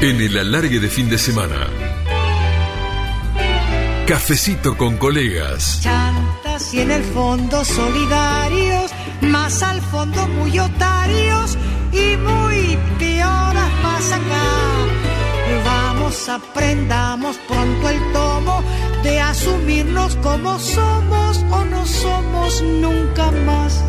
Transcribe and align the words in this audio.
En 0.00 0.20
el 0.20 0.36
alargue 0.36 0.78
de 0.78 0.88
fin 0.88 1.08
de 1.08 1.16
semana. 1.16 1.68
Cafecito 4.06 4.76
con 4.76 4.98
colegas. 4.98 5.80
Chantas 5.80 6.74
y 6.74 6.80
en 6.80 6.90
el 6.90 7.02
fondo 7.02 7.64
solidarios, 7.64 8.90
más 9.22 9.62
al 9.62 9.80
fondo 9.80 10.28
muy 10.28 10.58
otarios 10.58 11.56
y 11.92 12.16
muy 12.18 12.78
pioras 12.98 13.70
más 13.82 14.12
acá. 14.12 14.46
Vamos, 15.64 16.28
aprendamos 16.28 17.38
pronto 17.48 17.88
el 17.88 18.12
tomo 18.12 18.62
de 19.02 19.20
asumirnos 19.20 20.14
como 20.16 20.58
somos 20.58 21.38
o 21.50 21.64
no 21.64 21.86
somos 21.86 22.62
nunca 22.62 23.30
más. 23.30 23.82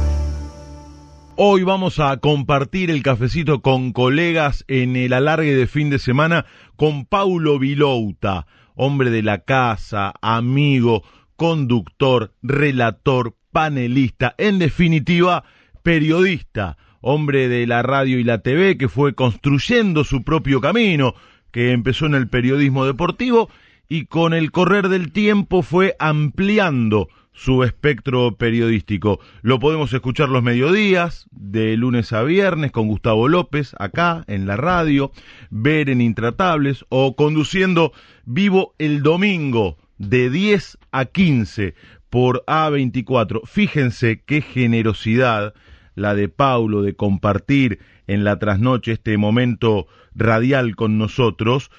Hoy 1.40 1.62
vamos 1.62 2.00
a 2.00 2.18
compartir 2.18 2.90
el 2.90 3.04
cafecito 3.04 3.62
con 3.62 3.94
colegas 3.94 4.66
en 4.68 4.96
el 4.96 5.14
alargue 5.14 5.56
de 5.56 5.68
fin 5.68 5.92
de 5.92 6.00
semana 6.00 6.48
con 6.76 7.06
Paulo 7.06 7.60
Vilouta, 7.60 8.48
hombre 8.74 9.12
de 9.12 9.22
la 9.22 9.44
casa, 9.44 10.14
amigo, 10.24 11.04
conductor, 11.36 12.34
relator, 12.42 13.36
panelista, 13.52 14.34
en 14.40 14.58
definitiva, 14.58 15.44
periodista, 15.84 16.76
hombre 17.02 17.48
de 17.50 17.68
la 17.68 17.84
radio 17.84 18.18
y 18.18 18.24
la 18.24 18.40
TV 18.40 18.76
que 18.76 18.90
fue 18.90 19.14
construyendo 19.14 20.06
su 20.06 20.24
propio 20.24 20.60
camino, 20.60 21.14
que 21.52 21.72
empezó 21.72 22.08
en 22.08 22.16
el 22.16 22.30
periodismo 22.30 22.84
deportivo 22.84 23.48
y 23.88 24.06
con 24.06 24.34
el 24.34 24.52
correr 24.52 24.90
del 24.90 25.12
tiempo 25.12 25.62
fue 25.62 25.96
ampliando 26.00 27.10
su 27.38 27.64
espectro 27.64 28.36
periodístico. 28.36 29.20
Lo 29.44 29.60
podemos 29.60 29.94
escuchar 29.94 30.28
los 30.30 30.42
mediodías, 30.42 31.28
de 31.30 31.78
lunes 31.78 32.12
a 32.12 32.24
viernes, 32.24 32.72
con 32.72 32.88
Gustavo 32.88 33.28
López, 33.28 33.76
acá 33.78 34.24
en 34.26 34.48
la 34.48 34.58
radio, 34.58 35.12
ver 35.52 35.92
en 35.92 36.02
Intratables 36.02 36.84
o 36.90 37.16
conduciendo 37.16 37.94
vivo 38.26 38.74
el 38.80 39.04
domingo 39.04 39.78
de 40.00 40.32
10 40.32 40.80
a 40.92 41.06
15 41.06 41.76
por 42.10 42.44
A24. 42.48 43.42
Fíjense 43.46 44.24
qué 44.26 44.42
generosidad 44.42 45.54
la 45.94 46.16
de 46.16 46.30
Paulo 46.30 46.82
de 46.82 46.96
compartir 46.96 47.78
en 48.08 48.24
la 48.24 48.40
trasnoche 48.40 48.94
este 48.94 49.16
momento 49.20 49.86
radial 50.16 50.76
con 50.76 50.98
nosotros, 50.98 51.70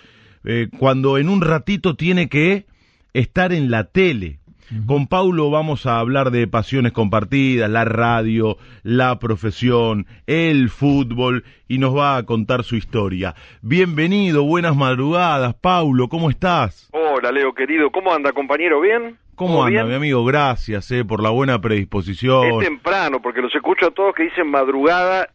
eh, 0.44 0.68
cuando 0.78 1.18
en 1.18 1.28
un 1.28 1.40
ratito 1.40 1.96
tiene 1.96 2.28
que 2.28 2.66
estar 3.12 3.52
en 3.52 3.72
la 3.72 3.84
tele, 3.84 4.37
con 4.86 5.06
Paulo 5.06 5.50
vamos 5.50 5.86
a 5.86 5.98
hablar 5.98 6.30
de 6.30 6.46
pasiones 6.46 6.92
compartidas, 6.92 7.70
la 7.70 7.84
radio, 7.84 8.56
la 8.82 9.18
profesión, 9.18 10.06
el 10.26 10.68
fútbol 10.68 11.44
y 11.68 11.78
nos 11.78 11.96
va 11.96 12.16
a 12.16 12.22
contar 12.24 12.64
su 12.64 12.76
historia. 12.76 13.34
Bienvenido, 13.62 14.44
buenas 14.44 14.76
madrugadas, 14.76 15.54
Paulo, 15.54 16.08
¿cómo 16.08 16.30
estás? 16.30 16.88
Hola, 16.92 17.32
Leo, 17.32 17.54
querido, 17.54 17.90
¿cómo 17.90 18.12
anda, 18.12 18.32
compañero? 18.32 18.80
¿Bien? 18.80 19.16
¿Cómo 19.34 19.64
anda, 19.64 19.84
mi 19.84 19.94
amigo? 19.94 20.24
Gracias 20.24 20.90
eh, 20.90 21.04
por 21.04 21.22
la 21.22 21.30
buena 21.30 21.60
predisposición. 21.60 22.60
Es 22.60 22.68
temprano, 22.68 23.22
porque 23.22 23.40
los 23.40 23.54
escucho 23.54 23.86
a 23.86 23.90
todos 23.92 24.14
que 24.14 24.24
dicen 24.24 24.50
madrugada 24.50 25.28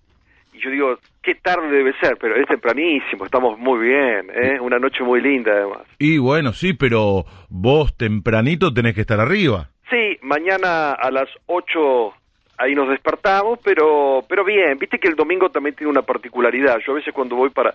y 0.53 0.59
yo 0.59 0.69
digo, 0.69 0.99
qué 1.21 1.35
tarde 1.35 1.69
debe 1.69 1.93
ser, 1.99 2.17
pero 2.17 2.35
es 2.35 2.47
tempranísimo, 2.47 3.25
estamos 3.25 3.57
muy 3.57 3.87
bien, 3.87 4.29
¿eh? 4.33 4.59
una 4.59 4.79
noche 4.79 5.03
muy 5.03 5.21
linda 5.21 5.51
además. 5.51 5.81
Y 5.99 6.17
bueno, 6.17 6.53
sí, 6.53 6.73
pero 6.73 7.25
vos 7.49 7.97
tempranito 7.97 8.73
tenés 8.73 8.93
que 8.93 9.01
estar 9.01 9.19
arriba. 9.19 9.69
Sí, 9.89 10.17
mañana 10.21 10.93
a 10.93 11.11
las 11.11 11.29
8 11.47 12.13
ahí 12.57 12.75
nos 12.75 12.89
despertamos, 12.89 13.59
pero 13.63 14.23
pero 14.27 14.43
bien, 14.43 14.77
viste 14.77 14.99
que 14.99 15.07
el 15.07 15.15
domingo 15.15 15.49
también 15.49 15.75
tiene 15.75 15.91
una 15.91 16.03
particularidad, 16.03 16.79
yo 16.85 16.93
a 16.93 16.95
veces 16.95 17.13
cuando 17.13 17.35
voy 17.35 17.49
para, 17.49 17.73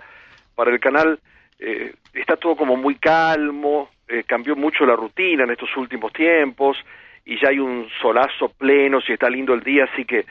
para 0.54 0.70
el 0.70 0.80
canal 0.80 1.18
eh, 1.58 1.92
está 2.14 2.36
todo 2.36 2.56
como 2.56 2.76
muy 2.76 2.94
calmo, 2.96 3.90
eh, 4.06 4.22
cambió 4.26 4.54
mucho 4.56 4.86
la 4.86 4.96
rutina 4.96 5.44
en 5.44 5.50
estos 5.50 5.76
últimos 5.76 6.12
tiempos 6.12 6.76
y 7.24 7.38
ya 7.40 7.48
hay 7.48 7.58
un 7.58 7.88
solazo 8.00 8.48
pleno, 8.56 9.00
si 9.00 9.12
está 9.12 9.28
lindo 9.28 9.53
el 9.53 9.62
día, 9.62 9.84
así 9.92 10.04
que 10.04 10.24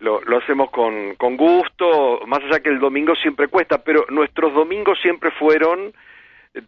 lo, 0.00 0.20
lo 0.22 0.38
hacemos 0.38 0.70
con, 0.70 1.14
con 1.16 1.36
gusto, 1.36 2.20
más 2.26 2.42
allá 2.44 2.60
que 2.60 2.70
el 2.70 2.78
domingo 2.78 3.14
siempre 3.16 3.48
cuesta, 3.48 3.82
pero 3.82 4.04
nuestros 4.10 4.52
domingos 4.52 4.98
siempre 5.00 5.30
fueron 5.32 5.92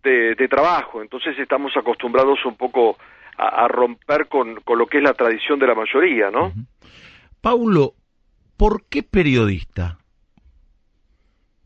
de, 0.02 0.34
de 0.34 0.48
trabajo, 0.48 1.02
entonces 1.02 1.38
estamos 1.38 1.76
acostumbrados 1.76 2.44
un 2.44 2.56
poco 2.56 2.96
a, 3.36 3.64
a 3.64 3.68
romper 3.68 4.26
con, 4.28 4.60
con, 4.62 4.78
lo 4.78 4.86
que 4.86 4.98
es 4.98 5.02
la 5.02 5.14
tradición 5.14 5.58
de 5.58 5.66
la 5.66 5.74
mayoría, 5.74 6.30
¿no? 6.30 6.52
Paulo, 7.40 7.94
¿por 8.56 8.84
qué 8.88 9.02
periodista? 9.02 9.98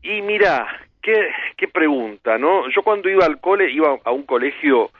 Y 0.03 0.21
mira, 0.21 0.67
qué, 1.01 1.29
qué 1.57 1.67
pregunta, 1.67 2.37
¿no? 2.37 2.69
Yo 2.69 2.83
cuando 2.83 3.09
iba 3.09 3.25
al 3.25 3.39
cole, 3.39 3.71
iba 3.71 3.97
a 4.03 4.11
un 4.11 4.23
colegio 4.23 4.91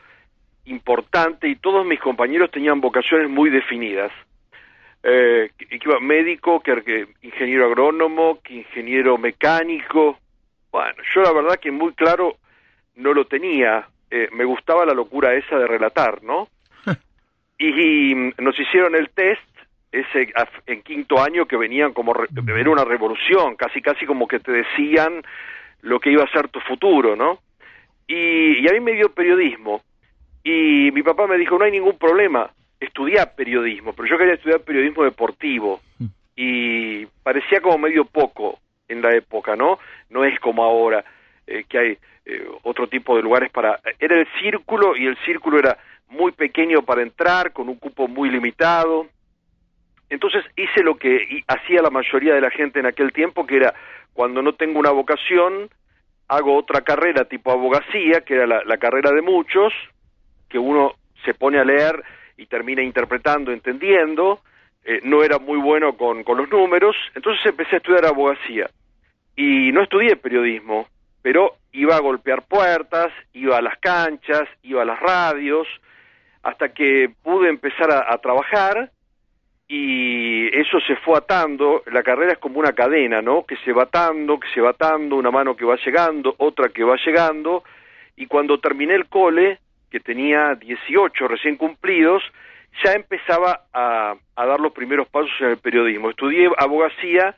importante 0.66 1.48
y 1.48 1.56
todos 1.56 1.86
mis 1.86 2.00
compañeros 2.00 2.52
tenían 2.52 2.82
vocaciones 2.82 3.30
muy 3.30 3.50
definidas 3.50 4.12
eh, 5.04 5.50
que 5.58 5.80
iba 5.84 6.00
médico, 6.00 6.60
que, 6.60 6.82
que 6.84 7.08
ingeniero 7.22 7.66
agrónomo, 7.66 8.40
que 8.44 8.56
ingeniero 8.56 9.18
mecánico. 9.18 10.20
Bueno, 10.72 11.02
yo 11.14 11.22
la 11.22 11.32
verdad 11.32 11.60
que 11.60 11.72
muy 11.72 11.94
claro 11.94 12.38
no 12.96 13.14
lo 13.14 13.26
tenía. 13.26 13.88
Eh, 14.10 14.30
me 14.34 14.46
gustaba 14.46 14.86
la 14.86 14.94
locura 14.94 15.34
esa 15.34 15.58
de 15.58 15.68
relatar, 15.68 16.24
¿no? 16.24 16.50
y, 17.58 17.68
y, 17.68 18.34
nos 18.38 18.60
hicieron 18.60 18.96
el 18.96 19.10
test 19.10 19.42
ese 19.92 20.32
en 20.68 20.82
quinto 20.84 21.22
año 21.22 21.46
que 21.46 21.58
venían 21.58 21.94
como 21.94 22.14
re, 22.14 22.28
era 22.58 22.70
una 22.70 22.86
revolución, 22.86 23.56
casi 23.56 23.82
casi 23.82 24.06
como 24.06 24.28
que 24.28 24.40
te 24.40 24.52
decían 24.52 25.22
lo 25.82 26.00
que 26.00 26.12
iba 26.12 26.24
a 26.24 26.32
ser 26.32 26.48
tu 26.48 26.60
futuro, 26.62 27.16
¿no? 27.16 27.40
Y, 28.08 28.60
y 28.60 28.68
a 28.70 28.74
mí 28.74 28.80
me 28.80 28.94
dio 28.94 29.14
periodismo 29.14 29.82
y 30.44 30.92
mi 30.92 31.04
papá 31.04 31.28
me 31.28 31.38
dijo 31.38 31.58
no 31.58 31.66
hay 31.66 31.72
ningún 31.72 31.98
problema, 31.98 32.50
estudiar 32.82 33.36
periodismo, 33.36 33.94
pero 33.94 34.10
yo 34.10 34.18
quería 34.18 34.34
estudiar 34.34 34.62
periodismo 34.62 35.04
deportivo 35.04 35.80
y 36.36 37.06
parecía 37.24 37.62
como 37.62 37.78
medio 37.78 38.06
poco 38.06 38.60
en 38.88 39.02
la 39.04 39.16
época, 39.16 39.56
¿no? 39.56 39.78
No 40.10 40.26
es 40.26 40.38
como 40.40 40.64
ahora 40.64 41.06
eh, 41.46 41.64
que 41.70 41.78
hay 41.78 41.98
eh, 42.26 42.48
otro 42.64 42.88
tipo 42.88 43.16
de 43.16 43.22
lugares 43.22 43.52
para... 43.52 43.80
Era 44.00 44.20
el 44.20 44.28
círculo 44.42 44.98
y 44.98 45.06
el 45.06 45.16
círculo 45.20 45.60
era 45.60 45.78
muy 46.10 46.32
pequeño 46.32 46.82
para 46.82 47.04
entrar, 47.04 47.54
con 47.54 47.70
un 47.70 47.76
cupo 47.76 48.08
muy 48.08 48.30
limitado. 48.32 49.08
Entonces 50.10 50.44
hice 50.58 50.84
lo 50.84 50.96
que 50.98 51.44
hacía 51.48 51.84
la 51.84 51.92
mayoría 51.92 52.34
de 52.34 52.42
la 52.42 52.50
gente 52.50 52.80
en 52.80 52.88
aquel 52.88 53.14
tiempo, 53.14 53.46
que 53.46 53.58
era 53.58 53.76
cuando 54.14 54.42
no 54.42 54.54
tengo 54.54 54.80
una 54.80 54.92
vocación, 54.92 55.70
hago 56.28 56.58
otra 56.58 56.82
carrera 56.82 57.26
tipo 57.26 57.52
abogacía, 57.52 58.22
que 58.22 58.34
era 58.34 58.48
la, 58.48 58.64
la 58.66 58.78
carrera 58.78 59.12
de 59.12 59.22
muchos, 59.22 59.72
que 60.50 60.58
uno 60.58 60.96
se 61.24 61.36
pone 61.36 61.60
a 61.60 61.64
leer 61.64 62.04
y 62.38 62.46
termina 62.46 62.82
interpretando, 62.82 63.52
entendiendo, 63.52 64.42
eh, 64.84 65.00
no 65.04 65.24
era 65.24 65.40
muy 65.40 65.60
bueno 65.60 65.96
con, 65.96 66.24
con 66.24 66.38
los 66.38 66.50
números, 66.50 66.96
entonces 67.16 67.46
empecé 67.46 67.76
a 67.76 67.78
estudiar 67.78 68.06
abogacía. 68.06 68.70
Y 69.36 69.72
no 69.72 69.84
estudié 69.84 70.16
periodismo, 70.16 70.88
pero 71.22 71.56
iba 71.72 71.96
a 71.96 72.02
golpear 72.02 72.44
puertas, 72.44 73.12
iba 73.34 73.58
a 73.58 73.62
las 73.62 73.78
canchas, 73.80 74.48
iba 74.64 74.82
a 74.82 74.86
las 74.86 75.00
radios, 75.00 75.68
hasta 76.44 76.74
que 76.74 77.12
pude 77.24 77.50
empezar 77.50 77.92
a, 77.92 78.14
a 78.14 78.18
trabajar 78.18 78.92
y 79.74 80.48
eso 80.48 80.82
se 80.86 80.98
fue 80.98 81.18
atando, 81.18 81.82
la 81.94 82.04
carrera 82.04 82.34
es 82.34 82.40
como 82.40 82.60
una 82.60 82.74
cadena, 82.74 83.22
¿no? 83.22 83.46
Que 83.46 83.56
se 83.64 83.72
va 83.72 83.84
atando, 83.84 84.38
que 84.38 84.50
se 84.54 84.60
va 84.60 84.72
atando, 84.72 85.16
una 85.16 85.32
mano 85.32 85.56
que 85.56 85.64
va 85.64 85.78
llegando, 85.78 86.36
otra 86.40 86.68
que 86.68 86.84
va 86.84 86.98
llegando, 86.98 87.64
y 88.18 88.26
cuando 88.26 88.60
terminé 88.60 88.96
el 88.96 89.06
cole, 89.08 89.60
que 89.92 90.00
tenía 90.00 90.56
18 90.56 91.28
recién 91.28 91.58
cumplidos, 91.58 92.24
ya 92.84 92.94
empezaba 92.94 93.66
a, 93.74 94.16
a, 94.36 94.46
dar 94.46 94.60
los 94.60 94.72
primeros 94.72 95.08
pasos 95.10 95.32
en 95.42 95.50
el 95.50 95.58
periodismo. 95.58 96.10
Estudié 96.10 96.50
abogacía, 96.58 97.36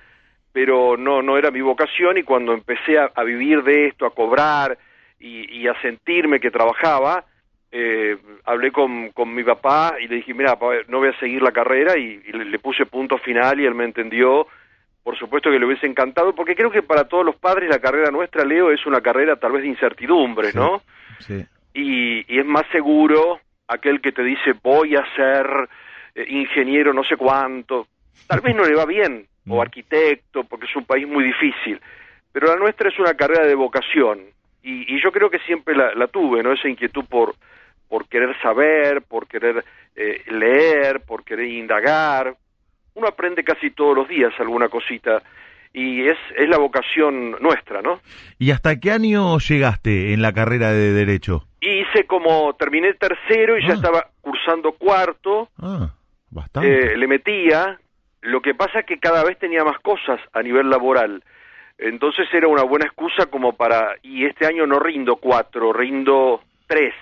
pero 0.51 0.95
no, 0.95 1.23
no 1.23 1.37
era 1.37 1.49
mi 1.49 1.61
vocación 1.61 2.17
y 2.19 2.23
cuando 2.23 2.53
empecé 2.53 2.99
a, 2.99 3.11
a 3.13 3.23
vivir 3.23 3.63
de 3.63 3.87
esto, 3.87 4.05
a 4.05 4.13
cobrar 4.13 4.77
y, 5.19 5.61
y 5.61 5.67
a 5.67 5.81
sentirme 5.81 6.39
que 6.39 6.51
trabajaba, 6.51 7.25
eh, 7.71 8.15
hablé 8.45 8.71
con, 8.71 9.09
con, 9.09 9.33
mi 9.33 9.43
papá 9.43 9.95
y 9.99 10.07
le 10.07 10.17
dije, 10.17 10.35
mira, 10.35 10.53
papá, 10.53 10.75
no 10.87 10.99
voy 10.99 11.09
a 11.09 11.19
seguir 11.19 11.41
la 11.41 11.51
carrera 11.51 11.97
y, 11.97 12.21
y 12.23 12.31
le, 12.31 12.45
le, 12.45 12.59
puse 12.59 12.85
punto 12.85 13.17
final 13.17 13.59
y 13.59 13.65
él 13.65 13.73
me 13.73 13.85
entendió. 13.85 14.45
Por 15.03 15.17
supuesto 15.17 15.49
que 15.49 15.59
le 15.59 15.65
hubiese 15.65 15.87
encantado, 15.87 16.33
porque 16.33 16.55
creo 16.55 16.71
que 16.71 16.83
para 16.83 17.05
todos 17.05 17.25
los 17.25 17.35
padres 17.35 17.69
la 17.69 17.79
carrera 17.79 18.11
nuestra, 18.11 18.45
Leo, 18.45 18.71
es 18.71 18.85
una 18.85 19.01
carrera 19.01 19.35
tal 19.35 19.53
vez 19.53 19.63
de 19.63 19.69
incertidumbre, 19.69 20.51
sí, 20.51 20.57
¿no? 20.57 20.81
Sí 21.19 21.45
y, 21.73 22.33
y, 22.33 22.39
es 22.39 22.45
más 22.45 22.65
seguro 22.71 23.39
aquel 23.67 24.01
que 24.01 24.11
te 24.11 24.23
dice 24.23 24.53
voy 24.61 24.95
a 24.95 25.05
ser 25.15 25.69
eh, 26.15 26.25
ingeniero 26.27 26.93
no 26.93 27.03
sé 27.03 27.17
cuánto. 27.17 27.87
Tal 28.27 28.41
vez 28.41 28.55
no 28.55 28.63
le 28.63 28.75
va 28.75 28.85
bien, 28.85 29.25
o 29.47 29.61
arquitecto, 29.61 30.43
porque 30.43 30.65
es 30.65 30.75
un 30.75 30.85
país 30.85 31.07
muy 31.07 31.23
difícil, 31.23 31.79
pero 32.31 32.47
la 32.47 32.55
nuestra 32.55 32.89
es 32.89 32.99
una 32.99 33.13
carrera 33.15 33.45
de 33.45 33.55
vocación, 33.55 34.21
y, 34.61 34.95
y 34.95 35.01
yo 35.01 35.11
creo 35.11 35.29
que 35.29 35.39
siempre 35.39 35.75
la, 35.75 35.93
la, 35.93 36.07
tuve, 36.07 36.41
¿no? 36.41 36.53
Esa 36.53 36.69
inquietud 36.69 37.05
por, 37.05 37.35
por 37.89 38.07
querer 38.07 38.39
saber, 38.41 39.01
por 39.01 39.27
querer 39.27 39.63
eh, 39.95 40.23
leer, 40.27 41.01
por 41.01 41.23
querer 41.23 41.47
indagar. 41.47 42.33
Uno 42.95 43.07
aprende 43.07 43.43
casi 43.43 43.71
todos 43.71 43.95
los 43.95 44.07
días 44.07 44.33
alguna 44.39 44.69
cosita, 44.69 45.21
y 45.73 46.07
es, 46.07 46.17
es 46.37 46.47
la 46.49 46.57
vocación 46.59 47.31
nuestra, 47.41 47.81
¿no? 47.81 47.99
¿Y 48.37 48.51
hasta 48.51 48.79
qué 48.79 48.91
año 48.91 49.39
llegaste 49.39 50.13
en 50.13 50.21
la 50.21 50.31
carrera 50.31 50.71
de 50.71 50.93
Derecho? 50.93 51.47
Y 51.59 51.81
hice 51.81 52.05
como, 52.05 52.53
terminé 52.55 52.93
tercero 52.93 53.57
y 53.57 53.63
ya 53.65 53.73
Ah. 53.73 53.75
estaba 53.75 54.07
cursando 54.21 54.73
cuarto, 54.73 55.49
Ah, 55.59 55.89
bastante. 56.29 56.93
eh, 56.93 56.97
le 56.97 57.07
metía, 57.07 57.79
lo 58.21 58.41
que 58.41 58.53
pasa 58.53 58.81
es 58.81 58.85
que 58.85 58.99
cada 58.99 59.23
vez 59.23 59.37
tenía 59.39 59.63
más 59.63 59.79
cosas 59.79 60.19
a 60.33 60.41
nivel 60.43 60.69
laboral, 60.69 61.23
entonces 61.79 62.27
era 62.33 62.47
una 62.47 62.63
buena 62.63 62.85
excusa 62.85 63.25
como 63.25 63.53
para, 63.53 63.95
y 64.03 64.25
este 64.25 64.45
año 64.45 64.67
no 64.67 64.79
rindo 64.79 65.15
cuatro, 65.15 65.73
rindo 65.73 66.41
tres, 66.67 66.93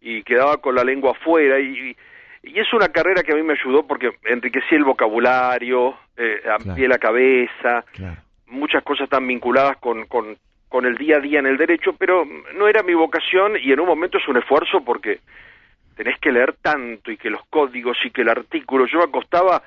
y 0.00 0.22
quedaba 0.22 0.56
con 0.56 0.74
la 0.74 0.82
lengua 0.84 1.12
afuera, 1.12 1.60
y, 1.60 1.90
y 1.90 1.96
es 2.42 2.72
una 2.72 2.88
carrera 2.88 3.22
que 3.22 3.32
a 3.32 3.36
mí 3.36 3.42
me 3.42 3.54
ayudó 3.54 3.86
porque 3.86 4.10
enriquecí 4.24 4.74
el 4.74 4.84
vocabulario, 4.84 5.94
eh, 6.16 6.40
amplié 6.58 6.88
la 6.88 6.98
cabeza, 6.98 7.84
Claro. 7.92 8.20
muchas 8.46 8.82
cosas 8.82 9.04
están 9.04 9.26
vinculadas 9.26 9.76
con, 9.78 10.06
con, 10.06 10.36
con 10.68 10.84
el 10.86 10.96
día 10.96 11.16
a 11.16 11.20
día 11.20 11.38
en 11.38 11.46
el 11.46 11.56
derecho, 11.56 11.92
pero 11.98 12.24
no 12.56 12.68
era 12.68 12.82
mi 12.82 12.94
vocación 12.94 13.52
y 13.62 13.72
en 13.72 13.80
un 13.80 13.86
momento 13.86 14.18
es 14.18 14.26
un 14.28 14.38
esfuerzo 14.38 14.82
porque 14.84 15.20
tenés 15.96 16.18
que 16.20 16.32
leer 16.32 16.54
tanto 16.60 17.10
y 17.10 17.16
que 17.16 17.30
los 17.30 17.42
códigos 17.50 17.96
y 18.04 18.10
que 18.10 18.22
el 18.22 18.28
artículo, 18.30 18.86
yo 18.86 18.98
me 18.98 19.04
acostaba 19.04 19.62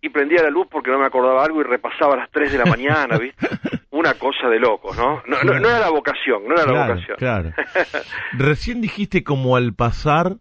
y 0.00 0.08
prendía 0.08 0.42
la 0.42 0.50
luz 0.50 0.66
porque 0.70 0.90
no 0.90 0.98
me 0.98 1.06
acordaba 1.06 1.44
algo 1.44 1.60
y 1.60 1.64
repasaba 1.64 2.14
a 2.14 2.16
las 2.18 2.30
3 2.30 2.52
de 2.52 2.58
la 2.58 2.66
mañana, 2.66 3.16
¿viste? 3.18 3.46
Una 3.90 4.14
cosa 4.14 4.48
de 4.48 4.58
locos, 4.58 4.96
¿no? 4.96 5.22
No, 5.26 5.42
no, 5.44 5.58
no 5.60 5.68
era 5.68 5.78
la 5.80 5.90
vocación, 5.90 6.42
no 6.48 6.54
era 6.54 6.66
la 6.70 6.86
vocación. 6.88 7.16
claro. 7.18 7.50
Recién 8.32 8.80
dijiste 8.80 9.22
como 9.22 9.56
al 9.56 9.74
pasar 9.74 10.36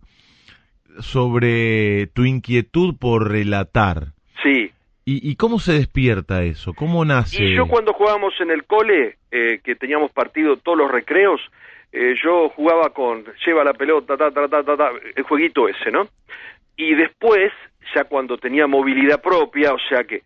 sobre 1.01 2.07
tu 2.07 2.25
inquietud 2.25 2.95
por 3.00 3.30
relatar. 3.30 4.13
Sí, 4.44 4.71
¿Y, 5.03 5.31
y 5.31 5.36
cómo 5.36 5.59
se 5.59 5.74
despierta 5.74 6.44
eso? 6.44 6.74
¿Cómo 6.74 7.03
nace? 7.03 7.44
Y 7.44 7.56
yo 7.56 7.68
cuando 7.68 7.92
jugábamos 7.94 8.33
en 8.39 8.51
el 8.51 8.65
cole, 8.65 9.18
eh, 9.31 9.59
que 9.63 9.75
teníamos 9.75 10.12
partido 10.12 10.57
todos 10.57 10.77
los 10.77 10.92
recreos, 10.92 11.42
eh, 11.92 12.13
yo 12.24 12.50
jugaba 12.50 12.92
con 12.92 13.25
lleva 13.45 13.63
la 13.63 13.74
pelota, 13.74 14.15
ta, 14.15 14.31
ta, 14.31 14.48
ta, 14.48 14.63
ta, 14.63 14.77
ta, 14.77 14.92
el 15.15 15.24
jueguito 15.24 15.68
ese, 15.68 15.92
¿no? 15.92 16.07
Y 16.77 16.94
después, 16.94 17.51
ya 17.95 18.03
cuando 18.03 18.38
tenía 18.38 18.68
movilidad 18.68 19.21
propia, 19.21 19.74
o 19.74 19.80
sea 19.89 20.03
que 20.03 20.21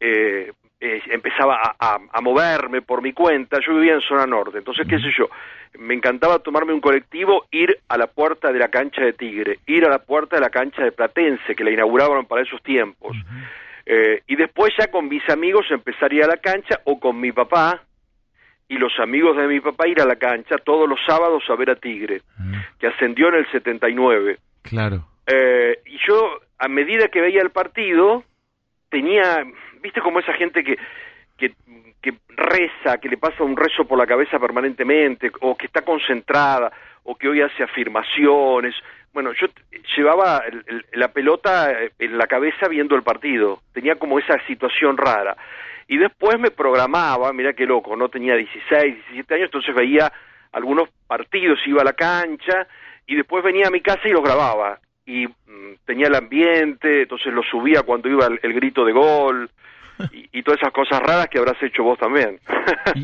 eh, 0.00 0.52
eh, 0.80 1.00
empezaba 1.10 1.56
a, 1.56 1.74
a- 1.78 1.98
a 2.12 2.20
moverme 2.20 2.82
por 2.82 3.02
mi 3.02 3.12
cuenta, 3.12 3.58
yo 3.66 3.74
vivía 3.74 3.94
en 3.94 4.00
zona 4.02 4.26
norte, 4.26 4.58
entonces, 4.58 4.86
qué 4.86 4.98
sé 4.98 5.08
yo, 5.16 5.28
me 5.78 5.94
encantaba 5.94 6.38
tomarme 6.38 6.72
un 6.72 6.80
colectivo, 6.80 7.46
ir 7.50 7.78
a 7.88 7.96
la 7.98 8.06
puerta 8.06 8.52
de 8.52 8.58
la 8.58 8.68
cancha 8.68 9.02
de 9.02 9.12
Tigre, 9.12 9.58
ir 9.66 9.84
a 9.84 9.88
la 9.88 9.98
puerta 9.98 10.36
de 10.36 10.42
la 10.42 10.50
cancha 10.50 10.82
de 10.82 10.92
Platense, 10.92 11.54
que 11.54 11.64
la 11.64 11.70
inauguraron 11.70 12.26
para 12.26 12.42
esos 12.42 12.62
tiempos. 12.62 13.16
Eh, 13.86 14.22
y 14.26 14.36
después 14.36 14.72
ya 14.78 14.88
con 14.88 15.08
mis 15.08 15.26
amigos 15.30 15.66
empezar 15.70 16.10
a 16.10 16.14
ir 16.14 16.24
a 16.24 16.28
la 16.28 16.36
cancha 16.38 16.80
o 16.84 16.98
con 16.98 17.20
mi 17.20 17.30
papá 17.32 17.82
y 18.68 18.78
los 18.78 18.92
amigos 18.98 19.36
de 19.36 19.46
mi 19.46 19.60
papá 19.60 19.86
ir 19.86 20.00
a 20.00 20.04
la 20.06 20.16
cancha 20.16 20.56
todos 20.58 20.88
los 20.88 20.98
sábados 21.06 21.44
a 21.48 21.54
ver 21.54 21.70
a 21.70 21.76
Tigre, 21.76 22.22
que 22.80 22.88
ascendió 22.88 23.28
en 23.28 23.36
el 23.36 23.50
79. 23.52 24.38
claro. 24.62 25.06
Eh, 25.28 25.80
y 25.86 25.98
yo, 26.06 26.38
a 26.58 26.68
medida 26.68 27.08
que 27.08 27.20
veía 27.20 27.42
el 27.42 27.50
partido, 27.50 28.22
tenía, 28.96 29.44
viste 29.82 30.00
como 30.00 30.20
esa 30.20 30.32
gente 30.32 30.64
que, 30.64 30.78
que, 31.36 31.52
reza, 32.36 32.98
que 32.98 33.08
le 33.08 33.16
pasa 33.18 33.42
un 33.42 33.56
rezo 33.56 33.84
por 33.86 33.98
la 33.98 34.06
cabeza 34.06 34.38
permanentemente, 34.38 35.30
o 35.40 35.56
que 35.56 35.66
está 35.66 35.82
concentrada, 35.82 36.70
o 37.02 37.14
que 37.16 37.28
hoy 37.28 37.40
hace 37.42 37.62
afirmaciones. 37.64 38.74
Bueno, 39.12 39.32
yo 39.32 39.48
llevaba 39.96 40.42
el- 40.46 40.84
la 40.92 41.08
pelota 41.08 41.72
eh, 41.72 41.90
en 41.98 42.16
la 42.16 42.26
cabeza 42.26 42.68
viendo 42.68 42.94
el 42.94 43.02
partido, 43.02 43.60
tenía 43.74 43.96
como 43.96 44.18
esa 44.18 44.38
situación 44.46 44.96
rara. 44.96 45.36
Y 45.88 45.98
después 45.98 46.38
me 46.38 46.50
programaba, 46.50 47.32
mira 47.32 47.52
qué 47.54 47.66
loco, 47.66 47.96
no 47.96 48.08
tenía 48.08 48.34
16, 48.36 48.94
17 48.94 49.34
años, 49.34 49.46
entonces 49.46 49.74
veía 49.74 50.12
algunos 50.52 50.88
partidos, 51.08 51.58
iba 51.66 51.82
a 51.82 51.84
la 51.84 51.92
cancha, 51.94 52.66
y 53.06 53.16
después 53.16 53.42
venía 53.44 53.66
a 53.66 53.70
mi 53.70 53.80
casa 53.80 54.02
y 54.08 54.12
los 54.12 54.22
grababa 54.22 54.78
y 55.06 55.26
mm, 55.26 55.74
tenía 55.86 56.08
el 56.08 56.14
ambiente, 56.16 57.02
entonces 57.02 57.32
lo 57.32 57.42
subía 57.42 57.82
cuando 57.82 58.08
iba 58.08 58.26
el, 58.26 58.38
el 58.42 58.52
grito 58.52 58.84
de 58.84 58.92
gol 58.92 59.50
y, 60.12 60.28
y 60.38 60.42
todas 60.42 60.60
esas 60.60 60.72
cosas 60.72 61.00
raras 61.00 61.28
que 61.28 61.38
habrás 61.38 61.62
hecho 61.62 61.82
vos 61.84 61.98
también. 61.98 62.38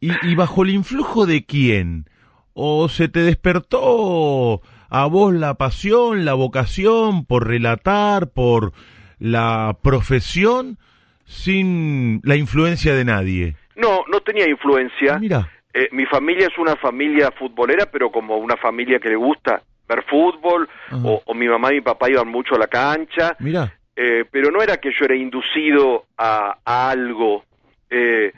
¿Y, 0.00 0.08
y- 0.10 0.18
y 0.22 0.34
bajo 0.34 0.62
el 0.62 0.70
influjo 0.70 1.26
de 1.26 1.44
quién? 1.44 2.04
¿O 2.52 2.88
se 2.88 3.08
te 3.08 3.20
despertó 3.20 4.60
a 4.90 5.06
vos 5.06 5.32
la 5.32 5.54
pasión, 5.54 6.24
la 6.24 6.34
vocación 6.34 7.24
por 7.24 7.46
relatar, 7.48 8.28
por 8.32 8.72
la 9.18 9.76
profesión, 9.82 10.78
sin 11.24 12.20
la 12.24 12.36
influencia 12.36 12.94
de 12.94 13.04
nadie? 13.04 13.56
no, 13.76 14.04
no 14.12 14.20
tenía 14.20 14.48
influencia. 14.48 15.18
Mira, 15.18 15.48
Eh, 15.72 15.88
mi 15.92 16.04
familia 16.06 16.48
es 16.48 16.58
una 16.58 16.74
familia 16.76 17.30
futbolera, 17.30 17.86
pero 17.86 18.10
como 18.10 18.36
una 18.36 18.56
familia 18.56 18.98
que 18.98 19.08
le 19.08 19.16
gusta 19.16 19.62
ver 19.96 20.04
fútbol, 20.04 20.68
o, 20.92 21.22
o 21.24 21.34
mi 21.34 21.48
mamá 21.48 21.70
y 21.72 21.76
mi 21.76 21.80
papá 21.82 22.08
iban 22.10 22.28
mucho 22.28 22.54
a 22.54 22.58
la 22.58 22.66
cancha, 22.68 23.36
mira. 23.40 23.72
eh, 23.96 24.24
pero 24.30 24.50
no 24.50 24.62
era 24.62 24.78
que 24.78 24.90
yo 24.90 25.04
era 25.04 25.14
inducido 25.14 26.04
a, 26.16 26.56
a 26.64 26.90
algo, 26.90 27.44
eh, 27.90 28.32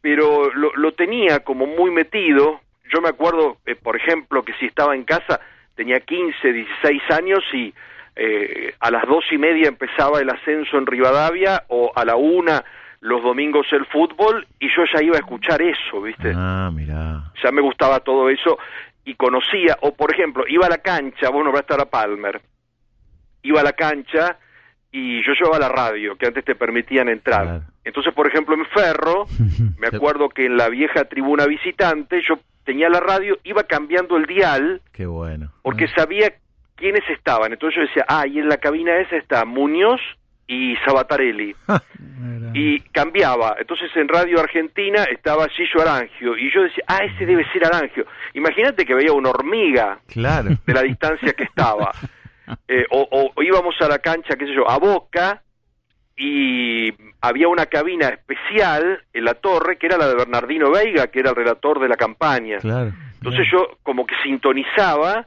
pero 0.00 0.52
lo, 0.54 0.72
lo 0.76 0.92
tenía 0.92 1.40
como 1.40 1.66
muy 1.66 1.90
metido. 1.90 2.60
Yo 2.92 3.00
me 3.00 3.08
acuerdo, 3.08 3.56
eh, 3.66 3.74
por 3.74 3.96
ejemplo, 3.96 4.42
que 4.44 4.52
si 4.54 4.66
estaba 4.66 4.94
en 4.94 5.04
casa 5.04 5.40
tenía 5.74 5.98
15, 6.00 6.52
16 6.52 7.02
años 7.10 7.42
y 7.52 7.72
eh, 8.16 8.74
a 8.78 8.90
las 8.90 9.06
dos 9.08 9.24
y 9.32 9.38
media 9.38 9.66
empezaba 9.68 10.20
el 10.20 10.30
ascenso 10.30 10.78
en 10.78 10.86
Rivadavia 10.86 11.64
o 11.68 11.90
a 11.96 12.04
la 12.04 12.14
una 12.16 12.62
los 13.00 13.22
domingos 13.22 13.66
el 13.72 13.84
fútbol 13.86 14.46
y 14.60 14.68
yo 14.68 14.84
ya 14.94 15.02
iba 15.02 15.16
a 15.16 15.20
escuchar 15.20 15.60
eso, 15.60 16.00
¿viste? 16.00 16.32
Ah, 16.34 16.70
mira. 16.72 17.24
ya 17.42 17.50
me 17.50 17.60
gustaba 17.60 18.00
todo 18.00 18.30
eso 18.30 18.56
y 19.04 19.14
conocía, 19.14 19.76
o 19.82 19.94
por 19.94 20.12
ejemplo, 20.12 20.44
iba 20.48 20.66
a 20.66 20.70
la 20.70 20.78
cancha, 20.78 21.28
bueno, 21.30 21.52
va 21.52 21.58
a 21.58 21.60
estar 21.60 21.80
a 21.80 21.84
Palmer, 21.86 22.40
iba 23.42 23.60
a 23.60 23.64
la 23.64 23.72
cancha 23.72 24.38
y 24.90 25.24
yo 25.24 25.32
llevaba 25.32 25.58
la 25.58 25.68
radio, 25.68 26.16
que 26.16 26.26
antes 26.26 26.44
te 26.44 26.54
permitían 26.54 27.08
entrar. 27.08 27.42
Claro. 27.42 27.64
Entonces, 27.84 28.14
por 28.14 28.26
ejemplo, 28.26 28.54
en 28.54 28.64
Ferro, 28.66 29.26
me 29.78 29.88
acuerdo 29.88 30.28
que 30.28 30.46
en 30.46 30.56
la 30.56 30.68
vieja 30.68 31.04
tribuna 31.04 31.46
visitante 31.46 32.22
yo 32.26 32.38
tenía 32.64 32.88
la 32.88 33.00
radio, 33.00 33.38
iba 33.44 33.64
cambiando 33.64 34.16
el 34.16 34.24
dial 34.24 34.80
Qué 34.92 35.04
bueno. 35.06 35.52
porque 35.62 35.86
sabía 35.88 36.32
quiénes 36.76 37.02
estaban. 37.10 37.52
Entonces 37.52 37.76
yo 37.76 37.86
decía, 37.86 38.04
ah, 38.08 38.26
y 38.26 38.38
en 38.38 38.48
la 38.48 38.56
cabina 38.56 38.96
esa 38.98 39.16
está 39.16 39.44
Muñoz 39.44 40.00
y 40.46 40.76
Sabatarelli 40.84 41.54
y 42.54 42.80
cambiaba. 42.90 43.56
Entonces 43.58 43.90
en 43.96 44.08
Radio 44.08 44.40
Argentina 44.40 45.04
estaba 45.04 45.48
Gillo 45.48 45.80
Arangio 45.82 46.36
y 46.36 46.52
yo 46.52 46.62
decía, 46.62 46.84
ah, 46.86 46.98
ese 47.04 47.24
debe 47.26 47.44
ser 47.52 47.64
Arangio. 47.66 48.06
Imagínate 48.34 48.84
que 48.84 48.94
veía 48.94 49.12
una 49.12 49.30
hormiga 49.30 49.98
Claro. 50.08 50.50
de 50.66 50.74
la 50.74 50.82
distancia 50.82 51.32
que 51.32 51.44
estaba. 51.44 51.90
Eh, 52.68 52.84
o, 52.90 53.08
o- 53.10 53.32
o 53.34 53.42
íbamos 53.42 53.74
a 53.80 53.88
la 53.88 53.98
cancha, 54.00 54.36
qué 54.36 54.44
sé 54.44 54.52
yo, 54.54 54.68
a 54.70 54.76
Boca 54.78 55.42
y 56.14 56.92
había 57.22 57.48
una 57.48 57.64
cabina 57.64 58.08
especial 58.08 59.02
en 59.14 59.24
la 59.24 59.32
torre 59.32 59.78
que 59.78 59.86
era 59.86 59.96
la 59.96 60.08
de 60.08 60.14
Bernardino 60.14 60.70
Veiga, 60.70 61.06
que 61.06 61.20
era 61.20 61.30
el 61.30 61.36
relator 61.36 61.80
de 61.80 61.88
la 61.88 61.96
campaña. 61.96 62.58
Claro. 62.58 62.92
Entonces 63.14 63.46
yo 63.50 63.78
como 63.82 64.04
que 64.06 64.14
sintonizaba 64.22 65.26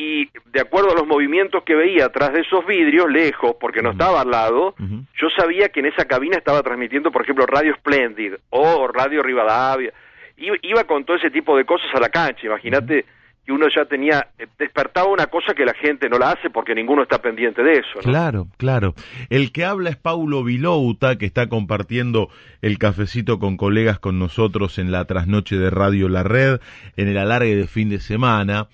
y 0.00 0.30
de 0.46 0.60
acuerdo 0.62 0.92
a 0.92 0.94
los 0.94 1.06
movimientos 1.06 1.62
que 1.62 1.74
veía 1.74 2.06
atrás 2.06 2.32
de 2.32 2.40
esos 2.40 2.64
vidrios, 2.66 3.10
lejos, 3.10 3.56
porque 3.60 3.82
no 3.82 3.90
estaba 3.90 4.22
al 4.22 4.30
lado, 4.30 4.74
yo 4.78 5.28
sabía 5.36 5.68
que 5.68 5.80
en 5.80 5.86
esa 5.86 6.06
cabina 6.06 6.38
estaba 6.38 6.62
transmitiendo, 6.62 7.12
por 7.12 7.22
ejemplo, 7.22 7.44
Radio 7.44 7.74
Splendid 7.76 8.32
o 8.48 8.88
Radio 8.88 9.22
Rivadavia. 9.22 9.92
Iba, 10.38 10.56
iba 10.62 10.84
con 10.84 11.04
todo 11.04 11.18
ese 11.18 11.30
tipo 11.30 11.54
de 11.54 11.66
cosas 11.66 11.88
a 11.94 12.00
la 12.00 12.08
cancha. 12.08 12.46
Imagínate 12.46 13.04
que 13.44 13.52
uno 13.52 13.66
ya 13.74 13.84
tenía, 13.84 14.28
eh, 14.38 14.46
despertaba 14.58 15.06
una 15.06 15.26
cosa 15.26 15.52
que 15.52 15.66
la 15.66 15.74
gente 15.74 16.08
no 16.08 16.18
la 16.18 16.30
hace 16.30 16.48
porque 16.48 16.74
ninguno 16.74 17.02
está 17.02 17.20
pendiente 17.20 17.62
de 17.62 17.72
eso. 17.72 17.96
¿no? 17.96 18.00
Claro, 18.00 18.46
claro. 18.56 18.94
El 19.28 19.52
que 19.52 19.66
habla 19.66 19.90
es 19.90 19.96
Paulo 19.96 20.42
Vilouta, 20.42 21.18
que 21.18 21.26
está 21.26 21.50
compartiendo 21.50 22.30
el 22.62 22.78
cafecito 22.78 23.38
con 23.38 23.58
colegas 23.58 23.98
con 23.98 24.18
nosotros 24.18 24.78
en 24.78 24.92
la 24.92 25.04
trasnoche 25.04 25.56
de 25.56 25.68
Radio 25.68 26.08
La 26.08 26.22
Red, 26.22 26.60
en 26.96 27.08
el 27.08 27.18
alargue 27.18 27.54
de 27.54 27.66
fin 27.66 27.90
de 27.90 28.00
semana. 28.00 28.68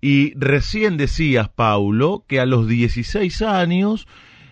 Y 0.00 0.32
recién 0.38 0.96
decías, 0.96 1.48
Paulo, 1.48 2.24
que 2.28 2.38
a 2.40 2.46
los 2.46 2.68
16 2.68 3.42
años 3.42 4.06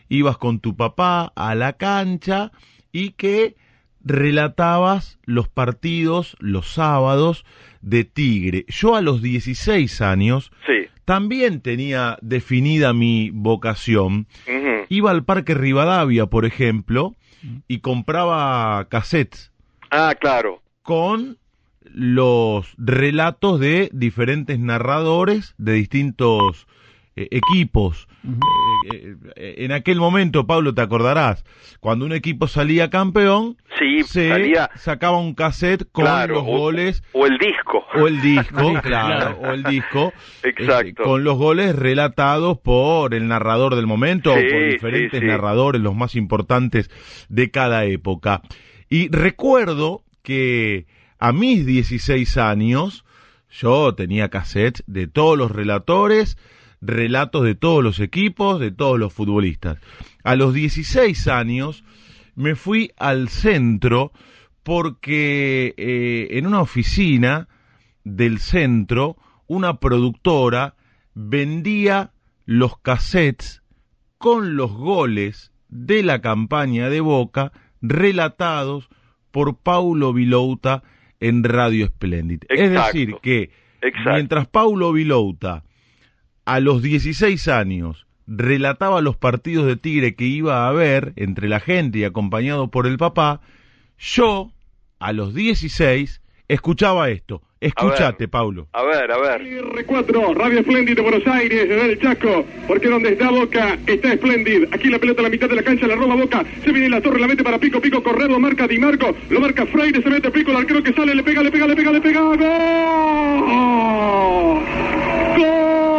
ibas 0.08 0.38
con 0.38 0.60
tu 0.60 0.76
papá 0.76 1.32
a 1.36 1.54
la 1.54 1.74
cancha 1.74 2.52
y 2.92 3.10
que 3.10 3.56
relatabas 4.04 5.18
los 5.24 5.48
partidos 5.48 6.36
los 6.40 6.72
sábados 6.72 7.44
de 7.82 8.04
Tigre. 8.04 8.64
Yo 8.68 8.94
a 8.96 9.00
los 9.02 9.20
16 9.22 10.00
años 10.00 10.50
Sí. 10.66 10.88
también 11.04 11.60
tenía 11.60 12.18
definida 12.22 12.92
mi 12.92 13.30
vocación. 13.30 14.26
Iba 14.88 15.10
al 15.10 15.24
Parque 15.24 15.54
Rivadavia, 15.54 16.26
por 16.26 16.44
ejemplo, 16.44 17.14
y 17.68 17.78
compraba 17.80 18.86
cassettes 18.88 19.52
Ah, 19.90 20.14
claro. 20.18 20.62
con 20.82 21.38
los 21.92 22.74
relatos 22.78 23.60
de 23.60 23.88
diferentes 23.92 24.58
narradores 24.58 25.54
de 25.58 25.72
distintos 25.74 26.66
eh, 27.18 27.28
equipos. 27.30 28.08
Eh, 28.92 29.16
eh, 29.36 29.54
en 29.58 29.72
aquel 29.72 29.98
momento, 29.98 30.46
Pablo, 30.46 30.74
te 30.74 30.82
acordarás, 30.82 31.44
cuando 31.80 32.04
un 32.04 32.12
equipo 32.12 32.46
salía 32.46 32.90
campeón, 32.90 33.56
Sí, 33.78 34.02
se 34.02 34.28
salía- 34.28 34.70
sacaba 34.74 35.18
un 35.18 35.34
cassette 35.34 35.86
con 35.92 36.04
Claro, 36.04 36.34
los 36.34 36.44
goles 36.44 37.02
O 37.12 37.24
el 37.26 37.38
disco. 37.38 37.84
o 37.94 38.06
el 38.06 38.20
disco, 38.20 38.74
claro, 38.82 39.38
o 39.40 39.46
el 39.52 39.62
disco, 39.62 40.12
Exacto. 40.42 40.88
este, 40.88 41.02
con 41.02 41.24
los 41.24 41.38
goles 41.38 41.74
relatados 41.74 42.58
por 42.58 43.14
el 43.14 43.28
narrador 43.28 43.76
del 43.76 43.86
momento 43.86 44.34
Sí, 44.34 44.40
o 44.40 44.50
por 44.50 44.60
sí, 44.60 44.66
diferentes 44.72 45.20
sí. 45.20 45.26
narradores, 45.26 45.80
los 45.80 45.94
más 45.94 46.16
importantes 46.16 46.90
de 47.30 47.50
cada 47.50 47.86
época. 47.86 48.42
Y 48.90 49.08
recuerdo 49.08 50.02
que 50.22 50.86
a 51.18 51.32
mis 51.32 51.66
16 51.66 52.36
años 52.36 53.04
yo 53.50 53.94
tenía 53.94 54.28
cassettes 54.28 54.82
de 54.86 55.06
todos 55.06 55.38
los 55.38 55.50
relatores, 55.50 56.36
relatos 56.80 57.44
de 57.44 57.54
todos 57.54 57.82
los 57.82 58.00
equipos, 58.00 58.60
de 58.60 58.70
todos 58.70 58.98
los 58.98 59.12
futbolistas. 59.12 59.78
A 60.24 60.36
los 60.36 60.52
16 60.52 61.28
años 61.28 61.84
me 62.34 62.54
fui 62.54 62.92
al 62.96 63.28
centro 63.28 64.12
porque 64.62 65.74
eh, 65.76 66.28
en 66.32 66.46
una 66.46 66.60
oficina 66.60 67.48
del 68.04 68.38
centro 68.38 69.16
una 69.46 69.78
productora 69.78 70.76
vendía 71.14 72.12
los 72.44 72.78
cassettes 72.78 73.62
con 74.18 74.56
los 74.56 74.72
goles 74.72 75.52
de 75.68 76.02
la 76.02 76.20
campaña 76.20 76.90
de 76.90 77.00
Boca 77.00 77.52
relatados 77.80 78.88
por 79.30 79.58
Paulo 79.58 80.12
Vilouta 80.12 80.82
en 81.20 81.44
Radio 81.44 81.86
Splendid. 81.86 82.44
Es 82.48 82.70
decir, 82.70 83.16
que 83.22 83.50
Exacto. 83.80 84.12
mientras 84.14 84.46
Paulo 84.48 84.92
Vilouta 84.92 85.64
a 86.44 86.60
los 86.60 86.82
16 86.82 87.48
años 87.48 88.06
relataba 88.26 89.00
los 89.00 89.16
partidos 89.16 89.66
de 89.66 89.76
Tigre 89.76 90.14
que 90.14 90.24
iba 90.24 90.68
a 90.68 90.72
ver 90.72 91.12
entre 91.16 91.48
la 91.48 91.60
gente 91.60 91.98
y 91.98 92.04
acompañado 92.04 92.70
por 92.70 92.86
el 92.86 92.98
papá, 92.98 93.40
yo 93.98 94.52
a 94.98 95.12
los 95.12 95.34
16 95.34 96.22
escuchaba 96.48 97.10
esto. 97.10 97.42
Escuchate, 97.58 98.28
Paulo. 98.28 98.68
A 98.72 98.82
ver, 98.82 99.10
a 99.10 99.18
ver. 99.18 99.42
R4, 99.42 100.34
Radio 100.34 100.62
Splendid 100.62 100.96
de 100.96 101.02
Buenos 101.02 101.26
Aires, 101.26 101.68
desde 101.68 101.92
el 101.92 102.00
Chaco, 102.00 102.44
porque 102.66 102.88
donde 102.88 103.12
está 103.12 103.30
Boca 103.30 103.78
está 103.86 104.12
Splendid. 104.14 104.68
Aquí 104.72 104.88
la 104.88 104.98
pelota 104.98 105.20
a 105.20 105.24
la 105.24 105.30
mitad 105.30 105.48
de 105.48 105.56
la 105.56 105.62
cancha, 105.62 105.86
la 105.86 105.96
roba 105.96 106.16
Boca, 106.16 106.44
se 106.62 106.70
viene 106.70 106.90
la 106.90 107.00
torre, 107.00 107.18
la 107.20 107.28
mete 107.28 107.42
para 107.42 107.58
Pico, 107.58 107.80
Pico, 107.80 108.02
correr, 108.02 108.30
lo 108.30 108.38
marca 108.38 108.68
Di 108.68 108.78
Marco, 108.78 109.16
lo 109.30 109.40
marca 109.40 109.64
Freire, 109.66 110.02
se 110.02 110.10
mete 110.10 110.30
Pico, 110.30 110.50
el 110.50 110.58
arquero 110.58 110.82
que 110.82 110.92
sale, 110.92 111.14
le 111.14 111.22
pega, 111.22 111.42
le 111.42 111.50
pega, 111.50 111.66
le 111.66 111.76
pega, 111.76 111.92
le 111.92 112.00
pega, 112.00 112.20
¡gol! 112.20 112.38
¡Gol! 115.38 115.95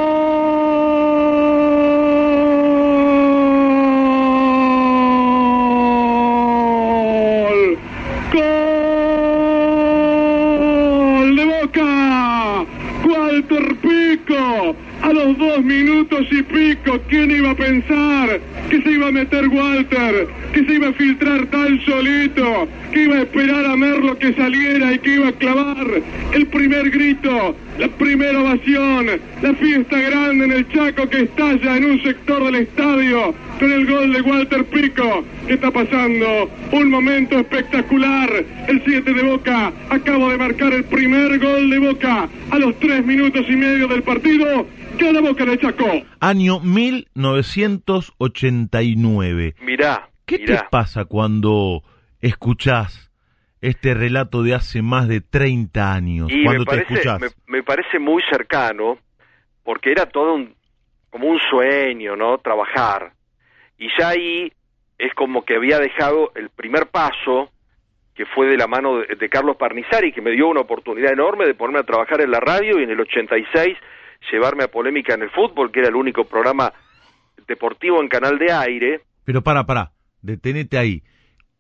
Dos 15.38 15.64
minutos 15.64 16.28
y 16.32 16.42
pico, 16.44 17.00
¿quién 17.08 17.32
iba 17.32 17.52
a 17.52 17.56
pensar 17.56 18.40
que 18.70 18.82
se 18.82 18.92
iba 18.92 19.08
a 19.08 19.12
meter 19.12 19.48
Walter? 19.48 20.28
Que 20.54 20.66
se 20.66 20.74
iba 20.74 20.90
a 20.90 20.94
filtrar 20.94 21.46
tal 21.48 21.80
solito, 21.86 22.68
que 22.92 23.04
iba 23.04 23.16
a 23.16 23.22
esperar 23.22 23.66
a 23.66 23.76
Merlo 23.76 24.18
que 24.18 24.34
saliera 24.34 24.94
y 24.94 25.00
que 25.00 25.16
iba 25.16 25.28
a 25.30 25.32
clavar 25.34 25.88
el 26.34 26.48
primer 26.48 26.90
grito, 26.90 27.56
la 27.78 27.88
primera 27.88 28.42
ovación, 28.42 29.08
la 29.42 29.54
fiesta 29.54 30.00
grande 30.00 30.46
en 30.46 30.52
el 30.52 30.68
Chaco 30.70 31.08
que 31.10 31.22
estalla 31.24 31.78
en 31.78 31.86
un 31.86 32.04
sector 32.04 32.44
del 32.44 32.56
estadio 32.56 33.34
con 33.60 33.72
el 33.72 33.86
gol 33.86 34.14
de 34.14 34.22
Walter 34.22 34.66
Pico. 34.66 35.24
¿Qué 35.48 35.54
está 35.54 35.72
pasando? 35.72 36.50
Un 36.72 36.90
momento 36.90 37.40
espectacular. 37.40 38.30
El 38.68 38.82
7 38.86 39.14
de 39.14 39.24
Boca 39.24 39.72
acaba 39.90 40.32
de 40.32 40.38
marcar 40.38 40.74
el 40.74 40.84
primer 40.84 41.40
gol 41.40 41.70
de 41.70 41.80
Boca 41.80 42.30
a 42.52 42.60
los 42.60 42.80
tres 42.80 43.06
minutos 43.06 43.46
y 43.48 43.56
medio 43.56 43.88
del 43.88 44.04
partido. 44.04 44.68
Gana 44.98 45.22
Boca 45.22 45.46
de 45.46 45.58
Chaco. 45.60 45.86
Año 46.20 46.60
1989. 46.60 49.56
Mirá, 49.62 50.10
¿Qué 50.26 50.40
te 50.40 50.52
mirá. 50.54 50.68
pasa 50.70 51.06
cuando 51.06 51.84
escuchás 52.22 53.12
este 53.62 53.94
relato 53.94 54.44
de 54.44 54.56
hace 54.56 54.82
más 54.82 55.08
de 55.08 55.22
30 55.22 55.94
años? 55.94 56.30
Y 56.32 56.44
cuando 56.44 56.62
me 56.62 56.66
te 56.66 56.72
parece, 56.72 56.94
escuchás. 56.96 57.22
me, 57.22 57.28
me 57.48 57.64
parece 57.64 58.00
muy 58.00 58.22
cercano, 58.30 58.98
porque 59.64 59.92
era 59.92 60.08
todo 60.08 60.34
un, 60.36 60.56
como 61.10 61.28
un 61.28 61.40
sueño, 61.50 62.16
¿no? 62.16 62.38
Trabajar. 62.40 63.14
Y 63.78 63.88
ya 63.98 64.10
ahí 64.10 64.52
es 64.98 65.14
como 65.14 65.46
que 65.46 65.56
había 65.56 65.80
dejado 65.80 66.32
el 66.36 66.50
primer 66.50 66.88
paso, 66.88 67.52
que 68.16 68.26
fue 68.26 68.48
de 68.48 68.58
la 68.58 68.68
mano 68.68 68.98
de, 68.98 69.16
de 69.16 69.30
Carlos 69.30 69.56
Parnizari, 69.58 70.12
que 70.12 70.22
me 70.22 70.32
dio 70.32 70.48
una 70.48 70.62
oportunidad 70.62 71.14
enorme 71.14 71.46
de 71.46 71.54
ponerme 71.54 71.80
a 71.80 71.84
trabajar 71.84 72.20
en 72.22 72.32
la 72.32 72.40
radio 72.40 72.80
y 72.80 72.84
en 72.84 72.90
el 72.90 73.00
86 73.00 73.78
llevarme 74.32 74.64
a 74.64 74.68
Polémica 74.72 75.14
en 75.14 75.24
el 75.24 75.30
Fútbol, 75.30 75.72
que 75.72 75.80
era 75.80 75.90
el 75.90 75.96
único 75.96 76.26
programa 76.26 76.74
deportivo 77.48 78.02
en 78.02 78.10
canal 78.10 78.38
de 78.38 78.52
aire. 78.52 79.02
Pero 79.24 79.42
para, 79.42 79.66
para, 79.66 79.92
detenete 80.22 80.78
ahí. 80.78 81.04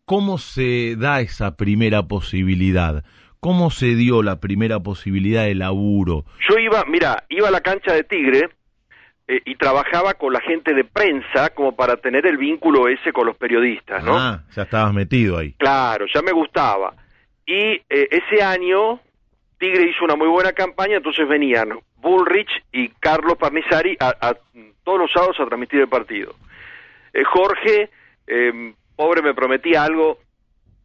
¿Cómo 0.05 0.37
se 0.37 0.95
da 0.95 1.19
esa 1.19 1.57
primera 1.57 2.03
posibilidad? 2.03 3.03
¿Cómo 3.39 3.71
se 3.71 3.95
dio 3.95 4.23
la 4.23 4.39
primera 4.39 4.79
posibilidad 4.79 5.43
de 5.43 5.55
laburo? 5.55 6.25
Yo 6.49 6.57
iba, 6.57 6.83
mira, 6.85 7.25
iba 7.29 7.49
a 7.49 7.51
la 7.51 7.61
cancha 7.61 7.93
de 7.93 8.03
Tigre 8.03 8.49
eh, 9.27 9.41
y 9.45 9.55
trabajaba 9.55 10.13
con 10.13 10.33
la 10.33 10.39
gente 10.39 10.73
de 10.73 10.85
prensa 10.85 11.49
como 11.49 11.75
para 11.75 11.97
tener 11.97 12.25
el 12.25 12.37
vínculo 12.37 12.87
ese 12.87 13.11
con 13.11 13.27
los 13.27 13.35
periodistas, 13.35 14.03
¿no? 14.03 14.17
Ah, 14.17 14.43
ya 14.55 14.63
estabas 14.63 14.93
metido 14.93 15.37
ahí. 15.37 15.53
Claro, 15.53 16.05
ya 16.13 16.21
me 16.21 16.31
gustaba. 16.31 16.95
Y 17.45 17.81
eh, 17.89 18.07
ese 18.11 18.41
año 18.41 18.99
Tigre 19.59 19.89
hizo 19.89 20.05
una 20.05 20.15
muy 20.15 20.27
buena 20.27 20.53
campaña, 20.53 20.97
entonces 20.97 21.27
venían 21.27 21.79
Bullrich 22.07 22.49
y 22.71 22.89
Carlos 22.99 23.35
Parnizari 23.37 23.97
a, 23.99 24.09
a- 24.29 24.37
todos 24.83 24.99
los 24.99 25.11
sábados 25.11 25.37
a 25.39 25.45
transmitir 25.45 25.81
el 25.81 25.89
partido. 25.89 26.33
Eh, 27.13 27.23
Jorge, 27.25 27.89
eh, 28.27 28.73
pobre, 28.95 29.21
me 29.21 29.33
prometía 29.33 29.83
algo 29.83 30.19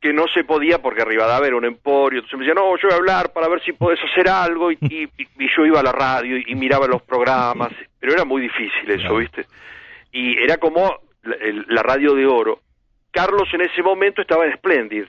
que 0.01 0.13
no 0.13 0.25
se 0.35 0.43
podía 0.43 0.83
porque 0.83 1.05
Rivadavia 1.05 1.47
era 1.47 1.57
un 1.57 1.65
emporio, 1.65 2.19
entonces 2.19 2.37
me 2.39 2.45
decía, 2.45 2.61
no, 2.61 2.77
yo 2.77 2.89
voy 2.89 2.95
a 2.95 2.97
hablar 2.97 3.33
para 3.33 3.47
ver 3.49 3.63
si 3.63 3.73
podés 3.73 4.01
hacer 4.11 4.29
algo, 4.29 4.73
y, 4.73 4.79
y- 4.81 5.09
y 5.17 5.47
yo 5.57 5.65
iba 5.65 5.79
a 5.79 5.83
la 5.85 5.93
radio 5.93 6.37
y, 6.39 6.45
y 6.49 6.55
miraba 6.57 6.89
los 6.89 7.03
programas, 7.03 7.71
pero 8.01 8.13
era 8.15 8.25
muy 8.25 8.43
difícil 8.43 8.91
eso. 8.91 9.15
¿viste? 9.17 9.47
Y 10.11 10.37
era 10.43 10.57
como 10.57 10.99
la, 11.23 11.37
el- 11.37 11.67
la 11.69 11.83
radio 11.85 12.15
de 12.15 12.27
oro. 12.27 12.59
Carlos 13.13 13.49
en 13.53 13.61
ese 13.61 13.81
momento 13.83 14.23
estaba 14.23 14.45
en 14.47 14.55
Splendid 14.57 15.05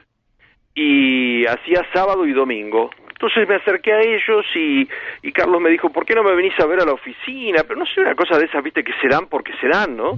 y 0.75 1.46
hacía 1.48 1.86
sábado 1.93 2.25
y 2.27 2.34
domingo. 2.34 2.89
Entonces 3.24 3.48
me 3.48 3.56
acerqué 3.56 3.94
a 3.94 4.01
ellos 4.01 4.46
y, 4.53 4.86
y 5.22 5.32
Carlos 5.32 5.62
me 5.62 5.70
dijo, 5.70 5.89
¿por 5.89 6.06
qué 6.06 6.13
no 6.13 6.24
me 6.24 6.36
venís 6.36 6.60
a 6.60 6.65
ver 6.65 6.82
a 6.82 6.86
la 6.86 6.92
oficina? 6.92 7.63
Pero 7.65 7.80
no 7.80 7.86
sé, 7.86 8.01
una 8.01 8.15
cosa 8.15 8.38
de 8.38 8.48
esas, 8.48 8.62
viste, 8.62 8.84
que 8.84 8.92
se 9.01 9.08
dan 9.08 9.27
porque 9.27 9.53
se 9.62 9.70
dan, 9.70 9.96
¿no? 9.96 10.18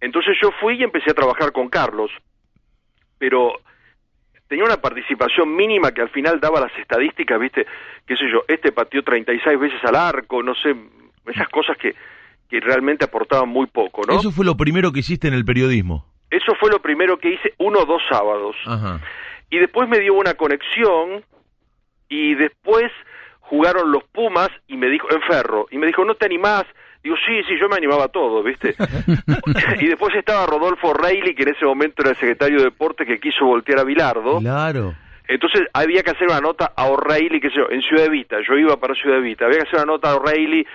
Entonces 0.00 0.34
yo 0.40 0.50
fui 0.58 0.80
y 0.80 0.84
empecé 0.84 1.10
a 1.10 1.14
trabajar 1.14 1.52
con 1.52 1.68
Carlos, 1.68 2.10
pero 3.18 3.60
tenía 4.48 4.64
una 4.64 4.78
participación 4.78 5.54
mínima 5.54 5.92
que 5.92 6.00
al 6.00 6.08
final 6.08 6.40
daba 6.40 6.62
las 6.62 6.74
estadísticas, 6.78 7.38
viste, 7.38 7.66
qué 8.06 8.16
sé 8.16 8.24
yo, 8.32 8.42
este 8.48 8.72
pateó 8.72 9.02
36 9.02 9.60
veces 9.60 9.84
al 9.84 9.94
arco, 9.94 10.42
no 10.42 10.54
sé, 10.54 10.74
esas 11.26 11.50
cosas 11.50 11.76
que, 11.76 11.94
que 12.48 12.58
realmente 12.58 13.04
aportaban 13.04 13.50
muy 13.50 13.66
poco, 13.66 14.00
¿no? 14.08 14.18
Eso 14.18 14.30
fue 14.30 14.46
lo 14.46 14.56
primero 14.56 14.92
que 14.92 15.00
hiciste 15.00 15.28
en 15.28 15.34
el 15.34 15.44
periodismo. 15.44 16.06
Eso 16.30 16.54
fue 16.58 16.70
lo 16.70 16.80
primero 16.80 17.18
que 17.18 17.34
hice 17.34 17.52
uno 17.58 17.80
o 17.80 17.84
dos 17.84 18.00
sábados. 18.08 18.56
Ajá. 18.64 18.98
Y 19.50 19.58
después 19.58 19.90
me 19.90 20.00
dio 20.00 20.14
una 20.14 20.34
conexión 20.34 21.22
y 22.14 22.34
después 22.34 22.92
jugaron 23.40 23.90
los 23.90 24.04
Pumas 24.04 24.48
y 24.68 24.76
me 24.76 24.88
dijo, 24.88 25.08
en 25.10 25.20
Ferro, 25.22 25.66
y 25.70 25.78
me 25.78 25.86
dijo, 25.86 26.04
¿no 26.04 26.14
te 26.14 26.26
animás? 26.26 26.64
Digo, 27.02 27.16
sí, 27.26 27.42
sí, 27.46 27.54
yo 27.60 27.68
me 27.68 27.76
animaba 27.76 28.04
a 28.04 28.08
todo, 28.08 28.42
¿viste? 28.42 28.74
y 29.80 29.86
después 29.86 30.14
estaba 30.14 30.46
Rodolfo 30.46 30.94
Reilly, 30.94 31.34
que 31.34 31.42
en 31.42 31.50
ese 31.50 31.66
momento 31.66 32.02
era 32.02 32.10
el 32.10 32.16
secretario 32.16 32.58
de 32.58 32.64
Deportes, 32.64 33.06
que 33.06 33.18
quiso 33.18 33.44
voltear 33.44 33.80
a 33.80 33.84
Bilardo. 33.84 34.38
Claro. 34.38 34.94
Entonces 35.26 35.62
había 35.72 36.02
que 36.02 36.10
hacer 36.10 36.28
una 36.28 36.40
nota 36.40 36.72
a 36.76 36.86
O'Reilly, 36.86 37.40
qué 37.40 37.48
sé 37.48 37.56
yo, 37.56 37.70
en 37.70 37.82
Ciudad 37.82 38.06
Evita, 38.06 38.36
yo 38.46 38.56
iba 38.56 38.78
para 38.78 38.94
Ciudad 38.94 39.18
Evita, 39.18 39.46
había 39.46 39.58
que 39.58 39.68
hacer 39.68 39.80
una 39.80 39.94
nota 39.94 40.10
a 40.10 40.16
O'Reilly, 40.16 40.66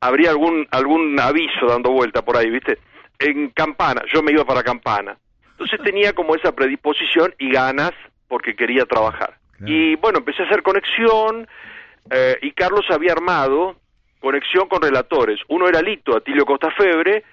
habría 0.00 0.30
algún, 0.30 0.66
algún 0.70 1.18
aviso 1.18 1.66
dando 1.66 1.90
vuelta 1.90 2.22
por 2.22 2.36
ahí, 2.36 2.50
¿viste? 2.50 2.78
En 3.18 3.50
Campana, 3.50 4.02
yo 4.12 4.22
me 4.22 4.32
iba 4.32 4.44
para 4.44 4.62
Campana. 4.62 5.16
Entonces 5.52 5.80
tenía 5.82 6.12
como 6.12 6.34
esa 6.34 6.52
predisposición 6.52 7.34
y 7.38 7.50
ganas 7.50 7.92
porque 8.28 8.54
quería 8.54 8.84
trabajar. 8.84 9.38
Claro. 9.64 9.80
Y 9.80 9.96
bueno, 9.96 10.18
empecé 10.18 10.42
a 10.42 10.46
hacer 10.46 10.62
conexión 10.62 11.46
eh, 12.10 12.38
y 12.42 12.52
Carlos 12.52 12.84
había 12.90 13.12
armado 13.12 13.76
conexión 14.20 14.68
con 14.68 14.80
relatores. 14.80 15.40
Uno 15.48 15.68
era 15.68 15.82
Lito, 15.82 16.16
Atilio 16.16 16.46
Costafebre, 16.46 17.24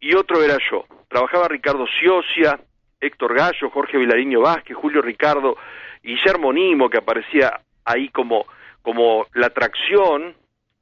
y 0.00 0.14
otro 0.14 0.42
era 0.42 0.56
yo. 0.70 0.84
Trabajaba 1.08 1.48
Ricardo 1.48 1.84
Ciocia, 1.98 2.60
Héctor 3.00 3.34
Gallo, 3.34 3.70
Jorge 3.70 3.98
Vilariño 3.98 4.40
Vázquez, 4.40 4.76
Julio 4.76 5.02
Ricardo, 5.02 5.56
Guillermo 6.02 6.52
Nimo, 6.52 6.88
que 6.88 6.98
aparecía 6.98 7.60
ahí 7.84 8.08
como, 8.10 8.46
como 8.82 9.26
la 9.34 9.46
atracción, 9.46 10.34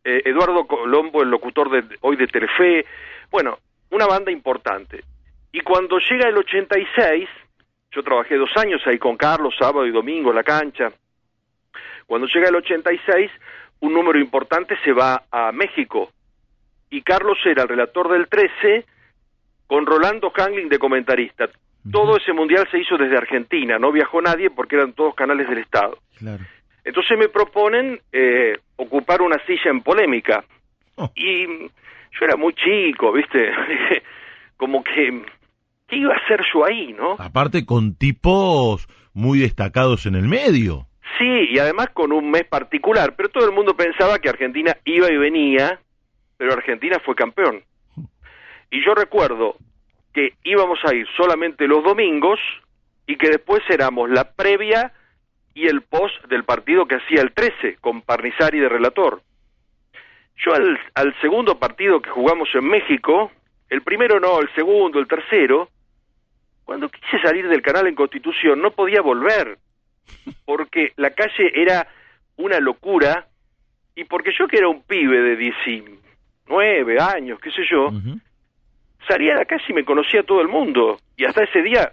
eh, 0.04 0.22
Eduardo 0.24 0.66
Colombo, 0.66 1.22
el 1.22 1.30
locutor 1.30 1.70
de 1.70 1.96
hoy 2.00 2.16
de 2.16 2.26
Telefe, 2.26 2.84
bueno, 3.30 3.58
una 3.90 4.06
banda 4.06 4.30
importante. 4.30 5.02
Y 5.52 5.60
cuando 5.60 5.98
llega 5.98 6.28
el 6.28 6.36
86, 6.36 7.28
yo 7.96 8.02
trabajé 8.02 8.36
dos 8.36 8.50
años 8.56 8.82
ahí 8.86 8.98
con 8.98 9.16
Carlos, 9.16 9.54
sábado 9.58 9.86
y 9.86 9.90
domingo 9.90 10.28
en 10.28 10.36
la 10.36 10.44
cancha. 10.44 10.92
Cuando 12.06 12.28
llega 12.28 12.50
el 12.50 12.56
86, 12.56 13.30
un 13.80 13.94
número 13.94 14.18
importante 14.18 14.76
se 14.84 14.92
va 14.92 15.24
a 15.30 15.50
México. 15.50 16.10
Y 16.90 17.00
Carlos 17.00 17.38
era 17.46 17.62
el 17.62 17.68
relator 17.68 18.12
del 18.12 18.28
13 18.28 18.84
con 19.66 19.86
Rolando 19.86 20.30
Hangling 20.30 20.68
de 20.68 20.78
comentarista. 20.78 21.48
Todo 21.90 22.16
ese 22.16 22.32
mundial 22.32 22.68
se 22.70 22.78
hizo 22.78 22.98
desde 22.98 23.16
Argentina, 23.16 23.78
no 23.78 23.92
viajó 23.92 24.20
nadie 24.20 24.50
porque 24.50 24.76
eran 24.76 24.92
todos 24.92 25.14
canales 25.14 25.48
del 25.48 25.58
Estado. 25.58 25.98
Claro. 26.18 26.44
Entonces 26.84 27.18
me 27.18 27.28
proponen 27.28 28.00
eh, 28.12 28.58
ocupar 28.76 29.22
una 29.22 29.38
silla 29.46 29.70
en 29.70 29.80
polémica. 29.82 30.44
Oh. 30.96 31.10
Y 31.14 31.46
yo 31.46 32.24
era 32.24 32.36
muy 32.36 32.52
chico, 32.54 33.12
¿viste? 33.12 33.52
Como 34.56 34.82
que, 34.84 35.24
¿qué 35.88 35.96
iba 35.96 36.14
a 36.14 36.18
hacer 36.18 36.40
yo 36.52 36.64
ahí, 36.64 36.92
no? 36.92 37.16
Aparte 37.18 37.64
con 37.64 37.94
tipos 37.94 38.88
muy 39.12 39.38
destacados 39.38 40.06
en 40.06 40.14
el 40.14 40.28
medio. 40.28 40.86
Sí, 41.18 41.48
y 41.50 41.58
además 41.58 41.88
con 41.94 42.12
un 42.12 42.30
mes 42.30 42.44
particular, 42.44 43.14
pero 43.16 43.28
todo 43.28 43.46
el 43.46 43.54
mundo 43.54 43.76
pensaba 43.76 44.18
que 44.18 44.28
Argentina 44.28 44.76
iba 44.84 45.10
y 45.10 45.16
venía, 45.16 45.80
pero 46.36 46.52
Argentina 46.52 47.00
fue 47.04 47.14
campeón. 47.14 47.62
Y 48.70 48.84
yo 48.84 48.94
recuerdo 48.94 49.56
que 50.12 50.34
íbamos 50.44 50.78
a 50.84 50.94
ir 50.94 51.06
solamente 51.16 51.66
los 51.66 51.84
domingos 51.84 52.38
y 53.06 53.16
que 53.16 53.28
después 53.28 53.62
éramos 53.70 54.10
la 54.10 54.32
previa 54.32 54.92
y 55.54 55.68
el 55.68 55.82
post 55.82 56.22
del 56.28 56.44
partido 56.44 56.86
que 56.86 56.96
hacía 56.96 57.22
el 57.22 57.32
13 57.32 57.76
con 57.80 58.02
Parnizari 58.02 58.58
de 58.58 58.68
relator. 58.68 59.22
Yo 60.44 60.52
al, 60.52 60.78
al 60.94 61.18
segundo 61.20 61.58
partido 61.58 62.02
que 62.02 62.10
jugamos 62.10 62.48
en 62.54 62.64
México, 62.64 63.30
el 63.70 63.82
primero 63.82 64.20
no, 64.20 64.40
el 64.40 64.52
segundo, 64.54 64.98
el 64.98 65.08
tercero, 65.08 65.70
cuando 66.66 66.88
quise 66.88 67.18
salir 67.22 67.48
del 67.48 67.62
canal 67.62 67.86
en 67.86 67.94
Constitución 67.94 68.60
no 68.60 68.72
podía 68.72 69.00
volver, 69.00 69.56
porque 70.44 70.92
la 70.96 71.10
calle 71.10 71.52
era 71.54 71.86
una 72.36 72.58
locura 72.58 73.28
y 73.94 74.04
porque 74.04 74.32
yo 74.36 74.48
que 74.48 74.58
era 74.58 74.68
un 74.68 74.82
pibe 74.82 75.22
de 75.22 75.36
19 75.36 77.00
años, 77.00 77.38
qué 77.40 77.50
sé 77.52 77.62
yo, 77.70 77.90
salía 79.08 79.34
a 79.34 79.38
la 79.38 79.44
calle 79.44 79.64
y 79.68 79.72
me 79.74 79.84
conocía 79.84 80.24
todo 80.24 80.40
el 80.40 80.48
mundo. 80.48 80.98
Y 81.16 81.24
hasta 81.24 81.44
ese 81.44 81.62
día 81.62 81.92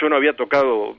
yo 0.00 0.08
no 0.08 0.16
había 0.16 0.34
tocado 0.34 0.96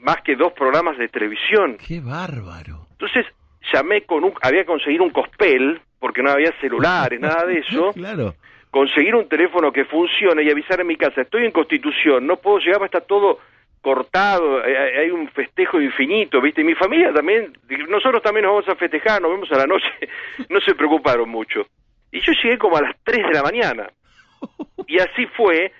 más 0.00 0.16
que 0.22 0.34
dos 0.34 0.54
programas 0.54 0.96
de 0.96 1.08
televisión. 1.08 1.76
Qué 1.86 2.00
bárbaro. 2.00 2.86
Entonces 2.92 3.26
llamé 3.70 4.02
con 4.06 4.24
un, 4.24 4.32
había 4.40 4.64
conseguido 4.64 5.04
un 5.04 5.10
cospel, 5.10 5.78
porque 5.98 6.22
no 6.22 6.30
había 6.30 6.52
celulares, 6.58 7.20
nada 7.20 7.44
de 7.44 7.58
eso, 7.68 7.92
claro. 7.92 8.34
Conseguir 8.70 9.14
un 9.14 9.28
teléfono 9.28 9.72
que 9.72 9.84
funcione 9.84 10.42
y 10.42 10.50
avisar 10.50 10.80
en 10.80 10.86
mi 10.86 10.96
casa, 10.96 11.22
estoy 11.22 11.44
en 11.44 11.50
Constitución, 11.52 12.26
no 12.26 12.36
puedo 12.36 12.58
llegar, 12.58 12.82
está 12.84 13.00
todo 13.00 13.38
cortado, 13.80 14.64
eh, 14.64 14.76
hay 14.76 15.04
hay 15.04 15.10
un 15.10 15.28
festejo 15.28 15.80
infinito, 15.80 16.40
¿viste? 16.40 16.60
Y 16.60 16.64
mi 16.64 16.74
familia 16.74 17.12
también, 17.12 17.52
nosotros 17.88 18.22
también 18.22 18.44
nos 18.44 18.54
vamos 18.54 18.68
a 18.68 18.76
festejar, 18.76 19.20
nos 19.22 19.30
vemos 19.32 19.50
a 19.52 19.56
la 19.56 19.66
noche, 19.66 19.88
no 20.48 20.60
se 20.60 20.74
preocuparon 20.74 21.28
mucho. 21.28 21.66
Y 22.12 22.20
yo 22.20 22.32
llegué 22.42 22.58
como 22.58 22.76
a 22.76 22.82
las 22.82 22.96
3 23.04 23.26
de 23.26 23.32
la 23.32 23.42
mañana. 23.42 23.90
Y 24.86 24.98
así 24.98 25.26
fue 25.36 25.72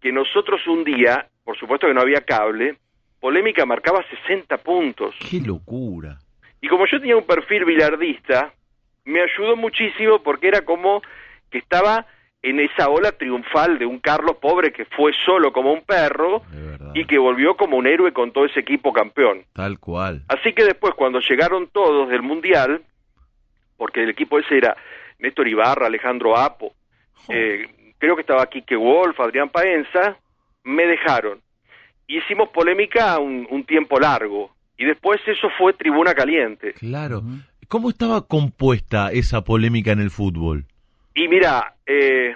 que 0.00 0.12
nosotros 0.12 0.66
un 0.66 0.84
día, 0.84 1.26
por 1.44 1.58
supuesto 1.58 1.86
que 1.86 1.94
no 1.94 2.00
había 2.00 2.20
cable, 2.20 2.76
Polémica 3.20 3.64
marcaba 3.64 4.04
60 4.26 4.58
puntos. 4.58 5.14
Qué 5.30 5.40
locura. 5.40 6.18
Y 6.60 6.68
como 6.68 6.86
yo 6.86 7.00
tenía 7.00 7.16
un 7.16 7.26
perfil 7.26 7.64
bilardista, 7.64 8.52
me 9.04 9.20
ayudó 9.20 9.56
muchísimo 9.56 10.22
porque 10.22 10.48
era 10.48 10.62
como 10.62 11.02
que 11.50 11.58
estaba 11.58 12.06
en 12.44 12.60
esa 12.60 12.90
ola 12.90 13.10
triunfal 13.12 13.78
de 13.78 13.86
un 13.86 13.98
Carlos 13.98 14.36
pobre 14.36 14.70
que 14.70 14.84
fue 14.84 15.12
solo 15.24 15.50
como 15.50 15.72
un 15.72 15.80
perro 15.80 16.42
y 16.92 17.06
que 17.06 17.16
volvió 17.16 17.56
como 17.56 17.78
un 17.78 17.86
héroe 17.86 18.12
con 18.12 18.32
todo 18.32 18.44
ese 18.44 18.60
equipo 18.60 18.92
campeón. 18.92 19.46
Tal 19.54 19.78
cual. 19.78 20.22
Así 20.28 20.52
que 20.52 20.62
después 20.62 20.92
cuando 20.94 21.20
llegaron 21.20 21.68
todos 21.68 22.10
del 22.10 22.20
Mundial, 22.20 22.82
porque 23.78 24.02
el 24.02 24.10
equipo 24.10 24.38
ese 24.38 24.58
era 24.58 24.76
Néstor 25.18 25.48
Ibarra, 25.48 25.86
Alejandro 25.86 26.36
Apo, 26.36 26.74
eh, 27.30 27.94
creo 27.96 28.14
que 28.14 28.20
estaba 28.20 28.46
Quique 28.46 28.76
Wolf, 28.76 29.18
Adrián 29.20 29.48
Paenza, 29.48 30.18
me 30.64 30.86
dejaron. 30.86 31.40
Hicimos 32.06 32.50
polémica 32.50 33.18
un, 33.20 33.46
un 33.48 33.64
tiempo 33.64 33.98
largo 33.98 34.54
y 34.76 34.84
después 34.84 35.18
eso 35.26 35.48
fue 35.56 35.72
tribuna 35.72 36.12
caliente. 36.12 36.74
Claro. 36.74 37.22
¿Cómo 37.68 37.88
estaba 37.88 38.26
compuesta 38.26 39.10
esa 39.12 39.44
polémica 39.44 39.92
en 39.92 40.00
el 40.00 40.10
fútbol? 40.10 40.66
Y 41.14 41.28
mira, 41.28 41.74
eh, 41.86 42.34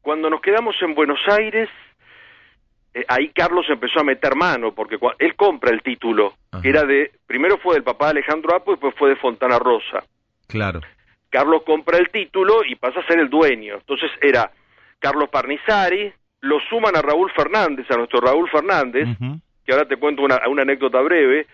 cuando 0.00 0.30
nos 0.30 0.40
quedamos 0.40 0.74
en 0.80 0.94
Buenos 0.94 1.20
Aires, 1.28 1.68
eh, 2.94 3.04
ahí 3.08 3.28
Carlos 3.28 3.66
empezó 3.68 4.00
a 4.00 4.04
meter 4.04 4.34
mano, 4.34 4.72
porque 4.72 4.98
él 5.18 5.36
compra 5.36 5.70
el 5.70 5.82
título, 5.82 6.34
Ajá. 6.50 6.62
que 6.62 6.68
era 6.68 6.84
de, 6.84 7.12
primero 7.26 7.58
fue 7.58 7.74
del 7.74 7.84
papá 7.84 8.06
de 8.06 8.12
Alejandro 8.12 8.56
Apo 8.56 8.70
y 8.70 8.74
después 8.74 8.94
fue 8.96 9.10
de 9.10 9.16
Fontana 9.16 9.58
Rosa. 9.58 10.02
Claro. 10.48 10.80
Carlos 11.28 11.62
compra 11.66 11.98
el 11.98 12.08
título 12.10 12.64
y 12.64 12.76
pasa 12.76 13.00
a 13.00 13.06
ser 13.06 13.18
el 13.18 13.28
dueño. 13.28 13.74
Entonces 13.74 14.10
era 14.22 14.50
Carlos 14.98 15.28
Parnizari, 15.28 16.10
lo 16.40 16.58
suman 16.70 16.96
a 16.96 17.02
Raúl 17.02 17.30
Fernández, 17.32 17.90
a 17.90 17.96
nuestro 17.96 18.20
Raúl 18.20 18.48
Fernández, 18.48 19.08
que 19.64 19.72
ahora 19.72 19.86
te 19.86 19.96
cuento 19.96 20.22
una, 20.22 20.40
una 20.48 20.62
anécdota 20.62 21.00
breve, 21.00 21.46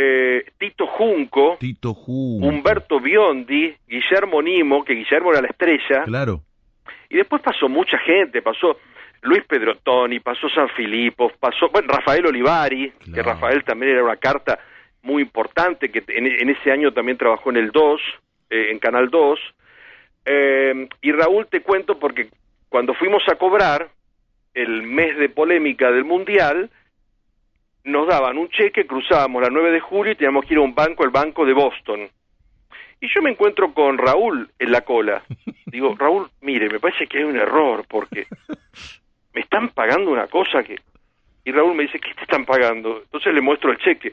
eh, 0.00 0.44
Tito 0.58 0.86
Junco, 0.86 1.56
Tito 1.58 1.92
Junco. 1.92 2.46
Humberto 2.46 3.00
Biondi, 3.00 3.74
Guillermo 3.88 4.40
Nimo, 4.40 4.84
que 4.84 4.94
Guillermo 4.94 5.32
era 5.32 5.42
la 5.42 5.48
estrella, 5.48 6.04
Claro. 6.04 6.42
y 7.10 7.16
después 7.16 7.42
pasó 7.42 7.68
mucha 7.68 7.98
gente, 7.98 8.40
pasó 8.40 8.78
Luis 9.22 9.42
Pedrotoni, 9.48 10.20
pasó 10.20 10.48
San 10.50 10.68
Filippo, 10.68 11.32
pasó 11.40 11.68
bueno, 11.70 11.88
Rafael 11.88 12.26
Olivari, 12.26 12.92
que. 13.12 13.22
Rafael 13.22 13.64
también 13.64 13.92
era 13.92 14.04
una 14.04 14.16
carta 14.16 14.60
muy 15.02 15.22
importante, 15.22 15.90
que 15.90 16.04
en, 16.08 16.26
en 16.26 16.48
ese 16.50 16.70
año 16.70 16.92
también 16.92 17.18
trabajó 17.18 17.50
en 17.50 17.56
el 17.56 17.72
2, 17.72 18.00
eh, 18.50 18.68
en 18.70 18.78
Canal 18.78 19.10
2. 19.10 19.40
Eh, 20.26 20.88
y 21.02 21.12
Raúl 21.12 21.46
te 21.48 21.62
cuento 21.62 21.98
porque 21.98 22.28
cuando 22.68 22.94
fuimos 22.94 23.22
a 23.28 23.34
cobrar 23.36 23.88
el 24.54 24.82
mes 24.82 25.16
de 25.18 25.28
polémica 25.28 25.90
del 25.90 26.04
Mundial, 26.04 26.70
nos 27.84 28.06
daban 28.06 28.38
un 28.38 28.48
cheque, 28.48 28.86
cruzábamos 28.86 29.42
la 29.42 29.50
9 29.50 29.72
de 29.72 29.80
julio 29.80 30.12
y 30.12 30.16
teníamos 30.16 30.44
que 30.44 30.54
ir 30.54 30.58
a 30.58 30.62
un 30.62 30.74
banco, 30.74 31.04
el 31.04 31.10
banco 31.10 31.44
de 31.44 31.52
Boston. 31.52 32.08
Y 33.00 33.08
yo 33.14 33.22
me 33.22 33.30
encuentro 33.30 33.72
con 33.72 33.96
Raúl 33.96 34.50
en 34.58 34.72
la 34.72 34.80
cola. 34.82 35.22
Digo, 35.66 35.94
Raúl, 35.96 36.28
mire, 36.40 36.68
me 36.68 36.80
parece 36.80 37.06
que 37.06 37.18
hay 37.18 37.24
un 37.24 37.36
error 37.36 37.84
porque 37.88 38.26
me 39.34 39.40
están 39.40 39.68
pagando 39.68 40.10
una 40.10 40.26
cosa 40.26 40.62
que... 40.62 40.76
Y 41.44 41.52
Raúl 41.52 41.74
me 41.74 41.84
dice, 41.84 41.98
¿qué 41.98 42.12
te 42.14 42.22
están 42.22 42.44
pagando? 42.44 43.00
Entonces 43.02 43.32
le 43.32 43.40
muestro 43.40 43.70
el 43.70 43.78
cheque. 43.78 44.12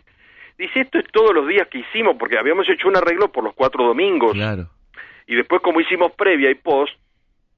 Dice, 0.57 0.81
esto 0.81 0.99
es 0.99 1.05
todos 1.11 1.33
los 1.33 1.47
días 1.47 1.67
que 1.67 1.79
hicimos, 1.79 2.15
porque 2.17 2.37
habíamos 2.37 2.69
hecho 2.69 2.87
un 2.87 2.95
arreglo 2.95 3.31
por 3.31 3.43
los 3.43 3.53
cuatro 3.53 3.85
domingos. 3.85 4.33
Claro. 4.33 4.69
Y 5.27 5.35
después 5.35 5.61
como 5.61 5.81
hicimos 5.81 6.13
previa 6.13 6.49
y 6.49 6.55
post, 6.55 6.93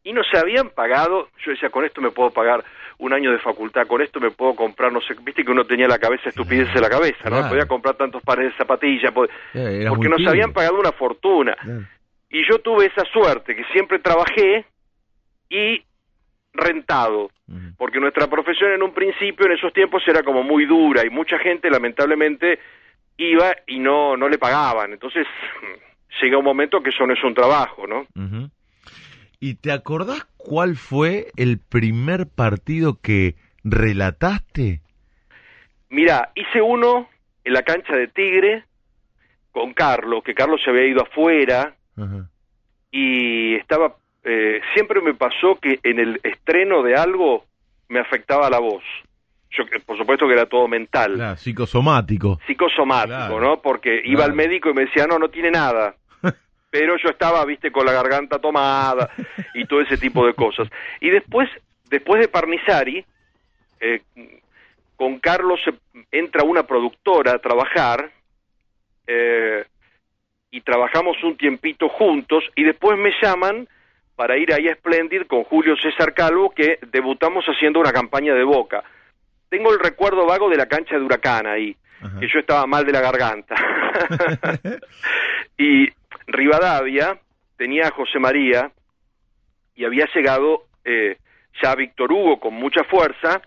y 0.03 0.13
nos 0.13 0.25
habían 0.33 0.69
pagado, 0.69 1.29
yo 1.45 1.51
decía, 1.51 1.69
con 1.69 1.83
esto 1.85 2.01
me 2.01 2.11
puedo 2.11 2.31
pagar 2.31 2.63
un 2.99 3.13
año 3.13 3.31
de 3.31 3.39
facultad, 3.39 3.85
con 3.87 4.01
esto 4.01 4.19
me 4.19 4.31
puedo 4.31 4.55
comprar, 4.55 4.91
no 4.91 5.01
sé, 5.01 5.13
viste 5.21 5.43
que 5.43 5.51
uno 5.51 5.65
tenía 5.65 5.87
la 5.87 5.99
cabeza 5.99 6.29
estupidez 6.29 6.69
en 6.73 6.81
la 6.81 6.89
cabeza, 6.89 7.23
¿no? 7.25 7.29
Claro. 7.37 7.49
Podía 7.49 7.65
comprar 7.67 7.95
tantos 7.95 8.23
pares 8.23 8.51
de 8.51 8.57
zapatillas, 8.57 9.13
pod- 9.13 9.29
era 9.81 9.89
porque 9.91 10.09
nos 10.09 10.19
habían 10.29 10.53
pagado 10.53 10.79
una 10.79 10.91
fortuna. 10.93 11.55
Y 12.29 12.47
yo 12.49 12.59
tuve 12.59 12.85
esa 12.87 13.03
suerte, 13.05 13.55
que 13.55 13.63
siempre 13.65 13.99
trabajé 13.99 14.65
y 15.49 15.83
rentado, 16.53 17.29
porque 17.77 17.99
nuestra 17.99 18.27
profesión 18.27 18.71
en 18.71 18.81
un 18.83 18.93
principio, 18.93 19.45
en 19.45 19.53
esos 19.53 19.71
tiempos, 19.73 20.01
era 20.07 20.23
como 20.23 20.41
muy 20.43 20.65
dura 20.65 21.05
y 21.05 21.09
mucha 21.09 21.37
gente 21.39 21.69
lamentablemente 21.69 22.59
iba 23.17 23.55
y 23.67 23.79
no, 23.79 24.17
no 24.17 24.27
le 24.27 24.37
pagaban. 24.37 24.91
Entonces 24.93 25.27
llega 26.21 26.37
un 26.37 26.43
momento 26.45 26.81
que 26.81 26.89
eso 26.89 27.05
no 27.05 27.13
es 27.13 27.23
un 27.23 27.33
trabajo, 27.35 27.85
¿no? 27.87 28.01
Ujú. 28.15 28.49
¿Y 29.39 29.55
te 29.55 29.71
acordás 29.71 30.25
cuál 30.37 30.75
fue 30.75 31.27
el 31.35 31.59
primer 31.59 32.27
partido 32.27 32.99
que 33.01 33.35
relataste? 33.63 34.81
Mira, 35.89 36.31
hice 36.35 36.61
uno 36.61 37.07
en 37.43 37.53
la 37.53 37.61
cancha 37.63 37.95
de 37.95 38.07
Tigre 38.07 38.63
con 39.51 39.73
Carlos, 39.73 40.23
que 40.23 40.33
Carlos 40.33 40.59
se 40.63 40.69
había 40.69 40.85
ido 40.87 41.03
afuera 41.03 41.75
Ajá. 41.95 42.29
y 42.91 43.55
estaba, 43.55 43.95
eh, 44.23 44.59
siempre 44.73 45.01
me 45.01 45.13
pasó 45.13 45.57
que 45.61 45.79
en 45.83 45.99
el 45.99 46.19
estreno 46.23 46.83
de 46.83 46.95
algo 46.95 47.45
me 47.89 47.99
afectaba 47.99 48.49
la 48.49 48.59
voz. 48.59 48.83
Yo, 49.51 49.63
eh, 49.63 49.79
por 49.85 49.97
supuesto 49.97 50.27
que 50.27 50.33
era 50.33 50.45
todo 50.47 50.67
mental, 50.67 51.13
Claro, 51.13 51.37
psicosomático. 51.37 52.39
psicosomático, 52.47 53.15
Claro. 53.15 53.39
¿no? 53.39 53.61
Porque 53.61 54.01
iba 54.03 54.17
Claro. 54.25 54.31
al 54.31 54.35
médico 54.35 54.69
y 54.69 54.73
me 54.73 54.85
decía, 54.85 55.07
no, 55.07 55.17
no 55.19 55.29
tiene 55.29 55.51
nada. 55.51 55.95
Pero 56.77 56.95
yo 56.97 57.09
estaba, 57.09 57.43
viste, 57.43 57.71
con 57.71 57.87
la 57.87 57.91
garganta 57.91 58.37
tomada 58.37 59.09
y 59.55 59.65
todo 59.65 59.81
ese 59.81 59.97
tipo 59.97 60.27
de 60.27 60.35
cosas. 60.35 60.67
Y 60.99 61.09
después, 61.09 61.49
después 61.89 62.21
de 62.21 62.27
Parnizari, 62.27 63.03
eh, 63.79 64.01
con 64.95 65.17
Carlos 65.17 65.59
entra 66.11 66.43
una 66.43 66.67
productora 66.67 67.31
a 67.31 67.39
trabajar 67.39 68.11
eh, 69.07 69.65
y 70.51 70.61
trabajamos 70.61 71.17
un 71.23 71.35
tiempito 71.35 71.89
juntos 71.89 72.43
y 72.55 72.63
después 72.63 72.95
me 72.99 73.11
llaman 73.23 73.67
para 74.15 74.37
ir 74.37 74.53
ahí 74.53 74.69
a 74.69 74.75
Splendid 74.75 75.23
con 75.23 75.45
Julio 75.45 75.75
César 75.77 76.13
Calvo 76.13 76.51
que 76.51 76.77
debutamos 76.91 77.43
haciendo 77.45 77.79
una 77.79 77.91
campaña 77.91 78.35
de 78.35 78.43
Boca. 78.43 78.83
Tengo 79.49 79.73
el 79.73 79.79
recuerdo 79.79 80.27
vago 80.27 80.47
de 80.47 80.57
la 80.57 80.67
cancha 80.67 80.95
de 80.95 81.03
Huracán 81.03 81.47
ahí, 81.47 81.75
Ajá. 82.03 82.19
que 82.19 82.27
yo 82.31 82.37
estaba 82.37 82.67
mal 82.67 82.85
de 82.85 82.91
la 82.91 83.01
garganta. 83.01 83.55
y 85.57 85.89
Rivadavia 86.27 87.19
tenía 87.57 87.87
a 87.87 87.91
José 87.91 88.19
María 88.19 88.71
y 89.75 89.85
había 89.85 90.07
llegado 90.13 90.65
eh, 90.85 91.17
ya 91.61 91.73
Víctor 91.75 92.11
Hugo 92.11 92.39
con 92.39 92.53
mucha 92.53 92.83
fuerza 92.83 93.41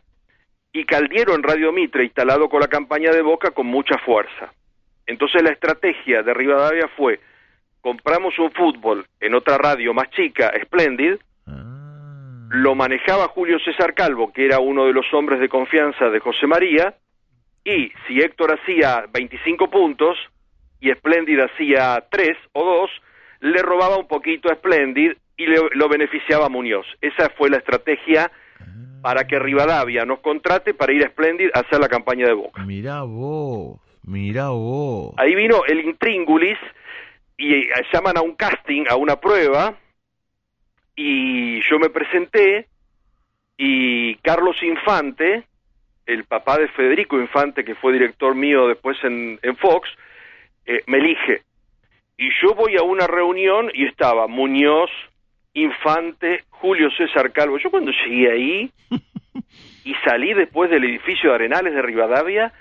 y 0.72 0.84
Caldiero 0.84 1.34
en 1.34 1.42
Radio 1.42 1.72
Mitre 1.72 2.04
instalado 2.04 2.48
con 2.48 2.60
la 2.60 2.68
campaña 2.68 3.10
de 3.12 3.22
Boca 3.22 3.50
con 3.50 3.66
mucha 3.66 3.98
fuerza. 3.98 4.52
Entonces 5.06 5.42
la 5.42 5.50
estrategia 5.50 6.22
de 6.22 6.34
Rivadavia 6.34 6.88
fue 6.96 7.20
compramos 7.80 8.38
un 8.38 8.50
fútbol 8.52 9.06
en 9.20 9.34
otra 9.34 9.58
radio 9.58 9.94
más 9.94 10.10
chica, 10.10 10.52
Splendid, 10.64 11.16
Ah. 11.46 12.46
lo 12.50 12.74
manejaba 12.74 13.28
Julio 13.28 13.58
César 13.60 13.94
Calvo, 13.94 14.32
que 14.32 14.44
era 14.44 14.60
uno 14.60 14.84
de 14.86 14.92
los 14.92 15.06
hombres 15.14 15.40
de 15.40 15.48
confianza 15.48 16.10
de 16.10 16.20
José 16.20 16.46
María, 16.46 16.94
y 17.64 17.90
si 18.06 18.20
Héctor 18.20 18.58
hacía 18.60 19.06
25 19.12 19.70
puntos 19.70 20.16
y 20.80 20.90
Splendid 20.92 21.40
hacía 21.40 22.04
3 22.10 22.36
o 22.52 22.64
2, 22.64 22.90
le 23.40 23.62
robaba 23.62 23.96
un 23.98 24.06
poquito 24.08 24.50
a 24.50 24.54
Splendid 24.56 25.12
y 25.36 25.46
le- 25.46 25.70
lo 25.72 25.88
beneficiaba 25.88 26.46
a 26.46 26.48
Muñoz. 26.50 26.86
Esa 27.00 27.30
fue 27.30 27.48
la 27.50 27.58
estrategia 27.58 28.30
para 29.02 29.26
que 29.26 29.38
Rivadavia 29.38 30.04
nos 30.04 30.20
contrate 30.20 30.74
para 30.74 30.92
ir 30.92 31.04
a 31.04 31.08
Splendid 31.08 31.48
a 31.54 31.60
hacer 31.60 31.80
la 31.80 31.88
campaña 31.88 32.26
de 32.26 32.34
Boca. 32.34 32.62
Mirá 32.64 33.02
vos, 33.02 33.80
mirá 34.02 34.50
vos. 34.50 35.14
Ahí 35.16 35.34
vino 35.34 35.64
el 35.66 35.80
intríngulis 35.80 36.58
y 37.38 37.54
eh, 37.54 37.70
llaman 37.92 38.18
a 38.18 38.20
un 38.20 38.34
casting, 38.34 38.84
a 38.90 38.96
una 38.96 39.16
prueba, 39.16 39.74
y 40.96 41.60
yo 41.70 41.78
me 41.78 41.88
presenté 41.88 42.66
y 43.56 44.16
Carlos 44.16 44.56
Infante, 44.62 45.44
el 46.06 46.24
papá 46.24 46.58
de 46.58 46.68
Federico 46.68 47.18
Infante, 47.18 47.64
que 47.64 47.74
fue 47.74 47.92
director 47.92 48.34
mío 48.34 48.66
después 48.68 48.96
en, 49.04 49.38
en 49.42 49.56
Fox, 49.56 49.88
eh, 50.66 50.82
me 50.86 50.98
elige. 50.98 51.42
Y 52.16 52.30
yo 52.42 52.54
voy 52.54 52.76
a 52.76 52.82
una 52.82 53.06
reunión 53.06 53.70
y 53.72 53.86
estaba 53.86 54.26
Muñoz, 54.26 54.90
Infante, 55.54 56.44
Julio 56.50 56.90
César 56.96 57.32
Calvo. 57.32 57.58
Yo 57.58 57.70
cuando 57.70 57.92
llegué 57.92 58.30
ahí 58.30 58.72
y 59.84 59.94
salí 60.04 60.34
después 60.34 60.70
del 60.70 60.84
edificio 60.84 61.30
de 61.30 61.36
Arenales 61.36 61.74
de 61.74 61.82
Rivadavia, 61.82 62.52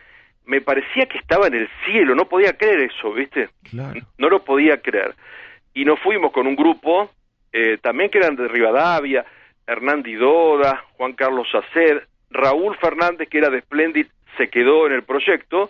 me 0.46 0.62
parecía 0.62 1.06
que 1.06 1.20
estaba 1.20 1.48
en 1.48 1.56
el 1.56 1.70
cielo, 1.86 2.16
no 2.16 2.28
podía 2.28 2.54
creer 2.54 2.92
eso, 2.92 3.14
¿viste? 3.14 3.50
Claro. 3.70 4.02
No 4.18 4.30
lo 4.30 4.44
podía 4.44 4.82
creer. 4.82 5.14
Y 5.74 5.86
nos 5.86 6.00
fuimos 6.00 6.32
con 6.32 6.48
un 6.48 6.56
grupo, 6.56 7.12
eh, 7.54 7.78
también 7.82 8.10
que 8.10 8.18
eran 8.18 8.36
de 8.36 8.48
Rivadavia, 8.48 9.26
Hernán 9.68 10.02
Didoda, 10.02 10.86
Juan 10.94 11.14
Carlos 11.14 11.48
Sacer, 11.52 12.08
Raúl 12.32 12.76
Fernández, 12.78 13.30
que 13.30 13.38
era 13.38 13.50
de 13.50 13.62
Splendid, 13.62 14.08
se 14.38 14.50
quedó 14.50 14.88
en 14.88 14.94
el 14.94 15.04
proyecto, 15.04 15.70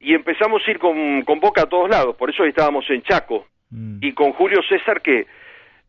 y 0.00 0.14
empezamos 0.14 0.62
a 0.66 0.70
ir 0.70 0.78
con, 0.78 1.22
con 1.22 1.40
Boca 1.40 1.62
a 1.62 1.66
todos 1.66 1.88
lados, 1.90 2.16
por 2.16 2.30
eso 2.30 2.42
ahí 2.42 2.50
estábamos 2.50 2.84
en 2.90 3.02
Chaco, 3.02 3.46
Mm. 3.70 3.98
y 4.00 4.12
con 4.12 4.32
Julio 4.32 4.60
César, 4.68 5.02
que 5.02 5.26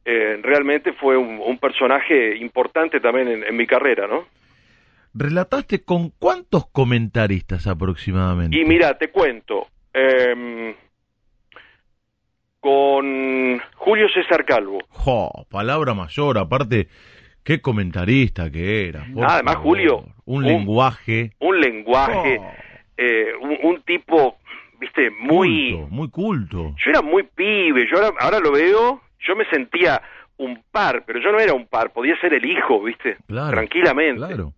eh, 0.04 0.40
realmente 0.42 0.94
fue 0.94 1.16
un, 1.16 1.40
un 1.40 1.60
personaje 1.60 2.36
importante 2.38 3.00
también 3.00 3.28
en, 3.28 3.44
en 3.44 3.56
mi 3.56 3.68
carrera, 3.68 4.08
¿no? 4.08 4.26
¿Relataste 5.14 5.84
con 5.84 6.10
cuántos 6.18 6.66
comentaristas 6.72 7.68
aproximadamente? 7.68 8.58
Y 8.60 8.66
mira, 8.66 8.98
te 8.98 9.10
cuento, 9.12 9.68
em, 9.94 10.74
con 12.60 13.60
Julio 13.76 14.08
César 14.14 14.44
Calvo, 14.46 14.80
Jo, 14.90 15.46
palabra 15.50 15.94
mayor, 15.94 16.38
aparte, 16.38 16.88
qué 17.44 17.62
comentarista 17.62 18.52
que 18.52 18.88
era. 18.90 19.06
por 19.14 19.26
además, 19.26 19.54
favor. 19.56 19.64
Julio, 19.70 19.98
Un 20.26 20.38
un- 20.38 20.46
lenguaje. 20.46 21.32
un 21.40 21.60
lenguaje, 21.62 22.40
eh, 22.98 23.32
un, 23.40 23.58
un 23.64 23.82
tipo, 23.84 24.38
viste, 24.80 25.10
muy... 25.12 25.74
culto, 25.74 25.88
muy 25.90 26.10
culto. 26.10 26.76
Yo 26.84 26.90
era 26.92 27.02
muy 27.02 27.24
pibe, 27.24 27.88
yo 27.90 27.98
ahora, 27.98 28.18
ahora 28.20 28.40
lo 28.40 28.52
veo, 28.52 29.02
yo 29.20 29.36
me 29.36 29.46
sentía 29.46 30.02
un 30.38 30.62
par, 30.72 31.04
pero 31.06 31.20
yo 31.20 31.32
no 31.32 31.40
era 31.40 31.54
un 31.54 31.66
par, 31.68 31.92
podía 31.92 32.20
ser 32.20 32.34
el 32.34 32.46
hijo, 32.46 32.82
viste, 32.84 33.18
Claro, 33.28 33.52
tranquilamente. 33.52 34.26
Claro. 34.26 34.54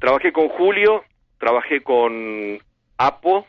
Trabajé 0.00 0.32
con 0.32 0.48
Julio, 0.48 1.04
trabajé 1.38 1.80
con 1.82 2.58
Apo, 2.98 3.46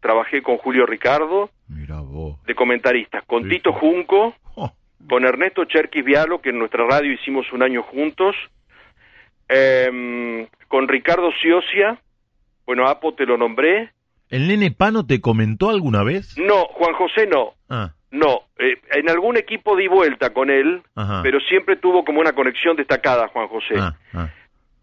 trabajé 0.00 0.42
con 0.42 0.58
Julio 0.58 0.84
Ricardo, 0.86 1.50
vos. 1.66 2.44
de 2.46 2.54
comentaristas, 2.54 3.22
con 3.24 3.44
Sí, 3.44 3.48
Tito. 3.50 3.72
Junco, 3.72 4.34
Jo, 4.54 4.72
con 5.08 5.24
Ernesto 5.24 5.64
Cherkis 5.64 6.04
Vialo, 6.04 6.40
que 6.42 6.50
en 6.50 6.58
nuestra 6.58 6.84
radio 6.86 7.10
hicimos 7.12 7.50
un 7.52 7.62
año 7.62 7.82
juntos, 7.82 8.36
em, 9.48 10.46
con 10.68 10.88
Ricardo 10.88 11.30
Ciosia, 11.40 11.98
bueno, 12.68 12.86
Apo 12.86 13.14
te 13.14 13.24
lo 13.24 13.38
nombré, 13.38 13.92
¿El 14.28 14.46
nene 14.46 14.70
Pano 14.70 15.06
te 15.06 15.22
comentó 15.22 15.70
alguna 15.70 16.02
vez? 16.02 16.36
no, 16.36 16.66
Juan 16.66 16.92
José 16.92 17.26
no, 17.26 17.54
Ah, 17.70 17.92
no, 18.10 18.42
eh, 18.58 18.76
en 18.90 19.08
algún 19.08 19.38
equipo 19.38 19.74
di 19.74 19.88
vuelta 19.88 20.34
con 20.34 20.50
él, 20.50 20.82
ajá. 20.94 21.22
pero 21.22 21.40
siempre 21.40 21.76
tuvo 21.76 22.04
como 22.04 22.20
una 22.20 22.34
conexión 22.34 22.76
destacada 22.76 23.28
Juan 23.28 23.48
José. 23.48 23.74
Ah, 23.78 23.96
ah. 24.12 24.28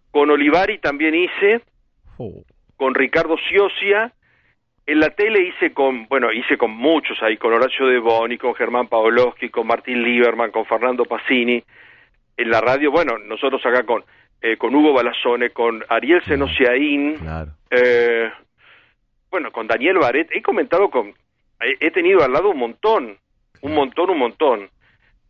Con 0.10 0.32
Olivari 0.32 0.80
también 0.80 1.13
hice, 1.13 1.62
con 2.76 2.95
Ricardo 2.95 3.36
Ciosia, 3.48 4.12
en 4.88 5.00
la 5.00 5.12
tele 5.12 5.48
hice 5.48 5.71
con, 5.71 6.08
bueno, 6.08 6.32
hice 6.34 6.58
con 6.58 6.71
muchos 6.71 7.21
ahí, 7.21 7.38
con 7.38 7.54
Horacio 7.54 7.86
De 7.86 8.00
Boni, 8.00 8.39
con 8.39 8.56
Germán 8.56 8.88
Pavlovsky, 8.88 9.50
con 9.50 9.67
Martín 9.67 10.02
Lieberman, 10.02 10.50
con 10.50 10.65
Fernando 10.65 11.06
Pacini. 11.06 11.63
En 12.36 12.50
la 12.50 12.62
radio, 12.62 12.89
bueno, 12.91 13.19
nosotros 13.19 13.63
acá 13.63 13.84
con, 13.84 14.04
eh, 14.45 14.58
con 14.58 14.75
Hugo 14.75 14.93
Balazone, 14.93 15.49
con 15.49 15.84
Ariel 15.89 16.23
Senosiaín, 16.25 17.15
Claro. 17.15 17.51
eh, 17.71 18.29
bueno, 19.31 19.51
con 19.51 19.65
Daniel 19.67 19.97
Baret, 19.97 20.29
he 20.31 20.41
comentado 20.41 20.89
con, 20.89 21.08
he, 21.62 21.88
he 21.88 21.91
tenido 21.91 22.23
al 22.23 22.31
lado 22.31 22.49
un 22.49 22.60
montón, 22.60 23.17
un 23.62 23.73
montón, 23.73 24.10
un 24.12 24.19
montón. 24.19 24.69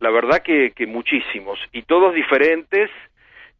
La 0.00 0.10
verdad 0.10 0.42
que, 0.42 0.72
que 0.72 0.86
muchísimos, 0.86 1.58
y 1.72 1.82
todos 1.82 2.14
diferentes, 2.14 2.90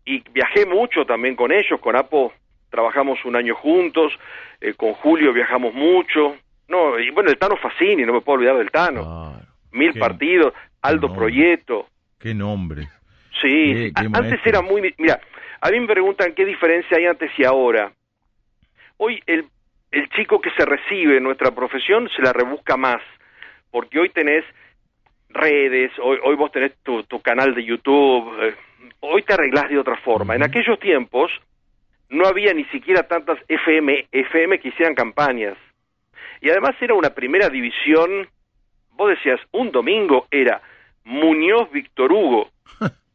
y 0.05 0.23
viajé 0.31 0.67
mucho 0.67 1.07
también 1.07 1.35
con 1.37 1.51
ellos, 1.53 1.81
con 1.81 1.97
Apo 1.97 2.33
trabajamos 2.71 3.25
un 3.25 3.37
año 3.37 3.55
juntos, 3.55 4.13
eh, 4.61 4.75
con 4.75 4.93
Julio 4.93 5.33
viajamos 5.33 5.73
mucho, 5.73 6.37
no, 6.69 6.99
y 6.99 7.11
bueno, 7.11 7.31
el 7.31 7.39
Tano 7.39 7.57
Facini, 7.57 8.05
no 8.05 8.13
me 8.13 8.21
puedo 8.21 8.37
olvidar 8.39 8.59
del 8.59 8.71
Tano, 8.71 9.41
mil 9.73 9.93
qué- 9.95 9.99
partidos, 10.01 10.53
Aldo 10.83 11.09
no. 11.09 11.15
Proyecto, 11.15 11.87
Qué 12.19 12.35
nombre. 12.35 12.89
Sí, 13.41 13.93
antes 13.97 14.41
era 14.45 14.63
muy... 14.63 14.95
Mira, 14.99 15.21
a 15.61 15.71
mí 15.71 15.81
me 15.81 15.87
preguntan 15.87 16.35
qué 16.35 16.45
diferencia 16.45 16.97
hay 16.97 17.07
antes 17.07 17.31
y 17.39 17.45
ahora. 17.45 17.93
Hoy 18.99 19.23
el, 19.27 19.47
el 19.91 20.09
chico 20.11 20.41
que 20.41 20.51
se 20.53 20.65
recibe 20.65 21.19
en 21.19 21.23
nuestra 21.23 21.51
profesión 21.51 22.09
se 22.15 22.23
la 22.23 22.33
rebusca 22.33 22.77
más, 22.77 23.03
porque 23.71 23.99
hoy 23.99 24.09
tenés 24.11 24.45
redes, 25.29 25.93
hoy, 26.03 26.19
hoy 26.23 26.37
vos 26.37 26.51
tenés 26.51 26.73
tu, 26.83 27.03
tu 27.05 27.21
canal 27.21 27.55
de 27.55 27.65
YouTube, 27.65 28.33
eh, 28.43 28.55
hoy 29.01 29.23
te 29.23 29.35
arreglás 29.35 29.69
de 29.69 29.79
otra 29.79 29.97
forma. 29.99 30.35
En 30.35 30.43
aquellos 30.43 30.79
tiempos 30.81 31.31
no 32.09 32.27
había 32.27 32.53
ni 32.55 32.65
siquiera 32.67 33.03
tantas 33.05 33.39
FM, 33.49 34.09
FM 34.13 34.59
que 34.61 34.69
hicieran 34.69 34.95
campañas. 34.95 35.57
Y 36.41 36.51
además 36.51 36.75
era 36.81 36.95
una 36.95 37.11
primera 37.11 37.49
división, 37.49 38.29
vos 38.93 39.11
decías, 39.11 39.41
un 39.53 39.71
domingo 39.73 40.27
era 40.31 40.61
Muñoz 41.05 41.71
Víctor 41.71 42.13
Hugo, 42.13 42.51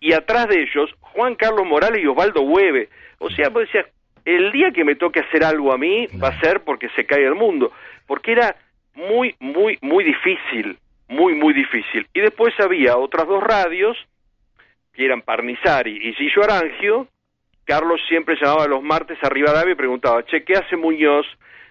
y 0.00 0.12
atrás 0.12 0.48
de 0.48 0.62
ellos 0.62 0.90
Juan 1.00 1.34
Carlos 1.34 1.66
Morales 1.66 2.02
y 2.02 2.06
Osvaldo 2.06 2.42
Hueve. 2.42 2.88
O 3.18 3.30
sea, 3.30 3.48
vos 3.48 3.62
decías, 3.62 3.86
el 4.24 4.52
día 4.52 4.70
que 4.72 4.84
me 4.84 4.96
toque 4.96 5.20
hacer 5.20 5.44
algo 5.44 5.72
a 5.72 5.78
mí 5.78 6.06
va 6.22 6.28
a 6.28 6.40
ser 6.40 6.60
porque 6.64 6.88
se 6.90 7.06
cae 7.06 7.24
el 7.24 7.34
mundo, 7.34 7.72
porque 8.06 8.32
era 8.32 8.56
muy, 8.94 9.34
muy, 9.38 9.78
muy 9.80 10.04
difícil, 10.04 10.78
muy, 11.08 11.34
muy 11.34 11.54
difícil. 11.54 12.06
Y 12.12 12.20
después 12.20 12.52
había 12.58 12.96
otras 12.96 13.26
dos 13.26 13.42
radios, 13.42 13.96
que 14.92 15.04
eran 15.04 15.22
Parnizari 15.22 16.08
y 16.08 16.14
Gillo 16.14 16.42
Arangio. 16.42 17.08
Carlos 17.64 18.00
siempre 18.08 18.36
llamaba 18.40 18.66
los 18.66 18.82
martes 18.82 19.18
a 19.22 19.28
Rivadavia 19.28 19.72
y 19.72 19.76
preguntaba, 19.76 20.24
che, 20.24 20.44
¿qué 20.44 20.54
hace 20.54 20.76
Muñoz? 20.76 21.26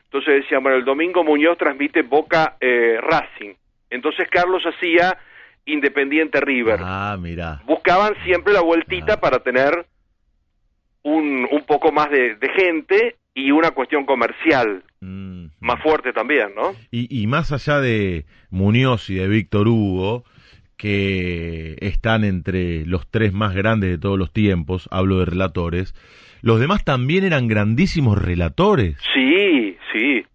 Entonces 0.05 0.43
decían, 0.43 0.61
bueno, 0.61 0.77
el 0.77 0.85
domingo 0.85 1.23
Muñoz 1.23 1.57
transmite 1.57 2.03
Boca 2.03 2.55
eh, 2.59 2.99
Racing. 3.01 3.53
Entonces 3.89 4.27
Carlos 4.29 4.63
hacía 4.65 5.17
Independiente 5.65 6.39
River 6.41 6.79
Ah, 6.81 7.17
mira. 7.19 7.61
buscaban 7.65 8.13
siempre 8.23 8.53
la 8.53 8.61
vueltita 8.61 9.13
Ah. 9.13 9.19
para 9.19 9.39
tener 9.39 9.85
un, 11.03 11.47
un 11.51 11.65
poco 11.65 11.91
más 11.91 12.09
de, 12.09 12.35
de 12.35 12.49
gente 12.49 13.15
y 13.33 13.51
una 13.51 13.71
cuestión 13.71 14.05
comercial 14.05 14.83
Mm. 15.01 15.47
más 15.59 15.81
fuerte 15.83 16.13
también, 16.13 16.55
¿no? 16.55 16.73
Y, 16.89 17.21
y 17.21 17.27
más 17.27 17.51
allá 17.51 17.79
de 17.79 18.25
Muñoz 18.49 19.09
y 19.11 19.15
de 19.15 19.27
Víctor 19.27 19.67
Hugo, 19.67 20.23
que 20.77 21.75
están 21.81 22.23
entre 22.23 22.85
los 22.85 23.07
tres 23.09 23.31
más 23.33 23.53
grandes 23.53 23.89
de 23.91 23.97
todos 23.97 24.17
los 24.17 24.31
tiempos, 24.33 24.87
hablo 24.91 25.19
de 25.19 25.25
relatores, 25.25 25.93
los 26.41 26.59
demás 26.59 26.83
también 26.83 27.23
eran 27.23 27.47
grandísimos 27.47 28.19
relatores. 28.19 28.97
Sí, 29.13 29.77
sí, 29.93 30.25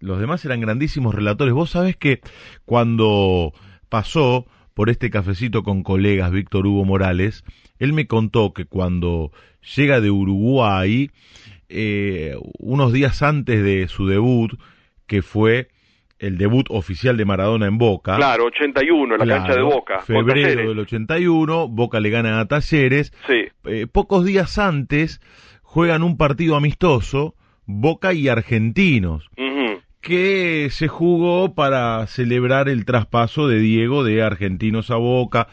los 0.00 0.18
demás 0.18 0.44
eran 0.44 0.60
grandísimos 0.60 1.14
relatores. 1.14 1.52
Vos 1.52 1.70
sabés 1.70 1.96
que 1.96 2.20
cuando 2.64 3.52
pasó 3.90 4.46
por 4.76 4.90
este 4.90 5.08
cafecito 5.08 5.62
con 5.62 5.82
colegas 5.82 6.30
Víctor 6.30 6.66
Hugo 6.66 6.84
Morales, 6.84 7.44
él 7.78 7.94
me 7.94 8.06
contó 8.06 8.52
que 8.52 8.66
cuando 8.66 9.32
llega 9.74 10.02
de 10.02 10.10
Uruguay, 10.10 11.10
eh, 11.70 12.34
unos 12.58 12.92
días 12.92 13.22
antes 13.22 13.64
de 13.64 13.88
su 13.88 14.06
debut, 14.06 14.52
que 15.06 15.22
fue 15.22 15.68
el 16.18 16.36
debut 16.36 16.66
oficial 16.68 17.16
de 17.16 17.24
Maradona 17.24 17.66
en 17.68 17.78
Boca. 17.78 18.16
Claro, 18.16 18.44
81, 18.44 19.14
en 19.14 19.18
la 19.20 19.24
Claro, 19.24 19.40
cancha 19.44 19.56
de 19.56 19.62
Boca. 19.62 20.00
Febrero 20.02 20.68
del 20.68 20.78
81, 20.80 21.68
Boca 21.68 21.98
le 21.98 22.10
gana 22.10 22.38
a 22.38 22.44
Talleres. 22.46 23.14
Sí, 23.26 23.44
Eh, 23.64 23.86
pocos 23.90 24.26
días 24.26 24.58
antes 24.58 25.22
juegan 25.62 26.02
un 26.02 26.18
partido 26.18 26.54
amistoso, 26.54 27.34
Boca 27.64 28.12
y 28.12 28.28
Argentinos, 28.28 29.30
que 30.06 30.68
se 30.70 30.86
jugó 30.86 31.56
para 31.56 32.06
celebrar 32.06 32.68
el 32.68 32.84
traspaso 32.84 33.48
de 33.48 33.58
Diego 33.58 34.04
de 34.04 34.22
Argentinos 34.22 34.92
a 34.92 34.96
Boca. 34.96 35.48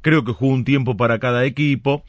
Creo 0.00 0.24
que 0.24 0.32
jugó 0.32 0.54
un 0.54 0.64
tiempo 0.64 0.96
para 0.96 1.18
cada 1.18 1.44
equipo. 1.44 2.04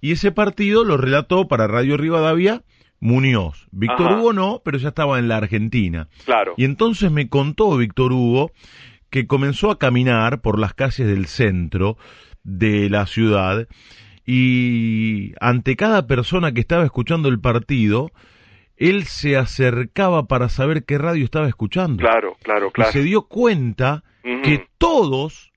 Y 0.00 0.12
ese 0.12 0.32
partido 0.32 0.82
lo 0.82 0.96
relató 0.96 1.48
para 1.48 1.66
Radio 1.66 1.98
Rivadavia 1.98 2.62
Muñoz. 3.00 3.68
Víctor. 3.70 4.12
Hugo 4.12 4.32
no, 4.32 4.62
pero 4.64 4.78
ya 4.78 4.88
estaba 4.88 5.18
en 5.18 5.28
la 5.28 5.36
Argentina. 5.36 6.08
claro. 6.24 6.54
Y 6.56 6.64
entonces 6.64 7.12
me 7.12 7.28
contó 7.28 7.76
Víctor 7.76 8.14
Hugo 8.14 8.50
que 9.10 9.26
comenzó 9.26 9.70
a 9.70 9.78
caminar 9.78 10.40
por 10.40 10.58
las 10.58 10.72
calles 10.72 11.06
del 11.06 11.26
centro 11.26 11.98
de 12.44 12.88
la 12.88 13.04
ciudad 13.04 13.68
y 14.24 15.34
ante 15.38 15.76
cada 15.76 16.06
persona 16.06 16.52
que 16.52 16.60
estaba 16.60 16.84
escuchando 16.84 17.28
el 17.28 17.40
partido, 17.40 18.10
él 18.88 19.04
se 19.04 19.36
acercaba 19.36 20.26
para 20.26 20.48
saber 20.48 20.84
qué 20.84 20.98
radio 20.98 21.24
estaba 21.24 21.48
escuchando. 21.48 21.96
Claro, 22.02 22.36
claro, 22.42 22.68
Y 22.68 22.72
claro. 22.72 22.92
se 22.92 23.02
dio 23.02 23.22
cuenta 23.22 24.02
que 24.22 24.66
todos, 24.78 25.52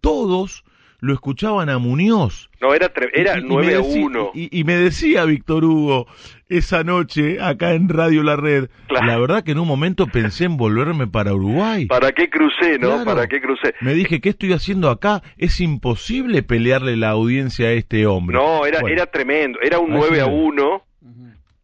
todos 0.00 0.64
lo 1.02 1.14
escuchaban 1.14 1.70
a 1.70 1.78
Muñoz. 1.78 2.50
No, 2.60 2.74
era, 2.74 2.92
era 3.14 3.36
Y- 3.36 3.40
y 3.40 3.42
me 3.42 3.48
9 3.48 3.74
a 3.74 3.78
decía- 3.78 4.04
1. 4.04 4.30
Y, 4.34 4.60
y 4.60 4.64
me 4.64 4.76
decía 4.76 5.24
Víctor 5.24 5.64
Hugo 5.64 6.06
esa 6.50 6.84
noche 6.84 7.40
acá 7.40 7.72
en 7.72 7.88
Radio 7.88 8.22
La 8.22 8.36
Red, 8.36 8.68
Claro. 8.88 9.06
la 9.06 9.18
verdad 9.18 9.42
que 9.44 9.52
en 9.52 9.60
un 9.60 9.66
momento 9.68 10.06
pensé 10.08 10.44
en 10.44 10.58
volverme 10.58 11.06
para 11.06 11.32
Uruguay. 11.32 11.86
¿Para 11.86 12.12
qué 12.12 12.28
crucé, 12.28 12.78
no? 12.78 12.88
Claro. 12.88 13.04
¿Para 13.06 13.26
qué 13.28 13.40
crucé? 13.40 13.74
Me 13.80 13.94
dije, 13.94 14.20
¿qué 14.20 14.28
estoy 14.28 14.52
haciendo 14.52 14.90
acá? 14.90 15.22
Es 15.38 15.58
imposible 15.60 16.42
pelearle 16.42 16.98
la 16.98 17.08
audiencia 17.10 17.68
a 17.68 17.72
este 17.72 18.06
hombre. 18.06 18.36
No, 18.36 18.66
era, 18.66 18.80
Bueno, 18.80 18.94
era 18.94 19.06
tremendo. 19.06 19.58
Era 19.62 19.78
un 19.78 19.92
Así 19.92 19.98
9 20.00 20.20
a 20.20 20.24
es. 20.26 20.30
1 20.30 20.82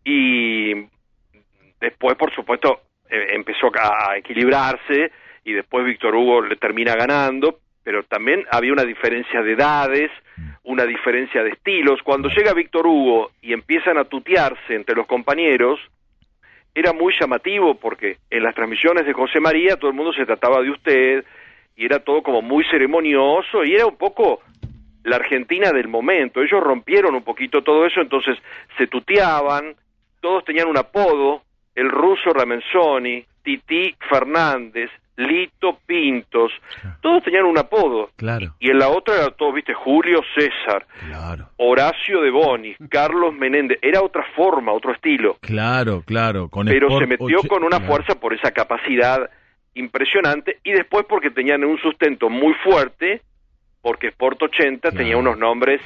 y 0.04 0.72
después, 1.80 2.16
por 2.16 2.34
supuesto, 2.34 2.80
eh, 3.08 3.28
empezó 3.34 3.70
a 3.78 4.16
equilibrarse 4.16 5.12
y 5.44 5.52
después 5.52 5.84
Víctor 5.84 6.14
Hugo 6.14 6.42
le 6.42 6.56
termina 6.56 6.94
ganando, 6.96 7.60
pero 7.84 8.02
también 8.02 8.44
había 8.50 8.72
una 8.72 8.84
diferencia 8.84 9.42
de 9.42 9.52
edades, 9.52 10.10
una 10.64 10.84
diferencia 10.84 11.42
de 11.42 11.50
estilos. 11.50 12.02
Cuando 12.02 12.28
llega 12.28 12.52
Víctor 12.52 12.86
Hugo 12.86 13.30
y 13.40 13.52
empiezan 13.52 13.96
a 13.96 14.04
tutearse 14.04 14.74
entre 14.74 14.96
los 14.96 15.06
compañeros, 15.06 15.78
era 16.74 16.92
muy 16.92 17.14
llamativo 17.18 17.76
porque 17.76 18.18
en 18.28 18.42
las 18.42 18.54
transmisiones 18.54 19.06
de 19.06 19.12
José 19.12 19.40
María 19.40 19.76
todo 19.76 19.90
el 19.90 19.96
mundo 19.96 20.12
se 20.12 20.26
trataba 20.26 20.60
de 20.62 20.70
usted 20.70 21.24
y 21.76 21.84
era 21.84 22.00
todo 22.00 22.22
como 22.22 22.42
muy 22.42 22.64
ceremonioso 22.64 23.64
y 23.64 23.74
era 23.74 23.86
un 23.86 23.96
poco 23.96 24.40
la 25.04 25.16
Argentina 25.16 25.70
del 25.70 25.86
momento. 25.88 26.42
Ellos 26.42 26.60
rompieron 26.60 27.14
un 27.14 27.22
poquito 27.22 27.62
todo 27.62 27.86
eso, 27.86 28.00
entonces 28.00 28.36
se 28.76 28.88
tuteaban, 28.88 29.76
todos 30.20 30.44
tenían 30.44 30.68
un 30.68 30.76
apodo, 30.76 31.42
el 31.76 31.90
ruso 31.90 32.32
Ramenzoni, 32.32 33.24
Titi 33.42 33.94
Fernández, 34.10 34.90
Lito 35.16 35.78
Pintos, 35.86 36.52
todos 37.00 37.22
tenían 37.22 37.44
un 37.44 37.56
apodo. 37.56 38.10
Claro, 38.16 38.54
Y 38.58 38.70
en 38.70 38.78
la 38.78 38.88
otra 38.88 39.14
era 39.14 39.30
todo, 39.30 39.52
viste, 39.52 39.72
Julio 39.72 40.20
César, 40.34 40.86
claro, 41.08 41.48
Horacio 41.56 42.20
de 42.22 42.30
Bonis, 42.30 42.76
Carlos 42.90 43.32
Menéndez, 43.34 43.78
era 43.80 44.02
otra 44.02 44.24
forma, 44.34 44.72
otro 44.72 44.92
estilo 44.92 45.36
claro, 45.40 46.02
claro. 46.04 46.48
Con 46.48 46.66
pero 46.66 46.88
Sport 46.88 47.02
se 47.02 47.06
metió 47.06 47.38
con 47.48 47.62
una 47.62 47.78
claro. 47.78 47.92
fuerza 47.92 48.20
por 48.20 48.34
esa 48.34 48.50
capacidad 48.50 49.30
impresionante 49.74 50.58
y 50.64 50.72
después 50.72 51.06
porque 51.08 51.30
tenían 51.30 51.64
un 51.64 51.78
sustento 51.78 52.28
muy 52.28 52.54
fuerte, 52.64 53.22
porque 53.82 54.08
Sport 54.08 54.42
80 54.42 54.90
tenía 54.92 55.16
unos 55.16 55.38
nombres 55.38 55.80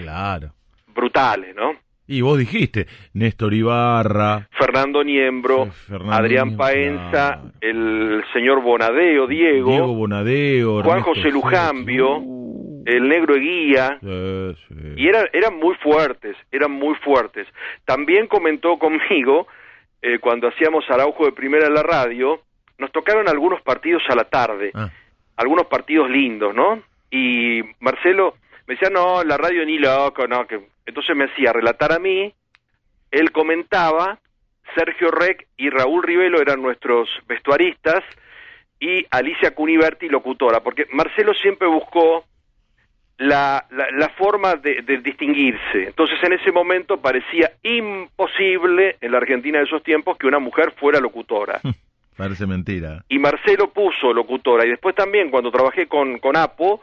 brutales, 0.94 1.54
¿no? 1.54 1.76
Y 2.10 2.22
vos 2.22 2.36
dijiste, 2.36 2.88
Néstor 3.14 3.54
Ibarra, 3.54 4.48
Fernando 4.58 5.04
Niembro, 5.04 5.66
Fernando 5.86 6.12
Adrián 6.12 6.48
Niembro, 6.48 6.66
Paenza, 6.66 7.10
claro. 7.10 7.52
el 7.60 8.24
señor 8.32 8.62
Bonadeo, 8.62 9.28
Diego, 9.28 9.70
Diego 9.70 9.94
Bonadeo, 9.94 10.82
Juan 10.82 10.98
Ernesto 10.98 11.14
José 11.14 11.30
Lujambio. 11.30 12.18
Uh, 12.18 12.82
el 12.84 13.08
negro 13.08 13.36
Eguía, 13.36 13.98
sí, 14.00 14.56
sí. 14.68 14.74
y 14.96 15.06
eran, 15.06 15.26
eran 15.32 15.56
muy 15.56 15.76
fuertes, 15.76 16.36
eran 16.50 16.72
muy 16.72 16.96
fuertes. 16.96 17.46
También 17.84 18.26
comentó 18.26 18.76
conmigo, 18.78 19.46
eh, 20.02 20.18
cuando 20.18 20.48
hacíamos 20.48 20.90
Araujo 20.90 21.26
de 21.26 21.32
Primera 21.32 21.68
en 21.68 21.74
la 21.74 21.84
radio, 21.84 22.40
nos 22.78 22.90
tocaron 22.90 23.28
algunos 23.28 23.62
partidos 23.62 24.02
a 24.08 24.16
la 24.16 24.24
tarde, 24.24 24.72
Ah, 24.74 24.90
algunos 25.36 25.66
partidos 25.66 26.10
lindos, 26.10 26.56
¿no? 26.56 26.82
Y 27.08 27.60
Marcelo 27.78 28.34
me 28.66 28.74
decía, 28.74 28.90
no, 28.90 29.22
la 29.22 29.36
radio 29.36 29.64
ni 29.64 29.78
loco, 29.78 30.26
no, 30.26 30.46
que 30.46 30.60
entonces 30.86 31.16
me 31.16 31.24
hacía 31.24 31.52
relatar 31.52 31.92
a 31.92 31.98
mí, 31.98 32.32
él 33.10 33.32
comentaba, 33.32 34.18
Sergio 34.74 35.10
Rec 35.10 35.46
y 35.56 35.70
Raúl 35.70 36.02
Rivelo 36.02 36.40
eran 36.40 36.62
nuestros 36.62 37.08
vestuaristas 37.26 38.04
y 38.78 39.04
Alicia 39.10 39.54
Cuniverti 39.54 40.08
locutora, 40.08 40.60
porque 40.60 40.86
Marcelo 40.92 41.34
siempre 41.34 41.68
buscó 41.68 42.24
la, 43.18 43.66
la, 43.70 43.90
la 43.90 44.08
forma 44.10 44.54
de, 44.54 44.80
de 44.82 44.98
distinguirse. 44.98 45.88
Entonces 45.88 46.18
en 46.22 46.32
ese 46.32 46.52
momento 46.52 47.00
parecía 47.00 47.52
imposible 47.62 48.96
en 49.00 49.12
la 49.12 49.18
Argentina 49.18 49.58
de 49.58 49.64
esos 49.64 49.82
tiempos 49.82 50.16
que 50.16 50.26
una 50.26 50.38
mujer 50.38 50.72
fuera 50.78 51.00
locutora 51.00 51.60
parece 52.16 52.46
mentira. 52.46 53.04
y 53.08 53.18
Marcelo 53.18 53.70
puso 53.72 54.12
locutora 54.12 54.64
y 54.64 54.70
después 54.70 54.94
también 54.94 55.30
cuando 55.30 55.50
trabajé 55.50 55.86
con, 55.86 56.18
con 56.18 56.36
Apo 56.36 56.80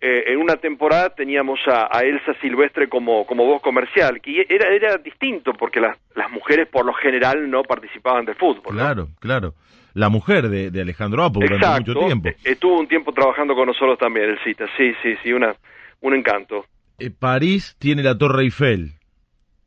eh, 0.00 0.24
en 0.28 0.38
una 0.38 0.56
temporada 0.56 1.10
teníamos 1.10 1.58
a, 1.66 1.88
a 1.90 2.02
Elsa 2.02 2.32
Silvestre 2.40 2.88
como, 2.88 3.26
como 3.26 3.44
voz 3.44 3.60
comercial 3.62 4.20
que 4.20 4.46
era, 4.48 4.68
era 4.68 4.96
distinto 4.98 5.52
porque 5.54 5.80
las, 5.80 5.96
las 6.14 6.30
mujeres 6.30 6.68
por 6.68 6.84
lo 6.86 6.92
general 6.94 7.50
no 7.50 7.62
participaban 7.62 8.24
del 8.24 8.36
fútbol 8.36 8.76
¿no? 8.76 8.80
Claro, 8.80 9.08
claro. 9.20 9.54
La 9.94 10.08
mujer 10.08 10.48
de, 10.48 10.70
de 10.70 10.80
Alejandro 10.82 11.24
Apo 11.24 11.40
durante 11.40 11.66
mucho 11.90 11.94
tiempo. 12.06 12.28
Eh, 12.28 12.36
estuvo 12.44 12.78
un 12.78 12.86
tiempo 12.86 13.12
trabajando 13.12 13.54
con 13.56 13.66
nosotros 13.66 13.98
también 13.98 14.30
el 14.30 14.38
cita 14.44 14.66
sí 14.76 14.92
sí 15.02 15.16
sí 15.22 15.32
una 15.32 15.54
un 16.00 16.14
encanto 16.14 16.64
Eh, 17.00 17.10
París 17.10 17.74
tiene 17.80 18.02
la 18.04 18.16
Torre 18.16 18.42
Eiffel. 18.44 18.92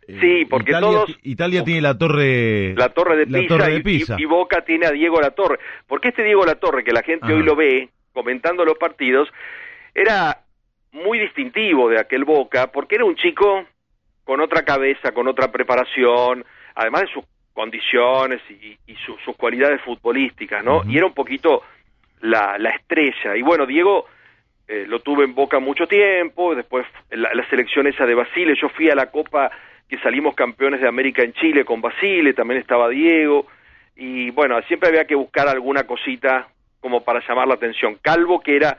Eh, 0.08 0.18
Sí, 0.22 0.46
porque 0.50 0.72
Italia, 0.72 0.90
todos- 0.90 1.18
Italia 1.24 1.64
tiene 1.64 1.82
la 1.82 1.98
Torre 1.98 2.74
la 2.76 2.90
Torre 2.90 3.18
de 3.18 3.26
Pisa, 3.28 3.48
Torre 3.48 3.72
de 3.74 3.82
Pisa. 3.82 4.16
Y, 4.18 4.24
y 4.24 4.26
Boca 4.26 4.62
tiene 4.64 4.86
a 4.88 4.92
Diego 4.92 5.20
La 5.22 5.32
Torre. 5.32 5.60
Porque 5.88 6.10
este 6.10 6.24
Diego 6.24 6.46
La 6.46 6.56
Torre, 6.56 6.84
que 6.86 6.92
la 6.94 7.04
gente 7.04 7.26
Ajá. 7.26 7.34
hoy 7.36 7.44
lo 7.44 7.56
ve 7.56 7.90
comentando 8.14 8.64
los 8.66 8.78
partidos, 8.78 9.30
era 9.94 10.38
muy 10.92 11.20
distintivo 11.20 11.90
de 11.90 12.00
aquel 12.00 12.24
Boca, 12.26 12.68
porque 12.72 12.96
era 12.96 13.06
un 13.06 13.16
chico 13.16 13.66
con 14.24 14.40
otra 14.42 14.64
cabeza, 14.64 15.12
con 15.14 15.28
otra 15.28 15.52
preparación, 15.52 16.46
además 16.76 17.02
de 17.04 17.08
sus 17.14 17.24
condiciones 17.54 18.42
y, 18.50 18.78
y 18.88 18.96
su- 19.06 19.18
sus 19.26 19.36
cualidades 19.36 19.82
futbolísticas, 19.82 20.64
¿no? 20.64 20.84
Y 20.88 20.98
era 20.98 21.06
un 21.06 21.14
poquito 21.14 21.64
la, 22.22 22.58
la 22.58 22.70
estrella. 22.72 23.36
Y 23.36 23.42
bueno, 23.42 23.66
Diego 23.66 24.06
eh, 24.68 24.86
lo 24.88 25.00
tuve 25.00 25.26
en 25.26 25.36
Boca 25.36 25.60
mucho 25.60 25.88
tiempo, 25.88 26.56
después 26.56 26.86
la, 27.10 27.34
la 27.34 27.50
selección 27.50 27.88
esa 27.88 28.06
de 28.06 28.16
Basile, 28.16 28.56
yo 28.56 28.70
fui 28.70 28.90
a 28.90 28.96
la 28.96 29.08
Copa 29.12 29.52
que 29.90 29.98
salimos 30.00 30.34
campeones 30.36 30.80
de 30.80 30.88
América 30.88 31.24
en 31.24 31.34
Chile 31.34 31.66
con 31.66 31.82
Basile, 31.82 32.34
también 32.34 32.62
estaba 32.62 32.88
Diego, 32.88 33.48
y 33.98 34.30
bueno, 34.32 34.62
siempre 34.64 34.88
había 34.90 35.06
que 35.06 35.16
buscar 35.16 35.50
alguna 35.50 35.84
cosita 35.84 36.48
como 36.80 37.04
para 37.04 37.20
llamar 37.28 37.48
la 37.48 37.56
atención. 37.56 37.98
Calvo, 38.02 38.40
que 38.40 38.56
era 38.56 38.78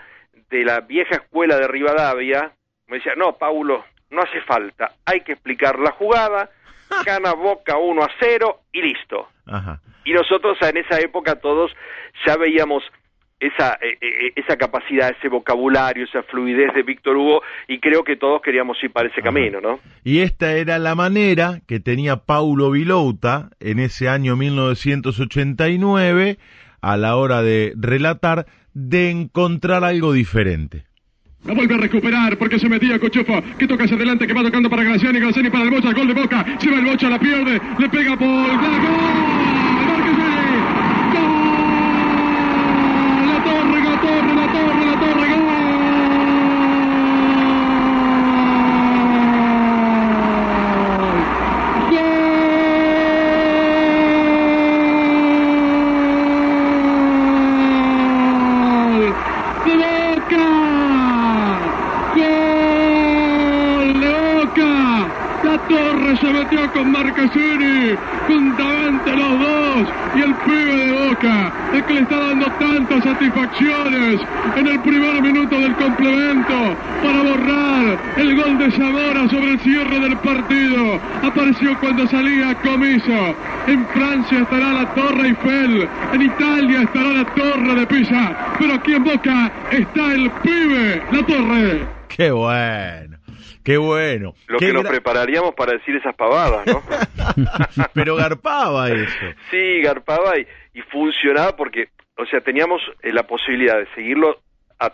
de 0.53 0.65
la 0.65 0.81
vieja 0.81 1.17
escuela 1.17 1.57
de 1.57 1.67
Rivadavia, 1.67 2.53
me 2.87 2.99
decía, 2.99 3.15
no, 3.17 3.38
Paulo, 3.38 3.85
no 4.11 4.21
hace 4.21 4.41
falta, 4.43 4.93
hay 5.07 5.23
que 5.23 5.33
explicar 5.33 5.79
la 5.79 5.93
jugada, 5.93 6.51
gana 7.07 7.33
Boca 7.33 7.79
1 7.79 8.03
a 8.03 8.11
0 8.21 8.61
y 8.73 8.83
listo. 8.83 9.29
Ajá. 9.47 9.81
Y 10.05 10.12
nosotros 10.12 10.59
en 10.61 10.77
esa 10.77 11.01
época 11.01 11.37
todos 11.37 11.73
ya 12.27 12.37
veíamos 12.37 12.83
esa, 13.41 13.79
eh, 13.81 13.97
eh, 14.01 14.33
esa 14.37 14.59
capacidad, 14.59 15.11
ese 15.17 15.29
vocabulario, 15.29 16.05
esa 16.05 16.23
fluidez 16.23 16.75
de 16.75 16.83
Víctor 16.83 17.17
Hugo 17.17 17.43
y 17.67 17.81
creo 17.81 18.05
que 18.05 18.17
todos 18.17 18.43
queríamos 18.43 18.77
ir 18.85 18.93
para 18.93 19.09
ese 19.09 19.21
Ajá. 19.21 19.31
camino, 19.31 19.61
¿no? 19.61 19.81
Y 20.05 20.21
esta 20.21 20.53
era 20.53 20.79
la 20.79 20.95
manera 20.95 21.61
que 21.67 21.81
tenía 21.81 22.27
Paulo 22.27 22.71
Vilouta 22.71 23.49
en 23.59 23.79
ese 23.79 24.09
año 24.09 24.37
1989 24.37 26.37
a 26.83 26.97
la 26.97 27.16
hora 27.16 27.42
de 27.42 27.73
relatar 27.77 28.47
de 28.75 29.11
encontrar 29.11 29.85
algo 29.85 30.12
diferente. 30.12 30.85
La 31.45 31.55
vuelve 31.55 31.75
a 31.75 31.79
recuperar 31.79 32.38
porque 32.38 32.59
se 32.59 32.68
metía 32.68 32.99
Cochufo, 33.01 33.42
que 33.59 33.66
toca 33.66 33.85
hacia 33.85 33.97
adelante, 33.97 34.27
que 34.27 34.33
va 34.33 34.42
tocando 34.42 34.71
para 34.71 34.85
Graciani, 34.85 35.18
Graciani 35.18 35.51
para 35.51 35.64
el 35.64 35.71
Bocha, 35.71 35.92
gol 35.92 36.09
de 36.09 36.14
Boca, 36.14 36.45
se 36.61 36.71
va 36.71 36.79
el 36.79 36.85
Bocha, 36.85 37.09
la 37.09 37.18
pierde, 37.18 37.61
le 37.79 37.88
pega 37.88 38.16
por 38.16 38.29
gol. 38.29 38.61
de 59.64 59.77
Boca. 59.77 60.38
Gol 62.14 64.01
de 64.01 64.11
Boca. 64.35 64.73
La 65.42 65.59
Torre 65.68 66.16
se 66.18 66.33
metió 66.33 66.73
con 66.73 66.92
Marquesini, 66.92 67.97
juntamente 68.29 69.16
los 69.16 69.40
dos, 69.40 69.88
y 70.14 70.21
el 70.21 70.35
pibe 70.37 70.77
de 70.77 71.09
Boca, 71.09 71.53
el 71.73 71.85
que 71.85 71.95
le 71.95 72.01
está 72.01 72.16
dando 72.16 72.47
tantas 72.53 73.03
satisfacciones 73.03 74.12
en 74.56 74.66
el 74.66 74.80
primer 74.80 75.22
minuto 75.22 75.58
del 75.58 75.74
complemento 75.74 76.76
para 77.02 77.22
borrar 77.22 77.98
el 78.16 78.37
gol 78.37 78.58
de 78.58 78.70
Zamora 78.72 79.28
sobre 79.28 79.52
el 79.52 79.61
cierre 79.61 80.00
del 80.00 80.16
partido. 80.18 81.00
Apareció 81.22 81.78
cuando 81.80 82.06
salía 82.08 82.54
Comiso. 82.62 83.35
En 83.66 83.87
Francia 83.88 84.40
estará 84.40 84.72
la 84.72 84.94
Torre 84.94 85.28
Eiffel, 85.28 85.88
en 86.12 86.22
Italia 86.22 86.82
estará 86.82 87.08
la 87.11 87.24
Torre 87.26 87.74
de 87.76 87.87
Pisa, 87.87 88.54
pero 88.58 88.74
aquí 88.74 88.94
en 88.94 89.04
Boca 89.04 89.52
está 89.70 90.12
el 90.14 90.30
pibe, 90.42 91.02
la 91.12 91.26
Torre. 91.26 91.87
Qué 92.08 92.30
bueno. 92.32 93.18
Qué 93.62 93.76
bueno. 93.76 94.35
Lo 94.48 94.58
Qué 94.58 94.66
que 94.66 94.72
nos 94.72 94.85
prepararíamos 94.85 95.54
para 95.54 95.74
decir 95.74 95.94
esas 95.94 96.16
pavadas, 96.16 96.66
¿no? 96.66 96.82
Pero 97.94 98.16
garpaba 98.16 98.90
eso. 98.90 99.06
sí, 99.52 99.80
garpaba 99.82 100.37
y, 100.37 100.46
y 100.74 100.82
funcionaba 100.82 101.54
porque, 101.54 101.88
o 102.16 102.27
sea, 102.27 102.40
teníamos 102.40 102.81
eh, 103.03 103.12
la 103.12 103.22
posibilidad 103.27 103.77
de 103.79 103.87
seguirlo 103.94 104.40
a, 104.79 104.87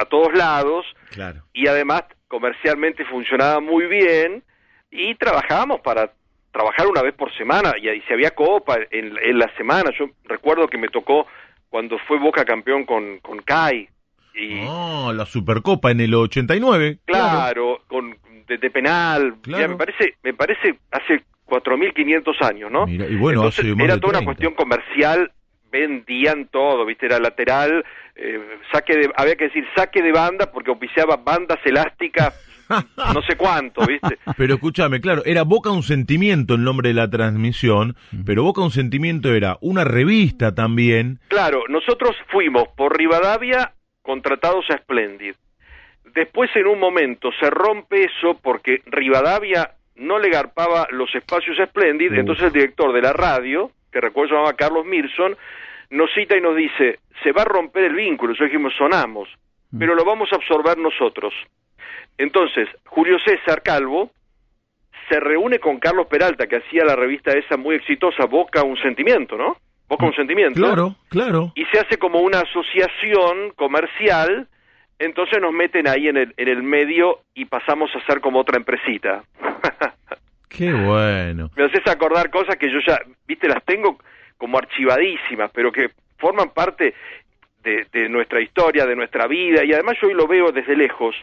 a 0.00 0.04
todos 0.06 0.32
lados 0.34 0.84
Claro. 1.10 1.42
y 1.52 1.66
además 1.66 2.04
comercialmente 2.28 3.04
funcionaba 3.04 3.60
muy 3.60 3.86
bien 3.86 4.42
y 4.90 5.14
trabajábamos 5.14 5.80
para 5.80 6.12
trabajar 6.52 6.86
una 6.86 7.02
vez 7.02 7.14
por 7.14 7.32
semana 7.36 7.74
y 7.80 7.88
ahí 7.88 8.00
si 8.06 8.12
había 8.12 8.30
copa 8.32 8.76
en, 8.90 9.16
en 9.22 9.38
la 9.38 9.48
semana. 9.56 9.90
Yo 9.98 10.06
recuerdo 10.24 10.68
que 10.68 10.78
me 10.78 10.88
tocó 10.88 11.26
cuando 11.68 11.98
fue 12.06 12.18
Boca 12.18 12.44
campeón 12.44 12.84
con, 12.84 13.18
con 13.20 13.38
CAI 13.42 13.88
y 14.34 14.64
Oh, 14.68 15.12
la 15.12 15.26
Supercopa 15.26 15.90
en 15.90 16.00
el 16.00 16.14
89. 16.14 16.98
claro, 17.04 17.80
con 17.88 18.16
de, 18.46 18.58
de 18.58 18.70
penal, 18.70 19.34
Claro. 19.42 19.62
ya 19.62 19.68
me 19.68 19.76
parece 19.76 20.14
me 20.22 20.34
parece 20.34 20.76
hace 20.90 21.22
4500 21.46 22.36
años, 22.42 22.70
¿no? 22.70 22.86
Mira, 22.86 23.06
y 23.06 23.16
bueno, 23.16 23.40
Entonces, 23.40 23.64
hace 23.64 23.74
más 23.74 23.84
era 23.84 23.94
toda 23.98 24.12
30. 24.12 24.18
una 24.18 24.24
cuestión 24.24 24.54
comercial, 24.54 25.32
vendían 25.74 26.46
todo, 26.46 26.86
¿viste? 26.86 27.06
Era 27.06 27.18
lateral, 27.18 27.84
eh, 28.14 28.40
saque 28.70 28.96
de, 28.96 29.10
había 29.16 29.34
que 29.34 29.46
decir 29.46 29.66
saque 29.74 30.02
de 30.02 30.12
banda 30.12 30.52
porque 30.52 30.70
oficiaba 30.70 31.16
bandas 31.16 31.58
elásticas, 31.64 32.32
no 33.12 33.20
sé 33.22 33.36
cuánto, 33.36 33.84
¿viste? 33.84 34.18
Pero 34.36 34.54
escúchame, 34.54 35.00
claro, 35.00 35.22
era 35.24 35.42
Boca 35.42 35.70
un 35.70 35.82
sentimiento 35.82 36.54
el 36.54 36.62
nombre 36.62 36.90
de 36.90 36.94
la 36.94 37.10
transmisión, 37.10 37.96
pero 38.24 38.44
Boca 38.44 38.60
un 38.60 38.70
sentimiento 38.70 39.34
era 39.34 39.58
una 39.62 39.82
revista 39.82 40.54
también. 40.54 41.18
Claro, 41.26 41.64
nosotros 41.68 42.14
fuimos 42.28 42.68
por 42.76 42.96
Rivadavia 42.96 43.72
contratados 44.02 44.66
a 44.70 44.78
Splendid. 44.78 45.34
Después 46.14 46.50
en 46.54 46.68
un 46.68 46.78
momento 46.78 47.30
se 47.40 47.50
rompe 47.50 48.04
eso 48.04 48.38
porque 48.40 48.80
Rivadavia 48.86 49.72
no 49.96 50.20
le 50.20 50.30
garpaba 50.30 50.86
los 50.90 51.12
espacios 51.16 51.58
a 51.58 51.66
Splendid, 51.66 52.12
Uf. 52.12 52.18
entonces 52.18 52.44
el 52.44 52.52
director 52.52 52.92
de 52.92 53.02
la 53.02 53.12
radio, 53.12 53.72
que 53.94 54.00
recuerdo 54.00 54.30
se 54.30 54.34
llamaba 54.34 54.56
Carlos 54.56 54.84
Mirson, 54.84 55.36
nos 55.90 56.12
cita 56.12 56.36
y 56.36 56.40
nos 56.40 56.56
dice, 56.56 56.98
se 57.22 57.30
va 57.30 57.42
a 57.42 57.44
romper 57.44 57.84
el 57.84 57.94
vínculo, 57.94 58.30
nosotros 58.32 58.50
dijimos, 58.50 58.74
sonamos, 58.76 59.28
pero 59.78 59.94
lo 59.94 60.04
vamos 60.04 60.32
a 60.32 60.36
absorber 60.36 60.76
nosotros. 60.78 61.32
Entonces, 62.18 62.68
Julio 62.86 63.18
César 63.24 63.62
Calvo 63.62 64.10
se 65.08 65.20
reúne 65.20 65.60
con 65.60 65.78
Carlos 65.78 66.08
Peralta, 66.08 66.48
que 66.48 66.56
hacía 66.56 66.84
la 66.84 66.96
revista 66.96 67.32
esa 67.32 67.56
muy 67.56 67.76
exitosa, 67.76 68.26
Boca 68.26 68.64
un 68.64 68.76
sentimiento, 68.78 69.36
¿no? 69.36 69.56
Boca 69.88 70.06
un 70.06 70.14
sentimiento 70.14 70.60
Claro, 70.60 70.96
claro. 71.08 71.52
y 71.54 71.64
se 71.66 71.78
hace 71.78 71.96
como 71.98 72.20
una 72.20 72.40
asociación 72.40 73.50
comercial, 73.54 74.48
entonces 74.98 75.40
nos 75.40 75.52
meten 75.52 75.86
ahí 75.86 76.08
en 76.08 76.16
el, 76.16 76.34
en 76.36 76.48
el 76.48 76.62
medio 76.64 77.20
y 77.34 77.44
pasamos 77.44 77.90
a 77.94 78.04
ser 78.06 78.20
como 78.20 78.40
otra 78.40 78.56
empresita. 78.56 79.22
Qué 80.56 80.72
bueno. 80.72 81.50
Me 81.56 81.64
haces 81.64 81.86
acordar 81.86 82.30
cosas 82.30 82.56
que 82.56 82.70
yo 82.70 82.78
ya, 82.86 82.98
viste, 83.26 83.48
las 83.48 83.64
tengo 83.64 83.98
como 84.36 84.58
archivadísimas, 84.58 85.50
pero 85.52 85.72
que 85.72 85.90
forman 86.18 86.50
parte 86.50 86.94
de, 87.62 87.86
de 87.92 88.08
nuestra 88.08 88.40
historia, 88.40 88.86
de 88.86 88.96
nuestra 88.96 89.26
vida, 89.26 89.64
y 89.64 89.72
además 89.72 89.96
yo 90.00 90.08
hoy 90.08 90.14
lo 90.14 90.26
veo 90.26 90.52
desde 90.52 90.76
lejos, 90.76 91.14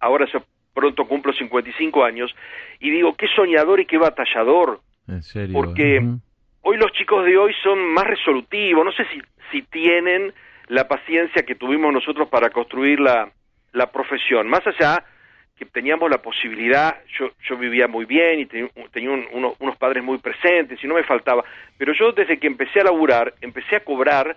ahora 0.00 0.26
yo 0.32 0.42
pronto 0.74 1.06
cumplo 1.06 1.32
55 1.32 2.04
años, 2.04 2.34
y 2.80 2.90
digo, 2.90 3.14
qué 3.14 3.26
soñador 3.36 3.80
y 3.80 3.86
qué 3.86 3.98
batallador, 3.98 4.80
En 5.06 5.22
serio. 5.22 5.52
porque 5.54 5.98
Ujú. 5.98 6.20
hoy 6.62 6.76
los 6.78 6.92
chicos 6.92 7.24
de 7.24 7.36
hoy 7.36 7.54
son 7.62 7.78
más 7.92 8.06
resolutivos, 8.06 8.84
no 8.84 8.92
sé 8.92 9.04
si, 9.12 9.20
si 9.50 9.62
tienen 9.62 10.32
la 10.68 10.88
paciencia 10.88 11.42
que 11.42 11.54
tuvimos 11.54 11.92
nosotros 11.92 12.28
para 12.28 12.48
construir 12.50 13.00
la, 13.00 13.30
la 13.72 13.92
profesión, 13.92 14.48
más 14.48 14.66
allá 14.66 15.04
que 15.64 15.70
teníamos 15.70 16.10
la 16.10 16.18
posibilidad, 16.18 16.96
yo, 17.18 17.30
yo 17.48 17.56
vivía 17.56 17.86
muy 17.86 18.04
bien 18.04 18.40
y 18.40 18.46
tenía, 18.46 18.68
tenía 18.92 19.10
un- 19.10 19.26
uno- 19.32 19.54
unos 19.60 19.76
padres 19.76 20.02
muy 20.02 20.18
presentes 20.18 20.82
y 20.82 20.86
no 20.86 20.94
me 20.94 21.04
faltaba, 21.04 21.44
pero 21.78 21.92
yo 21.92 22.12
desde 22.12 22.38
que 22.38 22.46
empecé 22.46 22.80
a 22.80 22.84
laburar, 22.84 23.34
empecé 23.40 23.76
a 23.76 23.80
cobrar 23.84 24.36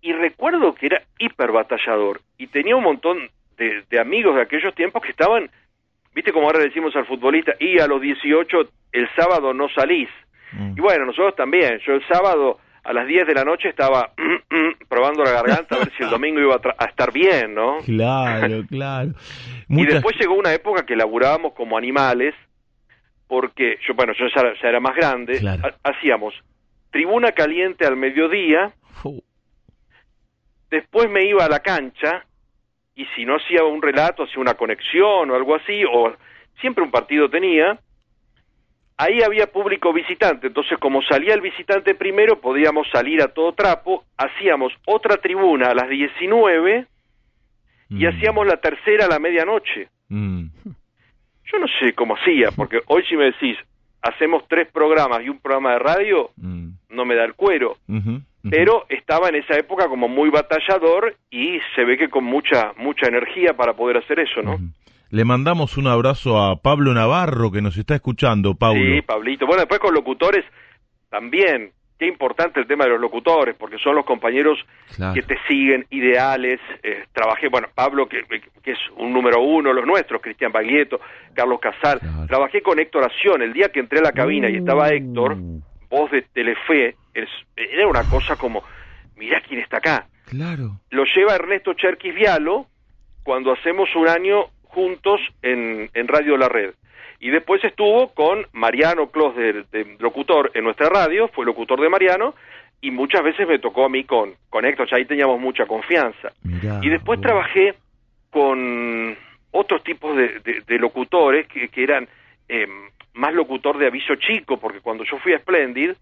y 0.00 0.12
recuerdo 0.12 0.74
que 0.74 0.86
era 0.86 1.02
hiper 1.18 1.52
batallador 1.52 2.20
y 2.38 2.48
tenía 2.48 2.74
un 2.76 2.82
montón 2.82 3.30
de, 3.56 3.84
de 3.88 4.00
amigos 4.00 4.34
de 4.34 4.42
aquellos 4.42 4.74
tiempos 4.74 5.02
que 5.02 5.10
estaban, 5.10 5.48
viste 6.14 6.32
como 6.32 6.46
ahora 6.46 6.58
le 6.58 6.66
decimos 6.66 6.94
al 6.96 7.06
futbolista, 7.06 7.52
y 7.60 7.78
a 7.78 7.86
los 7.86 8.00
18 8.00 8.68
el 8.92 9.08
sábado 9.14 9.54
no 9.54 9.68
salís. 9.68 10.08
Mm. 10.52 10.74
Y 10.76 10.80
bueno, 10.80 11.06
nosotros 11.06 11.36
también. 11.36 11.78
Yo 11.86 11.94
el 11.94 12.06
sábado 12.08 12.58
a 12.84 12.92
las 12.92 13.06
10 13.06 13.26
de 13.26 13.34
la 13.34 13.44
noche 13.44 13.68
estaba 13.68 14.12
probando 14.88 15.22
la 15.24 15.30
garganta 15.32 15.76
a 15.76 15.78
ver 15.80 15.92
si 15.96 16.02
el 16.02 16.10
domingo 16.10 16.40
iba 16.40 16.54
a, 16.56 16.60
tra- 16.60 16.74
a 16.78 16.84
estar 16.86 17.12
bien, 17.12 17.54
¿no? 17.54 17.78
Claro, 17.84 18.62
claro. 18.68 19.10
Y 19.68 19.86
después 19.86 20.16
llegó 20.18 20.34
una 20.34 20.52
época 20.52 20.84
que 20.84 20.96
laburábamos 20.96 21.52
como 21.54 21.78
animales, 21.78 22.34
porque 23.28 23.78
yo, 23.86 23.94
bueno, 23.94 24.12
yo 24.18 24.26
ya, 24.34 24.42
ya 24.60 24.68
era 24.68 24.80
más 24.80 24.94
grande, 24.96 25.38
Claro. 25.38 25.62
hacíamos 25.84 26.34
tribuna 26.90 27.32
caliente 27.32 27.86
al 27.86 27.96
mediodía, 27.96 28.72
después 30.70 31.08
me 31.10 31.24
iba 31.26 31.44
a 31.44 31.48
la 31.48 31.60
cancha, 31.60 32.24
y 32.94 33.06
si 33.16 33.24
no 33.24 33.36
hacía 33.36 33.64
un 33.64 33.80
relato, 33.80 34.24
hacía 34.24 34.40
una 34.40 34.54
conexión 34.54 35.30
o 35.30 35.34
algo 35.34 35.54
así, 35.54 35.82
o 35.90 36.12
siempre 36.60 36.84
un 36.84 36.90
partido 36.90 37.30
tenía, 37.30 37.78
ahí 39.02 39.22
había 39.22 39.46
público 39.46 39.92
visitante, 39.92 40.46
entonces 40.48 40.78
como 40.78 41.02
salía 41.02 41.34
el 41.34 41.40
visitante 41.40 41.94
primero, 41.94 42.40
podíamos 42.40 42.86
salir 42.90 43.22
a 43.22 43.28
todo 43.28 43.52
trapo, 43.52 44.04
hacíamos 44.16 44.72
otra 44.86 45.16
tribuna 45.16 45.70
a 45.70 45.74
las 45.74 45.88
19 45.88 46.86
y 47.90 48.04
Mm. 48.04 48.08
hacíamos 48.08 48.46
la 48.46 48.56
tercera 48.56 49.06
a 49.06 49.08
la 49.08 49.18
medianoche. 49.18 49.88
Mm. 50.08 50.44
Yo 51.52 51.58
no 51.58 51.66
sé 51.80 51.92
cómo 51.92 52.16
hacía, 52.16 52.50
porque 52.56 52.80
hoy 52.86 53.02
si 53.08 53.16
me 53.16 53.24
decís, 53.24 53.56
hacemos 54.00 54.42
tres 54.48 54.68
programas 54.72 55.22
y 55.22 55.28
un 55.28 55.38
programa 55.38 55.72
de 55.72 55.78
radio, 55.78 56.30
Mm. 56.36 56.68
no 56.90 57.04
me 57.04 57.14
da 57.14 57.24
el 57.24 57.34
cuero. 57.34 57.76
Pero 58.50 58.86
estaba 58.88 59.28
en 59.28 59.36
esa 59.36 59.56
época 59.56 59.86
como 59.88 60.08
muy 60.08 60.28
batallador 60.30 61.14
y 61.30 61.60
se 61.76 61.84
ve 61.84 61.96
que 61.96 62.08
con 62.08 62.24
mucha 62.24 62.72
mucha 62.76 63.06
energía 63.06 63.54
para 63.54 63.74
poder 63.74 63.98
hacer 63.98 64.18
eso, 64.18 64.42
¿no? 64.42 64.58
Le 65.12 65.24
mandamos 65.26 65.76
un 65.76 65.86
abrazo 65.88 66.38
a 66.42 66.56
Pablo 66.56 66.94
Navarro 66.94 67.52
que 67.52 67.60
nos 67.60 67.76
está 67.76 67.94
escuchando, 67.94 68.54
Pablo. 68.54 68.80
Sí, 68.82 69.02
Pablito. 69.02 69.46
Bueno, 69.46 69.60
después 69.60 69.78
con 69.78 69.94
locutores 69.94 70.42
también. 71.10 71.70
Qué 71.98 72.08
importante 72.08 72.58
el 72.58 72.66
tema 72.66 72.82
de 72.84 72.90
los 72.90 73.00
locutores, 73.00 73.54
porque 73.56 73.76
son 73.78 73.94
los 73.94 74.04
compañeros 74.04 74.58
Claro. 74.96 75.14
que 75.14 75.22
te 75.22 75.36
siguen, 75.46 75.86
ideales. 75.90 76.58
Eh, 76.82 77.04
trabajé, 77.12 77.46
bueno, 77.48 77.68
Pablo, 77.74 78.08
que, 78.08 78.22
que 78.62 78.72
es 78.72 78.78
un 78.96 79.12
número 79.12 79.40
uno, 79.40 79.72
los 79.72 79.86
nuestros, 79.86 80.20
Cristian 80.20 80.50
Baglietto, 80.50 80.98
Carlos 81.34 81.60
Casal. 81.60 82.00
Claro. 82.00 82.26
Trabajé 82.26 82.60
con 82.62 82.80
Héctor 82.80 83.04
Acción. 83.04 83.40
El 83.42 83.52
día 83.52 83.68
que 83.68 83.78
entré 83.80 83.98
a 84.00 84.02
la 84.02 84.12
cabina 84.12 84.48
y 84.50 84.56
estaba 84.56 84.88
Héctor, 84.88 85.36
voz 85.90 86.10
de 86.10 86.22
Telefe, 86.22 86.96
es- 87.14 87.28
era 87.54 87.86
una 87.86 88.02
cosa 88.04 88.34
como, 88.34 88.64
mirá 89.16 89.40
quién 89.46 89.60
está 89.60 89.76
acá. 89.76 90.06
Claro. 90.24 90.80
Lo 90.90 91.04
lleva 91.04 91.34
Ernesto 91.36 91.74
Cherquis 91.74 92.14
Vialo 92.14 92.66
cuando 93.22 93.52
hacemos 93.52 93.94
un 93.94 94.08
año 94.08 94.46
juntos 94.72 95.20
en, 95.42 95.90
en 95.94 96.08
Radio 96.08 96.36
La 96.36 96.48
Red. 96.48 96.74
Y 97.20 97.30
después 97.30 97.62
estuvo 97.62 98.08
con 98.14 98.46
Mariano 98.52 99.10
Clos, 99.10 99.36
de, 99.36 99.64
de 99.70 99.96
locutor 100.00 100.50
en 100.54 100.64
nuestra 100.64 100.88
radio, 100.88 101.28
fue 101.28 101.44
locutor 101.46 101.80
de 101.80 101.88
Mariano, 101.88 102.34
y 102.80 102.90
muchas 102.90 103.22
veces 103.22 103.46
me 103.46 103.60
tocó 103.60 103.84
a 103.84 103.88
mí 103.88 104.02
con, 104.04 104.34
con 104.50 104.64
Héctor, 104.64 104.88
ya 104.90 104.96
ahí 104.96 105.04
teníamos 105.04 105.38
mucha 105.40 105.66
confianza. 105.66 106.32
Mirá, 106.42 106.80
Y 106.82 106.88
después 106.88 107.18
vos. 107.20 107.26
trabajé 107.26 107.74
con 108.30 109.16
otros 109.52 109.84
tipos 109.84 110.16
de, 110.16 110.40
de- 110.40 110.62
de 110.66 110.78
locutores 110.78 111.46
que, 111.46 111.68
que 111.68 111.82
eran 111.84 112.08
eh, 112.48 112.66
más 113.14 113.32
locutor 113.34 113.78
de 113.78 113.86
aviso 113.86 114.14
chico, 114.16 114.56
porque 114.58 114.80
cuando 114.80 115.04
yo 115.04 115.18
fui 115.18 115.32
a 115.34 115.38
Splendid 115.38 115.92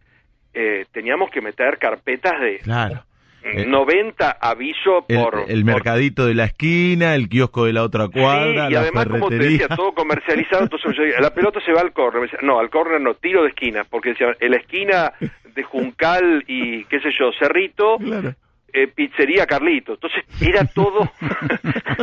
eh, 0.54 0.86
teníamos 0.92 1.30
que 1.30 1.40
meter 1.40 1.76
carpetas 1.78 2.40
de 2.40 2.58
Claro. 2.60 3.02
Eh, 3.42 3.64
90 3.66 4.30
aviso 4.40 5.06
por... 5.08 5.44
el 5.48 5.64
mercadito 5.64 6.26
de 6.26 6.34
la 6.34 6.44
esquina, 6.44 7.14
el 7.14 7.28
kiosco 7.28 7.64
de 7.64 7.72
la 7.72 7.82
otra 7.82 8.08
cuadra, 8.08 8.66
Sí, 8.66 8.70
y 8.70 8.74
la 8.74 8.80
además, 8.80 9.06
como 9.06 9.28
te 9.30 9.38
decía, 9.38 9.68
todo 9.68 9.92
comercializado, 9.92 10.64
entonces 10.64 10.94
yo 10.94 11.02
decía, 11.02 11.20
la 11.20 11.32
pelota 11.32 11.58
se 11.64 11.72
va 11.72 11.80
al 11.80 11.92
córner. 11.92 12.22
Decía, 12.22 12.40
no, 12.42 12.58
al 12.58 12.68
córner 12.68 13.00
no, 13.00 13.14
tiro 13.14 13.42
de 13.42 13.48
esquina, 13.48 13.84
porque 13.88 14.10
decía, 14.10 14.28
en 14.38 14.50
la 14.50 14.56
esquina 14.58 15.12
de 15.54 15.62
Juncal 15.62 16.44
y, 16.46 16.84
qué 16.84 17.00
sé 17.00 17.08
yo, 17.18 17.30
Cerrito, 17.38 17.96
Claro. 17.98 18.34
eh, 18.74 18.86
pizzería 18.88 19.46
Carlito. 19.46 19.94
Entonces 19.94 20.22
era 20.40 20.64
todo, 20.66 21.10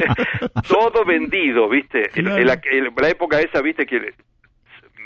todo 0.67 1.05
vendido, 1.05 1.69
¿viste? 1.69 2.09
Claro. 2.13 2.37
En, 2.37 2.47
la, 2.47 2.59
en 2.71 2.89
la 2.99 3.09
época 3.09 3.39
esa, 3.39 3.61
¿viste? 3.61 3.85
Que 3.85 4.13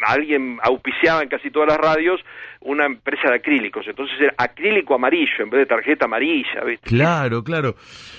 alguien 0.06 0.58
auspiciaba 0.64 1.24
en 1.24 1.30
casi 1.30 1.52
todas 1.52 1.70
las 1.70 1.78
radios 1.78 2.22
una 2.62 2.86
empresa 2.86 3.30
de 3.30 3.36
acrílicos. 3.36 3.88
Entonces 3.88 4.16
era 4.20 4.34
acrílico 4.38 4.96
amarillo 4.96 5.32
en 5.40 5.50
vez 5.50 5.60
de 5.62 5.66
tarjeta 5.66 6.06
amarilla, 6.06 6.64
¿viste? 6.66 6.88
Claro, 6.88 7.44
claro. 7.44 7.76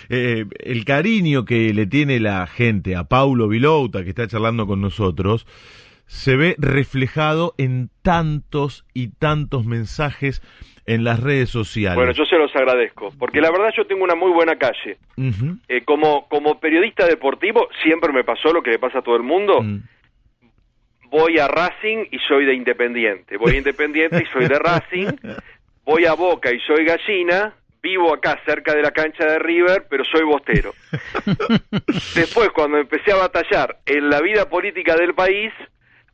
Eh, 0.09 0.45
el 0.59 0.85
cariño 0.85 1.45
que 1.45 1.73
le 1.73 1.87
tiene 1.87 2.21
la 2.21 2.47
gente 2.47 2.97
a 2.97 3.05
Paulo 3.05 3.49
Vilouta, 3.49 4.03
que 4.03 4.11
está 4.11 4.27
charlando 4.27 4.67
con 4.67 4.81
nosotros, 4.81 5.47
se 6.07 6.37
ve 6.37 6.57
reflejado 6.59 7.55
en 7.59 7.89
tantos 8.03 8.85
y 8.93 9.09
tantos 9.09 9.65
mensajes 9.65 10.43
en 10.87 11.05
las 11.05 11.21
redes 11.21 11.49
sociales. 11.49 11.97
Bueno, 11.97 12.13
yo 12.13 12.25
se 12.25 12.37
los 12.37 12.55
agradezco, 12.55 13.13
porque 13.19 13.41
la 13.41 13.51
verdad 13.51 13.73
yo 13.77 13.87
tengo 13.87 14.05
una 14.05 14.15
muy 14.15 14.33
buena 14.33 14.57
calle. 14.57 14.99
Eh, 15.69 15.83
como, 15.85 16.29
como 16.29 16.59
periodista 16.59 17.07
deportivo, 17.07 17.69
siempre 17.83 18.13
me 18.13 18.25
pasó 18.25 18.53
lo 18.53 18.63
que 18.63 18.71
le 18.71 18.79
pasa 18.79 18.99
a 18.99 19.03
todo 19.03 19.17
el 19.17 19.23
mundo. 19.23 19.63
Mm. 19.63 19.83
Voy 21.13 21.39
a 21.39 21.47
Racing 21.47 22.07
y 22.11 22.19
soy 22.27 22.47
de 22.47 22.55
Independiente. 22.55 23.37
Voy 23.37 23.53
a 23.53 23.59
Independiente 23.59 24.25
y 24.25 24.27
soy 24.33 24.49
de 24.49 24.59
Racing. 24.59 25.09
Voy 25.85 26.07
a 26.07 26.15
Boca 26.15 26.51
y 26.51 26.59
soy 26.61 26.87
gallina. 26.87 27.55
Vivo 27.83 28.15
acá 28.15 28.41
cerca 28.47 28.73
de 28.75 28.81
la 28.81 28.93
cancha 28.93 29.27
de 29.27 29.39
River, 29.39 29.87
pero 29.91 30.05
soy 30.05 30.23
bostero. 30.25 30.73
Después, 32.15 32.49
cuando 32.55 32.79
empecé 32.79 33.13
a 33.13 33.17
batallar 33.17 33.77
en 33.85 34.09
la 34.09 34.21
vida 34.21 34.49
política 34.49 34.95
del 34.97 35.15
país, 35.15 35.53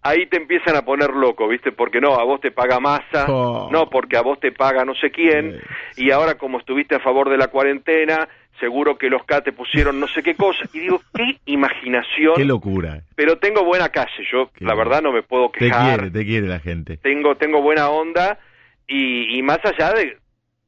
ahí 0.03 0.27
te 0.27 0.39
empiezan 0.39 0.75
a 0.77 0.83
poner 0.83 1.11
loco, 1.11 1.47
¿viste? 1.47 1.71
Porque 1.71 2.01
no, 2.01 2.15
a 2.15 2.25
vos 2.25 2.41
te 2.41 2.51
paga 2.51 2.81
masa, 2.81 3.27
Oh. 3.29 3.69
no, 3.71 3.89
porque 3.91 4.17
a 4.17 4.23
vos 4.23 4.41
te 4.41 4.51
paga 4.51 4.85
no 4.85 4.95
sé 4.95 5.11
quién, 5.11 5.61
y 5.97 6.11
ahora 6.11 6.35
como 6.37 6.59
estuviste 6.59 6.95
a 6.97 7.01
favor 7.01 7.29
de 7.29 7.37
la 7.37 7.49
cuarentena, 7.49 8.29
seguro 8.61 8.97
que 8.99 9.09
los 9.11 9.25
K 9.25 9.41
te 9.43 9.53
pusieron 9.53 9.99
no 10.01 10.09
sé 10.09 10.23
qué 10.23 10.35
cosa. 10.35 10.65
Y 10.73 10.81
digo, 10.81 11.01
qué 11.15 11.39
imaginación, 11.47 12.35
Qué 12.37 12.45
locura. 12.45 13.03
pero 13.15 13.39
tengo 13.39 13.65
buena 13.65 13.89
calle, 13.91 14.25
yo 14.31 14.51
Qué 14.55 14.65
la 14.65 14.75
verdad 14.75 15.03
no 15.03 15.13
me 15.13 15.23
puedo 15.23 15.51
Te 15.51 15.61
quejar, 15.61 15.99
quiere, 16.01 16.11
te 16.11 16.25
quiere 16.25 16.47
la 16.49 16.61
gente. 16.61 16.97
tengo, 16.99 17.37
tengo 17.37 17.61
buena 17.63 17.89
onda, 17.91 18.39
y, 18.87 19.37
y 19.39 19.43
más 19.43 19.59
allá 19.65 19.93
de, 19.93 20.17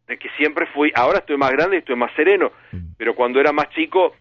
de 0.06 0.18
que 0.18 0.28
siempre 0.36 0.66
fui, 0.66 0.92
ahora 0.94 1.18
estoy 1.20 1.36
más 1.36 1.50
grande 1.52 1.76
y 1.76 1.78
estoy 1.80 1.96
más 1.96 2.12
sereno, 2.14 2.52
Mm. 2.72 2.94
pero 2.98 3.14
cuando 3.14 3.40
era 3.40 3.52
más 3.52 3.68
chico, 3.70 4.14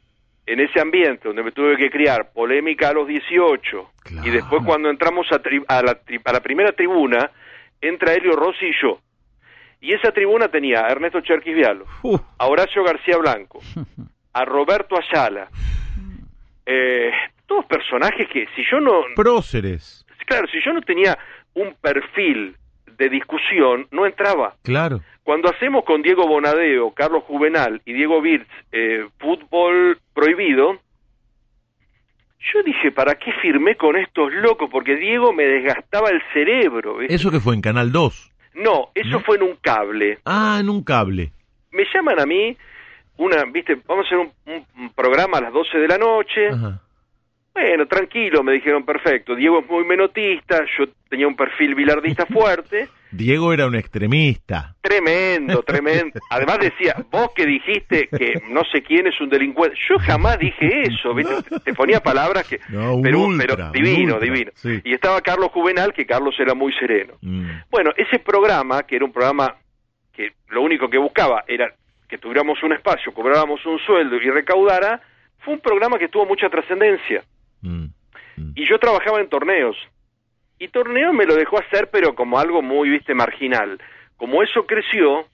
en 0.45 0.59
ese 0.59 0.79
ambiente 0.79 1.27
donde 1.27 1.43
me 1.43 1.51
tuve 1.51 1.77
que 1.77 1.91
criar, 1.91 2.31
polémica 2.33 2.89
a 2.89 2.93
los 2.93 3.07
18, 3.07 3.91
Claro. 4.03 4.27
y 4.27 4.31
después 4.31 4.63
cuando 4.65 4.89
entramos 4.89 5.27
a, 5.31 5.41
tri- 5.43 5.63
a, 5.67 5.83
la, 5.83 5.99
a 6.25 6.33
la 6.33 6.39
primera 6.39 6.71
tribuna, 6.71 7.29
entra 7.81 8.13
Helio 8.13 8.33
Rossi 8.35 8.65
y 8.67 8.73
yo. 8.81 8.99
Y 9.81 9.93
esa 9.93 10.11
tribuna 10.11 10.49
tenía 10.49 10.85
a 10.85 10.89
Ernesto 10.91 11.21
Cherquis 11.21 11.55
Vialo, 11.55 11.85
Uf, 12.03 12.21
a 12.37 12.47
Horacio 12.47 12.83
García 12.83 13.17
Blanco, 13.17 13.59
a 14.33 14.45
Roberto 14.45 14.95
Ayala, 14.97 15.49
eh, 16.65 17.11
todos 17.45 17.65
personajes 17.65 18.27
que 18.29 18.45
si 18.55 18.63
yo 18.69 18.79
no, 18.79 19.01
próceres. 19.15 20.05
claro, 20.25 20.47
si 20.47 20.59
yo 20.63 20.73
no 20.73 20.81
tenía 20.81 21.17
un 21.53 21.73
perfil 21.81 22.55
de 22.97 23.09
discusión, 23.09 23.87
no 23.91 24.05
entraba. 24.05 24.55
Claro. 24.63 25.01
Cuando 25.23 25.49
hacemos 25.49 25.85
con 25.85 26.01
Diego 26.01 26.27
Bonadeo, 26.27 26.91
Carlos 26.91 27.23
Juvenal 27.23 27.81
y 27.85 27.93
Diego 27.93 28.21
Birz 28.21 28.47
eh, 28.71 29.07
fútbol 29.19 29.99
prohibido, 30.13 30.79
yo 32.53 32.63
dije, 32.63 32.91
¿para 32.91 33.15
qué 33.15 33.31
firmé 33.41 33.75
con 33.75 33.95
estos 33.95 34.33
locos? 34.33 34.69
Porque 34.71 34.95
Diego 34.95 35.33
me 35.33 35.43
desgastaba 35.43 36.09
el 36.09 36.21
cerebro. 36.33 36.97
¿viste? 36.97 37.13
Eso 37.13 37.31
que 37.31 37.39
fue 37.39 37.53
en 37.55 37.61
Canal 37.61 37.91
2. 37.91 38.28
No, 38.59 38.89
eso 38.93 39.09
¿No? 39.09 39.19
fue 39.21 39.37
en 39.37 39.43
un 39.43 39.55
cable. 39.61 40.19
Ah, 40.25 40.57
en 40.59 40.69
un 40.69 40.83
cable. 40.83 41.31
Me 41.71 41.85
llaman 41.93 42.19
a 42.19 42.25
mí, 42.25 42.55
una, 43.17 43.43
viste, 43.45 43.77
vamos 43.87 44.05
a 44.05 44.07
hacer 44.07 44.17
un, 44.17 44.31
un- 44.77 44.89
programa 44.93 45.37
a 45.37 45.41
las 45.41 45.53
12 45.53 45.77
de 45.77 45.87
la 45.87 45.97
noche. 45.97 46.49
Ajá. 46.49 46.81
Bueno, 47.53 47.87
tranquilo, 47.87 48.43
me 48.43 48.53
dijeron, 48.53 48.85
perfecto. 48.85 49.35
Diego 49.35 49.59
es 49.59 49.69
muy 49.69 49.83
menotista, 49.85 50.63
yo 50.77 50.85
tenía 51.09 51.27
un 51.27 51.35
perfil 51.35 51.75
bilardista 51.75 52.25
fuerte. 52.27 52.89
Diego 53.11 53.53
era 53.53 53.65
un 53.65 53.75
extremista. 53.75 54.75
Tremendo, 54.81 55.63
tremendo. 55.67 56.19
Además 56.29 56.59
decía, 56.59 56.95
vos 57.11 57.29
que 57.35 57.45
dijiste 57.45 58.07
que 58.07 58.41
no 58.49 58.63
sé 58.71 58.81
quién 58.81 59.07
es 59.07 59.19
un 59.19 59.29
delincuente. 59.29 59.77
Yo 59.89 59.97
jamás 59.99 60.37
dije 60.39 60.83
eso, 60.83 61.13
¿viste? 61.13 61.59
Te 61.63 61.73
ponía 61.73 62.01
palabras 62.01 62.47
que... 62.47 62.59
No, 62.69 62.95
un 62.95 63.01
pero, 63.01 63.19
ultra, 63.19 63.55
pero 63.55 63.71
divino, 63.71 64.15
ultra, 64.15 64.19
divino. 64.19 64.51
sí. 64.55 64.81
Y 64.83 64.93
estaba 64.93 65.21
Carlos 65.21 65.51
Juvenal, 65.51 65.93
que 65.93 66.05
Carlos 66.05 66.35
era 66.39 66.53
muy 66.53 66.71
sereno. 66.73 67.13
Mm. 67.21 67.49
Bueno, 67.69 67.91
ese 67.97 68.19
programa, 68.19 68.83
que 68.83 68.95
era 68.95 69.05
un 69.05 69.11
programa 69.11 69.55
que 70.13 70.33
lo 70.49 70.61
único 70.61 70.89
que 70.89 70.97
buscaba 70.97 71.43
era 71.47 71.73
que 72.07 72.17
tuviéramos 72.17 72.61
un 72.63 72.73
espacio, 72.73 73.13
cobráramos 73.13 73.65
un 73.65 73.79
sueldo 73.79 74.15
y 74.15 74.29
recaudara, 74.29 75.01
fue 75.39 75.53
un 75.53 75.59
programa 75.59 75.97
que 75.97 76.09
tuvo 76.09 76.25
mucha 76.25 76.49
trascendencia. 76.49 77.23
Mm. 77.61 77.85
Mm. 78.35 78.51
Y 78.55 78.67
yo 78.67 78.77
trabajaba 78.79 79.19
en 79.21 79.29
torneos. 79.29 79.77
Y 80.59 80.67
torneos 80.67 81.13
me 81.13 81.25
lo 81.25 81.35
dejó 81.35 81.59
hacer, 81.59 81.89
pero 81.91 82.13
como 82.13 82.37
algo 82.37 82.61
muy, 82.61 82.89
viste, 82.89 83.13
marginal. 83.13 83.81
Como 84.17 84.43
eso 84.43 84.65
creció, 84.65 85.25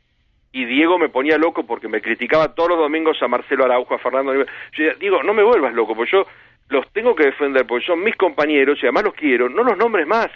y 0.51 0.65
Diego 0.65 0.97
me 0.97 1.09
ponía 1.09 1.37
loco 1.37 1.65
porque 1.65 1.89
me 1.89 2.01
criticaba 2.01 2.53
todos 2.53 2.69
los 2.69 2.79
domingos 2.79 3.21
a 3.21 3.27
Marcelo 3.27 3.65
Araujo, 3.65 3.95
a 3.95 3.99
Fernando. 3.99 4.33
Yo 4.71 4.93
digo, 4.99 5.23
no 5.23 5.33
me 5.33 5.43
vuelvas 5.43 5.73
loco, 5.73 5.95
porque 5.95 6.11
yo 6.11 6.25
los 6.69 6.89
tengo 6.93 7.15
que 7.15 7.25
defender, 7.25 7.65
porque 7.67 7.85
son 7.85 8.03
mis 8.03 8.15
compañeros 8.15 8.77
y 8.77 8.85
además 8.85 9.03
los 9.03 9.13
quiero, 9.15 9.49
no 9.49 9.63
los 9.63 9.77
nombres 9.77 10.07
más, 10.07 10.29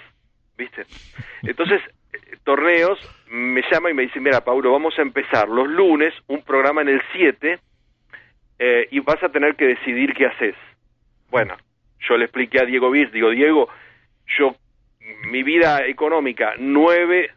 ¿viste? 0.57 0.83
Entonces, 1.43 1.81
torneos, 2.43 2.99
me 3.29 3.61
llama 3.71 3.91
y 3.91 3.93
me 3.93 4.03
dice, 4.03 4.19
mira, 4.19 4.43
Paulo, 4.43 4.71
vamos 4.71 4.97
a 4.97 5.01
empezar 5.01 5.47
los 5.47 5.67
lunes 5.67 6.13
un 6.27 6.41
programa 6.41 6.81
en 6.81 6.89
el 6.89 7.01
7 7.13 7.59
eh, 8.59 8.87
y 8.91 8.99
vas 8.99 9.23
a 9.23 9.29
tener 9.29 9.55
que 9.55 9.67
decidir 9.67 10.13
qué 10.13 10.25
haces. 10.25 10.55
Bueno, 11.29 11.55
yo 12.07 12.17
le 12.17 12.25
expliqué 12.25 12.59
a 12.59 12.65
Diego 12.65 12.91
Viz, 12.91 13.11
digo, 13.11 13.29
Diego, 13.29 13.69
yo, 14.37 14.55
mi 15.29 15.43
vida 15.43 15.85
económica, 15.85 16.53
nueve 16.57 17.31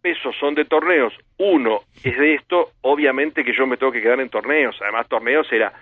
pesos 0.00 0.34
son 0.38 0.54
de 0.54 0.64
torneos, 0.64 1.14
uno 1.38 1.82
es 2.02 2.18
de 2.18 2.34
esto, 2.34 2.72
obviamente 2.80 3.44
que 3.44 3.54
yo 3.56 3.66
me 3.66 3.76
tengo 3.76 3.92
que 3.92 4.02
quedar 4.02 4.20
en 4.20 4.28
torneos, 4.28 4.76
además 4.82 5.08
torneos 5.08 5.46
era, 5.52 5.72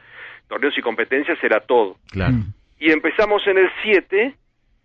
torneos 0.47 0.77
y 0.77 0.83
competencias 0.83 1.43
era 1.43 1.61
todo. 1.61 1.97
Claro. 2.11 2.35
Y 2.79 2.91
empezamos 2.93 3.47
en 3.47 3.59
el 3.59 3.71
7 3.83 4.35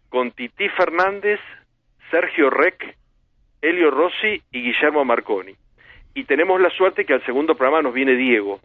con 0.10 0.32
Titi 0.32 0.70
Fernández, 0.70 1.40
Sergio 2.12 2.50
Rec, 2.50 2.96
Elio 3.62 3.92
Rossi 3.92 4.42
y 4.52 4.62
Guillermo 4.62 5.04
Marconi. 5.04 5.54
Y 6.14 6.24
tenemos 6.24 6.62
la 6.62 6.70
suerte 6.70 7.06
que 7.06 7.14
al 7.14 7.26
segundo 7.26 7.56
programa 7.56 7.82
nos 7.82 7.94
viene 7.94 8.16
Diego. 8.16 8.62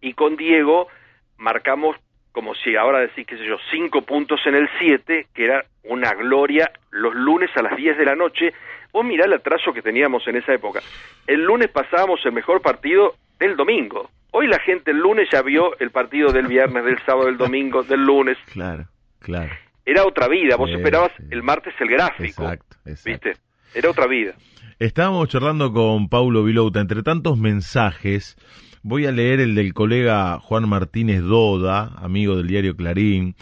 Y 0.00 0.14
con 0.14 0.36
Diego 0.36 0.88
marcamos, 1.36 1.96
como 2.32 2.54
si 2.54 2.76
ahora 2.76 3.00
decís, 3.00 3.26
qué 3.26 3.36
sé 3.36 3.44
yo, 3.46 3.56
cinco 3.70 4.02
puntos 4.02 4.40
en 4.46 4.54
el 4.54 4.68
7, 4.78 5.26
que 5.34 5.44
era 5.44 5.64
una 5.84 6.12
gloria 6.14 6.70
los 6.90 7.14
lunes 7.14 7.50
a 7.56 7.62
las 7.62 7.76
10 7.76 7.98
de 7.98 8.04
la 8.04 8.14
noche. 8.14 8.52
Vos 8.92 9.04
mirá 9.04 9.24
el 9.26 9.32
atraso 9.32 9.72
que 9.72 9.82
teníamos 9.82 10.26
en 10.28 10.36
esa 10.36 10.52
época. 10.54 10.80
El 11.26 11.42
lunes 11.44 11.68
pasábamos 11.70 12.20
el 12.24 12.32
mejor 12.32 12.60
partido 12.62 13.14
del 13.38 13.56
domingo. 13.56 14.10
Hoy 14.32 14.46
la 14.46 14.58
gente 14.60 14.92
el 14.92 14.98
lunes 14.98 15.28
ya 15.32 15.42
vio 15.42 15.78
el 15.80 15.90
partido 15.90 16.32
del 16.32 16.46
viernes, 16.46 16.84
del 16.84 16.98
sábado, 17.04 17.26
del 17.26 17.36
domingo, 17.36 17.82
del 17.82 18.04
lunes. 18.04 18.36
Claro, 18.52 18.84
claro. 19.18 19.50
Era 19.84 20.04
otra 20.04 20.28
vida, 20.28 20.56
vos 20.56 20.68
Sí, 20.70 20.76
esperabas 20.76 21.10
sí. 21.16 21.24
el 21.30 21.42
martes 21.42 21.74
el 21.80 21.88
gráfico. 21.88 22.42
Exacto, 22.44 22.76
exacto. 22.86 23.10
¿Viste? 23.28 23.32
Era 23.74 23.90
otra 23.90 24.06
vida. 24.06 24.34
Estábamos 24.78 25.28
charlando 25.28 25.72
con 25.72 26.08
Paulo 26.08 26.44
Vilouta. 26.44 26.80
Entre 26.80 27.02
tantos 27.02 27.38
mensajes, 27.38 28.36
voy 28.82 29.06
a 29.06 29.12
leer 29.12 29.40
el 29.40 29.54
del 29.54 29.74
colega 29.74 30.38
Juan 30.40 30.68
Martínez 30.68 31.22
Doda, 31.22 31.92
amigo 31.96 32.36
del 32.36 32.46
diario 32.46 32.76
Clarín, 32.76 33.34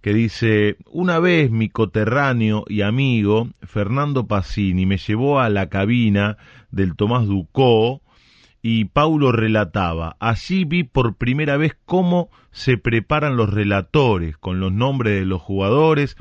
que 0.00 0.12
dice, 0.12 0.76
una 0.86 1.18
vez 1.18 1.50
mi 1.50 1.68
coterráneo 1.68 2.64
y 2.68 2.82
amigo, 2.82 3.48
Fernando 3.62 4.26
Pacini, 4.26 4.86
me 4.86 4.98
llevó 4.98 5.40
a 5.40 5.48
la 5.48 5.68
cabina 5.68 6.36
del 6.70 6.94
Tomás 6.94 7.26
Ducó 7.26 8.02
y 8.60 8.86
Paulo 8.86 9.32
relataba. 9.32 10.16
Allí 10.20 10.64
vi 10.64 10.84
por 10.84 11.16
primera 11.16 11.56
vez 11.56 11.76
cómo 11.86 12.30
se 12.50 12.76
preparan 12.76 13.36
los 13.36 13.52
relatores, 13.52 14.36
con 14.36 14.60
los 14.60 14.72
nombres 14.72 15.18
de 15.18 15.26
los 15.26 15.40
jugadores 15.40 16.16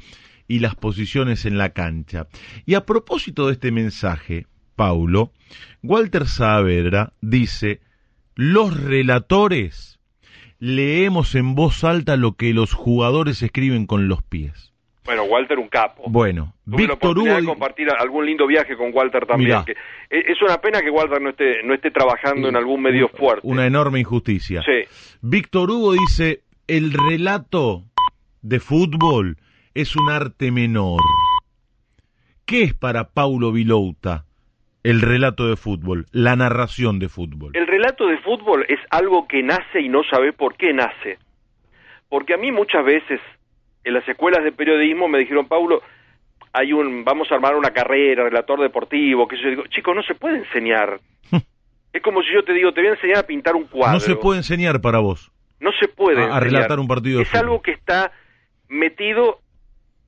y 0.47 0.59
las 0.59 0.75
posiciones 0.75 1.45
en 1.45 1.57
la 1.57 1.69
cancha. 1.69 2.27
Y 2.65 2.75
a 2.75 2.85
propósito 2.85 3.47
de 3.47 3.53
este 3.53 3.71
mensaje, 3.71 4.47
Paulo, 4.75 5.31
Walter 5.81 6.27
Saavedra 6.27 7.13
dice, 7.21 7.81
los 8.35 8.81
relatores 8.81 9.99
leemos 10.59 11.35
en 11.35 11.55
voz 11.55 11.83
alta 11.83 12.15
lo 12.17 12.33
que 12.33 12.53
los 12.53 12.73
jugadores 12.73 13.41
escriben 13.41 13.85
con 13.85 14.07
los 14.07 14.23
pies. 14.23 14.71
Bueno, 15.03 15.23
Walter 15.23 15.59
un 15.59 15.67
capo. 15.67 16.03
Bueno, 16.07 16.55
Tuve 16.63 16.77
Víctor 16.87 17.17
Hugo... 17.19 17.35
de 17.35 17.43
compartir 17.43 17.87
algún 17.89 18.25
lindo 18.25 18.47
viaje 18.47 18.77
con 18.77 18.91
Walter 18.93 19.25
también. 19.25 19.65
Que- 19.65 19.73
e- 19.73 20.31
es 20.31 20.41
una 20.41 20.61
pena 20.61 20.79
que 20.81 20.89
Walter 20.89 21.21
no 21.21 21.31
esté, 21.31 21.61
no 21.63 21.73
esté 21.73 21.91
trabajando 21.91 22.47
en 22.47 22.55
algún 22.55 22.81
medio 22.81 23.09
fuerte. 23.09 23.45
Una 23.45 23.65
enorme 23.67 23.99
injusticia. 23.99 24.61
Sí. 24.63 24.87
Víctor 25.21 25.69
Hugo 25.71 25.91
dice, 25.91 26.43
el 26.67 26.93
relato 26.93 27.83
de 28.41 28.61
fútbol 28.61 29.37
es 29.73 29.97
un 29.97 30.09
arte 30.09 30.51
menor. 30.51 31.01
¿Qué 32.45 32.63
es 32.63 32.73
para 32.73 33.09
Paulo 33.09 33.51
Vilouta 33.51 34.25
el 34.83 35.01
relato 35.01 35.47
de 35.47 35.55
fútbol, 35.55 36.05
la 36.11 36.35
narración 36.35 36.99
de 36.99 37.09
fútbol? 37.09 37.51
El 37.55 37.67
relato 37.67 38.07
de 38.07 38.17
fútbol 38.17 38.65
es 38.67 38.79
algo 38.89 39.27
que 39.27 39.41
nace 39.41 39.81
y 39.81 39.89
no 39.89 40.03
sabe 40.03 40.33
por 40.33 40.55
qué 40.55 40.73
nace. 40.73 41.17
Porque 42.09 42.33
a 42.33 42.37
mí 42.37 42.51
muchas 42.51 42.83
veces 42.85 43.19
en 43.83 43.93
las 43.93 44.07
escuelas 44.07 44.43
de 44.43 44.51
periodismo 44.51 45.07
me 45.07 45.19
dijeron, 45.19 45.47
Paulo, 45.47 45.81
hay 46.51 46.73
un, 46.73 47.03
vamos 47.03 47.31
a 47.31 47.35
armar 47.35 47.55
una 47.55 47.71
carrera, 47.71 48.23
relator 48.23 48.61
deportivo, 48.61 49.27
que 49.27 49.37
yo 49.41 49.49
digo, 49.49 49.63
chicos, 49.67 49.95
no 49.95 50.03
se 50.03 50.15
puede 50.15 50.37
enseñar. 50.37 50.99
es 51.93 52.01
como 52.01 52.21
si 52.21 52.33
yo 52.33 52.43
te 52.43 52.53
digo, 52.53 52.73
te 52.73 52.81
voy 52.81 52.89
a 52.89 52.93
enseñar 52.93 53.17
a 53.19 53.23
pintar 53.23 53.55
un 53.55 53.65
cuadro. 53.65 53.93
No 53.93 53.99
se 53.99 54.15
puede 54.15 54.39
enseñar 54.39 54.81
para 54.81 54.99
vos. 54.99 55.31
No 55.59 55.71
se 55.79 55.87
puede. 55.87 56.21
A, 56.21 56.35
a 56.35 56.39
relatar 56.39 56.79
un 56.79 56.87
partido. 56.87 57.19
De 57.19 57.23
es 57.23 57.33
algo 57.35 57.61
que 57.61 57.71
está 57.71 58.11
metido 58.67 59.39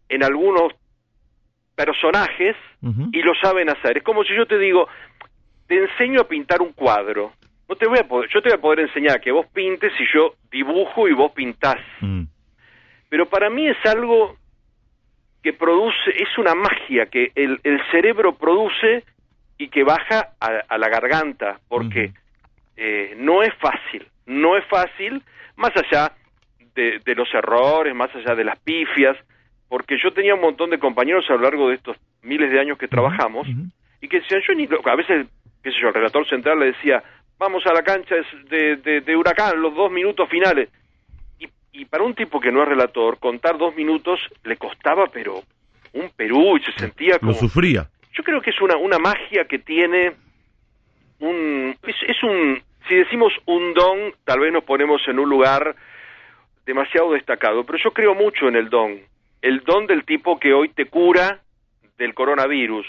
en 0.09 0.23
algunos 0.23 0.73
personajes 1.75 2.55
y 3.11 3.21
lo 3.21 3.33
saben 3.35 3.69
hacer. 3.69 3.97
Es 3.97 4.03
como 4.03 4.23
si 4.23 4.35
yo 4.35 4.45
te 4.45 4.57
digo, 4.57 4.87
te 5.67 5.75
enseño 5.75 6.21
a 6.21 6.27
pintar 6.27 6.61
un 6.61 6.73
cuadro. 6.73 7.33
No 7.67 7.75
te 7.75 7.87
voy 7.87 7.97
a 7.99 8.07
poder, 8.07 8.29
yo 8.31 8.41
te 8.41 8.49
voy 8.49 8.57
a 8.57 8.61
poder 8.61 8.79
enseñar 8.81 9.19
que 9.19 9.31
vos 9.31 9.47
pintes 9.47 9.91
y 9.99 10.05
yo 10.13 10.35
dibujo 10.51 11.07
y 11.07 11.13
vos 11.13 11.31
pintás. 11.31 11.81
Mm. 11.99 12.23
Pero 13.09 13.25
para 13.27 13.49
mí 13.49 13.67
es 13.67 13.77
algo 13.85 14.37
que 15.41 15.53
produce, 15.53 16.11
es 16.15 16.37
una 16.37 16.53
magia 16.53 17.07
que 17.07 17.31
el, 17.35 17.59
el 17.63 17.79
cerebro 17.91 18.35
produce 18.35 19.03
y 19.57 19.69
que 19.69 19.83
baja 19.83 20.33
a, 20.39 20.47
a 20.67 20.77
la 20.77 20.89
garganta, 20.89 21.59
porque 21.67 22.11
eh, 22.77 23.15
no 23.17 23.41
es 23.41 23.53
fácil, 23.55 24.05
no 24.25 24.57
es 24.57 24.65
fácil, 24.65 25.23
más 25.55 25.71
allá 25.75 26.11
de, 26.75 26.99
de 27.03 27.15
los 27.15 27.33
errores, 27.33 27.95
más 27.95 28.13
allá 28.15 28.35
de 28.35 28.43
las 28.43 28.59
pifias, 28.59 29.17
porque 29.75 29.97
yo 30.01 30.13
tenía 30.13 30.35
un 30.35 30.39
montón 30.39 30.69
de 30.69 30.79
compañeros 30.79 31.25
a 31.29 31.33
lo 31.33 31.39
largo 31.41 31.67
de 31.67 31.75
estos 31.75 31.97
miles 32.23 32.49
de 32.49 32.61
años 32.61 32.77
que 32.77 32.87
trabajamos, 32.87 33.45
y 33.99 34.07
que 34.07 34.21
decían, 34.21 34.41
yo 34.47 34.53
ni, 34.53 34.67
lo- 34.67 34.79
a 34.87 34.95
veces, 34.95 35.27
qué 35.61 35.69
sé 35.69 35.77
yo, 35.81 35.89
el 35.89 35.93
relator 35.93 36.25
central 36.29 36.59
le 36.61 36.67
decía, 36.67 37.03
vamos 37.37 37.61
a 37.65 37.73
la 37.73 37.83
cancha 37.83 38.15
de, 38.49 38.77
de, 38.77 39.01
de 39.01 39.15
Huracán, 39.17 39.61
los 39.61 39.75
dos 39.75 39.91
minutos 39.91 40.29
finales. 40.29 40.69
Y, 41.39 41.49
y 41.73 41.83
para 41.83 42.05
un 42.05 42.13
tipo 42.15 42.39
que 42.39 42.53
no 42.53 42.63
es 42.63 42.69
relator, 42.69 43.19
contar 43.19 43.57
dos 43.57 43.75
minutos 43.75 44.17
le 44.45 44.55
costaba, 44.55 45.07
pero 45.07 45.43
un 45.91 46.09
Perú, 46.15 46.55
y 46.55 46.63
se 46.63 46.71
sentía 46.79 47.19
como... 47.19 47.33
Lo 47.33 47.37
sufría. 47.37 47.85
Yo 48.13 48.23
creo 48.23 48.39
que 48.39 48.51
es 48.51 48.61
una, 48.61 48.77
una 48.77 48.97
magia 48.97 49.43
que 49.43 49.59
tiene 49.59 50.13
un... 51.19 51.75
Es, 51.85 51.95
es 52.07 52.23
un... 52.23 52.61
Si 52.87 52.95
decimos 52.95 53.33
un 53.45 53.73
don, 53.73 54.13
tal 54.23 54.39
vez 54.39 54.53
nos 54.53 54.63
ponemos 54.63 55.05
en 55.09 55.19
un 55.19 55.27
lugar 55.29 55.75
demasiado 56.65 57.11
destacado, 57.11 57.65
pero 57.65 57.77
yo 57.83 57.91
creo 57.91 58.15
mucho 58.15 58.47
en 58.47 58.55
el 58.55 58.69
don. 58.69 58.99
El 59.45 59.59
don 59.59 59.85
del 59.85 60.05
tipo 60.05 60.39
que 60.39 60.55
hoy 60.55 60.69
te 60.69 60.85
cura 60.87 61.39
del 61.99 62.15
coronavirus, 62.15 62.87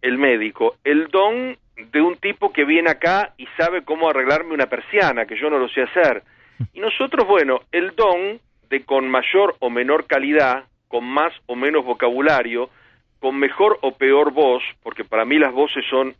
el 0.00 0.16
médico. 0.16 0.76
El 0.82 1.08
don 1.08 1.58
de 1.76 2.00
un 2.00 2.16
tipo 2.16 2.50
que 2.50 2.64
viene 2.64 2.88
acá 2.88 3.34
y 3.36 3.46
sabe 3.58 3.84
cómo 3.84 4.08
arreglarme 4.08 4.54
una 4.54 4.70
persiana, 4.70 5.26
que 5.26 5.38
yo 5.38 5.50
no 5.50 5.58
lo 5.58 5.68
sé 5.68 5.82
hacer. 5.82 6.22
Y 6.72 6.80
nosotros, 6.80 7.26
bueno, 7.26 7.60
el 7.72 7.94
don 7.94 8.40
de 8.70 8.86
con 8.86 9.06
mayor 9.10 9.56
o 9.58 9.68
menor 9.68 10.06
calidad, 10.06 10.64
con 10.88 11.04
más 11.04 11.34
o 11.44 11.54
menos 11.54 11.84
vocabulario, 11.84 12.70
con 13.18 13.38
mejor 13.38 13.78
o 13.82 13.92
peor 13.92 14.32
voz, 14.32 14.62
porque 14.82 15.04
para 15.04 15.26
mí 15.26 15.38
las 15.38 15.52
voces 15.52 15.84
son 15.90 16.14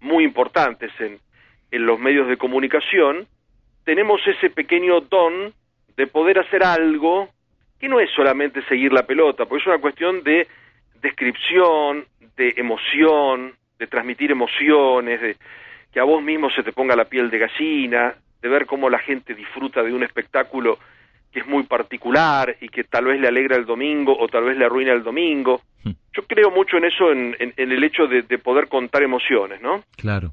muy 0.00 0.24
importantes 0.24 0.90
en, 1.00 1.18
en 1.70 1.84
los 1.84 2.00
medios 2.00 2.28
de 2.28 2.38
comunicación, 2.38 3.26
tenemos 3.84 4.26
ese 4.26 4.48
pequeño 4.48 5.02
don 5.02 5.52
de 5.98 6.06
poder 6.06 6.38
hacer 6.38 6.64
algo 6.64 7.28
que 7.78 7.88
no 7.88 8.00
es 8.00 8.10
solamente 8.14 8.62
seguir 8.68 8.92
la 8.92 9.04
pelota, 9.06 9.44
porque 9.46 9.62
es 9.62 9.66
una 9.68 9.78
cuestión 9.78 10.22
de 10.24 10.46
descripción, 11.00 12.04
de 12.36 12.54
emoción, 12.56 13.52
de 13.78 13.86
transmitir 13.86 14.30
emociones, 14.30 15.20
de 15.20 15.36
que 15.92 16.00
a 16.00 16.04
vos 16.04 16.22
mismo 16.22 16.50
se 16.50 16.62
te 16.62 16.72
ponga 16.72 16.94
la 16.96 17.06
piel 17.06 17.30
de 17.30 17.38
gallina, 17.38 18.14
de 18.42 18.48
ver 18.48 18.66
cómo 18.66 18.90
la 18.90 18.98
gente 18.98 19.34
disfruta 19.34 19.82
de 19.82 19.92
un 19.92 20.02
espectáculo 20.02 20.78
que 21.32 21.40
es 21.40 21.46
muy 21.46 21.64
particular 21.64 22.56
y 22.60 22.68
que 22.68 22.84
tal 22.84 23.06
vez 23.06 23.20
le 23.20 23.28
alegra 23.28 23.56
el 23.56 23.66
domingo 23.66 24.16
o 24.18 24.28
tal 24.28 24.44
vez 24.44 24.56
le 24.56 24.64
arruina 24.64 24.92
el 24.92 25.02
domingo. 25.02 25.60
Hmm. 25.84 25.90
Yo 26.14 26.22
creo 26.26 26.50
mucho 26.50 26.76
en 26.78 26.84
eso, 26.84 27.10
en, 27.12 27.36
en- 27.38 27.54
en 27.56 27.72
el 27.72 27.84
hecho 27.84 28.06
de, 28.06 28.22
de 28.22 28.38
poder 28.38 28.68
contar 28.68 29.02
emociones, 29.02 29.60
¿no? 29.60 29.82
Claro. 29.96 30.30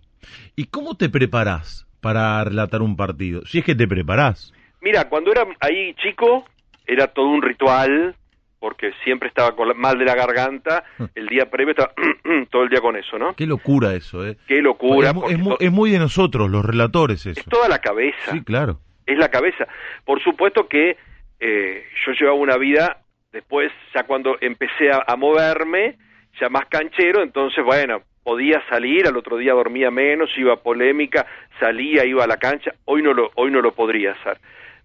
¿Y 0.56 0.66
cómo 0.66 0.96
te 0.96 1.10
preparás 1.10 1.86
para 2.02 2.44
relatar 2.44 2.82
un 2.82 2.96
partido? 2.96 3.42
Si 3.46 3.60
es 3.60 3.66
que 3.66 3.76
te 3.76 3.88
preparás. 3.88 4.54
Mira, 4.82 5.10
cuando 5.10 5.32
era 5.32 5.46
ahí 5.60 5.94
chico, 5.96 6.46
era 6.88 7.08
todo 7.08 7.28
un 7.28 7.42
ritual, 7.42 8.16
porque 8.60 8.92
siempre 9.04 9.28
estaba 9.30 9.56
con 9.56 9.68
la- 9.68 9.74
mal 9.74 9.98
de 10.00 10.06
la 10.06 10.16
garganta, 10.16 10.84
el 11.14 11.28
día 11.28 11.50
previo 11.50 11.72
estaba 11.72 11.94
todo 12.50 12.64
el 12.64 12.70
día 12.70 12.82
con 12.82 12.96
eso, 12.96 13.18
¿no? 13.20 13.36
Qué 13.36 13.46
locura 13.46 13.94
eso, 13.94 14.26
¿eh? 14.26 14.38
Qué 14.48 14.62
locura, 14.62 15.14
es, 15.60 15.72
muy 15.72 15.92
de 15.92 16.00
nosotros, 16.00 16.50
los 16.50 16.66
relatores, 16.66 17.26
eso. 17.26 17.40
es 17.40 17.46
toda 17.48 17.70
la 17.70 17.80
cabeza. 17.80 18.32
Sí, 18.32 18.44
claro. 18.44 18.80
es 19.06 19.18
la 19.18 19.30
cabeza. 19.30 19.68
Por 20.04 20.22
supuesto 20.24 20.68
que 20.68 20.98
eh, 21.40 21.84
yo 22.06 22.12
llevaba 22.14 22.38
una 22.38 22.58
vida, 22.58 23.02
después, 23.32 23.72
ya 23.94 24.04
cuando 24.04 24.38
empecé 24.42 24.90
a, 24.92 25.04
a 25.06 25.16
moverme, 25.16 25.98
ya 26.40 26.50
más 26.50 26.66
canchero, 26.68 27.22
entonces, 27.22 27.64
bueno, 27.64 28.02
podía 28.24 28.64
salir, 28.70 29.06
al 29.06 29.18
otro 29.18 29.38
día 29.38 29.54
dormía 29.54 29.92
menos, 29.92 30.32
iba 30.38 30.54
a 30.54 30.64
polémica, 30.64 31.28
salía, 31.60 32.04
iba 32.06 32.24
a 32.24 32.28
la 32.28 32.38
cancha, 32.38 32.72
hoy 32.86 33.04
no 33.04 33.14
lo, 33.14 33.30
hoy 33.36 33.52
no 33.52 33.62
lo 33.62 33.74
podría 33.76 34.14
hacer. 34.14 34.40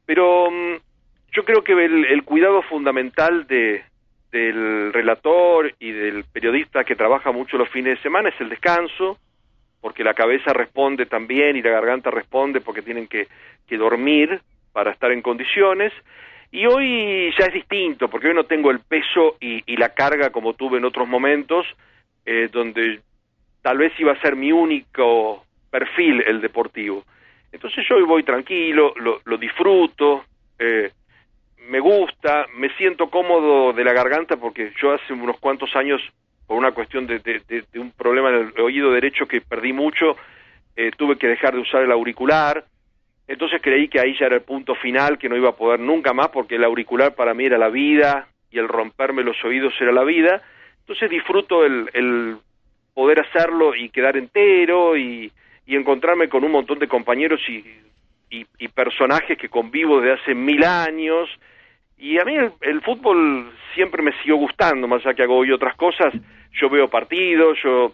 Pero 0.05 0.51
mm, 0.51 0.75
yo 1.33 1.45
creo 1.45 1.63
que 1.63 1.73
el, 1.73 2.23
cuidado 2.25 2.63
fundamental 2.63 3.47
de, 3.47 3.85
del 4.33 4.93
relator 4.93 5.73
y 5.79 5.93
del 5.93 6.25
periodista 6.25 6.85
que 6.85 6.97
trabaja 6.97 7.33
mucho 7.33 7.57
los 7.57 7.69
fines 7.69 7.97
de 7.97 8.03
semana 8.03 8.31
es 8.31 8.41
el 8.41 8.49
descanso, 8.49 9.19
porque 9.81 10.05
la 10.05 10.15
cabeza 10.15 10.53
responde 10.53 11.07
también 11.07 11.57
y 11.57 11.63
la 11.63 11.71
garganta 11.71 12.11
responde 12.11 12.61
porque 12.61 12.83
tienen 12.83 13.07
que, 13.07 13.29
dormir 13.71 14.41
para 14.73 14.91
estar 14.91 15.13
en 15.13 15.23
condiciones. 15.23 15.93
Y 16.51 16.67
hoy 16.67 17.33
ya 17.39 17.47
es 17.47 17.53
distinto, 17.53 18.09
porque 18.09 18.27
hoy 18.27 18.35
no 18.35 18.43
tengo 18.43 18.73
el 18.73 18.81
peso 18.81 19.37
y, 19.39 19.63
y 19.65 19.77
la 19.77 19.91
carga 19.91 20.31
como 20.31 20.55
tuve 20.55 20.79
en 20.79 20.85
otros 20.85 21.07
momentos, 21.07 21.65
eh, 22.27 22.49
donde 22.51 23.01
tal 23.63 23.79
vez 23.79 23.93
iba 24.01 24.13
a 24.13 24.21
ser 24.21 24.35
mi 24.35 24.51
único 24.51 25.45
perfil 25.71 26.25
el 26.27 26.41
deportivo. 26.41 27.05
Entonces 27.53 27.87
yo 27.89 27.95
hoy 27.95 28.03
voy 28.03 28.25
tranquilo, 28.25 28.93
lo, 28.97 29.21
lo 29.25 29.37
disfruto, 29.37 30.25
eh, 30.59 30.91
me 31.69 31.81
gusta, 31.81 32.47
me 32.57 32.69
siento 32.77 33.11
cómodo 33.11 33.73
de 33.73 33.85
la 33.85 33.93
garganta 33.93 34.37
porque 34.37 34.73
yo 34.81 34.93
hace 34.93 35.13
unos 35.13 35.39
cuantos 35.39 35.75
años, 35.77 36.01
por 36.47 36.57
una 36.57 36.73
cuestión 36.73 37.07
de, 37.07 37.43
un 37.77 37.93
problema 37.93 38.31
en 38.31 38.53
el 38.55 38.61
oído 38.61 38.93
derecho 38.93 39.27
que 39.27 39.41
perdí 39.41 39.73
mucho, 39.73 40.17
eh, 40.77 40.91
tuve 40.97 41.17
que 41.17 41.29
dejar 41.29 41.55
de 41.55 41.61
usar 41.61 41.83
el 41.83 41.93
auricular, 41.93 42.65
entonces 43.29 43.61
creí 43.63 43.89
que 43.89 44.01
ahí 44.01 44.17
ya 44.19 44.27
era 44.27 44.37
el 44.37 44.43
punto 44.43 44.75
final, 44.75 45.19
que 45.19 45.29
no 45.29 45.37
iba 45.37 45.51
a 45.51 45.57
poder 45.57 45.79
nunca 45.79 46.13
más 46.13 46.29
porque 46.29 46.57
el 46.57 46.65
auricular 46.65 47.15
para 47.15 47.35
mí 47.35 47.45
era 47.45 47.59
la 47.59 47.69
vida 47.69 48.27
y 48.51 48.59
el 48.59 48.67
romperme 48.67 49.23
los 49.23 49.37
oídos 49.45 49.75
era 49.81 49.93
la 49.93 50.03
vida, 50.03 50.43
entonces 50.81 51.09
disfruto 51.09 51.65
el, 51.65 51.89
el 51.93 52.37
poder 52.95 53.21
hacerlo 53.21 53.77
y 53.77 53.91
quedar 53.91 54.17
entero 54.17 54.97
y, 54.97 55.31
y 55.67 55.77
encontrarme 55.77 56.29
con 56.29 56.43
un 56.43 56.51
montón 56.51 56.81
de 56.81 56.89
compañeros 56.89 57.41
y, 57.49 57.65
y, 58.31 58.47
y 58.59 58.69
personajes 58.69 59.37
que 59.37 59.49
convivo 59.49 60.01
desde 60.01 60.21
hace 60.23 60.35
mil 60.35 60.65
años. 60.65 61.29
Y 61.99 62.19
a 62.19 62.25
mí 62.25 62.35
el, 62.37 62.53
el 62.63 62.81
fútbol 62.81 63.53
siempre 63.75 64.03
me 64.03 64.13
siguió 64.19 64.37
gustando, 64.37 64.89
más 64.89 65.05
allá 65.05 65.15
que 65.15 65.23
hago 65.25 65.37
hoy 65.37 65.53
otras 65.53 65.77
cosas. 65.77 66.15
Yo 66.53 66.71
veo 66.71 66.89
partidos, 66.89 67.59
yo 67.63 67.93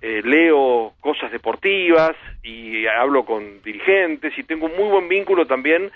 eh, 0.00 0.22
leo 0.24 0.92
cosas 1.00 1.32
deportivas 1.32 2.14
y 2.42 2.86
hablo 2.86 3.24
con 3.24 3.60
dirigentes 3.62 4.32
y 4.38 4.44
tengo 4.44 4.66
un 4.66 4.76
muy 4.76 4.88
buen 4.88 5.08
vínculo 5.08 5.46
también 5.46 5.90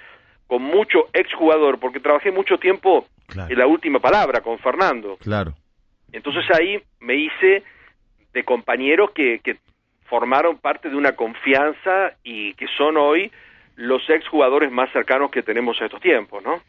con 0.49 0.63
mucho 0.63 1.09
exjugador, 1.13 1.79
porque 1.79 2.01
trabajé 2.01 2.31
mucho 2.31 2.59
tiempo 2.59 3.07
Claro. 3.29 3.51
en 3.51 3.59
la 3.59 3.67
última 3.67 3.99
palabra 4.01 4.41
con 4.43 4.59
Fernando. 4.59 5.17
Claro. 5.23 5.55
Entonces 6.13 6.45
ahí 6.51 6.79
me 7.01 7.15
hice 7.15 7.63
de 8.35 8.45
compañeros 8.45 9.13
que, 9.13 9.39
que 9.43 9.57
formaron 10.05 10.59
parte 10.59 10.91
de 10.91 10.97
una 10.97 11.13
confianza 11.13 12.13
y 12.23 12.53
que 12.55 12.67
son 12.77 12.99
hoy 12.99 13.31
los 13.77 14.09
exjugadores 14.09 14.71
más 14.71 14.93
cercanos 14.93 15.31
que 15.31 15.43
tenemos 15.43 15.81
a 15.81 15.87
estos 15.87 16.01
tiempos, 16.01 16.43
¿no? 16.43 16.61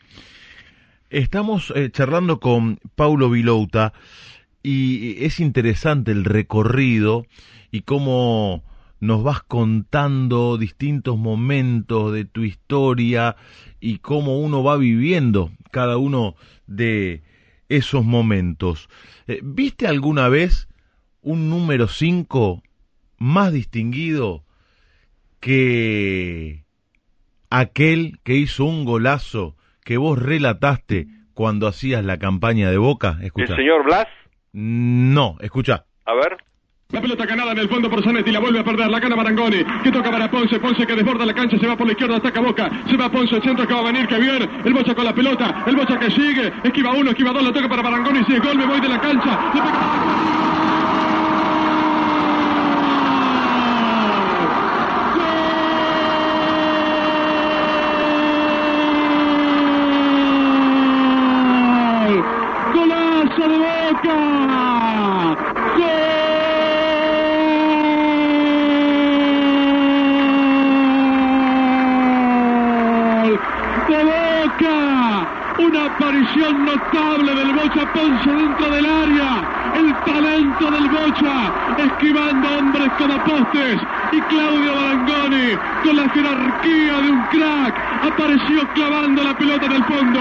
Estamos 1.09 1.71
eh, 1.75 1.89
charlando 1.91 2.39
con 2.39 2.79
Paulo 2.95 3.29
Vilouta 3.29 3.93
y 4.63 5.23
es 5.23 5.39
interesante 5.39 6.11
el 6.11 6.25
recorrido 6.25 7.25
y 7.71 7.81
cómo 7.81 8.63
nos 8.99 9.21
vas 9.21 9.43
contando 9.43 10.57
distintos 10.57 11.17
momentos 11.17 12.13
de 12.13 12.23
tu 12.25 12.43
historia 12.43 13.35
y 13.81 13.99
cómo 13.99 14.39
uno 14.39 14.63
va 14.63 14.77
viviendo 14.77 15.51
cada 15.71 15.97
uno 15.97 16.35
de 16.67 17.21
esos 17.67 18.05
momentos. 18.05 18.87
Eh, 19.27 19.41
¿Viste 19.43 19.87
alguna 19.87 20.29
vez 20.29 20.69
un 21.21 21.49
número 21.49 21.87
5 21.87 22.63
más 23.17 23.51
distinguido 23.51 24.45
que 25.39 26.62
aquel 27.59 28.19
que 28.23 28.35
hizo 28.35 28.65
un 28.65 28.83
golazo 28.85 29.55
que 29.85 29.97
vos 29.97 30.17
relataste 30.19 31.07
cuando 31.33 31.67
hacías 31.67 32.03
la 32.03 32.17
campaña 32.17 32.69
de 32.71 32.77
Boca? 32.77 33.17
Escucha. 33.21 33.53
El 33.53 33.57
señor 33.57 33.83
Blas, 33.85 34.07
No, 34.53 35.37
escucha. 35.39 35.85
a 36.05 36.13
ver, 36.13 36.37
La 36.89 37.01
pelota 37.01 37.25
ganada 37.25 37.51
en 37.53 37.57
el 37.59 37.69
fondo 37.69 37.89
por 37.89 38.03
Zanetti, 38.03 38.31
la 38.31 38.39
vuelve 38.39 38.59
a 38.59 38.63
perder, 38.63 38.87
la 38.89 38.99
gana 38.99 39.15
Marangoni, 39.15 39.63
que 39.83 39.91
toca 39.91 40.11
para 40.11 40.29
Ponce, 40.29 40.59
Ponce 40.59 40.85
que 40.85 40.95
desborda 40.95 41.25
la 41.25 41.33
cancha, 41.33 41.57
se 41.57 41.65
va 41.67 41.75
por 41.75 41.87
la 41.87 41.93
izquierda, 41.93 42.17
ataca 42.17 42.39
Boca, 42.39 42.69
se 42.87 42.95
va 42.97 43.09
Ponce, 43.11 43.35
el 43.35 43.41
centro 43.43 43.67
que 43.67 43.73
va 43.73 43.79
a 43.79 43.83
venir, 43.91 44.07
que 44.07 44.19
bien, 44.19 44.47
el 44.63 44.73
Bocha 44.73 44.93
con 44.93 45.05
la 45.05 45.13
pelota, 45.13 45.63
el 45.65 45.75
Bocha 45.75 45.97
que 45.97 46.11
sigue, 46.11 46.51
esquiva 46.63 46.91
uno, 46.93 47.09
esquiva 47.09 47.31
dos, 47.33 47.43
la 47.43 47.51
toca 47.53 47.67
para 47.69 47.81
Marangoni, 47.81 48.23
si 48.25 48.33
es 48.33 48.41
gol 48.43 48.57
me 48.57 48.65
voy 48.67 48.79
de 48.79 48.89
la 48.89 48.99
cancha, 49.01 49.51
le 49.55 49.61
pega... 49.61 50.83
¡Gol! 61.23 62.23
¡Golazo 62.73 63.43
de 63.51 63.57
Boca! 63.57 64.17
¡Gol! 72.03 73.39
¡De 73.89 74.03
Boca! 74.03 75.27
Una 75.59 75.92
aparición 76.03 76.65
notable 76.65 77.33
del 77.33 77.53
Bocha 77.53 77.93
Ponce 77.93 78.29
dentro 78.29 78.69
del 78.69 78.85
área. 78.85 79.73
El 79.73 79.93
talento 80.03 80.69
del 80.69 80.89
Bocha, 80.89 81.51
esquivando 81.77 82.57
hombres 82.57 82.89
como 82.97 83.17
postes. 83.23 83.79
Y 84.11 84.21
Claudio 84.21 84.75
Barangoni, 84.75 85.57
con 85.83 85.95
la 85.95 86.09
jerarquía 86.09 87.01
de 87.01 87.09
un 87.09 87.21
crack, 87.31 87.75
apareció 88.03 88.67
clavando 88.73 89.23
la 89.23 89.37
pelota 89.37 89.65
en 89.65 89.71
el 89.71 89.83
fondo. 89.85 90.19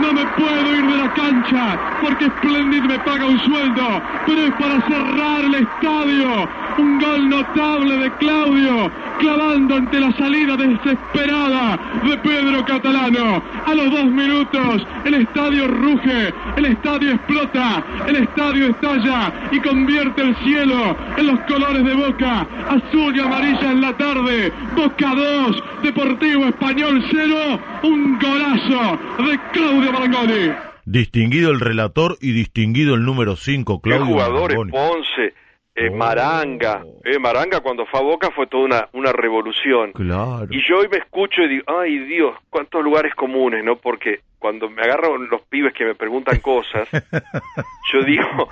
No 0.00 0.12
me 0.12 0.24
puedo 0.26 0.76
ir 0.76 0.86
de 0.86 0.96
la 0.98 1.12
cancha 1.14 1.78
porque 2.00 2.26
Splendid 2.26 2.82
me 2.84 2.98
paga 3.00 3.26
un 3.26 3.40
sueldo, 3.40 4.02
pero 4.26 4.40
es 4.40 4.52
para 4.52 4.80
cerrar 4.86 5.40
el 5.44 5.54
estadio. 5.54 6.48
Un 6.76 6.98
gol 6.98 7.28
notable 7.28 7.96
de 7.98 8.10
Claudio, 8.14 8.90
clavando 9.20 9.76
ante 9.76 10.00
la 10.00 10.12
salida 10.12 10.56
desesperada 10.56 11.78
de 12.02 12.18
Pedro 12.18 12.64
Catalano. 12.64 13.42
A 13.66 13.74
los 13.74 13.90
dos 13.92 14.06
minutos, 14.06 14.86
el 15.04 15.14
estadio 15.14 15.68
ruge, 15.68 16.34
el 16.56 16.64
estadio 16.66 17.12
explota, 17.12 17.84
el 18.08 18.16
estadio 18.16 18.70
estalla 18.70 19.32
y 19.52 19.60
convierte 19.60 20.22
el 20.22 20.36
cielo 20.44 20.96
en 21.16 21.26
los 21.28 21.40
colores 21.40 21.84
de 21.84 21.94
Boca, 21.94 22.46
azul 22.68 23.14
y 23.16 23.20
amarilla 23.20 23.70
en 23.70 23.80
la 23.80 23.96
tarde. 23.96 24.52
Boca 24.74 25.14
2, 25.14 25.62
Deportivo 25.82 26.46
Español 26.46 27.04
0, 27.08 27.60
un 27.84 28.18
golazo 28.18 28.98
de 29.18 29.38
Claudio 29.52 29.92
Marangoni. 29.92 30.52
Distinguido 30.86 31.50
el 31.50 31.60
relator 31.60 32.18
y 32.20 32.32
distinguido 32.32 32.94
el 32.94 33.04
número 33.04 33.36
5, 33.36 33.80
Qué 33.80 33.90
Claudio 33.90 34.06
jugadores, 34.06 34.58
Marangoni. 34.58 34.72
Ponce, 34.72 35.34
eh, 35.74 35.88
Oh. 35.90 35.94
Maranga. 35.96 36.84
Eh, 37.04 37.18
Maranga 37.18 37.60
cuando 37.60 37.84
fue 37.86 38.00
a 38.00 38.02
Boca 38.02 38.30
fue 38.30 38.46
toda 38.46 38.64
una, 38.64 38.88
una 38.92 39.12
revolución. 39.12 39.92
Claro. 39.92 40.46
Y 40.50 40.60
yo 40.68 40.78
hoy 40.78 40.88
me 40.88 40.98
escucho 40.98 41.42
y 41.42 41.48
digo, 41.48 41.64
ay 41.66 41.98
Dios, 42.00 42.36
cuántos 42.50 42.82
lugares 42.82 43.14
comunes, 43.14 43.64
¿no? 43.64 43.76
Porque 43.76 44.20
cuando 44.38 44.68
me 44.68 44.82
agarran 44.82 45.26
los 45.30 45.40
pibes 45.42 45.72
que 45.74 45.84
me 45.84 45.94
preguntan 45.94 46.38
cosas, 46.40 46.88
yo 47.92 48.02
digo, 48.04 48.48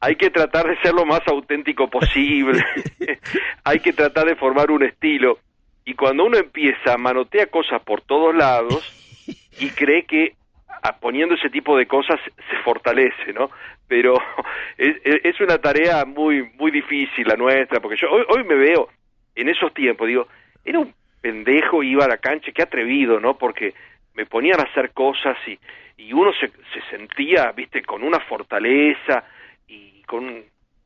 hay 0.00 0.16
que 0.16 0.30
tratar 0.30 0.66
de 0.68 0.76
ser 0.82 0.92
lo 0.92 1.04
más 1.06 1.20
auténtico 1.26 1.88
posible, 1.88 2.62
hay 3.64 3.78
que 3.80 3.92
tratar 3.92 4.26
de 4.26 4.36
formar 4.36 4.70
un 4.70 4.82
estilo. 4.84 5.38
Y 5.84 5.94
cuando 5.94 6.24
uno 6.24 6.36
empieza, 6.36 6.96
manotea 6.98 7.46
cosas 7.46 7.80
por 7.82 8.00
todos 8.00 8.34
lados 8.34 8.84
y 9.60 9.70
cree 9.70 10.04
que 10.04 10.34
a- 10.82 10.96
poniendo 10.98 11.36
ese 11.36 11.48
tipo 11.48 11.76
de 11.76 11.86
cosas 11.86 12.18
se 12.50 12.56
fortalece, 12.64 13.32
¿no? 13.32 13.50
Pero 13.88 14.18
es, 14.78 15.40
una 15.40 15.58
tarea 15.58 16.04
muy 16.04 16.50
muy 16.58 16.70
difícil 16.70 17.26
la 17.28 17.36
nuestra, 17.36 17.80
porque 17.80 17.96
yo 17.96 18.10
hoy, 18.10 18.24
hoy 18.28 18.44
me 18.44 18.54
veo 18.54 18.88
en 19.34 19.48
esos 19.48 19.72
tiempos, 19.74 20.08
digo, 20.08 20.26
era 20.64 20.78
un 20.78 20.94
pendejo, 21.20 21.82
iba 21.82 22.04
a 22.04 22.08
la 22.08 22.18
cancha, 22.18 22.52
qué 22.52 22.62
atrevido, 22.62 23.20
¿no? 23.20 23.36
Porque 23.36 23.74
me 24.14 24.26
ponían 24.26 24.60
a 24.60 24.64
hacer 24.64 24.90
cosas 24.90 25.36
y, 25.46 25.58
y 25.98 26.12
uno 26.12 26.32
se, 26.32 26.48
se 26.48 26.80
sentía, 26.90 27.52
viste, 27.52 27.82
con 27.82 28.02
una 28.02 28.20
fortaleza 28.20 29.24
y 29.68 30.02
con 30.02 30.44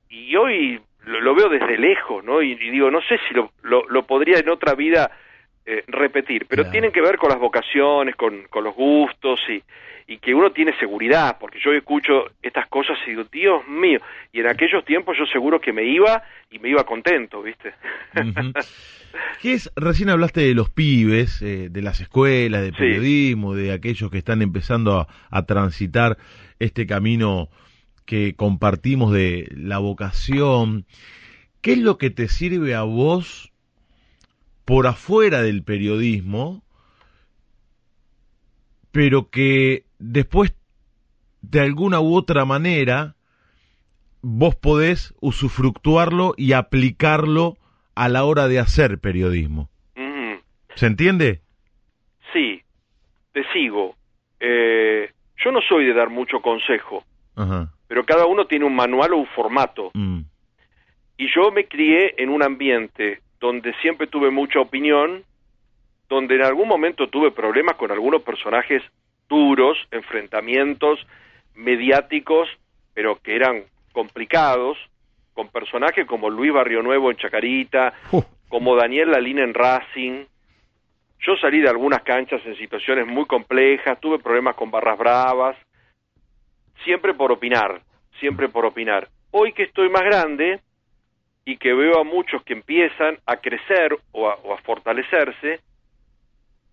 y 0.09 0.34
hoy 0.36 0.80
lo, 1.05 1.20
lo 1.20 1.34
veo 1.34 1.48
desde 1.48 1.78
lejos, 1.78 2.24
¿no? 2.24 2.42
Y, 2.42 2.53
y 2.53 2.70
digo, 2.70 2.90
no 2.90 3.01
sé 3.03 3.18
si 3.28 3.34
lo, 3.34 3.53
lo, 3.62 3.86
lo 3.88 4.07
podría 4.07 4.38
en 4.38 4.48
otra 4.48 4.74
vida 4.74 5.11
eh, 5.64 5.84
repetir, 5.86 6.46
pero 6.46 6.62
Claro. 6.62 6.72
tienen 6.72 6.92
que 6.92 7.01
ver 7.01 7.16
con 7.16 7.28
las 7.28 7.38
vocaciones, 7.38 8.16
con, 8.16 8.44
con 8.48 8.64
los 8.64 8.74
gustos 8.74 9.40
y, 9.48 9.62
y 10.11 10.19
que 10.19 10.35
uno 10.35 10.51
tiene 10.51 10.77
seguridad, 10.81 11.37
porque 11.39 11.61
yo 11.65 11.73
escucho 11.73 12.33
estas 12.43 12.67
cosas 12.67 12.99
y 13.07 13.11
digo, 13.11 13.23
Dios 13.31 13.65
mío, 13.69 14.01
y 14.33 14.41
en 14.41 14.49
aquellos 14.49 14.85
tiempos 14.85 15.17
yo 15.17 15.25
seguro 15.27 15.61
que 15.61 15.73
me 15.73 15.85
iba 15.85 16.25
y 16.51 16.59
me 16.59 16.69
iba 16.69 16.83
contento, 16.85 17.41
¿viste? 17.43 17.73
¿Qué 19.41 19.53
es? 19.53 19.71
Recién 19.77 20.11
hablaste 20.11 20.41
de 20.41 20.55
los 20.55 20.69
pibes, 20.69 21.41
eh, 21.43 21.69
de 21.71 21.81
las 21.83 22.01
escuelas, 22.01 22.63
de 22.63 22.71
Sí. 22.71 22.77
periodismo, 22.77 23.55
de 23.55 23.71
aquellos 23.73 24.11
que 24.11 24.19
están 24.19 24.43
empezando 24.43 24.99
a, 24.99 25.07
a 25.31 25.47
transitar 25.47 26.19
este 26.59 26.89
camino 26.89 27.49
que 28.05 28.35
compartimos 28.35 29.13
de 29.13 29.47
la 29.53 29.79
vocación. 29.79 30.87
¿Qué 31.61 31.75
es 31.75 31.79
lo 31.79 31.99
que 31.99 32.11
te 32.11 32.27
sirve 32.27 32.75
a 32.75 32.83
vos 32.83 33.53
por 34.65 34.89
afuera 34.89 35.41
del 35.41 35.63
periodismo, 35.63 36.65
pero 38.91 39.31
que 39.31 39.85
después, 40.01 40.53
de 41.42 41.61
alguna 41.61 42.01
u 42.01 42.16
otra 42.16 42.44
manera, 42.44 43.14
vos 44.22 44.57
podés 44.57 45.14
usufructuarlo 45.20 46.34
y 46.36 46.53
aplicarlo 46.55 47.57
a 47.94 48.09
la 48.09 48.24
hora 48.24 48.48
de 48.48 48.59
hacer 48.59 48.98
periodismo. 48.98 49.68
¿Se 50.74 50.86
entiende? 50.86 51.40
Sí, 52.32 52.62
te 53.32 53.44
sigo. 53.53 53.96
Eh, 54.38 55.11
yo 55.36 55.53
no 55.53 55.61
soy 55.68 55.84
de 55.84 55.92
dar 55.92 56.09
mucho 56.09 56.40
consejo, 56.40 57.05
Ajá. 57.36 57.72
pero 57.86 58.05
cada 58.05 58.26
uno 58.26 58.46
tiene 58.46 58.64
un 58.64 58.74
manual 58.74 59.12
o 59.12 59.18
un 59.18 59.26
formato. 59.26 59.90
Mm. 59.94 60.20
Y 61.18 61.26
yo 61.34 61.51
me 61.51 61.66
crié 61.66 62.14
en 62.16 62.30
un 62.30 62.42
ambiente 62.42 63.20
donde 63.40 63.74
siempre 63.82 64.07
tuve 64.07 64.30
mucha 64.30 64.61
opinión, 64.61 65.24
donde 66.09 66.36
en 66.36 66.42
algún 66.42 66.68
momento 66.68 67.09
tuve 67.09 67.30
problemas 67.30 67.76
con 67.76 67.90
algunos 67.90 68.22
personajes 68.22 68.82
duros, 69.31 69.78
enfrentamientos 69.91 71.07
mediáticos, 71.55 72.49
pero 72.93 73.18
que 73.22 73.35
eran 73.37 73.64
complicados, 73.93 74.76
con 75.33 75.49
personajes 75.49 76.07
como 76.07 76.28
Luis 76.28 76.53
Barrio 76.53 76.83
Nuevo 76.83 77.11
en 77.11 77.16
Chacarita, 77.16 77.95
Uh, 78.12 78.22
como 78.49 78.76
Daniel 78.76 79.12
Lalina 79.12 79.43
en 79.45 79.55
Racing. 79.55 80.24
Yo 81.20 81.37
salí 81.37 81.61
de 81.61 81.68
algunas 81.68 82.03
canchas 82.03 82.43
en 82.45 82.57
situaciones 82.57 83.07
muy 83.07 83.24
complejas, 83.24 84.01
tuve 84.01 84.18
problemas 84.18 84.57
con 84.57 84.70
barras 84.70 84.99
bravas, 84.99 85.57
siempre 86.85 87.14
por 87.14 87.31
opinar, 87.31 87.81
siempre 88.18 88.49
por 88.49 88.66
opinar. 88.66 89.09
Hoy 89.31 89.53
que 89.53 89.62
estoy 89.62 89.89
más 89.89 90.03
grande 90.03 90.61
y 91.45 91.57
que 91.57 91.72
veo 91.72 92.01
a 92.01 92.05
muchos 92.05 92.43
que 92.43 92.55
empiezan 92.55 93.18
a 93.26 93.37
crecer 93.37 93.97
o 94.12 94.28
a, 94.28 94.35
o 94.43 94.53
a 94.53 94.59
fortalecerse, 94.59 95.61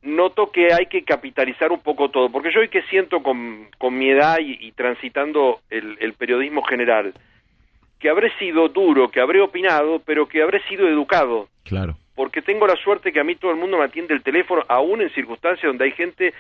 noto 0.01 0.51
que 0.51 0.73
hay 0.73 0.85
que 0.85 1.03
capitalizar 1.03 1.71
un 1.71 1.79
poco 1.79 2.09
todo, 2.09 2.29
porque 2.29 2.51
yo 2.51 2.59
hoy 2.59 2.69
que 2.69 2.83
siento 2.83 3.21
con, 3.21 3.67
con 3.77 3.97
mi 3.97 4.09
edad 4.09 4.37
y, 4.39 4.57
y 4.59 4.71
transitando 4.71 5.59
el, 5.69 5.97
el 5.99 6.13
periodismo 6.13 6.63
general, 6.63 7.13
que 7.99 8.09
habré 8.09 8.31
sido 8.37 8.69
duro, 8.69 9.09
que 9.09 9.19
habré 9.19 9.41
opinado, 9.41 9.99
pero 10.05 10.27
que 10.27 10.41
habré 10.41 10.61
sido 10.63 10.87
educado, 10.87 11.49
claro. 11.63 11.97
porque 12.15 12.41
tengo 12.41 12.67
la 12.67 12.75
suerte 12.75 13.11
que 13.11 13.19
a 13.19 13.23
mí 13.23 13.35
todo 13.35 13.51
el 13.51 13.57
mundo 13.57 13.77
me 13.77 13.85
atiende 13.85 14.13
el 14.13 14.21
teléfono, 14.21 14.63
aún 14.67 15.01
en 15.01 15.09
circunstancias 15.09 15.67
donde 15.67 15.85
hay 15.85 15.91
gente 15.91 16.33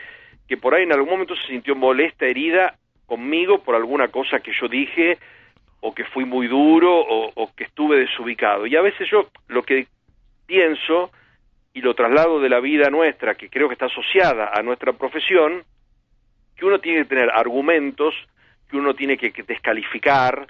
que 0.47 0.57
por 0.57 0.73
ahí 0.73 0.83
en 0.83 0.93
algún 0.93 1.09
momento 1.09 1.35
se 1.35 1.47
sintió 1.47 1.75
molesta, 1.75 2.25
herida 2.25 2.75
conmigo 3.05 3.59
por 3.59 3.75
alguna 3.75 4.09
cosa 4.09 4.39
que 4.39 4.51
yo 4.53 4.67
dije, 4.67 5.17
o 5.79 5.93
que 5.93 6.03
fui 6.05 6.25
muy 6.25 6.47
duro, 6.47 6.93
o, 6.93 7.31
o 7.35 7.51
que 7.55 7.63
estuve 7.65 7.99
desubicado. 7.99 8.65
Y 8.67 8.75
a 8.75 8.81
veces 8.81 9.09
yo 9.09 9.29
lo 9.47 9.63
que 9.63 9.87
pienso 10.45 11.11
y 11.77 11.81
lo 11.81 11.93
traslado 11.93 12.39
de 12.39 12.49
la 12.49 12.59
vida 12.59 12.89
nuestra, 12.89 13.35
que 13.35 13.49
creo 13.49 13.67
que 13.67 13.73
está 13.73 13.85
asociada 13.85 14.49
a 14.51 14.63
nuestra 14.63 14.93
profesión, 14.93 15.63
que 16.55 16.65
uno 16.65 16.79
tiene 16.79 17.03
que 17.03 17.09
tener 17.09 17.29
argumentos, 17.29 18.15
que 18.67 18.77
uno 18.77 18.95
tiene 18.95 19.15
que, 19.15 19.29
descalificar, 19.43 20.47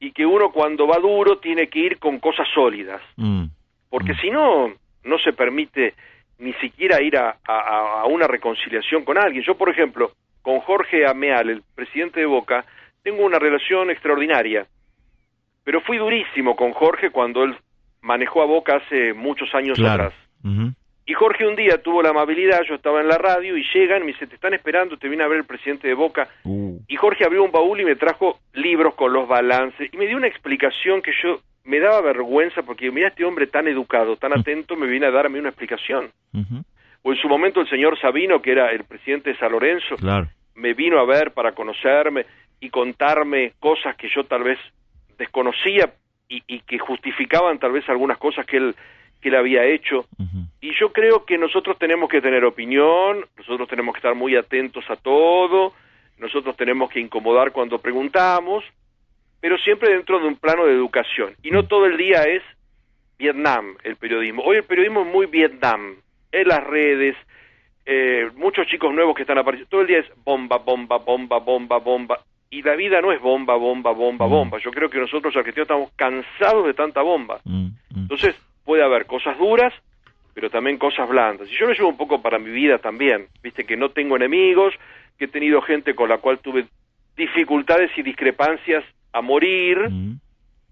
y 0.00 0.12
que 0.12 0.24
uno 0.24 0.50
cuando 0.52 0.86
va 0.86 0.96
duro 0.98 1.36
tiene 1.38 1.66
que 1.68 1.78
ir 1.80 1.98
con 1.98 2.18
cosas 2.20 2.46
sólidas 2.54 3.02
Mm. 3.16 3.44
porque 3.90 4.14
Mm. 4.14 4.18
si 4.22 4.30
no, 4.30 4.72
no 5.04 5.18
se 5.18 5.34
permite 5.34 5.92
ni 6.38 6.54
siquiera 6.54 7.02
ir 7.02 7.18
a, 7.18 7.36
a- 7.46 8.00
a 8.00 8.06
una 8.06 8.26
reconciliación 8.26 9.04
con 9.04 9.18
alguien. 9.18 9.42
Yo, 9.44 9.56
por 9.58 9.68
ejemplo, 9.68 10.12
con 10.40 10.60
Jorge 10.60 11.06
Ameal, 11.06 11.50
el 11.50 11.62
presidente 11.74 12.20
de 12.20 12.26
Boca, 12.26 12.64
tengo 13.02 13.24
una 13.26 13.38
relación 13.38 13.90
extraordinaria, 13.90 14.66
pero 15.64 15.80
fui 15.82 15.98
durísimo 15.98 16.56
con 16.56 16.72
Jorge 16.72 17.10
cuando 17.10 17.44
él 17.44 17.54
manejó 18.00 18.40
a 18.42 18.46
Boca 18.46 18.76
hace 18.76 19.12
muchos 19.12 19.54
años 19.54 19.76
Claro. 19.78 20.04
atrás. 20.04 20.25
Y 21.08 21.14
Jorge 21.14 21.46
un 21.46 21.54
día 21.54 21.80
tuvo 21.82 22.02
la 22.02 22.10
amabilidad, 22.10 22.62
yo 22.68 22.74
estaba 22.74 23.00
en 23.00 23.06
la 23.08 23.16
radio 23.18 23.56
y 23.56 23.64
llegan 23.72 24.02
y 24.02 24.06
me 24.06 24.12
dice, 24.12 24.26
te 24.26 24.34
están 24.34 24.54
esperando, 24.54 24.96
te 24.96 25.08
viene 25.08 25.22
a 25.22 25.28
ver 25.28 25.38
el 25.38 25.44
presidente 25.44 25.86
de 25.86 25.94
Boca. 25.94 26.28
Uh, 26.44 26.80
Y 26.88 26.96
Jorge 26.96 27.24
abrió 27.24 27.44
un 27.44 27.52
baúl 27.52 27.80
y 27.80 27.84
me 27.84 27.94
trajo 27.94 28.40
libros 28.54 28.94
con 28.94 29.12
los 29.12 29.28
balances 29.28 29.88
y 29.92 29.96
me 29.96 30.06
dio 30.08 30.16
una 30.16 30.26
explicación 30.26 31.02
que 31.02 31.12
yo 31.22 31.40
me 31.64 31.78
daba 31.78 32.00
vergüenza 32.00 32.62
porque 32.62 32.90
mira 32.90 33.08
este 33.08 33.24
hombre 33.24 33.46
tan 33.46 33.68
educado, 33.68 34.16
tan 34.16 34.32
atento, 34.36 34.74
me 34.76 34.86
viene 34.88 35.06
a 35.06 35.10
darme 35.12 35.38
una 35.38 35.48
explicación. 35.50 36.10
O 37.02 37.12
en 37.12 37.18
su 37.18 37.28
momento 37.28 37.60
el 37.60 37.68
señor 37.70 37.96
Sabino, 38.00 38.42
que 38.42 38.50
era 38.50 38.72
el 38.72 38.82
presidente 38.84 39.30
de 39.30 39.38
San 39.38 39.52
Lorenzo, 39.52 39.94
Claro. 39.96 40.28
me 40.56 40.74
vino 40.74 40.98
a 40.98 41.04
ver 41.06 41.30
para 41.30 41.52
conocerme 41.52 42.26
y 42.58 42.68
contarme 42.70 43.52
cosas 43.60 43.94
que 43.96 44.08
yo 44.08 44.24
tal 44.24 44.42
vez 44.42 44.58
desconocía 45.18 45.92
y, 46.28 46.42
y 46.48 46.60
que 46.60 46.78
justificaban 46.78 47.58
tal 47.58 47.72
vez 47.72 47.88
algunas 47.88 48.18
cosas 48.18 48.44
que 48.46 48.56
él, 48.56 48.74
que 49.26 49.30
él 49.30 49.36
había 49.36 49.64
hecho. 49.64 50.06
Y 50.60 50.70
yo 50.78 50.92
creo 50.92 51.24
que 51.24 51.36
nosotros 51.36 51.76
tenemos 51.78 52.08
que 52.08 52.20
tener 52.20 52.44
opinión, 52.44 53.26
nosotros 53.36 53.68
tenemos 53.68 53.92
que 53.92 53.98
estar 53.98 54.14
muy 54.14 54.36
atentos 54.36 54.84
a 54.88 54.94
todo, 54.94 55.72
nosotros 56.18 56.56
tenemos 56.56 56.88
que 56.90 57.00
incomodar 57.00 57.50
cuando 57.50 57.78
preguntamos, 57.78 58.62
pero 59.40 59.58
siempre 59.58 59.90
dentro 59.90 60.20
de 60.20 60.28
un 60.28 60.36
plano 60.36 60.64
de 60.66 60.74
educación. 60.74 61.34
Y 61.42 61.50
no 61.50 61.64
todo 61.66 61.86
el 61.86 61.96
día 61.96 62.22
es 62.22 62.42
Vietnam 63.18 63.74
el 63.82 63.96
periodismo. 63.96 64.42
Hoy 64.44 64.58
el 64.58 64.64
periodismo 64.64 65.00
es 65.02 65.08
muy 65.08 65.26
Vietnam, 65.26 65.96
en 66.30 66.48
las 66.48 66.62
redes, 66.62 67.16
eh, 67.84 68.30
muchos 68.36 68.66
chicos 68.68 68.94
nuevos 68.94 69.16
que 69.16 69.22
están 69.22 69.38
apareciendo, 69.38 69.68
todo 69.70 69.80
el 69.80 69.88
día 69.88 69.98
es 69.98 70.06
bomba, 70.24 70.58
bomba, 70.58 70.98
bomba, 70.98 71.38
bomba, 71.38 71.78
bomba. 71.78 72.20
Y 72.48 72.62
la 72.62 72.76
vida 72.76 73.00
no 73.00 73.10
es 73.10 73.20
bomba, 73.20 73.56
bomba, 73.56 73.90
bomba, 73.90 74.26
Mm. 74.26 74.30
bomba. 74.30 74.58
Yo 74.58 74.70
creo 74.70 74.88
que 74.88 74.98
nosotros 75.00 75.34
los 75.34 75.36
argentinos 75.36 75.64
estamos 75.64 75.90
cansados 75.96 76.64
de 76.64 76.74
tanta 76.74 77.02
bomba. 77.02 77.40
Mm, 77.44 77.66
mm. 77.66 77.98
Entonces 78.02 78.36
puede 78.66 78.82
haber 78.82 79.06
cosas 79.06 79.38
duras, 79.38 79.72
pero 80.34 80.50
también 80.50 80.76
cosas 80.76 81.08
blandas. 81.08 81.48
Y 81.50 81.56
yo 81.56 81.66
lo 81.66 81.72
llevo 81.72 81.88
un 81.88 81.96
poco 81.96 82.20
para 82.20 82.38
mi 82.38 82.50
vida 82.50 82.76
también. 82.78 83.28
Viste 83.42 83.64
que 83.64 83.76
no 83.78 83.88
tengo 83.88 84.16
enemigos, 84.16 84.74
que 85.18 85.24
he 85.24 85.28
tenido 85.28 85.62
gente 85.62 85.94
con 85.94 86.10
la 86.10 86.18
cual 86.18 86.40
tuve 86.40 86.66
dificultades 87.16 87.90
y 87.96 88.02
discrepancias 88.02 88.84
a 89.12 89.22
morir, 89.22 89.78
Mm. 89.88 90.18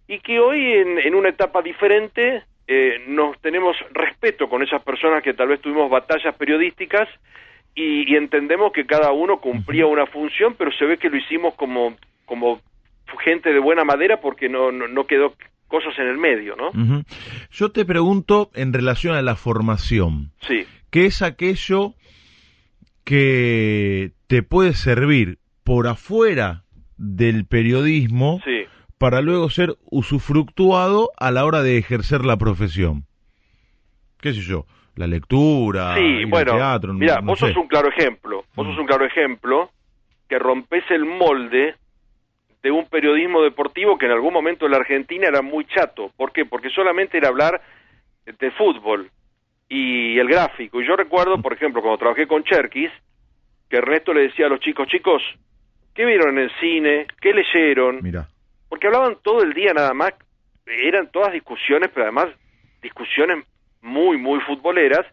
y 0.08 0.18
que 0.18 0.38
hoy 0.38 0.60
en, 0.74 0.98
en 0.98 1.14
una 1.14 1.30
etapa 1.30 1.62
diferente 1.62 2.42
eh, 2.66 3.02
nos 3.06 3.38
tenemos 3.40 3.74
respeto 3.92 4.48
con 4.50 4.62
esas 4.62 4.82
personas 4.82 5.22
que 5.22 5.32
tal 5.32 5.48
vez 5.48 5.60
tuvimos 5.60 5.88
batallas 5.88 6.34
periodísticas 6.36 7.08
y, 7.74 8.10
y 8.12 8.16
entendemos 8.16 8.72
que 8.72 8.84
cada 8.86 9.12
uno 9.12 9.38
cumplía 9.40 9.86
una 9.86 10.06
función, 10.06 10.54
pero 10.58 10.70
se 10.72 10.84
ve 10.84 10.98
que 10.98 11.08
lo 11.08 11.16
hicimos 11.16 11.54
como, 11.54 11.94
como 12.26 12.60
gente 13.22 13.52
de 13.52 13.58
buena 13.60 13.84
madera 13.84 14.18
porque 14.20 14.48
no, 14.48 14.70
no, 14.72 14.88
no 14.88 15.06
quedó 15.06 15.32
cosas 15.74 15.98
en 15.98 16.06
el 16.08 16.18
medio, 16.18 16.54
¿no? 16.56 16.68
Ujú. 16.68 17.02
Yo 17.50 17.70
te 17.72 17.84
pregunto 17.84 18.50
en 18.54 18.72
relación 18.72 19.14
a 19.16 19.22
la 19.22 19.34
formación, 19.34 20.30
Sí. 20.40 20.64
¿qué 20.90 21.06
es 21.06 21.20
aquello 21.22 21.94
que 23.04 24.12
te 24.26 24.42
puede 24.42 24.72
servir 24.74 25.38
por 25.64 25.86
afuera 25.88 26.64
del 26.96 27.46
periodismo 27.46 28.40
Sí. 28.44 28.64
para 28.98 29.20
luego 29.20 29.50
ser 29.50 29.76
usufructuado 29.90 31.10
a 31.18 31.30
la 31.30 31.44
hora 31.44 31.62
de 31.62 31.78
ejercer 31.78 32.24
la 32.24 32.36
profesión? 32.36 33.04
¿Qué 34.20 34.32
sé 34.32 34.40
yo? 34.40 34.66
La 34.96 35.06
lectura, 35.06 35.96
Sí, 35.96 36.02
ir 36.02 36.24
al 36.24 36.30
bueno, 36.30 36.52
teatro, 36.54 36.94
mira, 36.94 37.16
no 37.20 37.26
vos 37.32 37.38
sé. 37.40 37.48
sos 37.48 37.56
un 37.56 37.66
claro 37.68 37.88
ejemplo, 37.88 38.44
vos 38.54 38.66
Mm. 38.66 38.70
sos 38.70 38.78
un 38.78 38.86
claro 38.86 39.04
ejemplo 39.04 39.70
que 40.28 40.38
rompes 40.38 40.84
el 40.90 41.04
molde 41.04 41.74
de 42.64 42.70
un 42.70 42.86
periodismo 42.86 43.42
deportivo 43.42 43.98
que 43.98 44.06
en 44.06 44.12
algún 44.12 44.32
momento 44.32 44.64
en 44.64 44.70
la 44.70 44.78
Argentina 44.78 45.28
era 45.28 45.42
muy 45.42 45.66
chato. 45.66 46.10
¿Por 46.16 46.32
qué? 46.32 46.46
Porque 46.46 46.70
solamente 46.70 47.18
era 47.18 47.28
hablar 47.28 47.60
de 48.24 48.50
fútbol 48.52 49.10
y 49.68 50.18
el 50.18 50.26
gráfico. 50.26 50.80
Y 50.80 50.86
yo 50.86 50.96
recuerdo, 50.96 51.42
por 51.42 51.52
ejemplo, 51.52 51.82
cuando 51.82 51.98
trabajé 51.98 52.26
con 52.26 52.42
Cherkis, 52.42 52.90
que 53.68 53.76
Ernesto 53.76 54.14
le 54.14 54.22
decía 54.22 54.46
a 54.46 54.48
los 54.48 54.60
chicos, 54.60 54.88
chicos, 54.88 55.22
¿qué 55.94 56.06
vieron 56.06 56.38
en 56.38 56.44
el 56.44 56.50
cine? 56.58 57.06
¿Qué 57.20 57.34
leyeron? 57.34 57.98
Mira, 58.02 58.28
porque 58.70 58.86
hablaban 58.86 59.18
todo 59.22 59.42
el 59.42 59.52
día 59.52 59.74
nada 59.74 59.92
más, 59.92 60.14
eran 60.64 61.12
todas 61.12 61.34
discusiones, 61.34 61.90
pero 61.92 62.04
además 62.04 62.28
discusiones 62.80 63.44
muy, 63.82 64.16
muy 64.16 64.40
futboleras, 64.40 65.06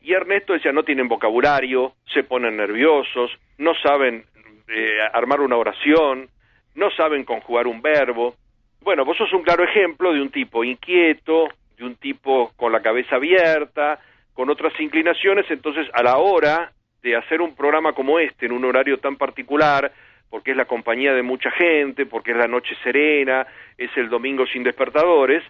y 0.00 0.12
Ernesto 0.12 0.54
decía, 0.54 0.72
no 0.72 0.82
tienen 0.82 1.06
vocabulario, 1.06 1.94
se 2.12 2.24
ponen 2.24 2.56
nerviosos, 2.56 3.30
no 3.58 3.74
saben 3.76 4.24
eh, 4.66 4.98
armar 5.12 5.40
una 5.40 5.56
oración, 5.56 6.28
no 6.74 6.90
saben 6.90 7.24
conjugar 7.24 7.66
un 7.66 7.82
verbo. 7.82 8.34
Bueno, 8.82 9.04
vos 9.04 9.16
sos 9.16 9.32
un 9.32 9.42
claro 9.42 9.64
ejemplo 9.64 10.12
de 10.12 10.22
un 10.22 10.30
tipo 10.30 10.64
inquieto, 10.64 11.48
de 11.76 11.84
un 11.84 11.96
tipo 11.96 12.52
con 12.56 12.72
la 12.72 12.80
cabeza 12.80 13.16
abierta, 13.16 14.00
con 14.34 14.48
otras 14.50 14.78
inclinaciones, 14.80 15.50
entonces 15.50 15.86
a 15.92 16.02
la 16.02 16.18
hora 16.18 16.72
de 17.02 17.16
hacer 17.16 17.40
un 17.40 17.54
programa 17.54 17.92
como 17.92 18.18
este, 18.18 18.46
en 18.46 18.52
un 18.52 18.64
horario 18.64 18.98
tan 18.98 19.16
particular, 19.16 19.92
porque 20.28 20.52
es 20.52 20.56
la 20.56 20.66
compañía 20.66 21.12
de 21.12 21.22
mucha 21.22 21.50
gente, 21.50 22.06
porque 22.06 22.30
es 22.30 22.36
la 22.36 22.46
noche 22.46 22.74
serena, 22.82 23.46
es 23.76 23.90
el 23.96 24.08
domingo 24.08 24.46
sin 24.46 24.62
despertadores, 24.62 25.42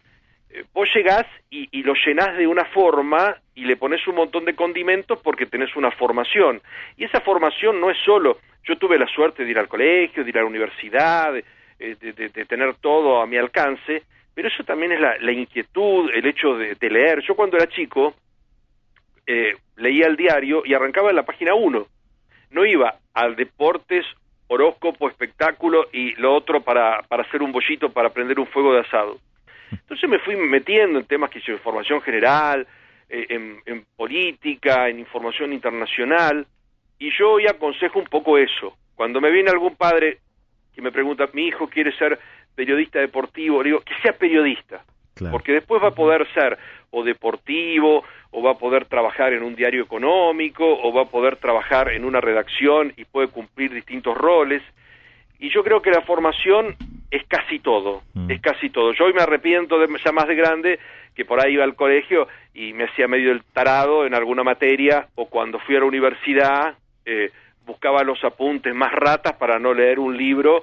vos 0.72 0.88
llegás 0.94 1.26
y, 1.50 1.82
lo 1.82 1.94
llenás 2.06 2.36
de 2.36 2.46
una 2.46 2.64
forma 2.66 3.36
y 3.54 3.64
le 3.64 3.76
pones 3.76 4.06
un 4.06 4.16
montón 4.16 4.44
de 4.44 4.54
condimentos 4.54 5.18
porque 5.22 5.46
tenés 5.46 5.74
una 5.76 5.90
formación. 5.92 6.60
Y 6.96 7.04
esa 7.04 7.20
formación 7.20 7.80
no 7.80 7.90
es 7.90 7.98
solo, 8.04 8.38
yo 8.64 8.76
tuve 8.76 8.98
la 8.98 9.06
suerte 9.06 9.44
de 9.44 9.50
ir 9.50 9.58
al 9.58 9.68
colegio, 9.68 10.22
de 10.24 10.30
ir 10.30 10.38
a 10.38 10.42
la 10.42 10.46
universidad, 10.48 11.32
de, 11.32 11.44
eh, 11.78 11.96
de- 12.00 12.12
de- 12.12 12.44
tener 12.44 12.74
todo 12.74 13.20
a 13.20 13.26
mi 13.26 13.36
alcance, 13.36 14.02
pero 14.34 14.48
eso 14.48 14.62
también 14.64 14.92
es 14.92 15.00
la, 15.00 15.32
inquietud, 15.32 16.10
el 16.12 16.26
hecho 16.26 16.56
de, 16.56 16.74
de 16.74 16.90
leer. 16.90 17.20
Yo 17.22 17.34
cuando 17.34 17.56
era 17.56 17.66
chico 17.68 18.14
eh, 19.26 19.54
leía 19.76 20.06
el 20.06 20.16
diario 20.16 20.62
y 20.64 20.74
arrancaba 20.74 21.10
en 21.10 21.16
la 21.16 21.24
página 21.24 21.54
1. 21.54 21.86
No 22.50 22.64
iba 22.66 22.96
al 23.14 23.36
deportes, 23.36 24.04
horóscopo, 24.48 25.08
espectáculo 25.08 25.86
y 25.92 26.14
lo 26.16 26.34
otro 26.34 26.60
para, 26.62 27.02
para 27.02 27.22
hacer 27.22 27.42
un 27.42 27.52
bollito, 27.52 27.90
para 27.92 28.10
prender 28.10 28.40
un 28.40 28.46
fuego 28.48 28.74
de 28.74 28.80
asado. 28.80 29.18
Entonces 29.70 30.08
me 30.08 30.18
fui 30.18 30.36
metiendo 30.36 30.98
en 30.98 31.06
temas 31.06 31.30
que 31.30 31.38
hice 31.38 31.52
información 31.52 32.00
general, 32.00 32.66
eh, 33.08 33.26
en, 33.28 33.60
en 33.66 33.84
política, 33.96 34.88
en 34.88 34.98
información 34.98 35.52
internacional, 35.52 36.46
y 36.98 37.10
yo 37.16 37.32
hoy 37.32 37.46
aconsejo 37.46 37.98
un 37.98 38.06
poco 38.06 38.38
eso. 38.38 38.76
Cuando 38.94 39.20
me 39.20 39.30
viene 39.30 39.50
algún 39.50 39.76
padre 39.76 40.18
que 40.74 40.82
me 40.82 40.92
pregunta, 40.92 41.28
mi 41.32 41.46
hijo 41.46 41.68
quiere 41.68 41.92
ser 41.96 42.18
periodista 42.54 42.98
deportivo, 42.98 43.62
le 43.62 43.70
digo, 43.70 43.80
que 43.80 43.94
sea 44.02 44.12
periodista, 44.12 44.84
claro. 45.14 45.32
porque 45.32 45.52
después 45.52 45.82
va 45.82 45.88
a 45.88 45.94
poder 45.94 46.26
ser 46.34 46.58
o 46.90 47.02
deportivo, 47.02 48.04
o 48.30 48.42
va 48.42 48.52
a 48.52 48.58
poder 48.58 48.86
trabajar 48.86 49.32
en 49.32 49.42
un 49.42 49.56
diario 49.56 49.82
económico, 49.82 50.64
o 50.66 50.92
va 50.92 51.02
a 51.02 51.06
poder 51.06 51.36
trabajar 51.36 51.90
en 51.90 52.04
una 52.04 52.20
redacción 52.20 52.92
y 52.96 53.04
puede 53.04 53.28
cumplir 53.28 53.72
distintos 53.72 54.16
roles. 54.16 54.62
Y 55.40 55.50
yo 55.50 55.64
creo 55.64 55.80
que 55.82 55.90
la 55.90 56.02
formación 56.02 56.76
es 57.10 57.24
casi 57.26 57.58
todo, 57.58 58.02
Mm. 58.14 58.30
es 58.30 58.40
casi 58.40 58.70
todo. 58.70 58.92
Yo 58.92 59.06
hoy 59.06 59.12
me 59.12 59.22
arrepiento 59.22 59.78
de 59.78 59.88
ya 60.04 60.12
más 60.12 60.28
de 60.28 60.34
grande 60.36 60.78
que 61.14 61.24
por 61.24 61.40
ahí 61.40 61.54
iba 61.54 61.64
al 61.64 61.74
colegio 61.74 62.28
y 62.54 62.72
me 62.72 62.84
hacía 62.84 63.08
medio 63.08 63.32
el 63.32 63.42
tarado 63.52 64.06
en 64.06 64.14
alguna 64.14 64.44
materia 64.44 65.08
o 65.16 65.26
cuando 65.26 65.58
fui 65.60 65.74
a 65.76 65.80
la 65.80 65.86
universidad 65.86 66.74
eh, 67.04 67.30
buscaba 67.66 68.04
los 68.04 68.22
apuntes 68.24 68.74
más 68.74 68.92
ratas 68.92 69.32
para 69.34 69.58
no 69.58 69.74
leer 69.74 69.98
un 69.98 70.16
libro 70.16 70.62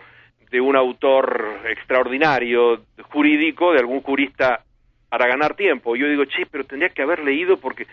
de 0.52 0.62
un 0.62 0.76
autor 0.78 1.60
extraordinario 1.68 2.82
jurídico, 3.10 3.74
de 3.74 3.80
algún 3.80 4.02
jurista 4.02 4.62
para 5.10 5.28
ganar 5.28 5.56
tiempo. 5.56 5.96
Y 5.96 6.00
yo 6.00 6.08
digo, 6.08 6.26
che, 6.26 6.46
pero 6.46 6.64
tendría 6.64 6.90
que 6.90 7.02
haber 7.02 7.20
leído 7.24 7.58
porque 7.58 7.88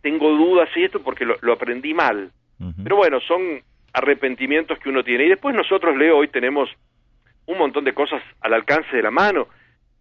tengo 0.00 0.30
dudas 0.30 0.68
y 0.76 0.84
esto 0.84 1.00
porque 1.02 1.24
lo, 1.24 1.36
lo 1.42 1.52
aprendí 1.52 1.94
mal. 1.94 2.30
Pero 2.82 2.96
bueno, 2.96 3.20
son 3.20 3.62
arrepentimientos 3.92 4.78
que 4.78 4.88
uno 4.88 5.02
tiene. 5.04 5.24
Y 5.24 5.28
después 5.30 5.54
nosotros, 5.54 5.96
Leo, 5.96 6.18
hoy 6.18 6.28
tenemos 6.28 6.68
un 7.46 7.58
montón 7.58 7.84
de 7.84 7.92
cosas 7.92 8.22
al 8.40 8.54
alcance 8.54 8.94
de 8.96 9.02
la 9.02 9.10
mano. 9.10 9.48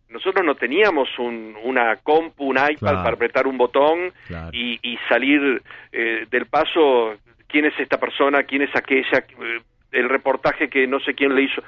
Nosotros 0.10 0.44
no 0.46 0.56
teníamos 0.56 1.08
un, 1.20 1.56
una 1.64 1.98
compu, 1.98 2.46
un 2.50 2.58
iPad 2.58 2.78
Claro. 2.80 2.98
para 3.04 3.12
apretar 3.16 3.48
un 3.48 3.58
botón 3.58 4.12
Claro. 4.28 4.50
y, 4.54 4.80
y 4.82 4.98
salir 5.08 5.62
eh, 5.92 6.26
del 6.30 6.46
paso, 6.48 7.16
quién 7.48 7.66
es 7.66 7.80
esta 7.80 8.00
persona, 8.00 8.44
quién 8.44 8.64
es 8.64 8.76
aquella, 8.76 9.20
eh, 9.20 9.60
el 9.92 10.10
reportaje 10.10 10.70
que 10.70 10.88
no 10.88 11.00
sé 11.00 11.14
quién 11.14 11.36
le 11.36 11.44
hizo. 11.44 11.62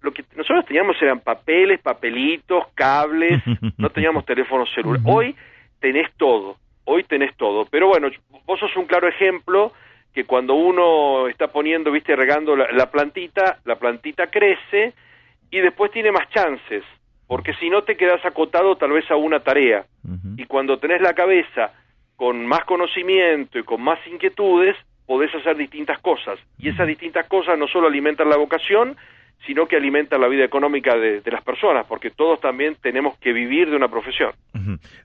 Lo 0.00 0.12
que 0.12 0.24
nosotros 0.36 0.64
teníamos 0.66 1.00
eran 1.02 1.20
papeles, 1.20 1.80
papelitos, 1.80 2.64
cables, 2.74 3.42
no 3.78 3.90
teníamos 3.90 4.24
teléfonos 4.24 4.68
celulares. 4.74 5.04
Ujú. 5.04 5.16
Hoy 5.16 5.36
tenés 5.80 6.08
todo, 6.16 6.56
hoy 6.84 7.02
tenés 7.04 7.34
todo. 7.36 7.64
Pero 7.70 7.88
bueno, 7.88 8.08
vos 8.46 8.58
sos 8.60 8.74
un 8.76 8.86
claro 8.86 9.08
ejemplo 9.08 9.72
que 10.12 10.24
cuando 10.24 10.54
uno 10.54 11.28
está 11.28 11.48
poniendo, 11.48 11.90
viste, 11.90 12.16
regando 12.16 12.56
la, 12.56 12.70
la 12.72 12.90
plantita, 12.90 13.58
la 13.64 13.76
plantita 13.76 14.26
crece 14.28 14.94
y 15.50 15.58
después 15.60 15.90
tiene 15.90 16.12
más 16.12 16.28
chances, 16.30 16.84
porque 17.26 17.54
si 17.54 17.70
no 17.70 17.82
te 17.82 17.96
quedas 17.96 18.24
acotado 18.24 18.76
tal 18.76 18.92
vez 18.92 19.10
a 19.10 19.16
una 19.16 19.40
tarea. 19.40 19.84
Y 20.36 20.46
cuando 20.46 20.78
tenés 20.78 21.02
la 21.02 21.12
cabeza 21.12 21.72
con 22.16 22.46
más 22.46 22.64
conocimiento 22.64 23.58
y 23.58 23.62
con 23.62 23.82
más 23.82 23.98
inquietudes, 24.06 24.76
podés 25.06 25.34
hacer 25.34 25.56
distintas 25.56 25.98
cosas. 26.00 26.38
Y 26.58 26.68
esas 26.68 26.86
distintas 26.86 27.26
cosas 27.28 27.58
no 27.58 27.66
solo 27.68 27.88
alimentan 27.88 28.28
la 28.28 28.36
vocación, 28.36 28.96
sino 29.46 29.66
que 29.66 29.76
alimentan 29.76 30.20
la 30.20 30.28
vida 30.28 30.44
económica 30.44 30.96
de, 30.96 31.20
de 31.20 31.30
las 31.30 31.42
personas, 31.42 31.86
porque 31.86 32.10
todos 32.10 32.40
también 32.40 32.76
tenemos 32.82 33.16
que 33.18 33.32
vivir 33.32 33.70
de 33.70 33.76
una 33.76 33.88
profesión. 33.88 34.32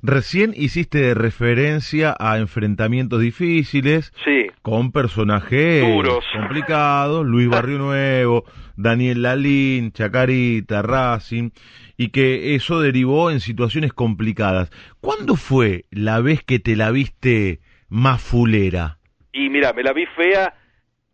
Recién 0.01 0.53
hiciste 0.55 1.13
referencia 1.13 2.15
a 2.19 2.37
enfrentamientos 2.39 3.21
difíciles 3.21 4.11
Sí, 4.25 4.47
con 4.61 4.91
personajes 4.91 5.81
Duros. 5.87 6.25
complicados, 6.33 7.25
Luis 7.25 7.47
Barrio 7.49 7.77
Nuevo, 7.77 8.43
Daniel 8.75 9.21
Lalín, 9.21 9.91
Chacarita, 9.93 10.81
Racing, 10.81 11.51
y 11.95 12.09
que 12.09 12.55
eso 12.55 12.81
derivó 12.81 13.31
en 13.31 13.39
situaciones 13.39 13.93
complicadas. 13.93 14.71
¿Cuándo 14.99 15.35
fue 15.35 15.85
la 15.91 16.19
vez 16.19 16.43
que 16.43 16.59
te 16.59 16.75
la 16.75 16.91
viste 16.91 17.59
más 17.87 18.21
fulera? 18.21 18.97
y 19.35 19.49
mira, 19.49 19.73
me 19.73 19.81
la 19.83 19.93
vi 19.93 20.05
fea, 20.07 20.53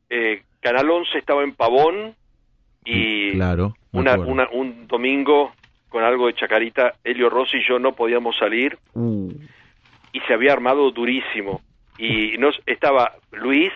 eh, 0.10 0.44
Canal 0.62 0.90
11 0.90 1.18
estaba 1.20 1.44
en 1.44 1.54
Pavón 1.54 2.16
y 2.86 3.32
Claro. 3.34 3.76
me 3.92 4.00
una, 4.02 4.18
una- 4.18 4.50
un 4.52 4.88
domingo 4.88 5.54
con 5.90 6.04
algo 6.04 6.28
de 6.28 6.34
Chacarita, 6.34 6.94
Helio 7.04 7.30
Rossi 7.30 7.58
y 7.58 7.68
yo 7.68 7.80
no 7.80 7.94
podíamos 7.94 8.38
salir 8.38 8.78
Uh, 8.94 9.32
y 10.14 10.20
se 10.22 10.34
había 10.34 10.54
armado 10.54 10.92
durísimo. 10.92 11.62
Y 11.98 12.38
nos 12.38 12.60
estaba 12.66 13.14
Luis, 13.32 13.72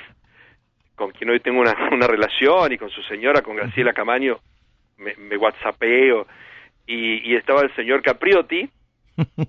con 0.95 1.11
quien 1.11 1.29
hoy 1.31 1.39
tengo 1.39 1.59
una, 1.61 1.75
una 1.91 2.07
relación, 2.07 2.71
y 2.71 2.77
con 2.77 2.89
su 2.89 3.01
señora, 3.03 3.41
con 3.41 3.55
Graciela 3.55 3.93
Camaño, 3.93 4.39
me, 4.97 5.13
me 5.15 5.37
whatsappeo, 5.37 6.25
y, 6.87 7.29
y 7.31 7.35
estaba 7.35 7.61
el 7.61 7.75
señor 7.75 8.01
Capriotti, 8.01 8.69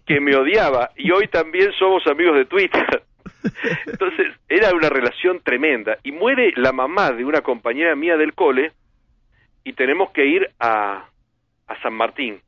que 0.07 0.21
me 0.21 0.35
odiaba, 0.37 0.91
y 0.97 1.11
hoy 1.11 1.29
también 1.29 1.73
somos 1.79 2.07
amigos 2.07 2.37
de 2.37 2.45
Twitter. 2.47 3.03
Entonces, 3.87 4.33
era 4.49 4.75
una 4.75 4.89
relación 4.89 5.41
tremenda. 5.43 5.99
Y 6.03 6.13
muere 6.13 6.53
la 6.57 6.73
mamá 6.73 7.13
de 7.13 7.25
una 7.25 7.43
compañera 7.43 7.95
mía 7.95 8.17
del 8.17 8.35
cole, 8.35 8.73
y 9.65 9.73
tenemos 9.73 10.11
que 10.11 10.27
ir 10.27 10.51
a, 10.61 11.07
a 11.67 11.83
San 11.83 11.95
Martín. 11.95 12.41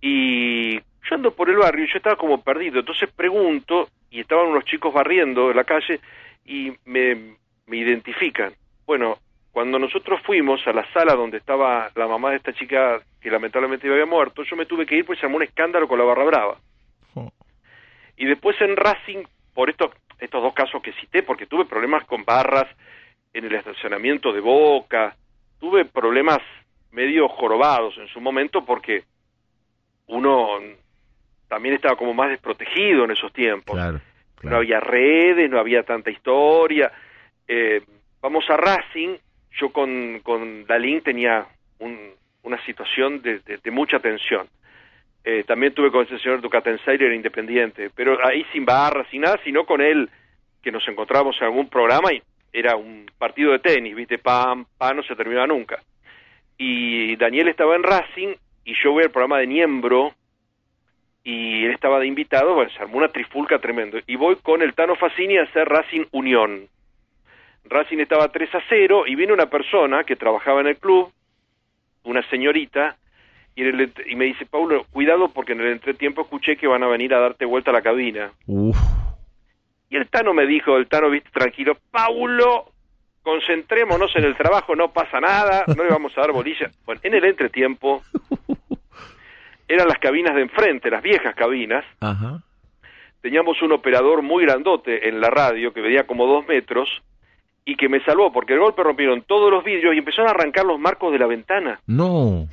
Y 0.00 0.76
yo 0.78 1.14
ando 1.14 1.32
por 1.32 1.50
el 1.50 1.56
barrio 1.56 1.84
y 1.84 1.88
yo 1.88 1.98
estaba 1.98 2.16
como 2.16 2.42
perdido. 2.42 2.80
Entonces 2.80 3.10
pregunto, 3.10 3.88
y 4.10 4.20
estaban 4.20 4.46
unos 4.46 4.64
chicos 4.64 4.94
barriendo 4.94 5.50
en 5.50 5.56
la 5.56 5.64
calle, 5.64 6.00
y 6.44 6.72
me, 6.84 7.36
me 7.66 7.76
identifican. 7.76 8.52
Bueno, 8.86 9.18
cuando 9.52 9.78
nosotros 9.78 10.20
fuimos 10.22 10.66
a 10.66 10.72
la 10.72 10.90
sala 10.92 11.14
donde 11.14 11.38
estaba 11.38 11.90
la 11.94 12.06
mamá 12.06 12.30
de 12.30 12.36
esta 12.36 12.52
chica 12.52 13.00
que 13.20 13.30
lamentablemente 13.30 13.90
había 13.90 14.06
muerto, 14.06 14.44
yo 14.44 14.56
me 14.56 14.66
tuve 14.66 14.86
que 14.86 14.96
ir 14.96 15.04
porque 15.04 15.20
se 15.20 15.26
armó 15.26 15.36
un 15.36 15.42
escándalo 15.42 15.88
con 15.88 15.98
la 15.98 16.04
barra 16.04 16.24
brava. 16.24 16.58
oh, 17.14 17.30
Y 18.16 18.26
después 18.26 18.58
en 18.60 18.76
Racing, 18.76 19.24
por 19.52 19.68
estos, 19.68 19.90
estos 20.18 20.42
dos 20.42 20.54
casos 20.54 20.80
que 20.80 20.92
cité, 20.92 21.22
porque 21.22 21.46
tuve 21.46 21.64
problemas 21.64 22.04
con 22.04 22.24
barras 22.24 22.66
en 23.32 23.44
el 23.44 23.54
estacionamiento 23.54 24.32
de 24.32 24.40
Boca, 24.40 25.16
tuve 25.60 25.84
problemas 25.84 26.38
medio 26.92 27.28
jorobados 27.28 27.96
en 27.98 28.08
su 28.08 28.20
momento 28.20 28.64
porque 28.64 29.04
uno 30.06 30.48
también 31.48 31.74
estaba 31.74 31.96
como 31.96 32.14
más 32.14 32.30
desprotegido 32.30 33.04
en 33.04 33.12
esos 33.12 33.32
tiempos. 33.32 33.74
claro, 33.74 34.00
No 34.42 34.56
había 34.56 34.80
redes, 34.80 35.50
no 35.50 35.58
había 35.58 35.82
tanta 35.82 36.10
historia. 36.10 36.90
Eh, 37.46 37.82
vamos 38.20 38.44
a 38.48 38.56
Racing, 38.56 39.16
yo 39.58 39.70
con, 39.70 40.20
con 40.20 40.64
Dalín 40.66 41.02
tenía 41.02 41.46
un- 41.78 42.12
una 42.42 42.64
situación 42.64 43.20
de, 43.22 43.40
de- 43.40 43.58
de 43.58 43.70
mucha 43.70 43.98
tensión. 44.00 44.48
Eh, 45.24 45.44
también 45.46 45.74
tuve 45.74 45.90
con 45.90 46.06
ese 46.06 46.18
señor 46.18 46.40
Ducatenseir 46.40 47.02
independiente, 47.12 47.90
pero 47.94 48.16
ahí 48.26 48.44
sin 48.52 48.64
barras, 48.64 49.06
sin 49.10 49.20
nada, 49.20 49.38
sino 49.44 49.66
con 49.66 49.80
él, 49.82 50.08
que 50.62 50.72
nos 50.72 50.86
encontrábamos 50.88 51.36
en 51.40 51.44
algún 51.44 51.68
programa 51.68 52.12
y 52.12 52.22
era 52.52 52.76
un 52.76 53.06
partido 53.18 53.52
de 53.52 53.58
tenis, 53.58 53.94
viste, 53.94 54.18
pam, 54.18 54.66
pam, 54.76 54.96
no 54.96 55.02
se 55.02 55.16
terminaba 55.16 55.46
nunca. 55.46 55.78
Y 56.58 57.16
Daniel 57.16 57.48
estaba 57.48 57.76
en 57.76 57.82
Racing 57.82 58.34
y 58.64 58.74
yo 58.82 58.92
voy 58.92 59.04
al 59.04 59.10
programa 59.10 59.38
de 59.38 59.46
Niembro 59.46 60.12
y 61.22 61.64
él 61.64 61.72
estaba 61.72 61.98
de 61.98 62.06
invitado, 62.06 62.54
bueno, 62.54 62.70
se 62.70 62.82
armó 62.82 62.98
una 62.98 63.08
trifulca 63.08 63.58
tremendo. 63.58 63.98
Y 64.06 64.16
voy 64.16 64.36
con 64.36 64.62
el 64.62 64.74
Tano 64.74 64.96
Facini 64.96 65.38
a 65.38 65.42
hacer 65.42 65.68
Racing 65.68 66.06
Unión. 66.12 66.66
Racing 67.64 67.98
estaba 67.98 68.28
3 68.28 68.54
a 68.54 68.62
0 68.68 69.04
y 69.06 69.14
viene 69.14 69.32
una 69.32 69.46
persona 69.46 70.04
que 70.04 70.16
trabajaba 70.16 70.60
en 70.60 70.68
el 70.68 70.76
club, 70.78 71.12
una 72.04 72.26
señorita, 72.30 72.96
y, 73.54 73.62
y 73.64 74.16
me 74.16 74.24
dice, 74.24 74.46
Paulo, 74.46 74.84
cuidado 74.90 75.28
porque 75.28 75.52
en 75.52 75.60
el 75.60 75.72
entretiempo 75.72 76.22
escuché 76.22 76.56
que 76.56 76.66
van 76.66 76.82
a 76.82 76.88
venir 76.88 77.14
a 77.14 77.20
darte 77.20 77.44
vuelta 77.44 77.70
a 77.70 77.74
la 77.74 77.82
cabina. 77.82 78.32
Uf, 78.46 78.76
Y 79.90 79.96
el 79.96 80.08
Tano 80.08 80.32
me 80.32 80.46
dijo, 80.46 80.76
el 80.76 80.86
Tano, 80.86 81.10
viste, 81.10 81.30
tranquilo, 81.30 81.76
Paulo, 81.90 82.72
concentrémonos 83.22 84.14
en 84.14 84.24
el 84.24 84.36
trabajo, 84.36 84.74
no 84.76 84.92
pasa 84.92 85.20
nada, 85.20 85.64
no 85.66 85.82
le 85.82 85.90
vamos 85.90 86.16
a 86.16 86.20
dar 86.20 86.32
bolilla. 86.32 86.70
Bueno, 86.86 87.00
en 87.04 87.14
el 87.14 87.24
entretiempo 87.24 88.02
eran 89.68 89.88
las 89.88 89.98
cabinas 89.98 90.34
de 90.34 90.42
enfrente, 90.42 90.90
las 90.90 91.02
viejas 91.02 91.34
cabinas, 91.34 91.84
ajá. 92.00 92.40
teníamos 93.20 93.60
un 93.62 93.72
operador 93.72 94.22
muy 94.22 94.44
grandote 94.44 95.08
en 95.08 95.20
la 95.20 95.28
radio 95.28 95.72
que 95.72 95.82
medía 95.82 96.06
como 96.06 96.26
dos 96.26 96.46
metros 96.46 96.88
y 97.64 97.74
que 97.74 97.88
me 97.88 98.02
salvó 98.04 98.32
porque 98.32 98.54
el 98.54 98.60
golpe 98.60 98.82
rompieron 98.82 99.22
todos 99.22 99.50
los 99.50 99.62
vidrios 99.64 99.94
y 99.94 99.98
empezaron 99.98 100.28
a 100.28 100.30
arrancar 100.30 100.64
los 100.64 100.78
marcos 100.78 101.12
de 101.12 101.18
la 101.18 101.26
ventana. 101.26 101.80
No. 101.86 102.48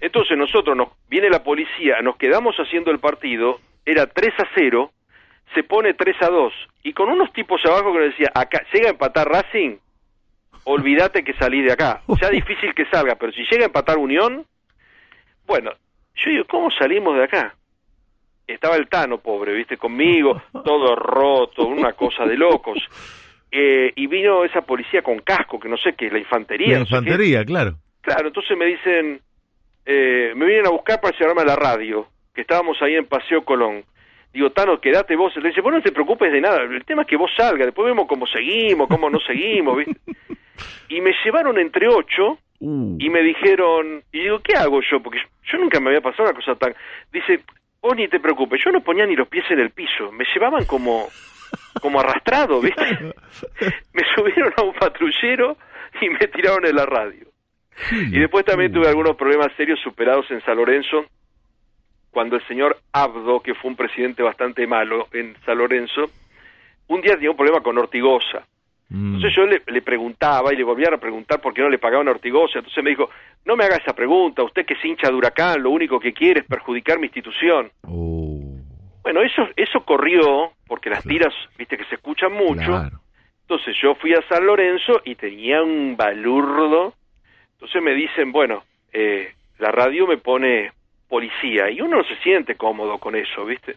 Entonces 0.00 0.38
nosotros 0.38 0.76
nos 0.76 0.88
viene 1.08 1.28
la 1.30 1.42
policía, 1.42 2.00
nos 2.02 2.16
quedamos 2.16 2.56
haciendo 2.56 2.90
el 2.90 2.98
partido, 2.98 3.60
era 3.84 4.06
3 4.06 4.32
a 4.38 4.48
0, 4.54 4.90
se 5.54 5.62
pone 5.62 5.94
3 5.94 6.16
a 6.22 6.28
2 6.28 6.52
y 6.84 6.92
con 6.92 7.10
unos 7.10 7.32
tipos 7.32 7.60
abajo 7.64 7.92
que 7.92 7.98
nos 7.98 8.10
decía, 8.10 8.30
acá 8.34 8.64
llega 8.72 8.88
a 8.88 8.92
empatar 8.92 9.28
Racing, 9.28 9.76
olvídate 10.64 11.24
que 11.24 11.34
salí 11.34 11.62
de 11.62 11.72
acá. 11.72 12.02
Sea 12.18 12.30
difícil 12.30 12.74
que 12.74 12.86
salga, 12.86 13.16
pero 13.16 13.32
si 13.32 13.42
llega 13.50 13.64
a 13.64 13.66
empatar 13.66 13.98
Unión, 13.98 14.46
bueno, 15.46 15.72
yo 16.14 16.30
digo, 16.30 16.44
¿cómo 16.48 16.70
salimos 16.70 17.16
de 17.16 17.24
acá? 17.24 17.54
Estaba 18.46 18.76
el 18.76 18.88
Tano, 18.88 19.18
pobre, 19.18 19.54
viste, 19.54 19.76
conmigo, 19.76 20.42
todo 20.52 20.96
roto, 20.96 21.66
una 21.66 21.92
cosa 21.92 22.24
de 22.24 22.36
locos. 22.36 22.78
Eh, 23.52 23.92
y 23.96 24.06
vino 24.06 24.44
esa 24.44 24.62
policía 24.62 25.02
con 25.02 25.20
casco, 25.20 25.58
que 25.58 25.68
no 25.68 25.76
sé 25.76 25.94
qué 25.94 26.06
es, 26.06 26.12
la 26.12 26.18
infantería. 26.18 26.74
La 26.74 26.78
no 26.80 26.84
sé 26.86 26.90
qué. 26.90 26.96
infantería, 26.98 27.44
claro. 27.44 27.76
Claro, 28.00 28.28
entonces 28.28 28.56
me 28.56 28.66
dicen, 28.66 29.20
eh, 29.84 30.32
me 30.36 30.46
vienen 30.46 30.66
a 30.66 30.70
buscar 30.70 31.00
para 31.00 31.16
llevarme 31.16 31.42
a 31.42 31.46
la 31.46 31.56
radio, 31.56 32.06
que 32.34 32.42
estábamos 32.42 32.80
ahí 32.82 32.94
en 32.94 33.06
Paseo 33.06 33.44
Colón. 33.44 33.84
Digo, 34.32 34.50
Tano, 34.50 34.80
quédate 34.80 35.16
vos. 35.16 35.34
Le 35.36 35.48
dice, 35.48 35.60
vos 35.60 35.72
no 35.72 35.82
te 35.82 35.92
preocupes 35.92 36.32
de 36.32 36.40
nada, 36.40 36.62
el 36.62 36.84
tema 36.84 37.02
es 37.02 37.08
que 37.08 37.16
vos 37.16 37.30
salgas, 37.36 37.66
después 37.66 37.86
vemos 37.86 38.06
cómo 38.06 38.26
seguimos, 38.26 38.88
cómo 38.88 39.10
no 39.10 39.18
seguimos, 39.20 39.76
¿viste? 39.78 39.96
Y 40.90 41.00
me 41.00 41.12
llevaron 41.24 41.56
entre 41.58 41.88
ocho 41.88 42.38
Uh, 42.60 42.96
y 42.98 43.08
me 43.08 43.22
dijeron, 43.22 44.02
y 44.12 44.20
digo, 44.20 44.38
¿qué 44.40 44.52
hago 44.54 44.80
yo? 44.82 45.00
Porque 45.00 45.18
yo 45.50 45.58
nunca 45.58 45.80
me 45.80 45.88
había 45.88 46.02
pasado 46.02 46.24
una 46.24 46.34
cosa 46.34 46.54
tan... 46.56 46.74
Dice, 47.10 47.40
vos 47.80 47.96
ni 47.96 48.06
te 48.06 48.20
preocupes, 48.20 48.60
yo 48.62 48.70
no 48.70 48.82
ponía 48.82 49.06
ni 49.06 49.16
los 49.16 49.28
pies 49.28 49.44
en 49.50 49.60
el 49.60 49.70
piso, 49.70 50.12
me 50.12 50.26
llevaban 50.34 50.66
como, 50.66 51.08
como 51.80 52.00
arrastrado, 52.00 52.60
¿viste? 52.60 52.84
Me 53.94 54.02
subieron 54.14 54.52
a 54.56 54.62
un 54.62 54.74
patrullero 54.74 55.56
y 56.00 56.08
me 56.10 56.28
tiraron 56.28 56.66
en 56.66 56.76
la 56.76 56.86
radio. 56.86 57.26
Y 57.92 58.18
después 58.18 58.44
también 58.44 58.72
tuve 58.72 58.86
algunos 58.86 59.16
problemas 59.16 59.48
serios 59.56 59.80
superados 59.80 60.30
en 60.30 60.42
San 60.42 60.56
Lorenzo, 60.56 61.06
cuando 62.10 62.36
el 62.36 62.46
señor 62.46 62.78
Abdo, 62.92 63.40
que 63.40 63.54
fue 63.54 63.70
un 63.70 63.76
presidente 63.76 64.22
bastante 64.22 64.66
malo 64.66 65.08
en 65.12 65.36
San 65.44 65.58
Lorenzo, 65.58 66.10
un 66.88 67.00
día 67.00 67.14
tenía 67.14 67.30
un 67.30 67.36
problema 67.36 67.60
con 67.62 67.78
Ortigosa. 67.78 68.44
mm, 68.88 69.14
Entonces 69.14 69.36
yo 69.36 69.46
le, 69.46 69.62
le 69.66 69.82
preguntaba 69.82 70.52
y 70.52 70.56
le 70.56 70.64
volvía 70.64 70.88
a 70.92 70.98
preguntar 70.98 71.40
por 71.40 71.54
qué 71.54 71.62
no 71.62 71.68
le 71.68 71.78
pagaban 71.78 72.08
a 72.08 72.12
Ortigosa. 72.12 72.58
Entonces 72.58 72.82
me 72.82 72.90
dijo, 72.90 73.08
no 73.44 73.54
me 73.56 73.64
haga 73.64 73.76
esa 73.76 73.94
pregunta, 73.94 74.42
usted 74.42 74.66
que 74.66 74.74
es 74.74 74.84
hincha 74.84 75.08
de 75.08 75.14
Huracán, 75.14 75.62
lo 75.62 75.70
único 75.70 76.00
que 76.00 76.12
quiere 76.12 76.40
es 76.40 76.46
perjudicar 76.46 76.98
mi 76.98 77.06
institución. 77.06 77.70
oh, 77.86 78.56
Bueno, 79.02 79.22
eso, 79.22 79.48
eso 79.56 79.80
corrió, 79.84 80.52
porque 80.66 80.90
las 80.90 81.04
tiras, 81.04 81.32
viste 81.56 81.76
que 81.76 81.84
se 81.84 81.94
escuchan 81.94 82.32
mucho. 82.32 82.66
claro. 82.66 82.98
Entonces 83.42 83.74
yo 83.82 83.94
fui 83.96 84.12
a 84.14 84.22
San 84.28 84.46
Lorenzo 84.46 85.00
y 85.04 85.16
tenía 85.16 85.60
un 85.62 85.96
balurdo. 85.96 86.94
Entonces 87.54 87.82
me 87.82 87.94
dicen, 87.94 88.30
bueno, 88.30 88.62
eh, 88.92 89.32
la 89.58 89.70
radio 89.72 90.06
me 90.06 90.18
pone 90.18 90.70
policía 91.10 91.68
y 91.68 91.82
uno 91.82 91.98
no 91.98 92.04
se 92.04 92.16
siente 92.22 92.54
cómodo 92.54 92.96
con 92.98 93.16
eso, 93.16 93.44
¿viste? 93.44 93.76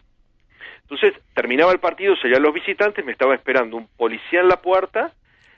Entonces 0.82 1.14
terminaba 1.34 1.72
el 1.72 1.80
partido, 1.80 2.16
salían 2.16 2.42
los 2.42 2.54
visitantes, 2.54 3.04
me 3.04 3.12
estaba 3.12 3.34
esperando 3.34 3.76
un 3.76 3.88
policía 3.96 4.40
en 4.40 4.48
la 4.48 4.56
puerta 4.56 5.12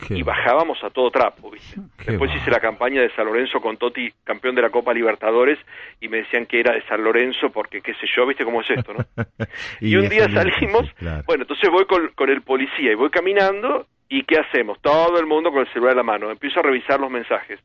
Qué 0.06 0.18
y 0.18 0.22
bajábamos 0.22 0.82
a 0.84 0.90
todo 0.90 1.10
trapo, 1.10 1.50
¿viste? 1.50 1.80
Qué 1.98 2.12
Después 2.12 2.30
hice 2.34 2.50
la 2.50 2.60
campaña 2.60 3.00
de 3.00 3.10
San 3.14 3.26
Lorenzo 3.26 3.60
con 3.60 3.76
Totti, 3.76 4.12
campeón 4.24 4.54
de 4.54 4.62
la 4.62 4.70
Copa 4.70 4.92
Libertadores, 4.92 5.58
y 6.00 6.08
me 6.08 6.18
decían 6.18 6.46
que 6.46 6.60
era 6.60 6.74
de 6.74 6.82
San 6.86 7.02
Lorenzo 7.02 7.50
porque 7.50 7.80
qué 7.80 7.94
sé 7.94 8.06
yo, 8.14 8.26
¿viste 8.26 8.44
cómo 8.44 8.60
es 8.62 8.70
esto, 8.70 8.92
no? 8.94 9.04
y, 9.80 9.96
un 9.96 10.08
día 10.08 10.28
salimos, 10.30 10.90
claro. 10.94 11.22
bueno, 11.26 11.42
entonces 11.44 11.70
voy 11.70 11.86
con, 11.86 12.08
con 12.14 12.30
el 12.30 12.42
policía 12.42 12.92
y 12.92 12.94
voy 12.94 13.10
caminando 13.10 13.86
y 14.08 14.22
¿qué 14.24 14.38
hacemos? 14.38 14.80
Todo 14.80 15.18
el 15.18 15.26
mundo 15.26 15.50
con 15.50 15.60
el 15.60 15.72
celular 15.72 15.92
en 15.92 15.98
la 15.98 16.02
mano, 16.02 16.30
empiezo 16.30 16.60
a 16.60 16.62
revisar 16.62 17.00
los 17.00 17.10
mensajes 17.10 17.58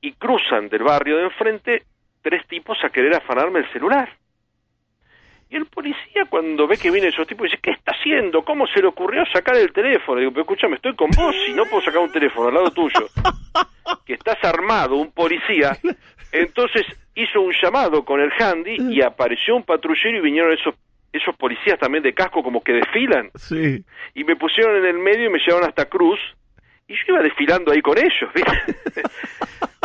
y 0.00 0.12
cruzan 0.12 0.68
del 0.68 0.82
barrio 0.82 1.16
de 1.16 1.24
enfrente 1.24 1.82
tres 2.22 2.46
tipos 2.46 2.78
a 2.84 2.90
querer 2.90 3.14
afanarme 3.14 3.60
el 3.60 3.72
celular. 3.72 4.08
Y 5.48 5.56
el 5.56 5.66
policía 5.66 6.24
cuando 6.28 6.66
ve 6.66 6.76
que 6.76 6.90
viene 6.90 7.08
esos 7.08 7.26
tipos 7.26 7.44
dice, 7.44 7.60
¿qué 7.62 7.70
está 7.70 7.92
haciendo? 7.92 8.42
¿Cómo 8.44 8.66
se 8.66 8.80
le 8.80 8.88
ocurrió 8.88 9.24
sacar 9.32 9.56
el 9.56 9.72
teléfono? 9.72 10.18
Digo, 10.18 10.32
pero 10.32 10.42
escúchame, 10.42 10.76
estoy 10.76 10.96
con 10.96 11.10
vos 11.10 11.36
y 11.48 11.52
no 11.52 11.64
puedo 11.66 11.82
sacar 11.82 12.00
un 12.00 12.10
teléfono 12.10 12.48
al 12.48 12.54
lado 12.54 12.70
tuyo. 12.70 13.06
Que 14.04 14.14
estás 14.14 14.42
armado, 14.42 14.96
un 14.96 15.12
policía. 15.12 15.78
Entonces 16.32 16.84
hizo 17.14 17.40
un 17.40 17.54
llamado 17.62 18.04
con 18.04 18.20
el 18.20 18.32
handy 18.36 18.76
y 18.92 19.00
apareció 19.00 19.54
un 19.54 19.62
patrullero 19.62 20.18
y 20.18 20.20
vinieron 20.20 20.52
esos 20.52 20.74
esos 21.12 21.34
policías 21.36 21.78
también 21.78 22.02
de 22.02 22.12
casco 22.12 22.42
como 22.42 22.62
que 22.62 22.72
desfilan. 22.72 23.30
Sí. 23.36 23.84
Y 24.14 24.24
me 24.24 24.36
pusieron 24.36 24.76
en 24.76 24.86
el 24.86 24.98
medio 24.98 25.26
y 25.26 25.30
me 25.30 25.38
llevaron 25.38 25.68
hasta 25.68 25.86
Cruz. 25.86 26.18
Y 26.88 26.94
yo 26.94 27.14
iba 27.14 27.22
desfilando 27.22 27.72
ahí 27.72 27.80
con 27.80 27.96
ellos, 27.98 28.30
¿viste? 28.34 29.02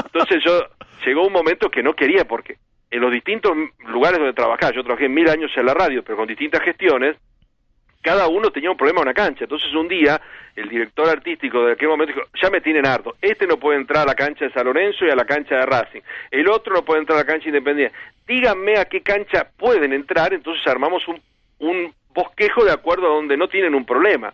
Entonces 0.05 0.43
yo 0.45 0.61
llegó 1.05 1.25
un 1.25 1.33
momento 1.33 1.69
que 1.69 1.83
no 1.83 1.93
quería 1.93 2.25
porque 2.25 2.57
en 2.89 3.01
los 3.01 3.11
distintos 3.11 3.55
lugares 3.87 4.19
donde 4.19 4.33
trabajaba, 4.33 4.73
yo 4.73 4.83
trabajé 4.83 5.07
mil 5.07 5.29
años 5.29 5.51
en 5.55 5.65
la 5.65 5.73
radio, 5.73 6.03
pero 6.03 6.17
con 6.17 6.27
distintas 6.27 6.61
gestiones, 6.61 7.15
cada 8.01 8.27
uno 8.27 8.51
tenía 8.51 8.71
un 8.71 8.77
problema 8.77 8.99
en 9.01 9.07
una 9.07 9.13
cancha. 9.13 9.45
Entonces 9.45 9.73
un 9.73 9.87
día 9.87 10.19
el 10.55 10.67
director 10.67 11.07
artístico 11.07 11.65
de 11.65 11.73
aquel 11.73 11.87
momento 11.87 12.13
dijo, 12.13 12.27
ya 12.41 12.49
me 12.49 12.59
tienen 12.59 12.85
harto, 12.85 13.15
este 13.21 13.47
no 13.47 13.57
puede 13.57 13.77
entrar 13.77 14.03
a 14.03 14.07
la 14.07 14.15
cancha 14.15 14.45
de 14.45 14.51
San 14.51 14.65
Lorenzo 14.65 15.05
y 15.05 15.09
a 15.09 15.15
la 15.15 15.25
cancha 15.25 15.55
de 15.55 15.65
Racing, 15.65 16.01
el 16.29 16.49
otro 16.49 16.73
no 16.73 16.83
puede 16.83 16.99
entrar 17.01 17.19
a 17.19 17.21
la 17.21 17.27
cancha 17.27 17.47
independiente. 17.47 17.95
Díganme 18.27 18.77
a 18.77 18.85
qué 18.85 19.01
cancha 19.01 19.47
pueden 19.57 19.93
entrar, 19.93 20.33
entonces 20.33 20.65
armamos 20.67 21.07
un, 21.07 21.21
un 21.59 21.93
bosquejo 22.13 22.65
de 22.65 22.71
acuerdo 22.71 23.07
a 23.07 23.15
donde 23.15 23.37
no 23.37 23.47
tienen 23.47 23.75
un 23.75 23.85
problema, 23.85 24.33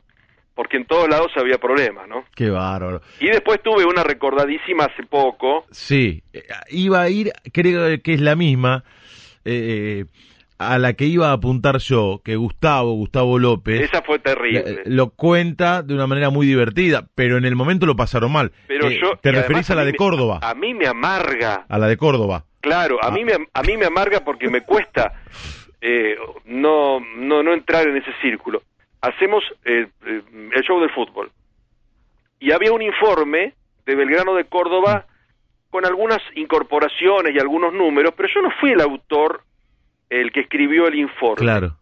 porque 0.57 0.75
en 0.75 0.85
todos 0.85 1.07
lados 1.07 1.31
había 1.37 1.57
problemas, 1.59 2.07
¿no? 2.09 2.25
Qué 2.35 2.49
bárbaro. 2.49 3.01
Y 3.21 3.27
después 3.27 3.61
tuve 3.63 3.85
una 3.85 4.03
recordadísima 4.03 4.85
hace 4.85 5.03
poco, 5.03 5.65
Sí, 5.71 6.23
eh, 6.33 6.43
iba 6.71 6.99
a 7.01 7.09
ir, 7.09 7.31
creo 7.53 8.01
que 8.03 8.13
es 8.15 8.19
la 8.21 8.35
misma, 8.35 8.83
eh, 9.45 10.05
a 10.57 10.79
la 10.79 10.93
que 10.93 11.05
iba 11.05 11.29
a 11.29 11.33
apuntar 11.33 11.77
yo, 11.77 12.19
que 12.25 12.35
Gustavo, 12.35 12.91
Gustavo 12.93 13.37
López, 13.37 13.81
esa 13.83 14.01
fue 14.01 14.17
terrible. 14.17 14.63
eh, 14.65 14.81
lo 14.85 15.11
cuenta 15.11 15.83
de 15.83 15.93
una 15.93 16.07
manera 16.07 16.31
muy 16.31 16.47
divertida, 16.47 17.05
pero 17.13 17.37
en 17.37 17.45
el 17.45 17.55
momento 17.55 17.85
lo 17.85 17.95
pasaron 17.95 18.31
mal. 18.31 18.51
Pero 18.67 18.89
Eh, 18.89 18.97
yo 18.99 19.11
¿Te 19.21 19.31
referís 19.31 19.69
a 19.69 19.75
la 19.75 19.85
de 19.85 19.91
me- 19.91 19.97
Córdoba? 19.97 20.39
A 20.41 20.55
mí 20.55 20.73
me 20.73 20.87
amarga, 20.87 21.65
A 21.69 21.77
la 21.77 21.87
de 21.87 21.95
Córdoba. 21.97 22.45
claro, 22.59 22.97
a 23.03 23.09
Ah. 23.09 23.11
mí 23.11 23.23
me 23.23 23.33
a 23.53 23.61
mí 23.61 23.77
me 23.77 23.85
amarga 23.85 24.21
porque 24.25 24.49
me 24.49 24.61
cuesta 24.61 25.13
eh, 25.81 26.15
no 26.45 26.99
no 26.99 27.43
no 27.43 27.53
entrar 27.53 27.87
en 27.87 27.97
ese 27.97 28.11
círculo. 28.21 28.63
Hacemos 29.01 29.43
eh, 29.65 29.87
eh, 30.05 30.21
el 30.55 30.63
show 30.63 30.79
del 30.79 30.89
fútbol 30.91 31.31
y 32.39 32.51
había 32.51 32.71
un 32.71 32.81
informe 32.81 33.53
de 33.85 33.95
Belgrano 33.95 34.35
de 34.35 34.45
Córdoba 34.45 35.05
con 35.69 35.85
algunas 35.85 36.19
incorporaciones 36.35 37.35
y 37.35 37.39
algunos 37.39 37.73
números, 37.73 38.13
pero 38.15 38.29
yo 38.33 38.41
no 38.41 38.51
fui 38.59 38.71
el 38.71 38.81
autor 38.81 39.41
el 40.09 40.31
que 40.31 40.41
escribió 40.41 40.87
el 40.87 40.95
informe. 40.95 41.37
Claro. 41.37 41.77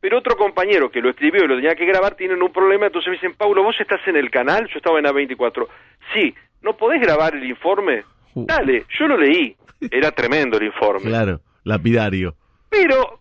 Pero 0.00 0.18
otro 0.18 0.36
compañero 0.36 0.90
que 0.90 1.00
lo 1.00 1.10
escribió 1.10 1.44
y 1.44 1.48
lo 1.48 1.56
tenía 1.56 1.74
que 1.74 1.86
grabar 1.86 2.14
tienen 2.14 2.42
un 2.42 2.52
problema, 2.52 2.86
entonces 2.86 3.08
me 3.08 3.16
dicen, 3.16 3.34
Paulo, 3.34 3.62
¿vos 3.62 3.76
estás 3.80 4.00
en 4.06 4.16
el 4.16 4.30
canal? 4.30 4.68
Yo 4.68 4.78
estaba 4.78 4.98
en 4.98 5.04
A24. 5.06 5.66
Sí, 6.14 6.34
¿no 6.62 6.76
podés 6.76 7.00
grabar 7.00 7.34
el 7.34 7.44
informe? 7.44 8.04
Uh. 8.34 8.46
Dale, 8.46 8.86
yo 8.98 9.08
lo 9.08 9.16
leí. 9.16 9.56
Era 9.90 10.10
tremendo 10.12 10.58
el 10.58 10.64
informe. 10.64 11.06
Claro, 11.06 11.40
lapidario. 11.64 12.34
Pero 12.70 13.20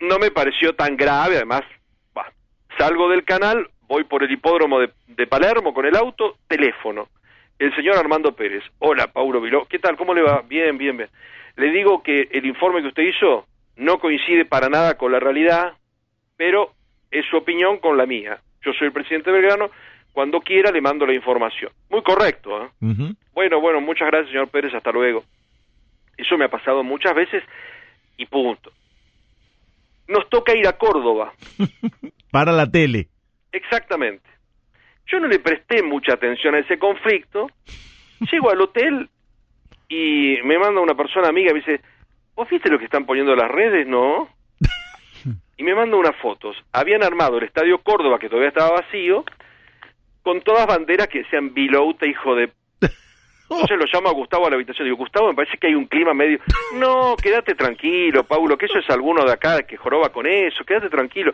no 0.00 0.18
me 0.18 0.30
pareció 0.30 0.74
tan 0.74 0.96
grave, 0.96 1.36
además, 1.36 1.62
salgo 2.78 3.08
del 3.08 3.24
canal, 3.24 3.68
voy 3.88 4.04
por 4.04 4.22
el 4.22 4.30
hipódromo 4.30 4.80
de, 4.80 4.90
de 5.08 5.26
Palermo 5.26 5.74
con 5.74 5.84
el 5.84 5.96
auto, 5.96 6.36
teléfono. 6.46 7.08
El 7.58 7.74
señor 7.74 7.96
Armando 7.96 8.32
Pérez. 8.32 8.62
Hola, 8.78 9.08
Paulo 9.08 9.40
Viló. 9.40 9.66
¿Qué 9.66 9.78
tal? 9.80 9.96
¿Cómo 9.96 10.14
le 10.14 10.22
va? 10.22 10.42
Bien, 10.48 10.78
bien, 10.78 10.96
bien. 10.96 11.08
Le 11.56 11.72
digo 11.72 12.02
que 12.04 12.28
el 12.30 12.46
informe 12.46 12.80
que 12.82 12.88
usted 12.88 13.02
hizo 13.02 13.46
no 13.76 13.98
coincide 13.98 14.44
para 14.44 14.68
nada 14.68 14.96
con 14.96 15.10
la 15.10 15.18
realidad, 15.18 15.72
pero 16.36 16.72
es 17.10 17.26
su 17.26 17.36
opinión 17.36 17.78
con 17.78 17.96
la 17.96 18.06
mía. 18.06 18.38
Yo 18.62 18.72
soy 18.72 18.86
el 18.86 18.92
presidente 18.92 19.30
Belgrano. 19.30 19.70
Cuando 20.12 20.40
quiera 20.40 20.70
le 20.70 20.80
mando 20.80 21.06
la 21.06 21.14
información. 21.14 21.70
Muy 21.90 22.02
correcto, 22.02 22.64
¿eh? 22.64 22.68
Bueno, 23.32 23.60
bueno, 23.60 23.80
muchas 23.80 24.08
gracias, 24.08 24.30
señor 24.30 24.48
Pérez, 24.48 24.74
hasta 24.74 24.90
luego. 24.90 25.22
Eso 26.16 26.36
me 26.36 26.46
ha 26.46 26.50
pasado 26.50 26.82
muchas 26.82 27.14
veces 27.14 27.44
y 28.16 28.26
punto. 28.26 28.72
Nos 30.08 30.28
toca 30.28 30.56
ir 30.56 30.66
a 30.66 30.72
Córdoba, 30.72 31.32
Para 32.30 32.52
la 32.52 32.70
tele. 32.70 33.08
exactamente. 33.52 34.28
Yo 35.06 35.18
no 35.20 35.26
le 35.26 35.38
presté 35.38 35.82
mucha 35.82 36.14
atención 36.14 36.54
a 36.54 36.58
ese 36.58 36.78
conflicto. 36.78 37.48
Llego 38.30 38.50
al 38.50 38.60
hotel 38.60 39.08
y 39.88 40.36
me 40.44 40.58
manda 40.58 40.82
una 40.82 40.94
persona 40.94 41.28
amiga 41.28 41.50
y 41.50 41.54
me 41.54 41.60
dice, 41.60 41.80
¿vos 42.34 42.48
viste 42.48 42.68
lo 42.68 42.78
que 42.78 42.84
están 42.84 43.06
poniendo 43.06 43.34
las 43.34 43.50
redes, 43.50 43.86
no? 43.86 44.28
Y 45.56 45.64
me 45.64 45.74
manda 45.74 45.96
unas 45.96 46.14
fotos. 46.16 46.56
Habían 46.72 47.02
armado 47.02 47.38
el 47.38 47.44
Estadio 47.44 47.78
Córdoba, 47.78 48.18
que 48.18 48.28
todavía 48.28 48.50
estaba 48.50 48.80
vacío, 48.80 49.24
con 50.22 50.42
todas 50.42 50.66
banderas 50.66 51.08
que 51.08 51.20
decían 51.20 51.52
Vilouta, 51.54 52.06
hijo 52.06 52.34
de 52.34 52.52
Entonces 53.50 53.78
lo 53.78 53.86
llamo 53.92 54.10
a 54.10 54.12
Gustavo 54.12 54.46
a 54.46 54.50
la 54.50 54.56
habitación. 54.56 54.86
Digo, 54.86 54.98
Gustavo, 54.98 55.28
me 55.28 55.34
parece 55.34 55.56
que 55.56 55.68
hay 55.68 55.74
un 55.74 55.86
clima 55.86 56.12
medio. 56.12 56.38
No, 56.74 57.16
quédate 57.16 57.54
tranquilo, 57.54 58.24
Paulo, 58.24 58.58
que 58.58 58.66
eso 58.66 58.78
es 58.78 58.88
alguno 58.90 59.24
de 59.24 59.32
acá 59.32 59.62
que 59.62 59.76
joroba 59.76 60.10
con 60.10 60.26
eso. 60.26 60.64
Quédate 60.64 60.90
tranquilo. 60.90 61.32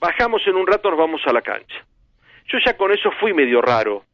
Bajamos 0.00 0.42
en 0.46 0.56
un 0.56 0.66
rato, 0.66 0.90
nos 0.90 0.98
vamos 0.98 1.20
a 1.26 1.32
la 1.32 1.42
cancha. 1.42 1.84
Yo 2.48 2.58
ya 2.64 2.76
con 2.76 2.92
eso 2.92 3.10
fui 3.20 3.32
medio 3.34 3.60
raro. 3.60 4.04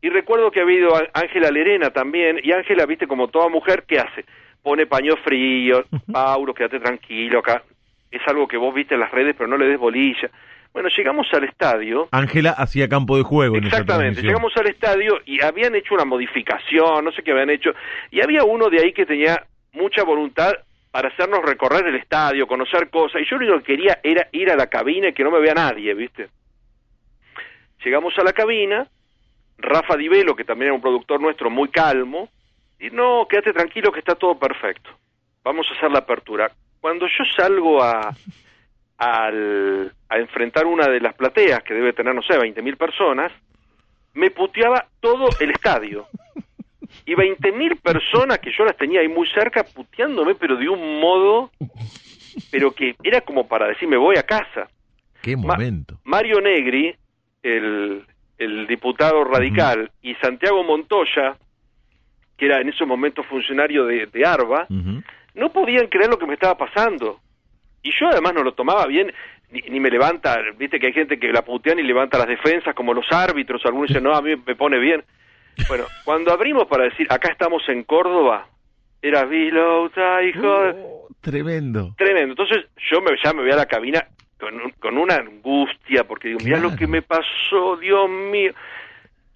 Y 0.00 0.08
recuerdo 0.10 0.50
que 0.50 0.60
había 0.60 0.78
ido 0.78 0.94
Á- 0.96 1.08
Ángela 1.12 1.50
Lerena 1.50 1.90
también. 1.90 2.40
Y 2.42 2.52
Ángela, 2.52 2.86
viste, 2.86 3.06
como 3.06 3.28
toda 3.28 3.48
mujer, 3.48 3.84
¿qué 3.86 3.98
hace? 3.98 4.24
Pone 4.62 4.86
paño 4.86 5.14
frío. 5.24 5.84
Paulo, 6.12 6.54
quédate 6.54 6.78
tranquilo 6.80 7.40
acá. 7.40 7.62
Es 8.10 8.22
algo 8.26 8.46
que 8.48 8.56
vos 8.56 8.72
viste 8.74 8.94
en 8.94 9.00
las 9.00 9.10
redes, 9.10 9.34
pero 9.36 9.48
no 9.48 9.56
le 9.56 9.66
des 9.66 9.78
bolilla. 9.78 10.30
Bueno, 10.72 10.88
llegamos 10.96 11.26
al 11.32 11.44
estadio. 11.44 12.08
Ángela 12.12 12.50
hacía 12.50 12.88
campo 12.88 13.16
de 13.16 13.22
juego 13.22 13.56
Exactamente, 13.56 14.20
llegamos 14.22 14.52
al 14.56 14.66
estadio 14.68 15.18
y 15.24 15.42
habían 15.42 15.74
hecho 15.74 15.94
una 15.94 16.04
modificación, 16.04 17.04
no 17.04 17.10
sé 17.12 17.22
qué 17.22 17.32
habían 17.32 17.50
hecho, 17.50 17.70
y 18.10 18.20
había 18.22 18.44
uno 18.44 18.68
de 18.68 18.80
ahí 18.82 18.92
que 18.92 19.06
tenía 19.06 19.42
mucha 19.72 20.04
voluntad 20.04 20.52
para 20.90 21.08
hacernos 21.08 21.44
recorrer 21.44 21.86
el 21.86 21.96
estadio, 21.96 22.46
conocer 22.46 22.88
cosas, 22.90 23.22
y 23.22 23.24
yo 23.28 23.36
lo 23.36 23.46
único 23.46 23.58
que 23.58 23.76
quería 23.76 24.00
era 24.02 24.28
ir 24.32 24.50
a 24.50 24.56
la 24.56 24.68
cabina 24.68 25.08
y 25.08 25.12
que 25.12 25.24
no 25.24 25.30
me 25.30 25.40
vea 25.40 25.54
nadie, 25.54 25.92
¿viste? 25.94 26.28
Llegamos 27.84 28.18
a 28.18 28.24
la 28.24 28.32
cabina, 28.32 28.86
Rafa 29.58 29.96
Di 29.96 30.08
Velo, 30.08 30.34
que 30.34 30.44
también 30.44 30.68
era 30.68 30.74
un 30.74 30.80
productor 30.80 31.20
nuestro 31.20 31.50
muy 31.50 31.68
calmo, 31.68 32.28
y 32.80 32.90
no, 32.90 33.26
quédate 33.28 33.52
tranquilo 33.52 33.92
que 33.92 34.00
está 34.00 34.14
todo 34.14 34.38
perfecto, 34.38 34.90
vamos 35.44 35.66
a 35.70 35.76
hacer 35.76 35.90
la 35.90 36.00
apertura. 36.00 36.50
Cuando 36.80 37.06
yo 37.06 37.24
salgo 37.36 37.82
a, 37.82 38.14
a 38.98 40.18
enfrentar 40.18 40.66
una 40.66 40.86
de 40.88 41.00
las 41.00 41.14
plateas, 41.14 41.62
que 41.62 41.74
debe 41.74 41.92
tener, 41.92 42.14
no 42.14 42.22
sé, 42.22 42.34
20.000 42.34 42.76
personas, 42.76 43.32
me 44.14 44.30
puteaba 44.30 44.86
todo 45.00 45.28
el 45.40 45.50
estadio. 45.50 46.06
Y 47.04 47.14
20.000 47.14 47.80
personas 47.80 48.38
que 48.38 48.50
yo 48.56 48.64
las 48.64 48.76
tenía 48.76 49.00
ahí 49.00 49.08
muy 49.08 49.28
cerca 49.28 49.62
puteándome, 49.64 50.34
pero 50.34 50.56
de 50.56 50.68
un 50.68 51.00
modo, 51.00 51.50
pero 52.50 52.72
que 52.72 52.94
era 53.02 53.20
como 53.20 53.46
para 53.46 53.68
decir, 53.68 53.88
me 53.88 53.96
voy 53.96 54.16
a 54.16 54.22
casa. 54.22 54.68
Qué 55.22 55.36
Ma- 55.36 55.54
momento. 55.54 55.98
Mario 56.04 56.40
Negri, 56.40 56.94
el, 57.42 58.04
el 58.38 58.66
diputado 58.66 59.24
radical, 59.24 59.90
y 60.02 60.14
Santiago 60.16 60.62
Montoya, 60.64 61.36
que 62.36 62.46
era 62.46 62.60
en 62.60 62.68
esos 62.68 62.86
momentos 62.86 63.26
funcionario 63.26 63.84
de, 63.84 64.06
de 64.06 64.24
ARBA, 64.26 64.66
no 65.34 65.52
podían 65.52 65.86
creer 65.88 66.08
lo 66.10 66.18
que 66.18 66.26
me 66.26 66.34
estaba 66.34 66.56
pasando. 66.56 67.20
Y 67.82 67.90
yo 67.98 68.08
además 68.08 68.34
no 68.34 68.42
lo 68.42 68.52
tomaba 68.54 68.86
bien, 68.86 69.12
ni, 69.50 69.60
ni 69.62 69.80
me 69.80 69.90
levanta, 69.90 70.38
viste 70.56 70.78
que 70.78 70.88
hay 70.88 70.92
gente 70.92 71.18
que 71.18 71.32
la 71.32 71.42
putean 71.42 71.78
y 71.78 71.82
levanta 71.82 72.18
las 72.18 72.28
defensas, 72.28 72.74
como 72.74 72.92
los 72.94 73.06
árbitros, 73.12 73.64
algunos 73.64 73.88
dicen, 73.88 74.04
no, 74.04 74.14
a 74.14 74.22
mí 74.22 74.34
me 74.46 74.54
pone 74.56 74.78
bien. 74.78 75.02
Bueno, 75.66 75.88
cuando 76.04 76.32
abrimos 76.32 76.66
para 76.66 76.84
decir, 76.84 77.06
acá 77.10 77.30
estamos 77.30 77.62
en 77.68 77.82
Córdoba, 77.84 78.46
era 79.02 79.24
Vilota, 79.24 80.22
hijo. 80.22 80.40
Oh, 80.46 81.08
tremendo. 81.20 81.94
Tremendo. 81.96 82.32
Entonces 82.32 82.66
yo 82.90 83.00
me, 83.00 83.10
ya 83.22 83.32
me 83.32 83.42
voy 83.42 83.50
a 83.50 83.56
la 83.56 83.66
cabina 83.66 84.06
con, 84.38 84.54
un- 84.60 84.70
con 84.78 84.96
una 84.98 85.16
angustia, 85.16 86.04
porque 86.04 86.28
digo, 86.28 86.40
mirá 86.40 86.58
lo 86.58 86.74
que 86.76 86.86
me 86.86 87.02
pasó, 87.02 87.76
Dios 87.76 88.08
mío. 88.08 88.52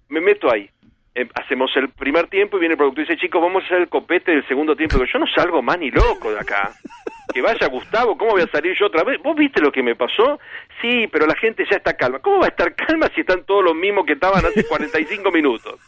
Me 0.09 0.21
meto 0.21 0.51
ahí. 0.51 0.69
Em, 1.15 1.29
hacemos 1.35 1.69
el 1.77 1.89
primer 1.89 2.27
tiempo 2.27 2.57
y 2.57 2.61
viene 2.61 2.73
el 2.73 2.77
productor 2.77 3.03
y 3.03 3.07
dice, 3.07 3.21
chicos, 3.21 3.41
vamos 3.41 3.63
a 3.63 3.65
hacer 3.67 3.81
el 3.81 3.89
copete 3.89 4.31
del 4.31 4.47
segundo 4.47 4.75
tiempo. 4.75 4.97
Yo 5.05 5.19
no 5.19 5.27
salgo 5.27 5.61
más 5.61 5.77
ni 5.77 5.91
loco 5.91 6.31
de 6.31 6.39
acá. 6.39 6.71
Que 7.33 7.41
vaya 7.41 7.67
Gustavo, 7.67 8.17
¿cómo 8.17 8.31
voy 8.31 8.41
a 8.41 8.47
salir 8.47 8.75
yo 8.77 8.87
otra 8.87 9.03
vez? 9.03 9.21
¿Vos 9.21 9.35
viste 9.35 9.61
lo 9.61 9.71
que 9.71 9.83
me 9.83 9.95
pasó? 9.95 10.39
Sí, 10.81 11.07
pero 11.11 11.25
la 11.25 11.35
gente 11.35 11.65
ya 11.69 11.77
está 11.77 11.95
calma. 11.95 12.19
¿Cómo 12.19 12.39
va 12.39 12.45
a 12.45 12.49
estar 12.49 12.75
calma 12.75 13.09
si 13.13 13.21
están 13.21 13.43
todos 13.45 13.63
los 13.63 13.75
mismos 13.75 14.05
que 14.05 14.13
estaban 14.13 14.45
hace 14.45 14.65
45 14.65 15.31
minutos? 15.31 15.79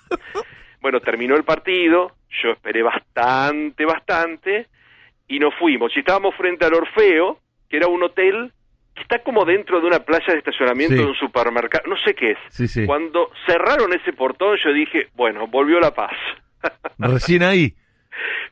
Bueno, 0.82 1.00
terminó 1.00 1.36
el 1.36 1.44
partido, 1.44 2.12
yo 2.44 2.52
esperé 2.52 2.84
bastante, 2.84 3.86
bastante, 3.86 4.68
y 5.28 5.40
nos 5.40 5.56
fuimos. 5.56 5.92
Y 5.96 6.00
estábamos 6.02 6.36
frente 6.36 6.64
al 6.64 6.76
Orfeo, 6.76 7.40
que 7.68 7.78
era 7.78 7.88
un 7.88 8.04
hotel 8.04 8.54
está 8.96 9.20
como 9.20 9.46
dentro 9.46 9.80
de 9.82 9.88
una 9.88 10.00
playa 10.00 10.26
de 10.34 10.40
estacionamiento 10.40 10.96
Sí. 10.96 11.02
de 11.02 11.08
un 11.08 11.16
supermercado, 11.16 11.84
no 11.88 11.98
sé 11.98 12.14
qué 12.16 12.32
es. 12.32 12.38
Sí, 12.50 12.68
sí. 12.68 12.86
Cuando 12.86 13.30
cerraron 13.46 13.94
ese 13.94 14.14
portón, 14.14 14.58
yo 14.64 14.72
dije, 14.74 15.10
bueno, 15.16 15.48
volvió 15.48 15.80
la 15.80 15.92
paz. 15.92 16.14
Recién 16.98 17.44
ahí. 17.44 17.74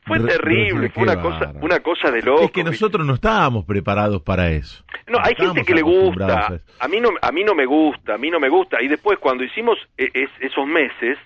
Fue 0.06 0.18
Re- 0.18 0.26
terrible, 0.28 0.90
fue 0.90 1.04
una 1.04 1.20
cosa, 1.22 1.52
una 1.62 1.80
cosa 1.80 2.10
de 2.10 2.20
loco. 2.20 2.42
Es 2.42 2.50
que 2.50 2.62
nosotros 2.62 3.06
no 3.06 3.14
estábamos 3.14 3.64
preparados 3.64 4.20
para 4.22 4.50
eso. 4.50 4.84
No, 5.06 5.18
hay 5.22 5.34
gente 5.34 5.64
que 5.64 5.74
le 5.74 5.80
gusta. 5.80 6.46
a. 6.78 6.84
A 6.84 6.88
mí 6.88 7.00
no, 7.00 7.08
a 7.22 7.32
mí 7.32 7.42
no 7.44 7.54
me 7.54 7.64
gusta, 7.64 8.14
a 8.14 8.18
mí 8.18 8.30
no 8.30 8.38
me 8.38 8.50
gusta. 8.50 8.82
Y 8.82 8.88
después 8.88 9.18
cuando 9.18 9.42
hicimos 9.42 9.78
e- 9.96 10.10
es- 10.12 10.30
esos 10.40 10.66
meses, 10.66 11.16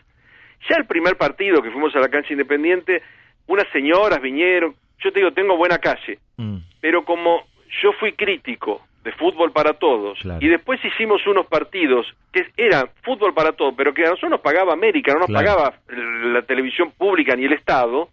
ya 0.70 0.76
el 0.76 0.86
primer 0.86 1.16
partido 1.16 1.60
que 1.60 1.72
fuimos 1.72 1.94
a 1.96 1.98
la 1.98 2.08
cancha 2.08 2.32
independiente, 2.32 3.02
unas 3.48 3.66
señoras 3.72 4.22
vinieron. 4.22 4.76
Yo 5.02 5.10
te 5.12 5.18
digo, 5.18 5.32
tengo 5.32 5.56
buena 5.56 5.78
calle, 5.78 6.20
Mm, 6.36 6.58
pero 6.80 7.04
como 7.04 7.44
yo 7.82 7.92
fui 7.98 8.12
crítico 8.12 8.86
de 9.05 9.12
fútbol 9.12 9.53
para 9.53 9.74
todos 9.74 10.18
Claro. 10.20 10.44
y 10.44 10.49
después 10.49 10.84
hicimos 10.84 11.26
unos 11.26 11.46
partidos 11.46 12.07
que 12.32 12.46
eran 12.57 12.88
fútbol 13.03 13.32
para 13.32 13.53
todos, 13.53 13.74
pero 13.76 13.94
que 13.94 14.03
a 14.05 14.11
nosotros 14.11 14.30
nos 14.32 14.40
pagaba 14.40 14.72
América, 14.72 15.12
no 15.12 15.20
nos 15.20 15.28
Claro. 15.28 15.46
pagaba 15.46 15.74
la 15.88 16.42
televisión 16.42 16.90
pública 16.92 17.34
ni 17.36 17.44
el 17.44 17.53
Estado. 17.53 18.09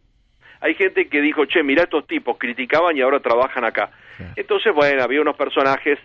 Hay 0.62 0.76
gente 0.76 1.08
que 1.10 1.22
dijo, 1.22 1.46
che, 1.46 1.64
mira 1.64 1.84
estos 1.84 2.08
tipos, 2.08 2.38
criticaban 2.38 2.96
y 2.96 3.02
ahora 3.02 3.20
trabajan 3.20 3.66
acá. 3.66 3.90
Claro. 4.18 4.34
Entonces, 4.36 4.74
bueno, 4.74 5.04
había 5.04 5.22
unos 5.22 5.36
personajes 5.36 6.00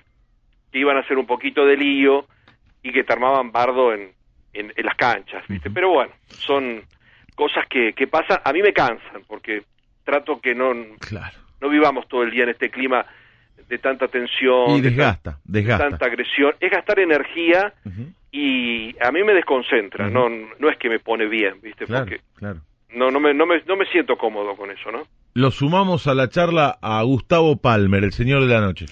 que 0.73 0.79
iban 0.79 0.97
a 0.97 1.01
hacer 1.01 1.19
un 1.19 1.27
poquito 1.27 1.65
de 1.67 1.77
lío 1.77 2.27
y 2.83 2.93
que 2.93 3.05
te 3.05 3.13
armaban 3.13 3.53
bardo 3.53 3.93
en, 3.93 4.13
en, 4.53 4.73
en 4.75 4.87
las 4.87 4.97
canchas, 4.97 5.45
¿viste? 5.49 5.71
Pero 5.71 5.91
bueno, 5.91 6.13
son 6.29 6.83
cosas 7.37 7.67
que, 7.69 7.93
que 7.93 8.07
pasan, 8.07 8.41
a 8.45 8.53
mí 8.53 8.63
me 8.63 8.73
cansan, 8.73 9.23
porque 9.29 9.63
trato 10.05 10.41
que 10.41 10.55
no, 10.55 10.75
no 10.75 11.69
vivamos 11.69 12.09
todo 12.09 12.23
el 12.23 12.31
día 12.31 12.45
en 12.45 12.51
este 12.51 12.71
clima 12.71 13.05
de 13.69 13.79
tanta 13.79 14.09
tensión, 14.09 14.71
Y 14.77 14.81
de, 14.81 14.91
desgasta, 14.91 15.33
tan- 15.33 15.41
desgasta. 15.45 15.89
tanta 15.91 16.07
agresión. 16.07 16.53
Es 16.61 16.71
gastar 16.71 16.99
energía 17.01 17.73
y 18.33 18.95
a 19.03 19.11
mí 19.13 19.23
me 19.25 19.33
desconcentra, 19.35 20.07
Ujú. 20.07 20.15
no, 20.15 20.29
no 20.59 20.71
es 20.71 20.77
que 20.79 20.89
me 20.89 20.99
pone 21.01 21.27
bien, 21.27 21.55
¿viste? 21.63 21.85
Claro, 21.87 22.05
Porque 22.07 22.21
claro. 22.37 22.61
no, 22.95 23.11
no, 23.11 23.19
me, 23.21 23.35
no, 23.35 23.47
me, 23.47 23.61
no 23.67 23.77
me 23.77 23.87
siento 23.87 24.17
cómodo 24.17 24.55
con 24.57 24.71
eso, 24.71 24.91
¿no? 24.93 25.03
Lo 25.35 25.51
sumamos 25.51 26.07
a 26.07 26.15
la 26.15 26.29
charla 26.29 26.79
a 26.81 27.03
Gustavo 27.03 27.57
Palmer, 27.57 28.05
el 28.05 28.13
señor 28.13 28.43
de 28.47 28.55
la 28.55 28.61
noche. 28.61 28.87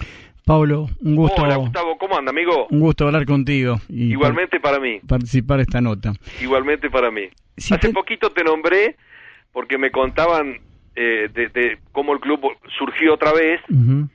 Pablo, 0.44 0.88
un 1.00 1.14
gusto, 1.14 1.42
Hola, 1.42 1.56
Gustavo, 1.56 1.98
¿cómo 1.98 2.16
anda, 2.16 2.30
amigo? 2.30 2.68
un 2.70 2.80
gusto 2.80 3.06
hablar 3.06 3.26
contigo 3.26 3.76
y 3.88 4.12
Igualmente 4.12 4.58
para 4.60 4.78
mí. 4.80 4.98
par- 5.00 5.08
participar 5.18 5.58
de 5.58 5.62
esta 5.64 5.80
nota. 5.80 6.12
Igualmente 6.40 6.88
para 6.90 7.10
mí. 7.10 7.28
Si 7.56 7.74
Hace 7.74 7.88
te- 7.88 7.92
poquito 7.92 8.30
te 8.30 8.42
nombré 8.44 8.96
porque 9.52 9.76
me 9.76 9.90
contaban 9.90 10.58
eh, 10.96 11.28
de, 11.32 11.48
de 11.48 11.78
cómo 11.92 12.12
el 12.14 12.20
club 12.20 12.40
surgió 12.78 13.14
otra 13.14 13.32
vez 13.32 13.60
Ujú. 13.68 14.08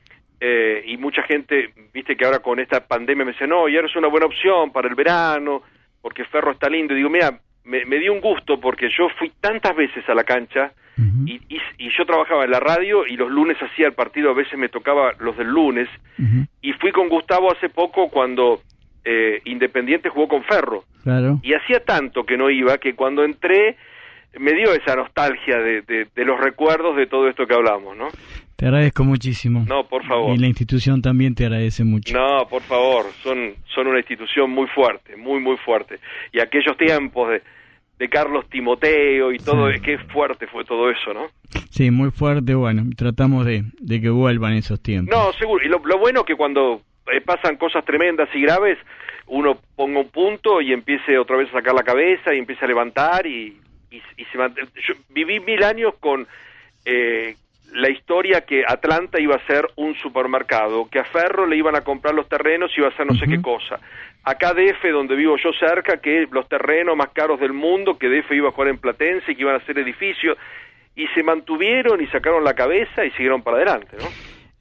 Eh, 0.45 0.83
y 0.87 0.97
mucha 0.97 1.23
gente, 1.23 1.69
viste 1.93 2.17
que 2.17 2.25
ahora 2.25 2.39
con 2.39 2.59
esta 2.59 2.85
pandemia 2.85 3.23
me 3.23 3.31
dice, 3.31 3.47
no, 3.47 3.69
y 3.69 3.77
ahora 3.77 3.87
es 3.87 3.95
una 3.95 4.09
buena 4.09 4.25
opción 4.25 4.73
para 4.73 4.89
el 4.89 4.95
verano 4.95 5.61
porque 6.01 6.25
Ferro 6.25 6.51
está 6.51 6.69
lindo. 6.69 6.93
Y 6.93 6.97
digo, 6.97 7.09
mira, 7.09 7.39
me, 7.63 7.85
me 7.85 7.97
dio 7.97 8.11
un 8.11 8.19
gusto 8.19 8.59
porque 8.59 8.89
yo 8.89 9.07
fui 9.17 9.31
tantas 9.39 9.73
veces 9.73 10.03
a 10.09 10.13
la 10.13 10.25
cancha 10.25 10.73
y, 11.25 11.35
y, 11.47 11.61
y 11.77 11.89
yo 11.97 12.05
trabajaba 12.05 12.43
en 12.43 12.51
la 12.51 12.59
radio 12.59 13.07
y 13.07 13.15
los 13.15 13.31
lunes 13.31 13.57
hacía 13.61 13.87
el 13.87 13.93
partido, 13.93 14.31
a 14.31 14.33
veces 14.33 14.59
me 14.59 14.67
tocaba 14.67 15.13
los 15.19 15.37
del 15.37 15.47
lunes 15.47 15.87
y 16.61 16.73
fui 16.73 16.91
con 16.91 17.07
Gustavo 17.07 17.49
hace 17.49 17.69
poco 17.69 18.09
cuando 18.09 18.59
eh, 19.05 19.41
Independiente 19.45 20.09
jugó 20.09 20.27
con 20.27 20.43
Ferro. 20.43 20.83
Claro. 21.03 21.39
Y 21.41 21.53
hacía 21.53 21.85
tanto 21.85 22.25
que 22.25 22.35
no 22.35 22.49
iba 22.49 22.77
que 22.79 22.95
cuando 22.95 23.23
entré 23.23 23.77
me 24.37 24.51
dio 24.53 24.73
esa 24.73 24.95
nostalgia 24.97 25.57
de, 25.59 25.83
de, 25.83 26.07
de 26.13 26.25
los 26.25 26.37
recuerdos 26.39 26.97
de 26.97 27.07
todo 27.07 27.29
esto 27.29 27.47
que 27.47 27.53
hablamos, 27.53 27.95
¿no? 27.95 28.09
Te 28.63 28.67
agradezco 28.69 29.03
muchísimo. 29.03 29.65
No, 29.67 29.83
por 29.89 30.05
favor. 30.05 30.33
Y 30.33 30.37
la 30.39 30.47
institución 30.47 31.01
también 31.01 31.35
te 31.35 31.43
agradece 31.45 31.83
mucho. 31.83 32.13
No, 32.17 32.47
por 32.47 32.61
favor, 32.61 33.07
son, 33.21 33.55
son 33.75 33.87
una 33.87 33.97
institución 33.99 34.49
muy 34.51 34.67
fuerte, 34.67 35.17
muy, 35.17 35.41
muy 35.41 35.57
fuerte. 35.57 35.99
Y 36.31 36.39
aquellos 36.39 36.77
tiempos 36.77 37.29
de, 37.29 37.41
de 37.99 38.07
Carlos 38.07 38.47
Timoteo 38.49 39.33
y 39.33 39.37
todo, 39.39 39.69
Sí. 39.73 39.81
qué 39.81 39.97
fuerte 39.97 40.47
fue 40.47 40.63
todo 40.63 40.89
eso, 40.89 41.13
¿no? 41.13 41.25
Sí, 41.71 41.91
muy 41.91 42.09
fuerte. 42.11 42.55
Bueno, 42.55 42.83
tratamos 42.95 43.45
de, 43.45 43.65
de 43.81 43.99
que 43.99 44.09
vuelvan 44.09 44.53
esos 44.53 44.81
tiempos. 44.81 45.13
No, 45.13 45.33
seguro. 45.33 45.61
Y 45.65 45.67
lo, 45.67 45.81
lo 45.85 45.97
bueno 45.99 46.23
que 46.23 46.35
cuando 46.35 46.83
eh, 47.13 47.19
pasan 47.19 47.57
cosas 47.57 47.83
tremendas 47.83 48.29
y 48.33 48.43
graves, 48.43 48.77
uno 49.27 49.57
ponga 49.75 49.99
un 49.99 50.07
punto 50.07 50.61
y 50.61 50.71
empiece 50.71 51.17
otra 51.17 51.35
vez 51.35 51.49
a 51.49 51.57
sacar 51.57 51.73
la 51.75 51.83
cabeza 51.83 52.33
y 52.33 52.39
empiece 52.39 52.63
a 52.63 52.69
levantar 52.69 53.27
y, 53.27 53.57
y, 53.91 53.97
y 54.15 54.23
se 54.31 54.37
Yo 54.87 54.93
viví 55.09 55.41
mil 55.41 55.61
años 55.65 55.95
con 55.99 56.25
eh, 56.85 57.35
la 57.73 57.89
historia 57.89 58.41
que 58.41 58.63
Atlanta 58.67 59.19
iba 59.19 59.35
a 59.35 59.45
ser 59.47 59.67
un 59.75 59.95
supermercado, 59.95 60.87
que 60.89 60.99
a 60.99 61.05
Ferro 61.05 61.45
le 61.45 61.57
iban 61.57 61.75
a 61.75 61.81
comprar 61.81 62.13
los 62.13 62.29
terrenos 62.29 62.71
y 62.75 62.81
iba 62.81 62.89
a 62.89 62.95
ser 62.95 63.05
no 63.07 63.15
sé 63.15 63.25
qué 63.27 63.41
cosa. 63.41 63.79
Acá 64.23 64.53
DF, 64.53 64.91
donde 64.91 65.15
vivo 65.15 65.35
yo 65.43 65.51
cerca, 65.59 65.97
que 65.97 66.27
los 66.31 66.47
terrenos 66.47 66.95
más 66.95 67.09
caros 67.09 67.39
del 67.39 67.53
mundo, 67.53 67.97
que 67.97 68.07
DF 68.07 68.31
iba 68.31 68.49
a 68.49 68.51
jugar 68.51 68.69
en 68.69 68.77
Platense 68.77 69.31
y 69.31 69.35
que 69.35 69.41
iban 69.41 69.55
a 69.55 69.65
ser 69.65 69.79
edificios, 69.79 70.37
y 70.95 71.07
se 71.07 71.23
mantuvieron 71.23 72.01
y 72.01 72.07
sacaron 72.07 72.43
la 72.43 72.53
cabeza 72.53 73.03
y 73.03 73.11
siguieron 73.11 73.41
para 73.41 73.57
adelante, 73.57 73.97
¿no? 73.99 74.05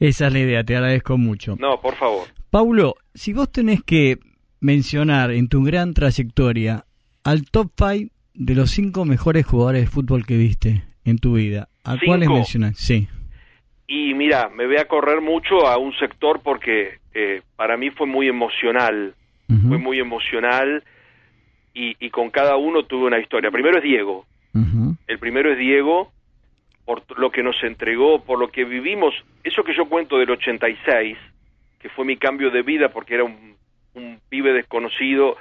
Esa 0.00 0.26
es 0.26 0.32
la 0.32 0.38
idea, 0.40 0.64
te 0.64 0.74
agradezco 0.74 1.16
mucho. 1.16 1.54
No, 1.60 1.80
por 1.80 1.94
favor. 1.94 2.26
Paulo, 2.50 2.96
si 3.14 3.32
vos 3.32 3.52
tenés 3.52 3.82
que 3.82 4.18
mencionar 4.60 5.30
en 5.30 5.48
tu 5.48 5.62
gran 5.62 5.94
trayectoria 5.94 6.86
al 7.22 7.44
top 7.50 7.70
5 7.76 8.12
de 8.34 8.54
los 8.54 8.70
cinco 8.70 9.04
mejores 9.04 9.44
jugadores 9.46 9.82
de 9.82 9.86
fútbol 9.88 10.24
que 10.24 10.36
viste 10.36 10.82
en 11.04 11.18
tu 11.18 11.34
vida, 11.34 11.68
¿a. 11.84 12.72
Sí. 12.74 13.08
Y 13.86 14.14
mira, 14.14 14.48
me 14.48 14.66
voy 14.66 14.76
a 14.76 14.86
correr 14.86 15.20
mucho 15.20 15.66
a 15.66 15.76
un 15.76 15.92
sector 15.94 16.40
porque 16.42 16.98
eh, 17.14 17.42
para 17.56 17.76
mí 17.76 17.90
fue 17.90 18.06
muy 18.06 18.28
emocional, 18.28 19.14
fue 19.68 19.76
muy 19.76 19.98
emocional 19.98 20.82
y, 21.74 21.94
y 22.00 22.08
con 22.08 22.30
cada 22.30 22.56
uno 22.56 22.84
tuve 22.84 23.06
una 23.06 23.18
historia. 23.18 23.50
Primero 23.50 23.76
es 23.78 23.84
Diego, 23.84 24.24
el 25.06 25.18
primero 25.18 25.52
es 25.52 25.58
Diego 25.58 26.10
por 26.84 27.02
lo 27.18 27.30
que 27.30 27.42
nos 27.42 27.62
entregó, 27.62 28.24
por 28.24 28.38
lo 28.38 28.48
que 28.48 28.64
vivimos, 28.64 29.14
eso 29.44 29.62
que 29.62 29.74
yo 29.74 29.86
cuento 29.86 30.18
del 30.18 30.30
86, 30.30 31.16
que 31.78 31.88
fue 31.90 32.04
mi 32.04 32.16
cambio 32.16 32.50
de 32.50 32.62
vida 32.62 32.88
porque 32.88 33.14
era 33.14 33.24
un, 33.24 33.56
un 33.94 34.20
pibe 34.28 34.52
desconocido 34.52 35.36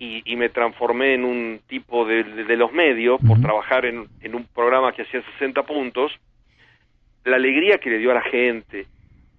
y, 0.00 0.22
y 0.24 0.34
me 0.36 0.48
transformé 0.48 1.14
en 1.14 1.24
un 1.24 1.60
tipo 1.68 2.04
de, 2.04 2.24
de- 2.24 2.44
de 2.44 2.56
los 2.56 2.72
medios 2.72 3.20
por 3.20 3.36
trabajar 3.40 3.84
en, 3.84 4.08
en 4.22 4.34
un 4.34 4.44
programa 4.46 4.92
que 4.92 5.02
hacía 5.02 5.22
60 5.38 5.62
puntos, 5.62 6.10
la 7.24 7.36
alegría 7.36 7.78
que 7.78 7.90
le 7.90 7.98
dio 7.98 8.10
a 8.10 8.14
la 8.14 8.22
gente, 8.22 8.86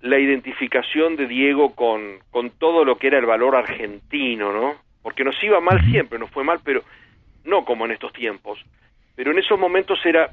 la 0.01 0.20
identificación 0.20 1.16
de 1.16 1.28
Diego 1.28 1.74
con, 1.76 2.20
con 2.30 2.51
todo 2.51 2.86
lo 2.86 2.97
que 2.97 3.07
era 3.07 3.18
el 3.20 3.26
valor 3.26 3.55
argentino, 3.55 4.53
¿no? 4.53 4.76
Porque 5.01 5.24
nos 5.24 5.43
iba 5.43 5.59
mal 5.59 5.84
siempre, 5.91 6.20
nos 6.20 6.30
fue 6.30 6.43
mal, 6.43 6.59
pero 6.64 6.84
no 7.43 7.66
como 7.66 7.86
en 7.86 7.91
estos 7.91 8.14
tiempos. 8.14 8.59
Pero 9.16 9.32
en 9.32 9.39
esos 9.39 9.59
momentos 9.59 9.99
era 10.05 10.32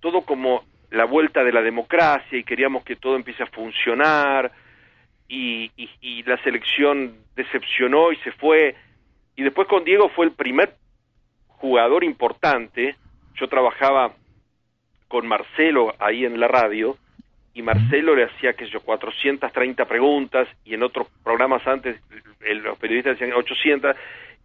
todo 0.00 0.22
como 0.22 0.64
la 0.90 1.04
vuelta 1.04 1.44
de 1.44 1.52
la 1.52 1.60
democracia 1.62 2.38
y 2.38 2.44
queríamos 2.44 2.82
que 2.82 2.96
todo 2.96 3.14
empiece 3.16 3.42
a 3.42 3.46
funcionar 3.46 4.50
y, 5.28 5.70
y- 5.76 5.90
y 6.00 6.22
la 6.22 6.38
selección 6.42 7.14
decepcionó 7.34 8.10
y 8.12 8.16
se 8.16 8.32
fue. 8.32 8.74
Y 9.36 9.42
después 9.42 9.68
con 9.68 9.84
Diego 9.84 10.08
fue 10.10 10.26
el 10.26 10.32
primer 10.32 10.74
jugador 11.48 12.04
importante. 12.04 12.96
Yo 13.34 13.48
trabajaba 13.48 14.12
con 15.08 15.26
Marcelo 15.26 15.94
ahí 15.98 16.24
en 16.24 16.40
la 16.40 16.48
radio 16.48 16.96
y 17.54 17.62
Marcelo 17.62 18.14
le 18.14 18.24
hacía 18.24 18.54
que 18.54 18.66
yo 18.68 18.80
430 18.80 19.84
preguntas 19.86 20.48
y 20.64 20.74
en 20.74 20.82
otros 20.82 21.06
programas 21.22 21.66
antes 21.66 22.00
el- 22.40 22.58
los 22.58 22.76
periodistas 22.78 23.18
decían 23.18 23.36
800 23.36 23.96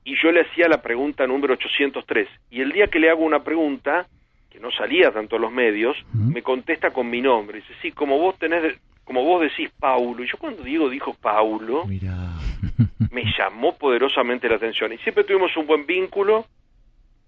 y 0.04 0.16
yo 0.22 0.32
le 0.32 0.42
hacía 0.42 0.68
la 0.70 0.82
pregunta 0.82 1.26
número 1.28 1.54
803 1.56 2.28
y 2.50 2.62
el 2.62 2.72
día 2.72 2.88
que 2.88 3.00
le 3.00 3.10
hago 3.10 3.24
una 3.24 3.44
pregunta 3.44 4.08
que 4.50 4.60
no 4.60 4.72
salía 4.72 5.12
tanto 5.12 5.36
en 5.36 5.42
los 5.42 5.52
medios 5.52 5.98
me 6.14 6.42
contesta 6.42 6.92
con 6.92 7.10
mi 7.10 7.22
nombre 7.22 7.60
dice 7.60 7.74
sí 7.82 7.92
como 7.92 8.18
vos 8.18 8.38
tenés 8.40 8.80
como 9.04 9.24
vos 9.24 9.42
decís 9.42 9.70
Paulo 9.80 10.24
y 10.24 10.28
yo 10.28 10.38
cuando 10.38 10.64
Diego 10.64 10.90
dijo 10.90 11.14
Paulo 11.16 11.86
Mirá. 11.86 12.16
me 13.12 13.24
llamó 13.38 13.76
poderosamente 13.78 14.48
la 14.50 14.56
atención 14.56 14.94
y 14.94 14.98
siempre 15.00 15.24
tuvimos 15.24 15.56
un 15.58 15.68
buen 15.68 15.86
vínculo. 15.86 16.46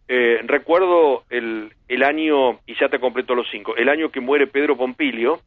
Eh, 0.08 0.42
recuerdo 0.46 1.24
el, 1.30 1.72
el 1.88 2.04
año, 2.04 2.60
y 2.66 2.76
ya 2.80 2.90
te 2.90 3.00
completo 3.00 3.36
los 3.36 3.48
cinco, 3.50 3.76
el 3.76 3.88
año 3.88 4.10
que 4.10 4.20
muere 4.20 4.48
Pedro 4.48 4.76
Pompilio, 4.76 5.40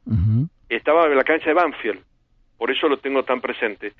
estaba 0.68 1.06
en 1.06 1.16
la 1.16 1.24
cancha 1.24 1.46
de 1.46 1.54
Banfield, 1.54 2.00
por 2.56 2.70
eso 2.70 2.88
lo 2.88 2.98
tengo 2.98 3.22
tan 3.22 3.40
presente. 3.40 3.92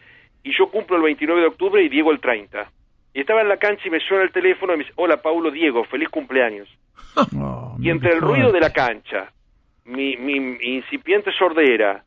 Y 0.43 0.57
yo 0.57 0.69
cumplo 0.71 0.97
el 0.97 1.03
29 1.03 1.41
de 1.41 1.47
octubre 1.49 1.83
y 1.83 1.89
Diego 1.89 2.11
el 2.11 2.21
30. 2.21 2.71
Y 3.13 3.21
estaba 3.21 3.43
en 3.43 3.49
la 3.49 3.59
cancha 3.59 3.83
y 3.87 3.91
me 3.91 4.01
suena 4.01 4.25
el 4.25 4.33
teléfono 4.33 4.73
y 4.75 4.79
me 4.79 4.85
dice, 4.85 4.95
hola 4.97 5.21
Paulo 5.21 5.51
Diego, 5.51 5.85
feliz 5.85 6.09
cumpleaños. 6.09 6.69
Oh, 7.39 7.77
Y 7.81 7.89
entre 7.89 8.13
el 8.13 8.21
ruido 8.21 8.53
de 8.53 8.61
la 8.61 8.73
cancha, 8.73 9.33
mi, 9.85 10.17
mi 10.17 10.35
incipiente 10.61 11.33
sordera, 11.33 12.05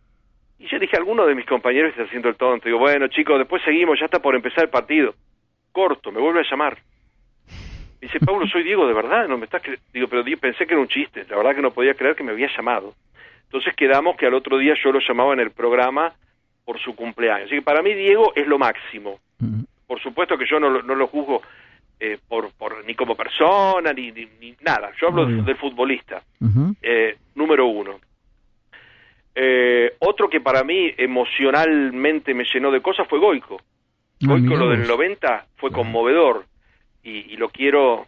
y 0.59 0.67
yo 0.67 0.77
dije, 0.79 0.97
alguno 0.97 1.25
de 1.25 1.35
mis 1.35 1.45
compañeros 1.45 1.91
está 1.91 2.03
haciendo 2.03 2.29
el 2.29 2.35
tonto. 2.35 2.65
Digo, 2.67 2.79
bueno 2.79 3.07
chicos, 3.07 3.37
después 3.39 3.63
seguimos, 3.63 3.97
ya 3.99 4.05
está 4.05 4.19
por 4.19 4.35
empezar 4.35 4.65
el 4.65 4.69
partido. 4.69 5.13
Corto, 5.71 6.11
me 6.11 6.19
vuelve 6.19 6.41
a 6.41 6.49
llamar. 6.49 6.77
Dice, 8.01 8.19
Pablo, 8.19 8.47
soy 8.47 8.63
Diego, 8.63 8.87
de 8.87 8.93
verdad, 8.93 9.27
no 9.27 9.37
me 9.37 9.45
estás 9.45 9.61
cre-?" 9.61 9.79
Digo, 9.93 10.07
pero 10.07 10.23
pensé 10.39 10.65
que 10.65 10.73
era 10.73 10.81
un 10.81 10.87
chiste, 10.87 11.25
la 11.29 11.35
verdad 11.37 11.55
que 11.55 11.61
no 11.61 11.71
podía 11.71 11.93
creer 11.95 12.15
que 12.15 12.23
me 12.23 12.31
había 12.31 12.49
llamado. 12.55 12.93
Entonces 13.43 13.75
quedamos 13.75 14.15
que 14.15 14.25
al 14.27 14.33
otro 14.35 14.57
día 14.57 14.73
yo 14.83 14.91
lo 14.91 14.99
llamaba 14.99 15.33
en 15.33 15.39
el 15.41 15.51
programa 15.51 16.13
por 16.65 16.79
su 16.79 16.95
cumpleaños. 16.95 17.47
Así 17.47 17.55
que 17.55 17.61
para 17.61 17.81
mí 17.81 17.93
Diego 17.93 18.31
es 18.35 18.47
lo 18.47 18.57
máximo. 18.57 19.19
Por 19.87 19.99
supuesto 20.01 20.37
que 20.37 20.45
yo 20.45 20.59
no, 20.59 20.69
lo- 20.69 20.83
no 20.83 20.93
lo 20.95 21.07
juzgo 21.07 21.41
eh, 21.99 22.17
por, 22.27 22.51
por 22.53 22.85
ni 22.85 22.93
como 22.95 23.15
persona, 23.15 23.91
ni, 23.91 24.11
ni, 24.11 24.27
ni 24.39 24.55
nada. 24.61 24.91
Yo 25.01 25.07
hablo 25.07 25.25
del 25.45 25.55
futbolista. 25.57 26.21
Eh, 26.81 27.17
número 27.35 27.65
uno. 27.65 27.99
Eh, 29.35 29.93
otro 29.99 30.29
que 30.29 30.41
para 30.41 30.63
mí 30.63 30.93
emocionalmente 30.97 32.33
me 32.33 32.45
llenó 32.51 32.71
de 32.71 32.81
cosas 32.81 33.07
fue 33.07 33.19
Goico. 33.19 33.61
Ah, 34.23 34.27
Goico 34.27 34.55
lo 34.55 34.69
del 34.69 34.79
vos. 34.79 34.89
90 34.89 35.45
fue 35.55 35.71
conmovedor 35.71 36.45
y, 37.03 37.33
y 37.33 37.37
lo 37.37 37.49
quiero 37.49 38.07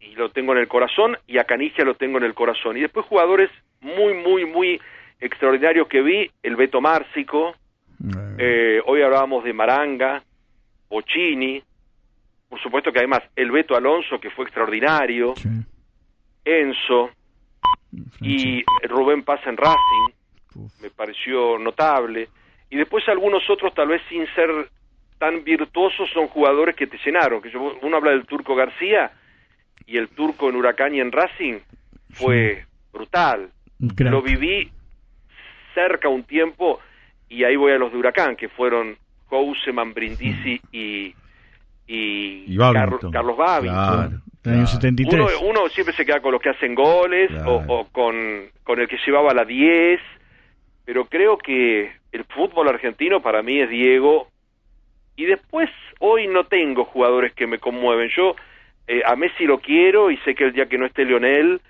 y 0.00 0.14
lo 0.14 0.30
tengo 0.30 0.52
en 0.52 0.58
el 0.58 0.68
corazón 0.68 1.16
y 1.26 1.38
a 1.38 1.44
Canigia 1.44 1.84
lo 1.84 1.94
tengo 1.94 2.18
en 2.18 2.24
el 2.24 2.34
corazón. 2.34 2.76
Y 2.76 2.80
después 2.80 3.06
jugadores 3.06 3.50
muy, 3.80 4.14
muy, 4.14 4.44
muy 4.46 4.80
extraordinarios 5.20 5.88
que 5.88 6.02
vi, 6.02 6.30
el 6.42 6.56
Beto 6.56 6.80
Márcico, 6.80 7.54
eh, 8.38 8.80
hoy 8.86 9.02
hablábamos 9.02 9.44
de 9.44 9.52
Maranga, 9.52 10.22
Bocini, 10.88 11.62
por 12.48 12.60
supuesto 12.60 12.90
que 12.90 12.98
además 13.00 13.20
el 13.36 13.50
Beto 13.50 13.76
Alonso 13.76 14.18
que 14.18 14.30
fue 14.30 14.44
extraordinario, 14.46 15.34
Sí. 15.36 15.48
Enzo 16.44 17.10
y 18.22 18.64
Rubén 18.88 19.22
Paz 19.22 19.40
en 19.46 19.56
Racing. 19.56 20.14
Me 20.82 20.90
pareció 20.90 21.58
notable. 21.58 22.28
Y 22.70 22.76
después 22.76 23.06
algunos 23.08 23.42
otros, 23.50 23.74
tal 23.74 23.88
vez 23.88 24.02
sin 24.08 24.26
ser 24.34 24.48
tan 25.18 25.42
virtuosos, 25.44 26.08
son 26.12 26.28
jugadores 26.28 26.74
que 26.76 26.86
te 26.86 26.98
llenaron. 27.04 27.42
Que 27.42 27.50
yo- 27.50 27.76
uno 27.82 27.96
habla 27.96 28.10
del 28.12 28.26
Turco 28.26 28.54
García 28.54 29.10
y 29.86 29.96
el 29.96 30.08
Turco 30.08 30.48
en 30.48 30.56
Huracán 30.56 30.94
y 30.94 31.00
en 31.00 31.12
Racing 31.12 31.58
fue 32.10 32.64
brutal. 32.92 33.50
Lo 33.98 34.22
viví 34.22 34.70
cerca 35.74 36.08
un 36.08 36.24
tiempo 36.24 36.80
y 37.28 37.44
ahí 37.44 37.56
voy 37.56 37.72
a 37.72 37.78
los 37.78 37.92
de 37.92 37.98
Huracán, 37.98 38.36
que 38.36 38.48
fueron 38.48 38.96
Houseman, 39.30 39.94
Brindisi 39.94 40.60
y, 40.72 41.14
y, 41.86 42.44
Y 42.52 42.56
Babington. 42.56 42.98
Carlos, 42.98 43.12
Carlos 43.12 43.36
Babington. 43.36 43.84
Claro, 43.84 44.00
El 44.44 44.52
año 44.52 44.64
claro. 44.64 44.66
73. 44.66 45.14
Uno, 45.14 45.48
uno 45.50 45.68
siempre 45.68 45.94
se 45.94 46.04
queda 46.04 46.20
con 46.20 46.32
los 46.32 46.40
que 46.40 46.50
hacen 46.50 46.74
goles 46.74 47.30
Claro. 47.30 47.56
o, 47.68 47.80
o 47.80 47.88
con, 47.88 48.16
con 48.64 48.80
el 48.80 48.88
que 48.88 48.98
llevaba 49.06 49.32
la 49.34 49.44
10, 49.44 50.00
pero 50.90 51.04
creo 51.04 51.38
que 51.38 51.92
el 52.10 52.24
fútbol 52.24 52.66
argentino 52.66 53.22
para 53.22 53.44
mí 53.44 53.60
es 53.60 53.70
Diego. 53.70 54.26
Y 55.14 55.24
después, 55.24 55.70
hoy 56.00 56.26
no 56.26 56.46
tengo 56.46 56.84
jugadores 56.84 57.32
que 57.32 57.46
me 57.46 57.60
conmueven. 57.60 58.10
Yo 58.16 58.34
eh, 58.88 59.00
a 59.06 59.14
Messi 59.14 59.44
lo 59.44 59.60
quiero 59.60 60.10
y 60.10 60.16
sé 60.24 60.34
que 60.34 60.42
el 60.42 60.52
día 60.52 60.66
que 60.66 60.78
no 60.78 60.86
esté 60.86 61.04
Lionel 61.04 61.60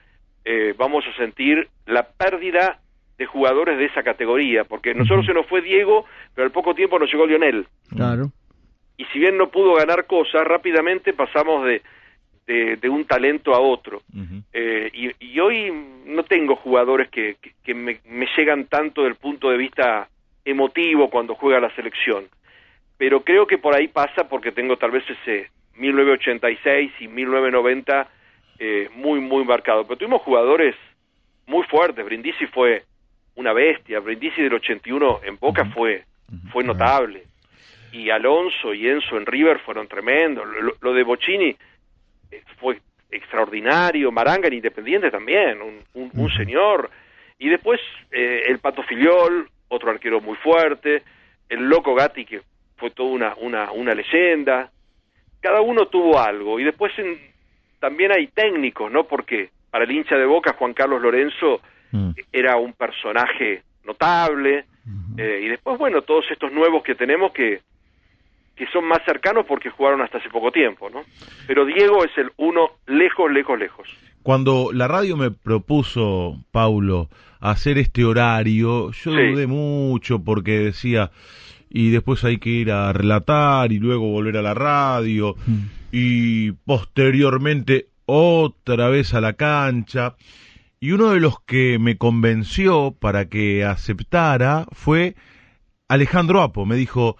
eh, 0.47 0.73
vamos 0.79 1.05
a 1.07 1.15
sentir 1.19 1.69
la 1.85 2.09
pérdida 2.09 2.81
de 3.19 3.27
jugadores 3.27 3.77
de 3.77 3.85
esa 3.85 4.03
categoría, 4.03 4.65
porque 4.65 4.95
nosotros 4.95 5.27
se 5.27 5.35
nos 5.35 5.45
fue 5.45 5.61
Diego, 5.61 6.07
pero 6.35 6.47
al 6.47 6.53
poco 6.53 6.75
tiempo 6.75 6.99
nos 6.99 7.13
llegó 7.13 7.27
Lionel 7.27 7.67
Claro. 7.95 8.33
y 8.97 9.05
si 9.13 9.19
bien 9.19 9.37
no 9.37 9.51
pudo 9.51 9.75
ganar 9.75 10.07
cosas, 10.07 10.47
rápidamente 10.47 11.13
pasamos 11.13 11.67
de, 11.67 11.83
de, 12.51 12.77
de 12.77 12.89
un 12.89 13.05
talento 13.05 13.55
a 13.55 13.61
otro. 13.61 14.03
Eh, 14.53 14.91
y, 14.93 15.25
y 15.25 15.39
hoy 15.39 15.73
no 16.05 16.25
tengo 16.25 16.57
jugadores 16.57 17.09
que, 17.09 17.37
que, 17.41 17.53
que 17.63 17.75
me, 17.75 18.01
me 18.07 18.27
llegan 18.37 18.65
tanto 18.65 19.05
del 19.05 19.15
punto 19.15 19.51
de 19.51 19.57
vista 19.57 20.09
emotivo 20.45 21.09
cuando 21.11 21.37
juega 21.37 21.61
la 21.61 21.73
selección. 21.77 22.25
Pero 22.99 23.23
creo 23.23 23.47
que 23.47 23.59
por 23.59 23.77
ahí 23.77 23.87
pasa 23.87 24.29
porque 24.29 24.51
tengo 24.51 24.77
tal 24.77 24.91
vez 24.91 25.05
ese 25.09 25.49
1986 25.77 26.93
y 26.99 27.07
1990 27.07 28.09
eh, 28.59 28.89
muy, 28.97 29.21
muy 29.21 29.45
marcado. 29.45 29.85
Pero 29.85 29.99
tuvimos 29.99 30.23
jugadores 30.23 30.75
muy 31.47 31.65
fuertes. 31.67 32.05
Brindisi 32.05 32.47
fue 32.47 32.83
una 33.37 33.53
bestia. 33.53 34.01
Brindisi 34.01 34.43
del 34.43 34.55
81 34.55 35.21
en 35.23 35.37
Boca 35.39 35.67
fue, 35.67 36.03
fue 36.53 36.65
notable 36.65 37.23
y 37.93 38.11
Alonso 38.11 38.75
y 38.75 38.89
Enzo 38.89 39.17
en 39.17 39.27
River 39.27 39.61
fueron 39.61 39.87
tremendos. 39.87 40.47
Lo, 40.47 40.75
lo 40.81 40.93
de 40.93 41.03
Bocini 41.05 41.57
fue 42.59 42.79
extraordinario. 43.11 44.11
Maranga 44.13 44.49
en 44.49 44.55
Independiente 44.55 45.11
también, 45.11 45.61
un, 45.63 45.81
un- 45.95 46.11
un 46.15 46.31
señor. 46.33 46.91
Y 47.39 47.49
después 47.49 47.81
eh, 48.11 48.45
el 48.49 48.59
Pato 48.59 48.83
Filiol, 48.83 49.49
otro 49.69 49.91
arquero 49.91 50.21
muy 50.21 50.37
fuerte. 50.37 51.03
El 51.49 51.69
Loco 51.69 51.95
Gatti, 51.95 52.25
que 52.25 52.43
fue 52.77 52.91
toda 52.91 53.11
una, 53.11 53.35
una, 53.37 53.73
una 53.73 53.95
leyenda. 53.95 54.71
Cada 55.41 55.61
uno 55.61 55.87
tuvo 55.87 56.19
algo. 56.21 56.61
Y 56.61 56.65
después 56.65 56.93
en- 56.99 57.19
también 57.79 58.13
hay 58.13 58.27
técnicos, 58.29 58.91
¿no? 58.93 59.05
Porque 59.05 59.51
para 59.71 59.85
el 59.85 59.91
hincha 59.91 60.17
de 60.17 60.27
Boca, 60.27 60.55
Juan 60.59 60.75
Carlos 60.75 61.01
Lorenzo 61.03 61.61
Mm. 61.93 62.11
era 62.33 62.57
un 62.57 62.73
personaje 62.75 63.63
notable. 63.85 64.65
Eh, 65.19 65.41
y 65.43 65.49
después, 65.49 65.77
bueno, 65.77 66.03
todos 66.03 66.25
estos 66.31 66.53
nuevos 66.53 66.83
que 66.85 66.95
tenemos 66.95 67.33
que, 67.33 67.61
que 68.61 68.67
son 68.71 68.85
más 68.87 68.99
cercanos 69.07 69.47
porque 69.49 69.71
jugaron 69.71 70.03
hasta 70.03 70.19
hace 70.19 70.29
poco 70.29 70.53
tiempo, 70.53 70.91
¿no? 70.91 71.01
Pero 71.47 71.65
Diego 71.65 72.05
es 72.05 72.11
el 72.19 72.31
uno 72.37 72.73
lejos, 72.87 73.33
lejos, 73.33 73.59
lejos. 73.59 73.89
Cuando 74.23 74.69
la 74.75 74.87
radio 74.87 75.17
me 75.17 75.31
propuso, 75.31 76.37
Paulo, 76.51 77.09
hacer 77.41 77.79
este 77.79 78.05
horario, 78.05 78.91
yo 78.91 79.13
Sí. 79.13 79.33
dudé 79.33 79.47
mucho 79.47 80.23
porque 80.23 80.59
decía, 80.59 81.11
y 81.71 81.89
después 81.89 82.23
hay 82.25 82.37
que 82.37 82.51
ir 82.51 82.71
a 82.71 82.93
relatar 82.93 83.73
y 83.73 83.79
luego 83.79 84.11
volver 84.11 84.37
a 84.37 84.43
la 84.43 84.53
radio 84.53 85.37
y 85.91 86.53
posteriormente 86.53 87.87
otra 88.05 88.91
vez 88.91 89.15
a 89.15 89.23
la 89.23 89.33
cancha. 89.33 90.17
Y 90.81 90.93
uno 90.93 91.13
de 91.13 91.21
los 91.21 91.41
que 91.47 91.79
me 91.79 91.97
convenció 91.97 92.95
para 92.99 93.25
que 93.31 93.65
aceptara 93.65 94.67
fue 94.73 95.15
Alejandro 95.89 96.43
Apo. 96.43 96.67
Me 96.67 96.77
dijo, 96.77 97.17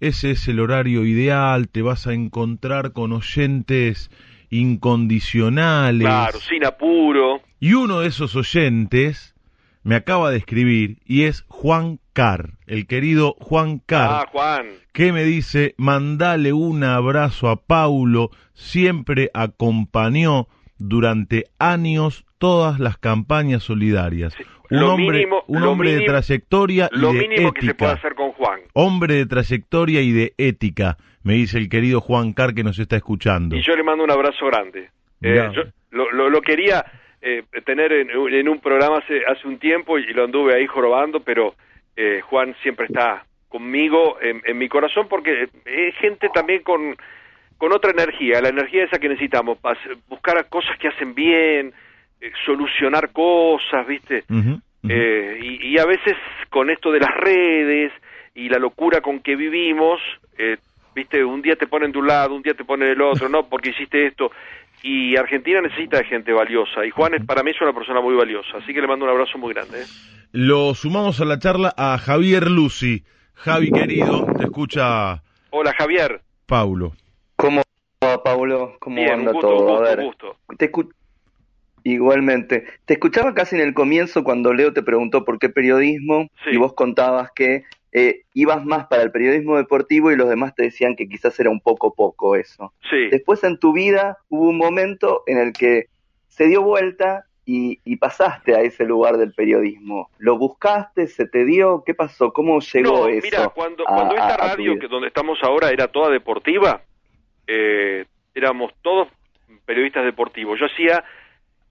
ese 0.00 0.30
es 0.32 0.46
el 0.48 0.60
horario 0.60 1.04
ideal, 1.04 1.68
te 1.68 1.82
vas 1.82 2.06
a 2.06 2.12
encontrar 2.14 2.92
con 2.92 3.12
oyentes 3.12 4.10
incondicionales. 4.50 6.06
Claro, 6.06 6.38
sin 6.40 6.64
apuro. 6.64 7.40
Y 7.60 7.74
uno 7.74 8.00
de 8.00 8.08
esos 8.08 8.34
oyentes 8.36 9.34
me 9.82 9.94
acaba 9.96 10.30
de 10.30 10.38
escribir 10.38 10.98
y 11.04 11.24
es 11.24 11.44
Juan 11.48 11.98
Carr, 12.12 12.54
el 12.66 12.86
querido 12.86 13.36
Juan 13.40 13.78
Carr, 13.78 14.10
Ah, 14.10 14.28
Juan. 14.30 14.66
que 14.92 15.12
me 15.12 15.24
dice, 15.24 15.74
mandale 15.78 16.52
un 16.52 16.84
abrazo 16.84 17.48
a 17.48 17.56
Paulo, 17.64 18.30
siempre 18.54 19.30
acompañó 19.34 20.48
durante 20.78 21.44
años 21.58 22.24
todas 22.38 22.78
las 22.80 22.98
campañas 22.98 23.62
solidarias. 23.64 24.34
Un 24.70 24.80
Lo 24.80 24.92
hombre, 24.94 25.18
mínimo- 25.18 25.44
un 25.46 25.60
lo 25.62 25.70
hombre 25.72 25.94
de 25.94 26.04
trayectoria 26.04 26.90
y 26.92 26.98
Lo 26.98 27.12
de 27.12 27.20
mínimo 27.28 27.52
que 27.52 27.62
se 27.66 27.74
puede 27.74 27.92
ética. 27.92 28.06
hacer 28.08 28.14
con 28.14 28.32
Juan. 28.32 28.60
Hombre 28.74 29.14
de 29.14 29.26
trayectoria 29.26 30.00
y 30.02 30.12
de 30.12 30.34
ética, 30.36 30.96
me 31.22 31.34
dice 31.34 31.58
el 31.58 31.68
querido 31.68 32.00
Juan 32.00 32.32
Carr 32.34 32.54
que 32.54 32.62
nos 32.64 32.78
está 32.78 32.96
escuchando. 32.96 33.56
Y 33.56 33.62
yo 33.62 33.74
le 33.76 33.82
mando 33.82 34.04
un 34.04 34.10
abrazo 34.10 34.46
grande. 34.46 34.90
Eh, 35.22 35.50
yo 35.54 35.62
lo, 35.90 36.10
lo- 36.12 36.28
lo 36.30 36.40
quería 36.42 36.84
eh, 37.22 37.42
tener 37.64 37.92
en, 37.92 38.10
en 38.10 38.48
un 38.48 38.60
programa 38.60 38.98
hace, 38.98 39.24
hace 39.26 39.48
un 39.48 39.58
tiempo 39.58 39.98
y 39.98 40.06
lo 40.12 40.24
anduve 40.24 40.54
ahí 40.54 40.66
jorobando, 40.66 41.20
pero 41.20 41.54
eh, 41.96 42.20
Juan 42.22 42.54
siempre 42.62 42.86
está 42.86 43.24
conmigo 43.48 44.18
en, 44.20 44.40
en 44.44 44.58
mi 44.58 44.68
corazón 44.68 45.08
porque 45.08 45.48
es 45.64 45.94
gente 45.96 46.28
también 46.32 46.62
con, 46.62 46.94
con 47.56 47.72
otra 47.72 47.90
energía, 47.90 48.40
la 48.42 48.50
energía 48.50 48.84
esa 48.84 48.98
que 49.00 49.08
necesitamos, 49.08 49.58
buscar 50.08 50.46
cosas 50.48 50.78
que 50.78 50.88
hacen 50.88 51.14
bien, 51.14 51.72
solucionar 52.44 53.10
cosas, 53.12 53.86
¿viste? 53.86 54.24
Eh, 54.88 55.38
y, 55.42 55.66
y 55.74 55.78
a 55.78 55.84
veces 55.84 56.16
con 56.50 56.70
esto 56.70 56.90
de 56.90 57.00
las 57.00 57.14
redes 57.16 57.92
y 58.34 58.48
la 58.48 58.58
locura 58.58 59.00
con 59.00 59.20
que 59.20 59.36
vivimos, 59.36 60.00
eh, 60.38 60.56
viste, 60.94 61.24
un 61.24 61.42
día 61.42 61.56
te 61.56 61.66
ponen 61.66 61.92
de 61.92 61.98
un 61.98 62.06
lado, 62.06 62.34
un 62.34 62.42
día 62.42 62.54
te 62.54 62.64
ponen 62.64 62.88
del 62.88 63.02
otro, 63.02 63.28
no, 63.28 63.48
porque 63.48 63.70
hiciste 63.70 64.06
esto. 64.06 64.30
Y 64.82 65.16
Argentina 65.16 65.60
necesita 65.60 65.98
de 65.98 66.04
gente 66.04 66.32
valiosa. 66.32 66.86
Y 66.86 66.90
Juan 66.90 67.14
es, 67.14 67.24
para 67.26 67.42
mí 67.42 67.50
es 67.50 67.60
una 67.60 67.72
persona 67.72 68.00
muy 68.00 68.14
valiosa. 68.14 68.58
Así 68.58 68.72
que 68.72 68.80
le 68.80 68.86
mando 68.86 69.04
un 69.06 69.10
abrazo 69.10 69.36
muy 69.36 69.52
grande. 69.52 69.82
¿eh? 69.82 69.86
Lo 70.30 70.72
sumamos 70.74 71.20
a 71.20 71.24
la 71.24 71.38
charla 71.40 71.74
a 71.76 71.98
Javier 71.98 72.48
Lucy. 72.48 73.02
Javi 73.34 73.72
querido, 73.72 74.24
te 74.36 74.44
escucha 74.44 75.22
Hola 75.50 75.72
Javier. 75.76 76.20
Paulo. 76.46 76.92
¿Cómo 77.36 77.62
va, 78.04 78.22
Paulo? 78.22 78.76
¿Cómo 78.80 78.96
Bien, 78.96 79.12
anda 79.14 79.30
un 79.30 79.32
gusto, 79.32 79.48
todo? 79.48 79.58
un 79.58 79.66
gusto, 79.66 79.84
a 79.84 79.88
ver, 79.88 79.98
un 79.98 80.04
gusto. 80.06 80.36
te 80.56 80.70
escu- 80.72 80.92
Igualmente. 81.92 82.64
Te 82.84 82.94
escuchaba 82.94 83.34
casi 83.34 83.56
en 83.56 83.62
el 83.62 83.74
comienzo 83.74 84.24
cuando 84.24 84.52
Leo 84.52 84.72
te 84.72 84.82
preguntó 84.82 85.24
por 85.24 85.38
qué 85.38 85.48
periodismo 85.48 86.28
Sí. 86.44 86.50
y 86.52 86.56
vos 86.56 86.74
contabas 86.74 87.30
que 87.32 87.64
eh, 87.92 88.22
ibas 88.34 88.64
más 88.66 88.86
para 88.88 89.02
el 89.02 89.10
periodismo 89.10 89.56
deportivo 89.56 90.12
y 90.12 90.16
los 90.16 90.28
demás 90.28 90.54
te 90.54 90.64
decían 90.64 90.94
que 90.94 91.08
quizás 91.08 91.38
era 91.40 91.48
un 91.48 91.60
poco 91.60 91.94
poco 91.94 92.36
eso. 92.36 92.72
Sí. 92.90 93.08
Después 93.10 93.42
en 93.44 93.58
tu 93.58 93.72
vida 93.72 94.18
hubo 94.28 94.48
un 94.50 94.58
momento 94.58 95.22
en 95.26 95.38
el 95.38 95.52
que 95.54 95.86
se 96.28 96.46
dio 96.46 96.62
vuelta 96.62 97.24
y, 97.46 97.80
y 97.84 97.96
pasaste 97.96 98.54
a 98.54 98.60
ese 98.60 98.84
lugar 98.84 99.16
del 99.16 99.32
periodismo. 99.32 100.10
¿Lo 100.18 100.36
buscaste? 100.36 101.06
¿Se 101.06 101.26
te 101.26 101.46
dio? 101.46 101.82
¿Qué 101.86 101.94
pasó? 101.94 102.30
¿Cómo 102.34 102.60
llegó 102.60 102.90
No, 102.90 103.08
eso? 103.08 103.22
mira, 103.24 103.48
cuando, 103.48 103.88
a- 103.88 103.94
cuando 103.94 104.14
esta 104.16 104.34
a- 104.34 104.48
radio, 104.48 104.78
que 104.78 104.86
donde 104.86 105.08
estamos 105.08 105.38
ahora, 105.42 105.70
era 105.70 105.88
toda 105.88 106.10
deportiva, 106.10 106.82
eh, 107.46 108.04
éramos 108.34 108.72
todos 108.82 109.08
periodistas 109.64 110.04
deportivos. 110.04 110.58
Yo 110.60 110.66
hacía 110.66 111.02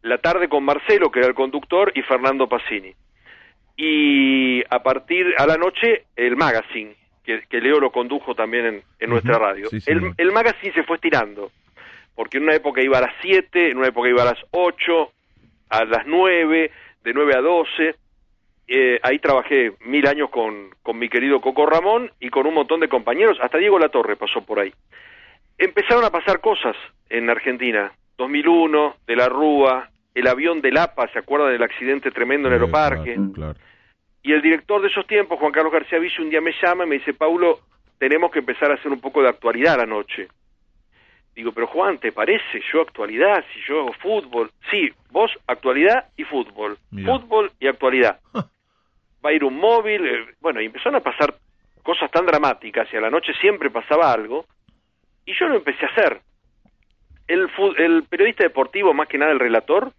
la 0.07 0.17
tarde 0.17 0.47
con 0.47 0.63
Marcelo, 0.63 1.11
que 1.11 1.19
era 1.19 1.27
el 1.27 1.35
conductor, 1.35 1.91
y 1.95 2.01
Fernando 2.01 2.47
Pacini. 2.47 2.93
Y 3.75 4.63
a 4.69 4.81
partir 4.81 5.33
a 5.37 5.45
la 5.45 5.57
noche, 5.57 6.05
el 6.15 6.35
magazine, 6.35 6.95
que, 7.23 7.43
que 7.49 7.61
Leo 7.61 7.79
lo 7.79 7.91
condujo 7.91 8.33
también 8.33 8.65
en, 8.65 8.83
en 8.99 9.09
nuestra 9.09 9.37
radio. 9.37 9.69
sí, 9.69 9.75
el, 9.75 9.99
señor. 9.99 10.13
el 10.17 10.31
magazine 10.31 10.73
se 10.73 10.83
fue 10.83 10.95
estirando, 10.95 11.51
porque 12.15 12.37
en 12.37 12.43
una 12.43 12.55
época 12.55 12.81
iba 12.81 12.97
a 12.97 13.01
las 13.01 13.13
7, 13.21 13.71
en 13.71 13.77
una 13.77 13.89
época 13.89 14.09
iba 14.09 14.23
a 14.23 14.33
las 14.33 14.39
8, 14.51 15.11
a 15.69 15.85
las 15.85 16.07
9, 16.07 16.71
de 17.03 17.13
9 17.13 17.33
a 17.35 17.41
12. 17.41 17.95
Eh, 18.69 18.99
ahí 19.03 19.19
trabajé 19.19 19.73
mil 19.85 20.05
años 20.07 20.29
con, 20.29 20.69
con 20.81 20.97
mi 20.97 21.07
querido 21.07 21.39
Coco 21.39 21.65
Ramón 21.65 22.11
y 22.19 22.29
con 22.29 22.47
un 22.47 22.53
montón 22.53 22.79
de 22.79 22.89
compañeros, 22.89 23.37
hasta 23.41 23.57
Diego 23.57 23.79
Latorre 23.79 24.15
pasó 24.15 24.41
por 24.41 24.59
ahí. 24.59 24.73
Empezaron 25.57 26.03
a 26.03 26.09
pasar 26.09 26.41
cosas 26.41 26.75
en 27.09 27.29
Argentina. 27.29 27.91
2001, 28.17 28.95
de 29.05 29.15
la 29.15 29.29
Rúa, 29.29 29.89
el 30.19 30.27
avión 30.27 30.61
del 30.61 30.77
APA, 30.77 31.07
¿se 31.11 31.19
acuerdan 31.19 31.51
del 31.51 31.63
accidente 31.63 32.11
tremendo 32.11 32.47
en 32.47 32.53
el 32.55 32.59
aeroparque? 32.61 33.15
claro, 33.15 33.31
claro. 33.33 33.59
Y 34.23 34.33
el 34.33 34.41
director 34.41 34.81
de 34.81 34.89
esos 34.89 35.07
tiempos, 35.07 35.39
Juan 35.39 35.51
Carlos 35.51 35.71
García 35.71 35.99
Villa, 35.99 36.21
un 36.21 36.29
día 36.29 36.41
me 36.41 36.53
llama 36.61 36.83
y 36.85 36.87
me 36.87 36.97
dice, 36.97 37.13
Paulo, 37.13 37.59
tenemos 37.97 38.29
que 38.31 38.39
empezar 38.39 38.71
a 38.71 38.75
hacer 38.75 38.91
un 38.91 38.99
poco 38.99 39.21
de 39.21 39.29
actualidad 39.29 39.77
la 39.77 39.85
noche. 39.85 40.27
Digo, 41.33 41.51
pero 41.51 41.67
Juan, 41.67 41.99
¿te 41.99 42.11
parece? 42.11 42.61
Yo 42.73 42.81
actualidad, 42.81 43.45
si 43.53 43.59
yo 43.67 43.81
hago 43.81 43.93
fútbol. 43.93 44.51
Sí, 44.71 44.89
vos 45.11 45.31
actualidad 45.45 46.09
y 46.17 46.23
fútbol. 46.23 46.77
Mirá. 46.91 47.13
Fútbol 47.13 47.51
y 47.59 47.67
actualidad. 47.67 48.19
Va 48.33 49.29
a 49.29 49.33
ir 49.33 49.43
un 49.43 49.55
móvil. 49.55 50.05
eh, 50.05 50.25
bueno, 50.41 50.61
y 50.61 50.65
empezaron 50.65 50.95
a 50.95 50.99
pasar 51.03 51.35
cosas 51.83 52.09
tan 52.11 52.25
dramáticas 52.25 52.87
y 52.91 52.97
a 52.97 53.01
la 53.01 53.09
noche 53.11 53.33
siempre 53.39 53.69
pasaba 53.69 54.11
algo. 54.11 54.45
Y 55.25 55.33
yo 55.39 55.47
lo 55.47 55.55
empecé 55.57 55.85
a 55.85 55.89
hacer. 55.89 56.21
El, 57.27 57.47
el 57.77 58.03
periodista 58.03 58.43
deportivo, 58.43 58.93
más 58.93 59.07
que 59.07 59.17
nada 59.17 59.31
el 59.31 59.39
relator, 59.39 59.91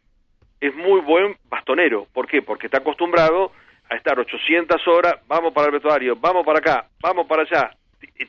es 0.61 0.75
muy 0.75 1.01
buen 1.01 1.37
bastonero. 1.49 2.07
¿Por 2.13 2.27
qué? 2.27 2.43
Porque 2.43 2.67
está 2.67 2.79
acostumbrado 2.79 3.53
a 3.89 3.97
estar 3.97 4.19
800 4.19 4.87
horas, 4.89 5.15
vamos 5.27 5.53
para 5.53 5.67
el 5.67 5.73
vestuario, 5.73 6.17
vamos 6.17 6.45
para 6.45 6.59
acá, 6.59 6.87
vamos 7.01 7.27
para 7.27 7.43
allá. 7.43 7.71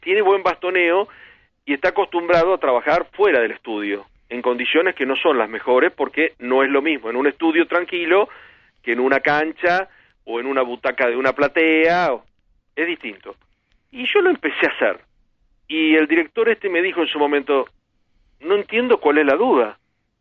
Tiene 0.02 0.22
buen 0.22 0.42
bastoneo 0.42 1.08
y 1.66 1.74
está 1.74 1.90
acostumbrado 1.90 2.54
a 2.54 2.58
trabajar 2.58 3.08
fuera 3.12 3.42
del 3.42 3.52
estudio, 3.52 4.06
en 4.30 4.42
condiciones 4.42 4.96
que 4.96 5.06
no 5.06 5.16
son 5.16 5.38
las 5.38 5.50
mejores 5.50 5.92
porque 5.92 6.34
no 6.40 6.64
es 6.64 6.70
lo 6.70 6.82
mismo 6.82 7.10
en 7.10 7.16
un 7.16 7.28
estudio 7.28 7.68
tranquilo 7.68 8.30
que 8.82 8.94
en 8.94 9.00
una 9.00 9.20
cancha 9.20 9.90
o 10.24 10.40
en 10.40 10.46
una 10.46 10.62
butaca 10.62 11.08
de 11.08 11.18
una 11.18 11.34
platea, 11.34 12.12
es 12.76 12.88
distinto. 12.88 13.36
Y 13.92 14.06
yo 14.06 14.22
lo 14.22 14.30
empecé 14.30 14.68
a 14.68 14.70
hacer. 14.70 15.00
Y 15.68 15.96
el 15.96 16.08
director 16.08 16.48
este 16.50 16.70
me 16.70 16.82
dijo 16.82 17.02
en 17.02 17.08
su 17.08 17.20
momento, 17.20 17.68
no 18.40 18.56
entiendo 18.56 19.00
cuál 19.00 19.18
es 19.18 19.26
la 19.26 19.36
duda, 19.36 19.78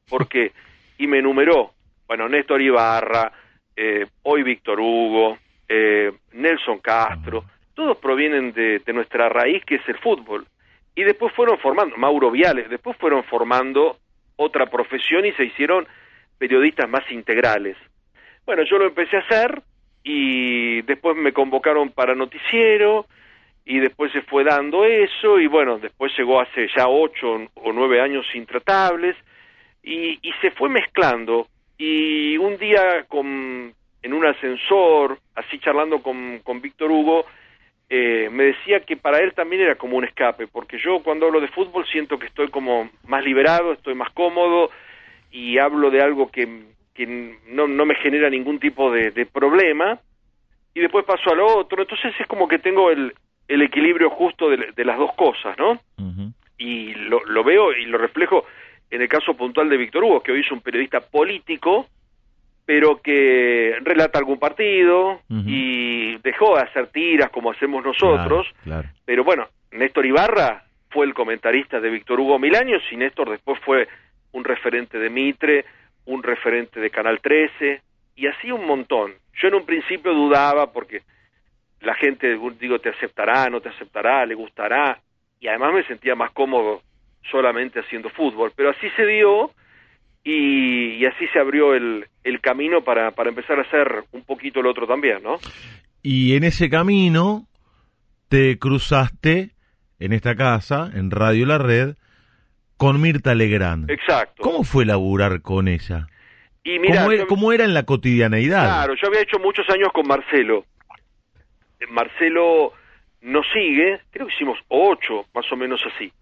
porque, 0.08 0.52
y 0.96 1.06
me 1.06 1.18
enumeró, 1.18 1.72
bueno, 2.08 2.26
Néstor 2.26 2.62
Ibarra, 2.62 3.30
eh, 3.76 4.06
hoy 4.22 4.42
Víctor 4.42 4.80
Hugo, 4.80 5.38
eh, 5.68 6.10
Nelson 6.32 6.78
Castro, 6.78 7.44
todos 7.74 7.98
provienen 7.98 8.52
de, 8.52 8.82
nuestra 8.94 9.28
raíz 9.28 9.62
que 9.66 9.74
es 9.76 9.88
el 9.88 9.98
fútbol. 9.98 10.46
Y 10.94 11.04
después 11.04 11.34
fueron 11.34 11.58
formando, 11.58 11.96
Mauro 11.98 12.30
Viales, 12.30 12.70
después 12.70 12.96
fueron 12.96 13.22
formando 13.24 13.98
otra 14.36 14.66
profesión 14.66 15.26
y 15.26 15.32
se 15.32 15.44
hicieron 15.44 15.86
periodistas 16.38 16.88
más 16.88 17.08
integrales. 17.12 17.76
Bueno, 18.46 18.62
yo 18.62 18.78
lo 18.78 18.86
empecé 18.86 19.18
a 19.18 19.20
hacer 19.20 19.62
y 20.02 20.80
después 20.82 21.14
me 21.14 21.34
convocaron 21.34 21.90
para 21.90 22.14
noticiero 22.14 23.06
y 23.66 23.80
después 23.80 24.10
se 24.12 24.22
fue 24.22 24.44
dando 24.44 24.86
eso 24.86 25.38
y 25.38 25.46
bueno, 25.46 25.78
después 25.78 26.10
llegó 26.16 26.40
hace 26.40 26.68
ya 26.74 26.88
ocho 26.88 27.46
o 27.54 27.72
nueve 27.72 28.00
años 28.00 28.24
intratables 28.34 29.14
y 29.82 30.18
se 30.40 30.50
fue 30.52 30.68
mezclando 30.68 31.46
y 31.78 32.36
un 32.36 32.58
día 32.58 33.04
con, 33.08 33.72
en 34.02 34.12
un 34.12 34.26
ascensor, 34.26 35.18
así 35.36 35.58
charlando 35.60 36.02
con, 36.02 36.40
con 36.42 36.60
Víctor 36.60 36.90
Hugo, 36.90 37.24
eh, 37.88 38.28
me 38.30 38.44
decía 38.44 38.80
que 38.80 38.96
para 38.96 39.18
él 39.20 39.32
también 39.32 39.62
era 39.62 39.76
como 39.76 39.96
un 39.96 40.04
escape, 40.04 40.46
porque 40.48 40.78
yo 40.78 41.00
cuando 41.02 41.26
hablo 41.26 41.40
de 41.40 41.48
fútbol 41.48 41.86
siento 41.86 42.18
que 42.18 42.26
estoy 42.26 42.48
como 42.48 42.90
más 43.06 43.24
liberado, 43.24 43.72
estoy 43.72 43.94
más 43.94 44.10
cómodo 44.10 44.70
y 45.30 45.58
hablo 45.58 45.90
de 45.90 46.02
algo 46.02 46.30
que, 46.30 46.64
que 46.92 47.06
no, 47.46 47.66
no 47.66 47.86
me 47.86 47.94
genera 47.94 48.28
ningún 48.28 48.58
tipo 48.58 48.90
de, 48.90 49.12
de 49.12 49.24
problema 49.24 49.98
y 50.74 50.80
después 50.80 51.04
paso 51.04 51.30
al 51.30 51.40
otro, 51.40 51.82
entonces 51.82 52.12
es 52.18 52.26
como 52.26 52.46
que 52.46 52.58
tengo 52.58 52.90
el, 52.90 53.14
el 53.46 53.62
equilibrio 53.62 54.10
justo 54.10 54.50
de, 54.50 54.72
de 54.76 54.84
las 54.84 54.98
dos 54.98 55.14
cosas, 55.14 55.56
¿no? 55.58 55.80
Y 56.58 56.92
lo, 56.94 57.24
lo 57.24 57.44
veo 57.44 57.72
y 57.72 57.86
lo 57.86 57.98
reflejo 57.98 58.44
en 58.90 59.02
el 59.02 59.08
caso 59.08 59.34
puntual 59.34 59.68
de 59.68 59.76
Víctor 59.76 60.04
Hugo, 60.04 60.22
que 60.22 60.32
hoy 60.32 60.40
es 60.40 60.50
un 60.50 60.60
periodista 60.60 61.00
político, 61.00 61.86
pero 62.64 63.00
que 63.00 63.76
relata 63.82 64.18
algún 64.18 64.38
partido 64.38 65.20
y 65.28 66.16
dejó 66.18 66.56
de 66.56 66.62
hacer 66.62 66.88
tiras 66.88 67.30
como 67.30 67.50
hacemos 67.50 67.82
nosotros, 67.84 68.46
Claro, 68.62 68.82
claro. 68.82 68.88
pero 69.04 69.24
bueno, 69.24 69.46
Néstor 69.72 70.04
Ibarra 70.06 70.64
fue 70.90 71.06
el 71.06 71.14
comentarista 71.14 71.80
de 71.80 71.90
Víctor 71.90 72.20
Hugo 72.20 72.38
mil 72.38 72.54
años 72.54 72.82
y 72.90 72.96
Néstor 72.96 73.30
después 73.30 73.58
fue 73.60 73.88
un 74.32 74.44
referente 74.44 74.98
de 74.98 75.08
Mitre, 75.10 75.64
un 76.06 76.22
referente 76.22 76.80
de 76.80 76.90
Canal 76.90 77.20
13 77.20 77.80
y 78.16 78.26
así 78.26 78.50
un 78.50 78.66
montón. 78.66 79.12
Yo 79.34 79.48
en 79.48 79.54
un 79.54 79.64
principio 79.66 80.12
dudaba 80.12 80.72
porque 80.72 81.02
la 81.80 81.94
gente, 81.94 82.38
digo, 82.58 82.78
te 82.80 82.88
aceptará, 82.90 83.48
no 83.48 83.60
te 83.60 83.68
aceptará, 83.68 84.26
le 84.26 84.34
gustará 84.34 84.98
y 85.40 85.48
además 85.48 85.72
me 85.74 85.84
sentía 85.84 86.14
más 86.14 86.32
cómodo 86.32 86.82
solamente 87.30 87.80
haciendo 87.80 88.08
fútbol, 88.10 88.52
pero 88.56 88.70
así 88.70 88.88
se 88.96 89.06
dio 89.06 89.50
y, 90.24 90.94
y 90.96 91.06
así 91.06 91.26
se 91.32 91.38
abrió 91.38 91.74
el, 91.74 92.06
el 92.24 92.40
camino 92.40 92.82
para, 92.82 93.10
para 93.12 93.30
empezar 93.30 93.58
a 93.58 93.62
hacer 93.62 94.04
un 94.12 94.22
poquito 94.24 94.60
el 94.60 94.66
otro 94.66 94.86
también, 94.86 95.22
¿no? 95.22 95.38
Y 96.02 96.34
en 96.36 96.44
ese 96.44 96.68
camino 96.70 97.46
te 98.28 98.58
cruzaste 98.58 99.50
en 99.98 100.12
esta 100.12 100.34
casa, 100.36 100.90
en 100.94 101.10
Radio 101.10 101.44
La 101.46 101.58
Red, 101.58 101.96
con 102.76 103.00
Mirta 103.00 103.34
Legrand. 103.34 103.90
Exacto. 103.90 104.42
¿Cómo 104.42 104.62
fue 104.64 104.84
laburar 104.84 105.42
con 105.42 105.66
ella? 105.66 106.06
Y 106.62 106.78
mira, 106.78 107.00
¿Cómo, 107.00 107.12
era, 107.12 107.22
yo- 107.22 107.26
cómo 107.28 107.52
era 107.52 107.64
en 107.64 107.74
la 107.74 107.82
cotidianeidad? 107.84 108.64
Claro, 108.64 108.94
yo 108.94 109.08
había 109.08 109.22
hecho 109.22 109.38
muchos 109.38 109.68
años 109.70 109.88
con 109.92 110.06
Marcelo. 110.06 110.64
Marcelo 111.90 112.72
nos 113.22 113.46
sigue, 113.52 114.00
creo 114.10 114.26
que 114.26 114.34
hicimos 114.34 114.58
ocho, 114.68 115.26
más 115.34 115.50
o 115.50 115.56
menos 115.56 115.80
así. 115.94 116.12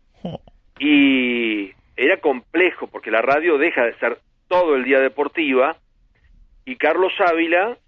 Y 0.78 1.72
era 1.96 2.18
complejo 2.20 2.86
porque 2.88 3.10
la 3.10 3.22
radio 3.22 3.58
deja 3.58 3.84
de 3.84 3.98
ser 3.98 4.18
todo 4.48 4.76
el 4.76 4.84
día 4.84 5.00
deportiva 5.00 5.76
y 6.64 6.76
Carlos 6.76 7.12
Ávila 7.18 7.78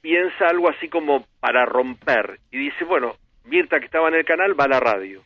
piensa 0.00 0.48
algo 0.48 0.68
así 0.68 0.88
como 0.88 1.26
para 1.40 1.64
romper 1.64 2.40
y 2.50 2.58
dice, 2.58 2.84
bueno, 2.84 3.16
Mirta 3.44 3.80
que 3.80 3.86
estaba 3.86 4.08
en 4.08 4.14
el 4.14 4.24
canal 4.24 4.58
va 4.58 4.64
a 4.64 4.68
la 4.68 4.80
radio. 4.80 5.22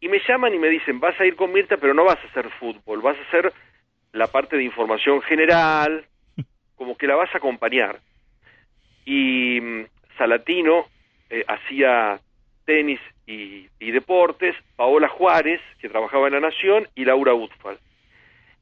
Y 0.00 0.08
me 0.08 0.20
llaman 0.26 0.54
y 0.54 0.58
me 0.58 0.68
dicen, 0.68 1.00
vas 1.00 1.18
a 1.20 1.26
ir 1.26 1.36
con 1.36 1.52
Mirta 1.52 1.76
pero 1.76 1.94
no 1.94 2.04
vas 2.04 2.18
a 2.18 2.28
hacer 2.28 2.48
fútbol, 2.58 3.02
vas 3.02 3.16
a 3.18 3.28
hacer 3.28 3.52
la 4.12 4.28
parte 4.28 4.56
de 4.56 4.64
información 4.64 5.20
general, 5.22 6.06
como 6.76 6.96
que 6.96 7.06
la 7.06 7.16
vas 7.16 7.32
a 7.34 7.38
acompañar. 7.38 8.00
Y 9.04 9.60
mm, 9.60 9.86
Salatino 10.16 10.86
eh, 11.30 11.44
hacía 11.46 12.20
tenis 12.68 13.00
y, 13.26 13.66
y 13.80 13.90
deportes, 13.92 14.54
Paola 14.76 15.08
Juárez, 15.08 15.58
que 15.80 15.88
trabajaba 15.88 16.26
en 16.26 16.34
La 16.34 16.40
Nación, 16.40 16.86
y 16.94 17.06
Laura 17.06 17.32
Utfal. 17.32 17.78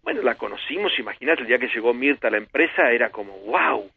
Bueno, 0.05 0.23
la 0.23 0.37
conocimos, 0.37 0.97
imagínate, 1.01 1.43
el 1.43 1.49
día 1.49 1.59
que 1.59 1.66
llegó 1.66 1.93
Mirta 1.93 2.28
a 2.28 2.31
la 2.31 2.37
empresa 2.37 2.93
era 2.93 3.11
como, 3.11 3.37
wow, 3.41 3.91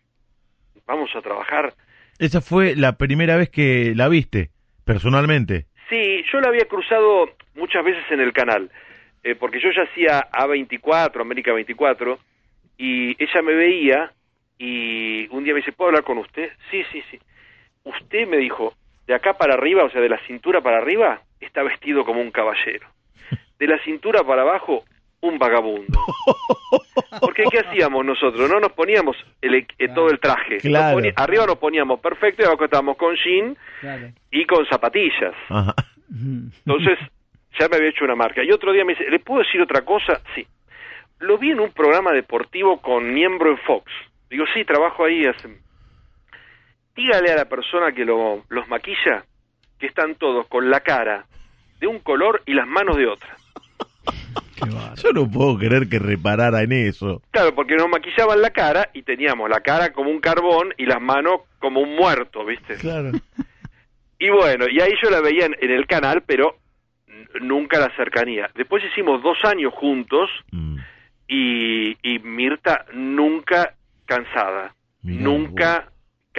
vamos 0.88 1.15
a 1.15 1.22
trabajar. 1.22 1.76
Esa 2.18 2.41
fue 2.41 2.76
la 2.76 2.98
primera 2.98 3.38
vez 3.38 3.52
que 3.52 3.94
la 3.95 4.10
viste, 4.10 4.49
personalmente. 4.84 5.68
Sí, 5.90 6.23
yo 6.34 6.40
la 6.40 6.49
había 6.49 6.65
cruzado 6.65 7.30
muchas 7.53 7.86
veces 7.86 8.03
en 8.10 8.19
el 8.19 8.34
canal, 8.34 8.72
eh, 9.23 9.36
porque 9.36 9.60
yo 9.61 9.69
ya 9.69 9.84
hacía 9.84 10.27
A24, 10.31 11.22
América 11.22 11.53
24, 11.53 12.18
y 12.80 13.11
ella 13.23 13.41
me 13.44 13.53
veía 13.53 14.11
y 14.57 15.27
un 15.27 15.44
día 15.44 15.53
me 15.53 15.60
dice, 15.60 15.72
¿puedo 15.72 15.90
hablar 15.90 16.03
con 16.03 16.18
usted? 16.18 16.49
Sí, 16.72 16.84
sí, 16.91 17.03
sí. 17.11 17.19
Usted 17.84 18.27
me 18.27 18.38
dijo, 18.38 18.73
de 19.10 19.15
acá 19.15 19.34
para 19.34 19.56
arriba, 19.56 19.84
o 19.86 19.90
sea, 19.90 20.02
de 20.02 20.07
la 20.07 20.19
cintura 20.27 20.61
para 20.61 20.77
arriba, 20.77 21.23
está 21.40 21.64
vestido 21.64 22.06
como 22.06 22.22
un 22.22 22.30
caballero. 22.30 22.88
De 23.57 23.65
la 23.65 23.80
cintura 23.84 24.23
para 24.23 24.44
abajo, 24.44 24.84
un 25.22 25.40
vagabundo. 25.40 25.99
Porque 27.19 27.41
¿qué 27.49 27.57
hacíamos 27.57 28.06
nosotros? 28.06 28.48
No 28.48 28.60
nos 28.60 28.72
poníamos 28.73 29.18
el 29.41 29.56
eh, 29.56 29.88
todo 29.95 30.11
el 30.11 30.19
traje. 30.19 30.60
Nos 30.64 31.03
arriba 31.15 31.48
nos 31.48 31.57
poníamos 31.57 31.99
perfecto 31.99 32.44
y 32.44 32.45
abajo 32.45 32.65
estábamos 32.65 32.98
con 32.98 33.15
jean 33.15 33.57
Claro. 33.81 34.10
y 34.30 34.45
con 34.45 34.64
zapatillas. 34.68 35.34
Ajá. 35.49 35.73
Entonces, 36.11 36.99
ya 37.60 37.68
me 37.68 37.77
había 37.77 37.90
hecho 37.90 38.06
una 38.06 38.15
marca. 38.15 38.44
Y 38.44 38.52
otro 38.52 38.72
día 38.72 38.86
me 38.86 38.94
dice, 38.94 39.10
¿le 39.10 39.18
puedo 39.18 39.41
decir 39.41 39.60
otra 39.60 39.81
cosa? 39.81 40.22
Sí. 40.36 40.45
Lo 41.18 41.40
vi 41.40 41.49
en 41.49 41.61
un 41.61 41.72
programa 41.72 42.11
deportivo 42.11 42.80
con 42.80 43.11
miembro 43.11 43.49
en 43.49 43.57
Fox. 43.57 43.91
Digo, 44.30 44.45
sí, 44.53 44.64
trabajo 44.65 45.03
ahí. 45.03 45.26
Hace... 45.26 45.49
Dígale 46.99 47.31
a 47.31 47.35
la 47.38 47.45
persona 47.45 47.93
que 47.93 48.03
lo- 48.03 48.43
los 48.49 48.67
maquilla 48.67 49.23
que 49.80 49.88
están 49.88 50.15
todos 50.15 50.45
con 50.47 50.69
la 50.69 50.81
cara 50.81 51.26
de 51.80 51.88
un 51.88 51.99
color 51.99 52.41
y 52.45 52.53
las 52.53 52.67
manos 52.67 52.97
de 52.97 53.07
otra. 53.07 53.38
Yo 55.01 55.13
no 55.13 55.31
puedo 55.31 55.57
creer 55.57 55.88
que 55.88 55.99
reparara 55.99 56.61
en 56.61 56.73
eso. 56.73 57.21
Claro, 57.31 57.55
porque 57.55 57.77
nos 57.77 57.88
maquillaban 57.88 58.41
la 58.41 58.49
cara 58.49 58.89
y 58.93 59.03
teníamos 59.03 59.49
la 59.49 59.61
cara 59.61 59.93
como 59.93 60.09
un 60.09 60.19
carbón 60.19 60.73
y 60.77 60.85
las 60.85 60.99
manos 61.01 61.41
como 61.59 61.80
un 61.80 61.95
muerto, 61.95 62.43
¿viste? 62.45 62.76
Claro. 62.76 63.11
Y 64.19 64.30
bueno, 64.30 64.65
y 64.69 64.81
ahí 64.81 64.91
yo 65.01 65.09
la 65.09 65.21
veía 65.21 65.45
en, 65.45 65.55
en 65.61 65.71
el 65.71 65.88
canal, 65.88 66.23
pero 66.27 66.57
nunca 67.39 67.80
la 67.80 67.95
cercanía. 67.95 68.49
Después 68.55 68.84
hicimos 68.84 69.23
dos 69.23 69.38
años 69.45 69.73
juntos 69.73 70.30
Mm. 70.51 70.76
y, 71.30 71.91
y 72.03 72.19
Mirta 72.19 72.85
nunca 72.93 73.76
cansada, 74.05 74.76
Mirá 75.03 75.21
nunca 75.23 75.91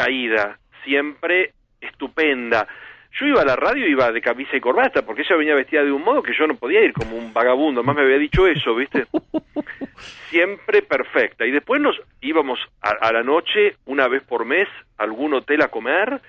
caída, 0.03 0.59
siempre 0.85 1.53
estupenda. 1.81 2.67
Yo 3.19 3.27
iba 3.27 3.43
a 3.43 3.45
la 3.45 3.57
radio 3.57 3.87
iba 3.87 4.13
de 4.13 4.21
camisa 4.21 4.57
y 4.57 4.61
corbata, 4.61 5.03
porque 5.03 5.23
ella 5.23 5.37
venía 5.37 5.55
vestida 5.55 5.83
de 5.83 5.93
un 5.93 6.03
modo 6.03 6.23
que 6.23 6.33
yo 6.33 6.47
no 6.47 6.55
podía 6.55 6.83
ir 6.83 6.93
como 6.93 7.17
un 7.17 7.33
vagabundo, 7.33 7.83
más 7.83 7.97
me 7.97 8.03
había 8.03 8.19
dicho 8.19 8.47
eso, 8.47 8.75
¿viste? 8.75 9.07
Siempre 10.31 10.83
perfecta. 10.83 11.45
Y 11.45 11.51
después 11.51 11.81
nos 11.81 12.01
íbamos 12.21 12.61
a, 12.81 12.91
a 12.91 13.13
la 13.13 13.23
noche, 13.23 13.77
una 13.87 14.07
vez 14.09 14.23
por 14.23 14.45
mes, 14.45 14.69
a 14.97 15.03
algún 15.03 15.35
hotel 15.35 15.63
a 15.63 15.69
comer 15.69 16.21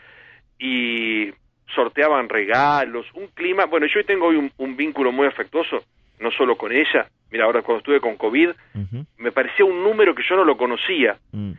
y 0.60 1.31
sorteaban 1.73 2.27
regalos, 2.27 3.06
un 3.14 3.27
clima. 3.27 3.65
Bueno, 3.65 3.85
yo 3.88 4.03
tengo 4.03 4.27
hoy 4.27 4.35
un, 4.35 4.52
un 4.57 4.76
vínculo 4.76 5.11
muy 5.11 5.27
afectuoso, 5.27 5.84
no 6.19 6.31
solo 6.31 6.57
con 6.57 6.72
ella. 6.72 7.07
Mira, 7.31 7.45
ahora 7.45 7.61
cuando 7.61 7.80
estuve 7.80 8.02
con 8.02 8.18
COVID, 8.18 8.49
me 9.18 9.31
parecía 9.31 9.65
un 9.65 9.84
número 9.84 10.14
que 10.14 10.23
yo 10.27 10.35
no 10.35 10.43
lo 10.43 10.57
conocía 10.57 11.18
mm. 11.31 11.52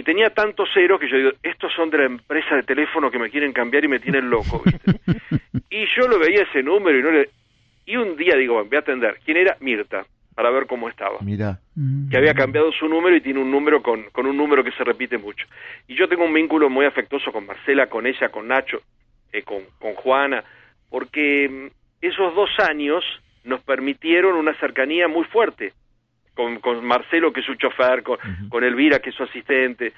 Y 0.00 0.02
tenía 0.02 0.30
tantos 0.30 0.66
ceros 0.72 0.98
que 0.98 1.10
yo 1.10 1.18
digo, 1.18 1.30
estos 1.42 1.70
son 1.74 1.90
de 1.90 1.98
la 1.98 2.04
empresa 2.04 2.56
de 2.56 2.62
teléfono 2.62 3.10
que 3.10 3.18
me 3.18 3.28
quieren 3.28 3.52
cambiar 3.52 3.84
y 3.84 3.88
me 3.88 3.98
tienen 3.98 4.30
loco, 4.30 4.62
¿viste? 4.64 4.92
y 5.70 5.84
yo 5.94 6.08
lo 6.08 6.18
veía 6.18 6.44
ese 6.44 6.62
número 6.62 6.98
y 6.98 7.02
no 7.02 7.10
le... 7.10 7.28
Y 7.84 7.96
un 7.96 8.16
día 8.16 8.34
digo, 8.34 8.64
voy 8.64 8.76
a 8.76 8.80
atender. 8.80 9.18
¿Quién 9.26 9.36
era? 9.36 9.58
Mirta, 9.60 10.06
para 10.34 10.48
ver 10.50 10.66
cómo 10.66 10.88
estaba. 10.88 11.18
Mirá. 11.20 11.60
Que 12.10 12.16
había 12.16 12.32
cambiado 12.32 12.72
su 12.72 12.88
número 12.88 13.14
y 13.14 13.20
tiene 13.20 13.40
un 13.40 13.50
número 13.50 13.82
con, 13.82 14.04
con 14.04 14.24
un 14.24 14.38
número 14.38 14.64
que 14.64 14.72
se 14.72 14.84
repite 14.84 15.18
mucho. 15.18 15.46
Y 15.86 15.94
yo 15.96 16.08
tengo 16.08 16.24
un 16.24 16.32
vínculo 16.32 16.70
muy 16.70 16.86
afectuoso 16.86 17.30
con 17.30 17.44
Marcela, 17.44 17.88
con 17.88 18.06
ella, 18.06 18.30
con 18.30 18.48
Nacho, 18.48 18.80
eh, 19.34 19.42
con, 19.42 19.64
con 19.78 19.92
Juana, 19.96 20.42
porque 20.88 21.46
mm, 21.46 21.66
esos 22.00 22.34
dos 22.34 22.48
años 22.58 23.04
nos 23.44 23.60
permitieron 23.64 24.36
una 24.36 24.58
cercanía 24.60 25.08
muy 25.08 25.24
fuerte 25.24 25.74
con, 26.34 26.60
con 26.60 26.84
Marcelo, 26.84 27.32
que 27.32 27.40
es 27.40 27.46
su 27.46 27.54
chofer, 27.54 28.02
con, 28.02 28.18
con 28.48 28.64
Elvira, 28.64 28.98
que 28.98 29.10
es 29.10 29.16
su 29.16 29.22
asistente, 29.22 29.92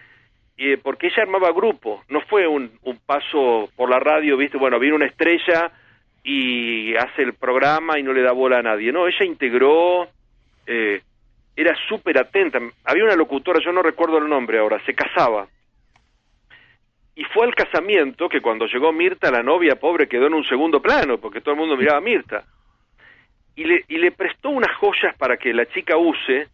eh, 0.56 0.78
porque 0.82 1.08
ella 1.08 1.22
armaba 1.22 1.52
grupo, 1.52 2.04
no 2.08 2.20
fue 2.22 2.46
un, 2.46 2.70
un 2.82 2.98
paso 2.98 3.70
por 3.76 3.88
la 3.90 3.98
radio, 3.98 4.36
viste, 4.36 4.58
bueno, 4.58 4.78
viene 4.78 4.96
una 4.96 5.06
estrella 5.06 5.70
y 6.22 6.94
hace 6.96 7.22
el 7.22 7.34
programa 7.34 7.98
y 7.98 8.02
no 8.02 8.12
le 8.12 8.22
da 8.22 8.32
bola 8.32 8.58
a 8.58 8.62
nadie, 8.62 8.92
no, 8.92 9.06
ella 9.06 9.24
integró, 9.24 10.08
eh, 10.66 11.02
era 11.56 11.74
súper 11.88 12.18
atenta, 12.18 12.60
había 12.84 13.04
una 13.04 13.16
locutora, 13.16 13.60
yo 13.64 13.72
no 13.72 13.82
recuerdo 13.82 14.18
el 14.18 14.28
nombre 14.28 14.58
ahora, 14.58 14.80
se 14.84 14.94
casaba, 14.94 15.48
y 17.14 17.24
fue 17.24 17.46
al 17.46 17.54
casamiento 17.54 18.28
que 18.28 18.40
cuando 18.40 18.66
llegó 18.66 18.92
Mirta, 18.92 19.30
la 19.30 19.42
novia 19.42 19.76
pobre 19.76 20.08
quedó 20.08 20.26
en 20.28 20.34
un 20.34 20.44
segundo 20.44 20.80
plano, 20.80 21.18
porque 21.18 21.40
todo 21.40 21.52
el 21.54 21.60
mundo 21.60 21.76
miraba 21.76 21.98
a 21.98 22.02
Mirta. 22.02 22.44
Y 23.54 23.64
le, 23.64 23.84
y 23.88 23.98
le 23.98 24.12
prestó 24.12 24.48
unas 24.50 24.74
joyas 24.76 25.14
para 25.16 25.36
que 25.36 25.52
la 25.52 25.66
chica 25.66 25.96
use, 25.96 26.48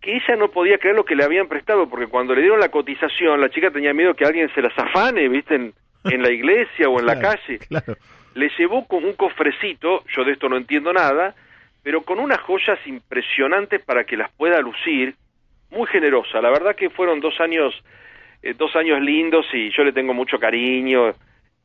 que 0.00 0.16
ella 0.16 0.36
no 0.36 0.48
podía 0.50 0.78
creer 0.78 0.96
lo 0.96 1.04
que 1.04 1.14
le 1.16 1.24
habían 1.24 1.48
prestado, 1.48 1.88
porque 1.88 2.06
cuando 2.08 2.34
le 2.34 2.42
dieron 2.42 2.60
la 2.60 2.70
cotización, 2.70 3.40
la 3.40 3.48
chica 3.50 3.70
tenía 3.70 3.94
miedo 3.94 4.14
que 4.14 4.24
alguien 4.24 4.52
se 4.54 4.60
las 4.62 4.76
afane, 4.78 5.28
viste, 5.28 5.54
en, 5.54 5.72
en 6.04 6.22
la 6.22 6.30
iglesia 6.30 6.88
o 6.88 6.98
en 7.00 7.06
la 7.06 7.18
calle. 7.20 7.58
Claro. 7.60 7.96
Le 8.34 8.50
llevó 8.58 8.86
con 8.86 9.04
un 9.04 9.14
cofrecito, 9.14 10.04
yo 10.14 10.24
de 10.24 10.32
esto 10.32 10.48
no 10.48 10.56
entiendo 10.56 10.92
nada, 10.92 11.34
pero 11.82 12.02
con 12.02 12.18
unas 12.18 12.40
joyas 12.40 12.78
impresionantes 12.86 13.82
para 13.84 14.04
que 14.04 14.16
las 14.16 14.30
pueda 14.32 14.60
lucir, 14.60 15.14
muy 15.70 15.86
generosa. 15.86 16.40
La 16.42 16.50
verdad 16.50 16.76
que 16.76 16.90
fueron 16.90 17.20
dos 17.20 17.40
años, 17.40 17.72
eh, 18.42 18.54
dos 18.54 18.74
años 18.76 19.00
lindos 19.00 19.46
y 19.54 19.70
yo 19.70 19.82
le 19.84 19.92
tengo 19.92 20.12
mucho 20.14 20.38
cariño 20.38 21.14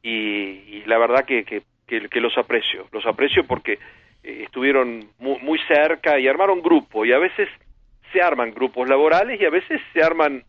y, 0.02 0.10
y 0.12 0.84
la 0.86 0.98
verdad 0.98 1.26
que, 1.26 1.44
que, 1.44 1.62
que- 1.88 2.08
que 2.10 2.22
los 2.22 2.38
aprecio, 2.38 2.88
los 2.92 3.06
aprecio 3.06 3.46
porque 3.46 3.80
eh, 4.24 4.44
estuvieron 4.44 5.10
muy, 5.20 5.40
muy 5.40 5.60
cerca 5.68 6.20
y 6.20 6.28
armaron 6.28 6.62
grupo 6.62 7.06
y 7.06 7.12
a 7.12 7.20
veces 7.20 7.50
se 8.12 8.22
arman 8.22 8.54
grupos 8.54 8.88
laborales 8.88 9.40
y 9.40 9.46
a 9.46 9.50
veces 9.50 9.82
se 9.94 10.02
arman 10.02 10.44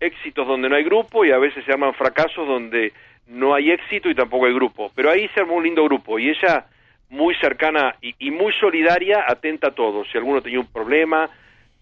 éxitos 0.00 0.46
donde 0.46 0.68
no 0.68 0.76
hay 0.76 0.84
grupo 0.84 1.24
y 1.24 1.30
a 1.30 1.38
veces 1.38 1.64
se 1.64 1.72
arman 1.72 1.94
fracasos 1.94 2.46
donde 2.46 2.92
no 3.26 3.54
hay 3.54 3.70
éxito 3.70 4.08
y 4.08 4.14
tampoco 4.14 4.46
hay 4.46 4.54
grupo. 4.54 4.90
Pero 4.94 5.10
ahí 5.10 5.28
se 5.28 5.40
armó 5.40 5.56
un 5.56 5.64
lindo 5.64 5.84
grupo 5.84 6.18
y 6.18 6.30
ella 6.30 6.66
muy 7.10 7.34
cercana 7.34 7.94
y, 8.00 8.14
y 8.18 8.30
muy 8.30 8.52
solidaria, 8.54 9.24
atenta 9.28 9.68
a 9.68 9.74
todo. 9.74 10.04
Si 10.06 10.16
alguno 10.16 10.40
tenía 10.40 10.60
un 10.60 10.72
problema, 10.72 11.28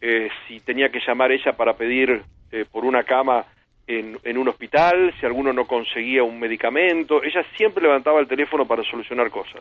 eh, 0.01 0.29
si 0.49 0.61
tenía 0.61 0.89
que 0.89 1.01
llamar 1.07 1.31
ella 1.31 1.53
para 1.53 1.75
pedir 1.75 2.23
eh, 2.51 2.65
por 2.71 2.85
una 2.85 3.05
cama 3.05 3.45
en, 3.99 4.19
en 4.25 4.39
un 4.39 4.49
hospital, 4.49 5.13
si 5.19 5.27
alguno 5.27 5.53
no 5.53 5.67
conseguía 5.67 6.23
un 6.23 6.39
medicamento, 6.39 7.23
ella 7.23 7.45
siempre 7.57 7.83
levantaba 7.83 8.21
el 8.21 8.29
teléfono 8.29 8.67
para 8.67 8.83
solucionar 8.85 9.31
cosas. 9.31 9.61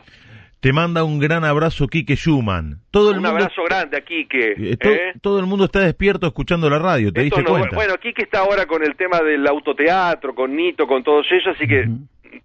Te 0.60 0.72
manda 0.72 1.04
un 1.04 1.18
gran 1.18 1.42
abrazo 1.44 1.86
Quique 1.86 2.16
Schumann. 2.16 2.80
Todo 2.90 3.10
el 3.10 3.16
un 3.18 3.22
mundo, 3.24 3.38
abrazo 3.38 3.62
grande 3.64 3.96
a 3.96 4.00
Quique. 4.02 4.54
eh, 4.58 4.76
to- 4.76 4.90
¿eh? 4.90 5.12
todo 5.22 5.40
el 5.40 5.46
mundo 5.46 5.64
está 5.64 5.80
despierto 5.80 6.26
escuchando 6.26 6.68
la 6.68 6.78
radio, 6.78 7.12
¿te 7.12 7.22
Esto 7.24 7.36
diste 7.36 7.50
no- 7.50 7.58
cuenta? 7.58 7.74
bueno, 7.76 7.94
Quique 7.96 8.22
está 8.22 8.40
ahora 8.40 8.66
con 8.66 8.82
el 8.84 8.94
tema 8.94 9.20
del 9.20 9.46
autoteatro, 9.46 10.34
con 10.34 10.54
Nito, 10.54 10.86
con 10.86 11.02
todos 11.02 11.26
ellos, 11.30 11.56
así 11.56 11.66
que 11.66 11.86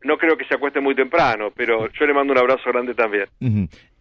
no 0.03 0.18
creo 0.18 0.38
que 0.38 0.45
se 0.45 0.56
acueste 0.56 0.80
muy 0.80 0.95
temprano, 0.95 1.52
pero 1.56 1.90
yo 1.91 2.06
le 2.07 2.14
mando 2.14 2.34
un 2.34 2.40
abrazo 2.40 2.64
grande 2.72 2.94
también. 2.94 3.26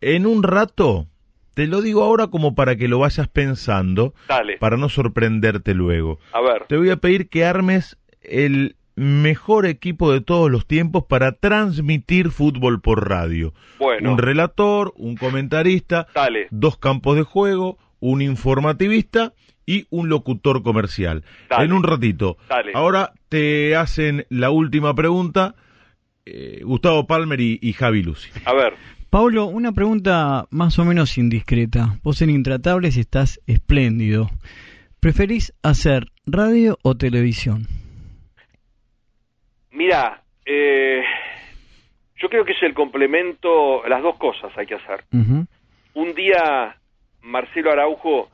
En 0.00 0.26
un 0.26 0.42
rato, 0.42 1.06
te 1.54 1.66
lo 1.66 1.80
digo 1.80 2.02
ahora 2.02 2.26
como 2.28 2.54
para 2.54 2.76
que 2.76 2.88
lo 2.88 2.98
vayas 2.98 3.28
pensando, 3.28 4.14
Dale, 4.28 4.58
para 4.58 4.76
no 4.76 4.88
sorprenderte 4.88 5.74
luego. 5.74 6.18
a 6.32 6.40
ver. 6.40 6.64
Te 6.66 6.76
voy 6.76 6.90
a 6.90 6.96
pedir 6.96 7.28
que 7.28 7.44
armes 7.44 7.96
el 8.22 8.76
mejor 8.96 9.66
equipo 9.66 10.12
de 10.12 10.20
todos 10.20 10.50
los 10.50 10.66
tiempos 10.66 11.04
para 11.08 11.32
transmitir 11.32 12.30
fútbol 12.30 12.80
por 12.80 13.08
radio. 13.08 13.52
Bueno, 13.78 14.12
Un 14.12 14.18
relator, 14.18 14.92
un 14.96 15.16
comentarista, 15.16 16.06
dale, 16.14 16.46
dos 16.50 16.76
campos 16.78 17.16
de 17.16 17.22
juego, 17.22 17.78
un 18.00 18.22
informativista 18.22 19.32
y 19.66 19.86
un 19.90 20.08
locutor 20.08 20.62
comercial. 20.62 21.24
Dale. 21.48 21.64
En 21.64 21.72
un 21.72 21.82
ratito. 21.82 22.36
Ahora 22.74 23.12
te 23.28 23.74
hacen 23.76 24.26
la 24.28 24.50
última 24.50 24.94
pregunta 24.94 25.54
eh, 26.26 26.60
Gustavo 26.64 27.06
Palmer 27.06 27.40
y, 27.40 27.58
y 27.60 27.72
Javi 27.72 28.02
Lucy. 28.02 28.30
a 28.44 28.52
ver. 28.54 28.74
Pablo, 29.14 29.46
una 29.46 29.70
pregunta 29.70 30.46
más 30.50 30.76
o 30.80 30.84
menos 30.84 31.18
indiscreta. 31.18 32.00
Vos 32.02 32.20
en 32.20 32.30
Intratables 32.30 32.96
estás 32.96 33.40
espléndido. 33.46 34.26
¿Preferís 34.98 35.54
hacer 35.62 36.06
radio 36.26 36.78
o 36.82 36.96
televisión? 36.96 37.68
Mira, 39.70 40.20
eh, 40.44 41.04
yo 42.16 42.28
creo 42.28 42.44
que 42.44 42.54
es 42.54 42.62
el 42.64 42.74
complemento, 42.74 43.86
las 43.86 44.02
dos 44.02 44.16
cosas 44.16 44.50
hay 44.58 44.66
que 44.66 44.74
hacer. 44.74 45.04
Un 45.12 46.14
día, 46.16 46.74
Marcelo 47.22 47.70
Araujo, 47.70 48.28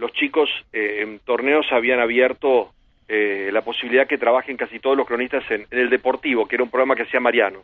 los 0.00 0.12
chicos 0.14 0.48
eh, 0.72 1.02
en 1.02 1.20
torneos 1.20 1.66
habían 1.70 2.00
abierto 2.00 2.72
eh, 3.06 3.50
la 3.52 3.62
posibilidad 3.62 4.08
que 4.08 4.18
trabajen 4.18 4.56
casi 4.56 4.80
todos 4.80 4.96
los 4.96 5.06
cronistas 5.06 5.48
en, 5.48 5.64
en 5.70 5.78
el 5.78 5.90
Deportivo, 5.90 6.46
que 6.46 6.56
era 6.56 6.64
un 6.64 6.70
programa 6.70 6.96
que 6.96 7.04
hacía 7.04 7.20
Mariano. 7.20 7.60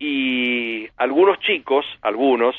Y 0.00 0.88
algunos 0.96 1.38
chicos, 1.40 1.84
algunos, 2.00 2.56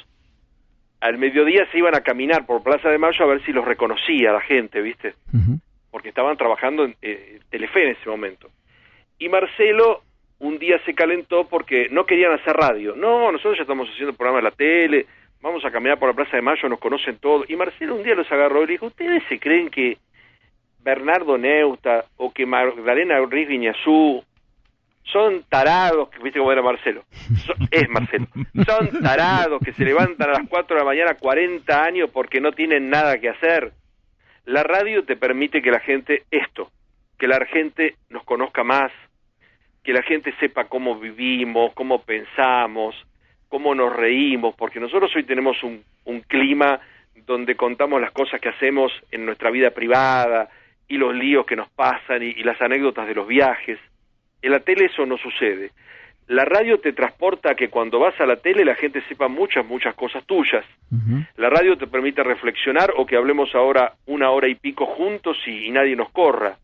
al 1.02 1.18
mediodía 1.18 1.68
se 1.72 1.80
iban 1.80 1.96
a 1.96 2.02
caminar 2.02 2.46
por 2.46 2.62
Plaza 2.62 2.90
de 2.90 3.00
Mayo 3.00 3.26
a 3.26 3.28
ver 3.28 3.44
si 3.44 3.52
los 3.52 3.66
reconocía 3.66 4.32
la 4.32 4.42
gente, 4.42 4.80
¿viste? 4.80 5.16
Porque 5.90 6.10
estaban 6.10 6.38
trabajando 6.38 6.86
en 6.86 6.96
eh, 7.02 7.40
Telefe 7.50 7.84
en 7.84 7.96
ese 7.98 8.08
momento. 8.08 8.48
Y 9.18 9.28
Marcelo 9.28 10.04
un 10.40 10.60
día 10.60 10.80
se 10.86 10.94
calentó 10.94 11.48
porque 11.48 11.88
no 11.90 12.06
querían 12.06 12.32
hacer 12.34 12.54
radio. 12.56 12.96
No, 12.96 13.32
nosotros 13.32 13.58
ya 13.58 13.64
estamos 13.64 13.90
haciendo 13.90 14.14
programa 14.14 14.40
en 14.40 14.46
la 14.46 14.52
tele, 14.52 15.08
vamos 15.42 15.66
a 15.66 15.72
caminar 15.72 15.98
por 15.98 16.10
la 16.10 16.16
Plaza 16.16 16.36
de 16.36 16.44
Mayo, 16.44 16.70
nos 16.70 16.80
conocen 16.80 17.18
todos. 17.18 17.50
Y 17.50 17.56
Marcelo 17.56 17.96
un 17.96 18.04
día 18.04 18.16
los 18.16 18.32
agarró 18.32 18.64
y 18.64 18.68
le 18.68 18.72
dijo, 18.74 18.86
¿ustedes 18.86 19.24
se 19.30 19.40
creen 19.40 19.70
que 19.70 19.98
Bernardo 20.84 21.40
Neusta 21.40 22.06
o 22.18 22.32
que 22.32 22.46
Magdalena 22.46 23.18
Ruiz 23.20 23.48
Viñazú 23.48 24.24
son 25.04 25.44
tarados, 25.50 26.10
que 26.10 26.20
viste 26.24 26.40
cómo 26.40 26.52
era 26.52 26.62
Marcelo, 26.62 27.04
So- 27.46 27.54
es 27.72 27.90
Marcelo, 27.90 28.28
son 28.66 29.02
tarados 29.02 29.60
que 29.64 29.74
se 29.74 29.84
levantan 29.84 30.30
a 30.30 30.34
las 30.40 30.48
4 30.48 30.76
de 30.76 30.82
la 30.82 30.86
mañana 30.86 31.16
40 31.16 31.84
años 31.84 32.10
porque 32.12 32.40
no 32.40 32.52
tienen 32.52 32.90
nada 32.90 33.20
que 33.20 33.30
hacer. 33.30 33.74
La 34.46 34.64
radio 34.64 35.04
te 35.04 35.16
permite 35.16 35.62
que 35.62 35.72
la 35.72 35.80
gente, 35.80 36.24
esto, 36.32 36.72
que 37.18 37.28
la 37.28 37.44
gente 37.46 37.96
nos 38.10 38.24
conozca 38.24 38.64
más, 38.64 38.92
que 39.84 39.94
la 39.94 40.02
gente 40.04 40.34
sepa 40.40 40.66
cómo 40.66 41.00
vivimos, 41.00 41.74
cómo 41.74 42.02
pensamos, 42.04 42.96
cómo 43.50 43.76
nos 43.76 43.96
reímos, 43.96 44.56
porque 44.56 44.80
nosotros 44.80 45.12
hoy 45.16 45.24
tenemos 45.24 45.62
un, 45.64 45.84
un 46.06 46.22
clima 46.22 46.80
donde 47.26 47.56
contamos 47.56 48.00
las 48.02 48.12
cosas 48.12 48.40
que 48.40 48.50
hacemos 48.50 48.92
en 49.12 49.26
nuestra 49.26 49.52
vida 49.52 49.72
privada 49.72 50.50
y 50.88 50.98
los 50.98 51.14
líos 51.16 51.46
que 51.46 51.56
nos 51.56 51.70
pasan 51.70 52.24
y, 52.24 52.28
y 52.28 52.44
las 52.44 52.60
anécdotas 52.62 53.08
de 53.08 53.16
los 53.16 53.28
viajes. 53.28 53.80
En 54.42 54.52
la 54.52 54.60
tele 54.60 54.86
eso 54.86 55.06
no 55.06 55.18
sucede. 55.18 55.72
La 56.28 56.46
radio 56.46 56.80
te 56.80 56.94
transporta 56.94 57.52
a 57.52 57.56
que 57.56 57.70
cuando 57.70 58.00
vas 58.00 58.20
a 58.20 58.26
la 58.26 58.38
tele 58.38 58.64
la 58.64 58.76
gente 58.76 59.02
sepa 59.10 59.28
muchas, 59.28 59.66
muchas 59.66 59.96
cosas 59.96 60.26
tuyas. 60.26 60.66
La 61.36 61.50
radio 61.50 61.78
te 61.78 61.88
permite 61.88 62.24
reflexionar 62.24 62.94
o 62.96 63.06
que 63.06 63.18
hablemos 63.18 63.54
ahora 63.54 63.94
una 64.06 64.30
hora 64.30 64.48
y 64.48 64.56
pico 64.56 64.86
juntos 64.86 65.38
y, 65.46 65.66
y 65.66 65.72
nadie 65.72 65.96
nos 65.96 66.10
corra. 66.12 66.58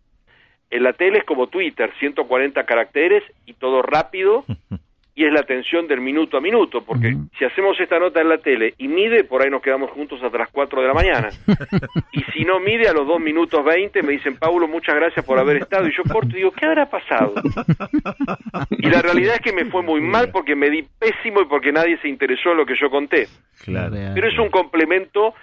En 0.69 0.83
la 0.83 0.93
tele 0.93 1.19
es 1.19 1.25
como 1.25 1.47
Twitter, 1.47 1.91
140 1.99 2.65
caracteres 2.65 3.23
y 3.45 3.53
todo 3.53 3.81
rápido 3.81 4.45
y 5.17 5.25
es 5.25 5.33
la 5.33 5.39
atención 5.39 5.87
del 5.87 5.99
minuto 5.99 6.37
a 6.37 6.41
minuto, 6.41 6.83
porque 6.83 7.17
si 7.39 7.43
hacemos 7.43 7.75
esta 7.79 7.97
nota 7.97 8.21
en 8.21 8.29
la 8.29 8.37
tele 8.37 8.75
y 8.77 8.87
mide, 8.87 9.23
por 9.23 9.41
ahí 9.41 9.49
nos 9.49 9.63
quedamos 9.63 9.89
juntos 9.89 10.21
hasta 10.21 10.37
las 10.37 10.49
4 10.49 10.79
de 10.79 10.87
la 10.87 10.93
mañana. 10.93 11.29
y 12.11 12.21
si 12.31 12.45
no 12.45 12.59
mide, 12.59 12.87
a 12.87 12.93
los 12.93 13.07
2 13.07 13.19
minutos 13.19 13.65
20 13.65 14.03
me 14.03 14.11
dicen, 14.11 14.37
Paulo, 14.37 14.67
muchas 14.67 14.93
gracias 14.93 15.25
por 15.25 15.39
haber 15.39 15.57
estado. 15.57 15.87
Y 15.87 15.91
yo 15.91 16.03
corto 16.03 16.29
y 16.33 16.35
digo, 16.35 16.51
¿qué 16.51 16.67
habrá 16.67 16.87
pasado? 16.87 17.33
y 18.69 18.87
la 18.91 19.01
realidad 19.01 19.37
es 19.37 19.41
que 19.41 19.53
me 19.53 19.65
fue 19.65 19.81
muy 19.81 20.01
mal 20.01 20.29
porque 20.29 20.55
me 20.55 20.69
di 20.69 20.83
pésimo 20.99 21.41
y 21.41 21.45
porque 21.45 21.71
nadie 21.71 21.97
se 21.97 22.09
interesó 22.09 22.51
en 22.51 22.57
lo 22.57 22.67
que 22.67 22.75
yo 22.79 22.91
conté. 22.91 23.27
Claro. 23.63 23.95
Pero 24.13 24.27
es 24.27 24.37
un 24.37 24.49
complemento 24.49 25.33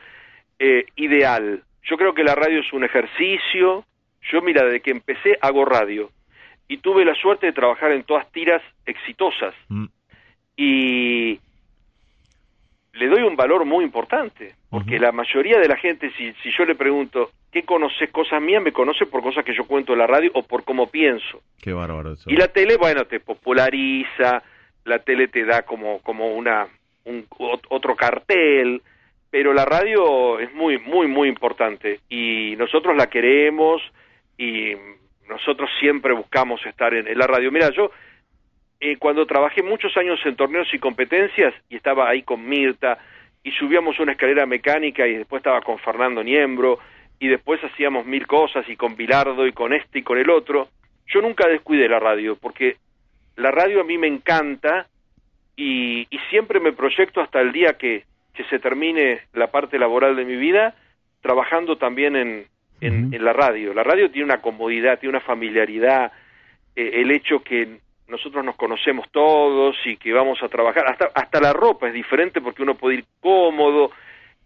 eh, 0.61 0.85
ideal. 0.95 1.65
Yo 1.83 1.97
creo 1.97 2.15
que 2.15 2.23
la 2.23 2.37
radio 2.37 2.61
es 2.61 2.73
un 2.73 2.85
ejercicio. 2.85 3.85
Yo, 4.31 4.41
mira, 4.41 4.65
desde 4.65 4.83
que 4.83 4.93
empecé 4.93 5.37
hago 5.41 5.65
radio 5.65 6.11
y 6.69 6.79
tuve 6.79 7.05
la 7.05 7.15
suerte 7.15 7.47
de 7.47 7.53
trabajar 7.53 7.93
en 7.93 8.03
todas 8.05 8.31
tiras 8.33 8.63
exitosas 8.87 9.55
Mm. 9.69 9.87
y 10.57 11.41
le 12.95 13.09
doy 13.09 13.23
un 13.23 13.37
valor 13.37 13.65
muy 13.65 13.85
importante 13.85 14.55
porque 14.71 14.99
la 14.99 15.13
mayoría 15.13 15.59
de 15.59 15.69
la 15.69 15.77
gente 15.77 16.11
si, 16.17 16.33
si 16.43 16.51
yo 16.57 16.65
le 16.65 16.75
pregunto 16.75 17.31
¿qué 17.53 17.63
conoces 17.65 18.11
cosas 18.11 18.41
mías? 18.41 18.63
me 18.63 18.73
conoce 18.73 19.07
por 19.07 19.23
cosas 19.23 19.45
que 19.45 19.55
yo 19.55 19.65
cuento 19.67 19.93
en 19.93 19.99
la 20.01 20.07
radio 20.07 20.31
o 20.35 20.43
por 20.43 20.65
cómo 20.65 20.89
pienso 20.91 21.41
Qué 21.61 21.73
bárbaro 21.73 22.13
eso. 22.13 22.31
y 22.31 22.37
la 22.37 22.49
tele 22.49 22.77
bueno 22.77 23.05
te 23.05 23.19
populariza 23.21 24.43
la 24.85 24.99
tele 25.01 25.29
te 25.29 25.45
da 25.45 25.63
como 25.63 25.99
como 26.01 26.29
una 26.35 26.67
un, 27.05 27.27
ot- 27.31 27.67
otro 27.71 27.97
cartel 27.97 28.81
pero 29.31 29.53
la 29.53 29.65
radio 29.65 30.39
es 30.39 30.53
muy 30.55 30.79
muy 30.79 31.07
muy 31.09 31.29
importante 31.29 31.99
y 32.09 32.55
nosotros 32.57 32.97
la 32.97 33.09
queremos 33.09 33.83
y 34.39 34.73
nosotros 35.29 35.71
siempre 35.79 36.13
buscamos 36.13 36.65
estar 36.67 36.95
en, 36.95 37.19
la 37.19 37.27
radio. 37.27 37.51
Mira 37.51 37.71
yo 37.71 37.91
eh, 38.81 38.97
cuando 38.97 39.27
trabajé 39.27 39.63
muchos 39.63 39.97
años 39.97 40.21
en 40.25 40.37
torneos 40.37 40.69
y 40.73 40.79
competencias 40.79 41.55
y 41.69 41.77
estaba 41.77 42.09
ahí 42.09 42.23
con 42.23 42.47
Mirta 42.47 42.99
y 43.43 43.51
subíamos 43.53 43.99
una 43.99 44.13
escalera 44.13 44.47
mecánica 44.47 45.07
y 45.07 45.15
después 45.15 45.41
estaba 45.41 45.61
con 45.61 45.79
Fernando 45.79 46.23
Niembro 46.23 46.79
y 47.19 47.29
después 47.29 47.63
hacíamos 47.65 48.07
mil 48.07 48.27
cosas 48.27 48.69
y 48.69 48.77
con 48.77 48.97
Bilardo 48.97 49.47
y 49.47 49.53
con 49.53 49.73
este 49.73 50.01
y 50.01 50.03
con 50.03 50.19
el 50.19 50.31
otro, 50.31 50.69
yo 51.07 51.21
nunca 51.21 51.49
descuidé 51.49 51.89
la 51.89 52.01
radio 52.01 52.37
porque 52.37 52.77
la 53.37 53.51
radio 53.51 53.81
a 53.81 53.85
mí 53.85 53.99
me 53.99 54.07
encanta 54.07 54.87
y, 55.57 56.07
y 56.11 56.19
siempre 56.31 56.61
me 56.61 56.73
proyecto 56.73 57.21
hasta 57.21 57.41
el 57.41 57.53
día 57.53 57.75
que, 57.75 58.05
que 58.35 58.45
se 58.45 58.59
termine 58.59 59.21
la 59.33 59.47
parte 59.49 59.79
laboral 59.79 60.17
de 60.17 60.25
mi 60.25 60.37
vida 60.37 60.75
trabajando 61.23 61.77
también 61.77 62.17
en, 62.17 62.47
en, 62.81 63.13
en 63.15 63.25
la 63.25 63.33
radio. 63.33 63.73
La 63.75 63.83
radio 63.83 64.11
tiene 64.11 64.27
una 64.27 64.41
comodidad, 64.41 64.99
tiene 64.99 65.17
una 65.17 65.25
familiaridad, 65.25 66.13
eh, 66.77 66.91
el 67.03 67.11
hecho 67.11 67.43
que 67.43 67.79
nosotros 68.09 68.45
nos 68.45 68.57
conocemos 68.57 69.07
todos 69.11 69.77
y 69.87 69.97
que 69.97 70.13
vamos 70.13 70.43
a 70.43 70.49
trabajar, 70.49 70.85
hasta, 70.89 71.11
hasta 71.15 71.41
la 71.41 71.53
ropa 71.53 71.89
es 71.89 71.95
diferente 71.95 72.41
porque 72.41 72.63
uno 72.63 72.75
puede 72.75 72.97
ir 72.99 73.05
cómodo, 73.21 73.91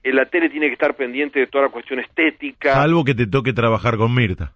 en 0.02 0.14
la 0.14 0.26
tele 0.26 0.48
tiene 0.48 0.66
que 0.68 0.74
estar 0.74 0.94
pendiente 0.94 1.40
de 1.40 1.46
toda 1.48 1.64
la 1.64 1.70
cuestión 1.70 1.98
estética, 1.98 2.74
Salvo 2.74 3.04
que 3.04 3.14
te 3.14 3.26
toque 3.26 3.52
trabajar 3.52 3.96
con 3.96 4.14
Mirta. 4.14 4.52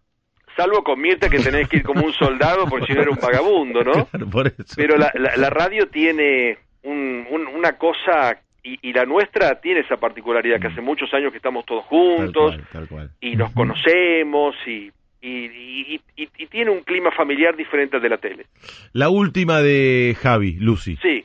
salvo 0.56 0.84
con 0.84 1.00
Mirta 1.00 1.28
que 1.28 1.40
tenés 1.40 1.68
que 1.68 1.78
ir 1.78 1.82
como 1.82 2.04
un 2.06 2.12
soldado 2.12 2.66
porque 2.68 2.86
si 2.86 2.92
no 2.92 3.02
era 3.02 3.10
un 3.10 3.18
vagabundo, 3.20 3.82
¿no? 3.82 4.06
Claro, 4.10 4.30
por 4.30 4.46
eso. 4.46 4.62
Pero 4.76 4.96
la, 4.96 5.10
la, 5.14 5.36
la 5.36 5.50
radio 5.50 5.88
tiene 5.88 6.58
un- 6.84 7.26
un- 7.30 7.48
una 7.48 7.72
cosa, 7.72 8.38
y, 8.62 8.78
y 8.88 8.92
la 8.92 9.04
nuestra 9.04 9.60
tiene 9.60 9.80
esa 9.80 9.96
particularidad, 9.96 10.60
que 10.60 10.68
hace 10.68 10.80
muchos 10.80 11.12
años 11.14 11.30
que 11.32 11.38
estamos 11.38 11.64
todos 11.66 11.84
Mm. 11.84 11.88
Tal 11.88 11.98
juntos, 12.26 12.54
cual, 12.56 12.66
tal 12.72 12.88
cual. 12.88 13.10
y 13.20 13.36
nos 13.36 13.52
conocemos, 13.52 14.54
y, 14.66 14.90
y, 15.20 15.30
y- 15.30 16.00
y- 16.16 16.28
y 16.38 16.46
tiene 16.46 16.70
un 16.70 16.80
clima 16.82 17.10
familiar 17.12 17.56
diferente 17.56 17.96
al 17.96 18.02
de 18.02 18.08
la 18.08 18.18
tele. 18.18 18.46
La 18.92 19.08
última 19.08 19.60
de 19.60 20.16
Javi, 20.20 20.52
Lucy. 20.60 20.96
Sí, 21.02 21.24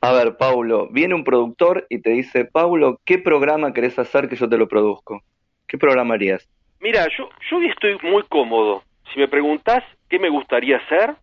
A 0.00 0.12
ver, 0.12 0.36
Paulo, 0.36 0.88
viene 0.90 1.14
un 1.14 1.24
productor 1.24 1.86
y 1.88 2.00
te 2.00 2.10
dice, 2.10 2.44
Paulo, 2.44 3.00
¿qué 3.04 3.18
programa 3.18 3.72
querés 3.72 3.98
hacer 3.98 4.28
que 4.28 4.36
yo 4.36 4.48
te 4.48 4.58
lo 4.58 4.66
produzco? 4.68 5.22
¿Qué 5.66 5.78
programa 5.78 6.14
harías? 6.14 6.46
mira, 6.80 7.06
yo, 7.16 7.28
yo 7.48 7.56
hoy 7.58 7.68
estoy 7.68 7.96
muy 8.02 8.24
cómodo. 8.28 8.82
Si 9.14 9.20
me 9.20 9.28
preguntás 9.28 9.84
qué 10.08 10.18
me 10.18 10.28
gustaría 10.28 10.78
hacer, 10.78 11.14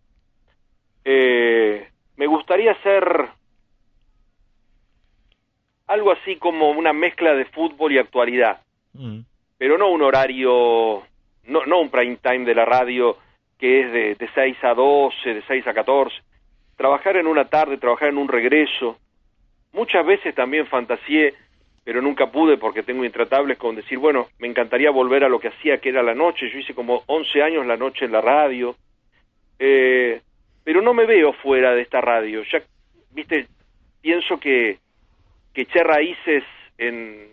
eh, 1.04 1.86
me 2.16 2.26
gustaría 2.26 2.72
hacer 2.72 3.28
algo 5.90 6.12
así 6.12 6.36
como 6.36 6.70
una 6.70 6.92
mezcla 6.92 7.34
de 7.34 7.44
fútbol 7.46 7.92
y 7.92 7.98
actualidad. 7.98 8.60
Mm. 8.92 9.20
pero 9.56 9.78
no 9.78 9.88
un 9.90 10.02
horario, 10.02 11.02
no, 11.44 11.64
no 11.66 11.80
un 11.80 11.90
prime 11.90 12.16
time 12.16 12.44
de 12.44 12.54
la 12.56 12.64
radio 12.64 13.16
que 13.58 13.80
es 13.82 13.92
de, 13.92 14.14
de 14.14 14.28
6 14.34 14.56
a 14.62 14.74
12, 14.74 15.34
de 15.34 15.42
6 15.46 15.66
a 15.66 15.74
14. 15.74 16.16
Trabajar 16.76 17.16
en 17.18 17.26
una 17.26 17.44
tarde, 17.44 17.76
trabajar 17.76 18.08
en 18.08 18.18
un 18.18 18.26
regreso. 18.26 18.98
Muchas 19.72 20.04
veces 20.06 20.34
también 20.34 20.66
fantaseé, 20.66 21.34
pero 21.84 22.00
nunca 22.00 22.32
pude 22.32 22.56
porque 22.56 22.82
tengo 22.82 23.04
intratables 23.04 23.58
con 23.58 23.76
decir, 23.76 23.98
bueno, 23.98 24.28
me 24.38 24.48
encantaría 24.48 24.90
volver 24.90 25.24
a 25.24 25.28
lo 25.28 25.38
que 25.38 25.48
hacía 25.48 25.78
que 25.78 25.90
era 25.90 26.02
la 26.02 26.14
noche. 26.14 26.50
Yo 26.50 26.58
hice 26.58 26.74
como 26.74 27.02
11 27.06 27.42
años 27.42 27.66
la 27.66 27.76
noche 27.76 28.06
en 28.06 28.12
la 28.12 28.22
radio. 28.22 28.74
Eh, 29.58 30.20
pero 30.64 30.80
no 30.80 30.94
me 30.94 31.04
veo 31.04 31.34
fuera 31.34 31.74
de 31.74 31.82
esta 31.82 32.00
radio. 32.00 32.42
Ya, 32.50 32.62
viste, 33.10 33.46
pienso 34.00 34.40
que, 34.40 34.78
que 35.52 35.62
eché 35.62 35.82
raíces 35.82 36.44
en, 36.78 37.28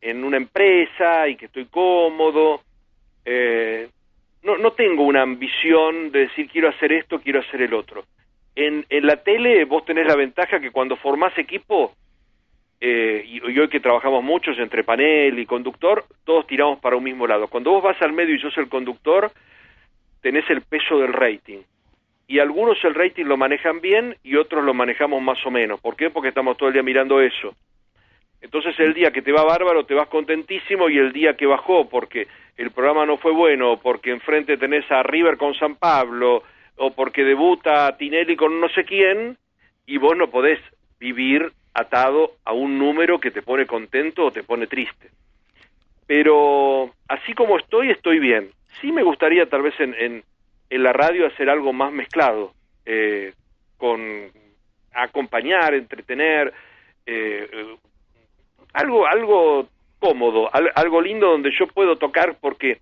en 0.00 0.24
una 0.24 0.36
empresa 0.36 1.28
y 1.28 1.36
que 1.36 1.46
estoy 1.46 1.66
cómodo. 1.66 2.62
Eh, 3.24 3.88
no, 4.42 4.56
no 4.56 4.72
tengo 4.72 5.02
una 5.02 5.22
ambición 5.22 6.12
de 6.12 6.20
decir 6.20 6.48
quiero 6.48 6.68
hacer 6.68 6.92
esto, 6.92 7.20
quiero 7.20 7.40
hacer 7.40 7.62
el 7.62 7.74
otro. 7.74 8.04
En, 8.54 8.86
en 8.88 9.06
la 9.06 9.16
tele 9.16 9.64
vos 9.64 9.84
tenés 9.84 10.06
la 10.06 10.16
ventaja 10.16 10.60
que 10.60 10.70
cuando 10.70 10.96
formás 10.96 11.36
equipo, 11.36 11.94
eh, 12.80 13.24
y, 13.26 13.36
y 13.38 13.58
hoy 13.58 13.68
que 13.68 13.80
trabajamos 13.80 14.22
muchos 14.22 14.58
entre 14.58 14.84
panel 14.84 15.38
y 15.38 15.46
conductor, 15.46 16.04
todos 16.24 16.46
tiramos 16.46 16.78
para 16.78 16.96
un 16.96 17.04
mismo 17.04 17.26
lado. 17.26 17.48
Cuando 17.48 17.70
vos 17.72 17.82
vas 17.82 18.00
al 18.02 18.12
medio 18.12 18.34
y 18.34 18.38
sos 18.38 18.56
el 18.58 18.68
conductor, 18.68 19.32
tenés 20.20 20.48
el 20.50 20.62
peso 20.62 20.98
del 20.98 21.12
rating. 21.12 21.58
Y 22.28 22.40
algunos 22.40 22.82
el 22.84 22.94
rating 22.94 23.24
lo 23.24 23.36
manejan 23.36 23.80
bien 23.80 24.16
y 24.22 24.36
otros 24.36 24.64
lo 24.64 24.74
manejamos 24.74 25.22
más 25.22 25.44
o 25.46 25.50
menos. 25.50 25.80
¿Por 25.80 25.96
qué? 25.96 26.10
Porque 26.10 26.30
estamos 26.30 26.56
todo 26.56 26.68
el 26.68 26.72
día 26.72 26.82
mirando 26.82 27.20
eso. 27.20 27.54
Entonces 28.40 28.78
el 28.78 28.94
día 28.94 29.10
que 29.10 29.22
te 29.22 29.32
va 29.32 29.44
bárbaro 29.44 29.84
te 29.86 29.94
vas 29.94 30.08
contentísimo 30.08 30.88
y 30.88 30.98
el 30.98 31.12
día 31.12 31.36
que 31.36 31.46
bajó 31.46 31.88
porque 31.88 32.26
el 32.56 32.70
programa 32.70 33.06
no 33.06 33.16
fue 33.16 33.32
bueno, 33.32 33.78
porque 33.82 34.10
enfrente 34.10 34.56
tenés 34.56 34.90
a 34.90 35.02
River 35.02 35.36
con 35.36 35.54
San 35.54 35.76
Pablo, 35.76 36.42
o 36.76 36.90
porque 36.92 37.24
debuta 37.24 37.96
Tinelli 37.96 38.36
con 38.36 38.60
no 38.60 38.68
sé 38.68 38.84
quién, 38.84 39.36
y 39.86 39.98
vos 39.98 40.16
no 40.16 40.30
podés 40.30 40.60
vivir 40.98 41.50
atado 41.74 42.32
a 42.44 42.52
un 42.52 42.78
número 42.78 43.20
que 43.20 43.30
te 43.30 43.42
pone 43.42 43.66
contento 43.66 44.26
o 44.26 44.32
te 44.32 44.42
pone 44.42 44.66
triste. 44.66 45.10
Pero 46.06 46.90
así 47.08 47.34
como 47.34 47.58
estoy, 47.58 47.90
estoy 47.90 48.18
bien. 48.18 48.50
Sí 48.80 48.92
me 48.92 49.02
gustaría 49.02 49.46
tal 49.46 49.62
vez 49.62 49.78
en, 49.80 49.94
en, 49.94 50.22
en 50.70 50.82
la 50.82 50.92
radio 50.92 51.26
hacer 51.26 51.48
algo 51.50 51.72
más 51.72 51.92
mezclado, 51.92 52.52
eh, 52.84 53.32
con 53.76 54.00
acompañar, 54.92 55.74
entretener, 55.74 56.52
eh, 57.04 57.48
eh, 57.52 57.76
algo 58.72 59.06
algo 59.06 59.68
cómodo, 59.98 60.48
al- 60.54 60.72
algo 60.74 61.00
lindo 61.00 61.28
donde 61.30 61.50
yo 61.58 61.66
puedo 61.68 61.96
tocar 61.96 62.36
porque 62.40 62.78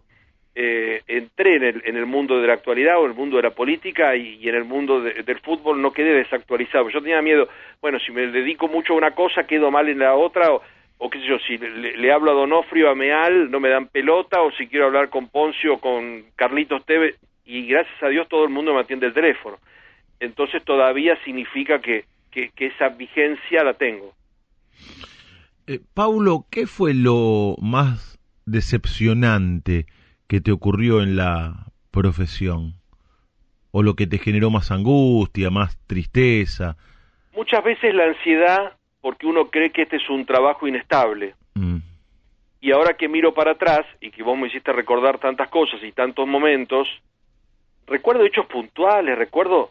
eh, 0.57 1.03
entré 1.09 1.57
en 1.57 1.65
el, 1.65 1.83
en 1.85 1.97
el 1.97 2.07
mundo 2.07 2.41
de 2.41 2.47
la 2.47 2.53
actualidad 2.55 2.99
o 2.99 3.05
en 3.05 3.11
el 3.11 3.17
mundo 3.17 3.37
de 3.37 3.43
la 3.43 3.51
política 3.51 4.15
y, 4.15 4.37
y 4.41 4.49
en 4.49 4.55
el 4.55 4.65
mundo 4.65 5.01
de- 5.01 5.23
del 5.25 5.41
fútbol 5.41 5.83
no 5.83 5.93
quedé 5.93 6.15
desactualizado. 6.15 6.89
Yo 6.91 7.01
tenía 7.01 7.21
miedo, 7.23 7.49
bueno, 7.81 7.99
si 7.99 8.13
me 8.13 8.27
dedico 8.29 8.69
mucho 8.69 8.93
a 8.93 8.97
una 8.97 9.11
cosa 9.13 9.47
quedo 9.49 9.71
mal 9.73 9.89
en 9.89 9.99
la 9.99 10.15
otra 10.15 10.53
o, 10.53 10.63
o 10.99 11.11
qué 11.11 11.19
sé 11.21 11.27
yo, 11.27 11.39
si 11.41 11.59
le, 11.59 11.97
le 11.97 12.13
hablo 12.13 12.31
a 12.31 12.35
Donofrio, 12.35 12.89
a 12.89 12.95
Meal, 12.95 13.51
no 13.51 13.59
me 13.59 13.69
dan 13.69 13.89
pelota 13.89 14.43
o 14.43 14.53
si 14.53 14.69
quiero 14.69 14.87
hablar 14.87 15.09
con 15.11 15.29
Poncio, 15.29 15.79
con 15.79 16.25
Carlitos 16.37 16.85
Tevez 16.87 17.17
y 17.45 17.67
gracias 17.67 18.03
a 18.03 18.09
Dios 18.09 18.29
todo 18.29 18.45
el 18.45 18.51
mundo 18.51 18.75
me 18.75 18.81
atiende 18.81 19.07
el 19.07 19.15
teléfono. 19.15 19.59
Entonces 20.21 20.65
todavía 20.65 21.17
significa 21.25 21.81
que, 21.81 22.05
que, 22.31 22.51
que 22.51 22.67
esa 22.67 22.89
vigencia 22.89 23.65
la 23.65 23.75
tengo. 23.75 24.15
Eh, 25.67 25.81
Paulo, 25.95 26.47
¿qué 26.51 26.67
fue 26.67 26.95
lo 26.95 27.57
más 27.61 28.19
decepcionante 28.47 29.87
que 30.29 30.41
te 30.41 30.53
ocurrió 30.53 31.03
en 31.03 31.17
la 31.17 31.67
profesión? 31.91 32.75
¿O 33.71 33.83
lo 33.83 33.95
que 33.95 34.07
te 34.07 34.19
generó 34.19 34.51
más 34.51 34.71
angustia, 34.71 35.51
más 35.51 35.79
tristeza? 35.87 36.77
Muchas 37.35 37.65
veces 37.65 37.95
la 37.95 38.05
ansiedad 38.05 38.73
porque 39.01 39.27
uno 39.27 39.51
cree 39.51 39.71
que 39.71 39.83
este 39.83 39.97
es 39.97 40.09
un 40.09 40.25
trabajo 40.25 40.67
inestable. 40.67 41.35
Mm, 41.55 41.79
Y 42.61 42.73
ahora 42.73 42.95
que 42.95 43.09
miro 43.09 43.35
para 43.35 43.53
atrás 43.53 43.85
y 44.01 44.11
que 44.11 44.23
vos 44.23 44.39
me 44.39 44.47
hiciste 44.47 44.73
recordar 44.73 45.19
tantas 45.19 45.49
cosas 45.51 45.83
y 45.83 45.93
tantos 45.93 46.27
momentos, 46.27 46.89
recuerdo 47.87 48.25
hechos 48.25 48.47
puntuales, 48.47 49.17
recuerdo 49.19 49.71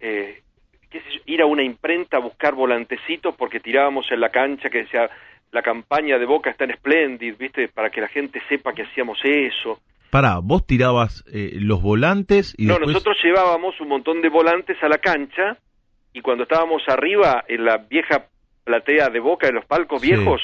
eh, 0.00 0.42
qué 0.90 1.00
sé 1.00 1.06
yo, 1.12 1.20
ir 1.26 1.42
a 1.42 1.46
una 1.46 1.62
imprenta 1.62 2.16
a 2.18 2.20
buscar 2.20 2.54
volantecitos 2.54 3.34
porque 3.36 3.60
tirábamos 3.60 4.06
en 4.10 4.20
la 4.20 4.28
cancha 4.30 4.70
que 4.70 4.78
decía 4.84 5.10
la 5.52 5.62
campaña 5.62 6.18
de 6.18 6.26
Boca 6.26 6.50
está 6.50 6.64
en 6.64 6.74
Splendid, 6.76 7.36
¿viste? 7.38 7.68
Para 7.68 7.90
que 7.90 8.00
la 8.00 8.08
gente 8.08 8.42
sepa 8.48 8.72
que 8.72 8.82
hacíamos 8.82 9.18
eso. 9.22 9.80
Pará, 10.10 10.38
vos 10.42 10.66
tirabas 10.66 11.24
eh, 11.32 11.52
los 11.54 11.80
volantes 11.82 12.54
y 12.58 12.66
no, 12.66 12.74
después... 12.74 12.94
nosotros 12.94 13.16
llevábamos 13.22 13.80
un 13.80 13.88
montón 13.88 14.20
de 14.22 14.28
volantes 14.28 14.76
a 14.82 14.88
la 14.88 14.98
cancha 14.98 15.56
y 16.12 16.20
cuando 16.20 16.44
estábamos 16.44 16.82
arriba 16.88 17.44
en 17.48 17.64
la 17.64 17.78
vieja 17.78 18.26
platea 18.64 19.08
de 19.10 19.20
Boca, 19.20 19.48
en 19.48 19.56
los 19.56 19.64
palcos 19.66 20.00
Sí. 20.00 20.08
viejos, 20.12 20.40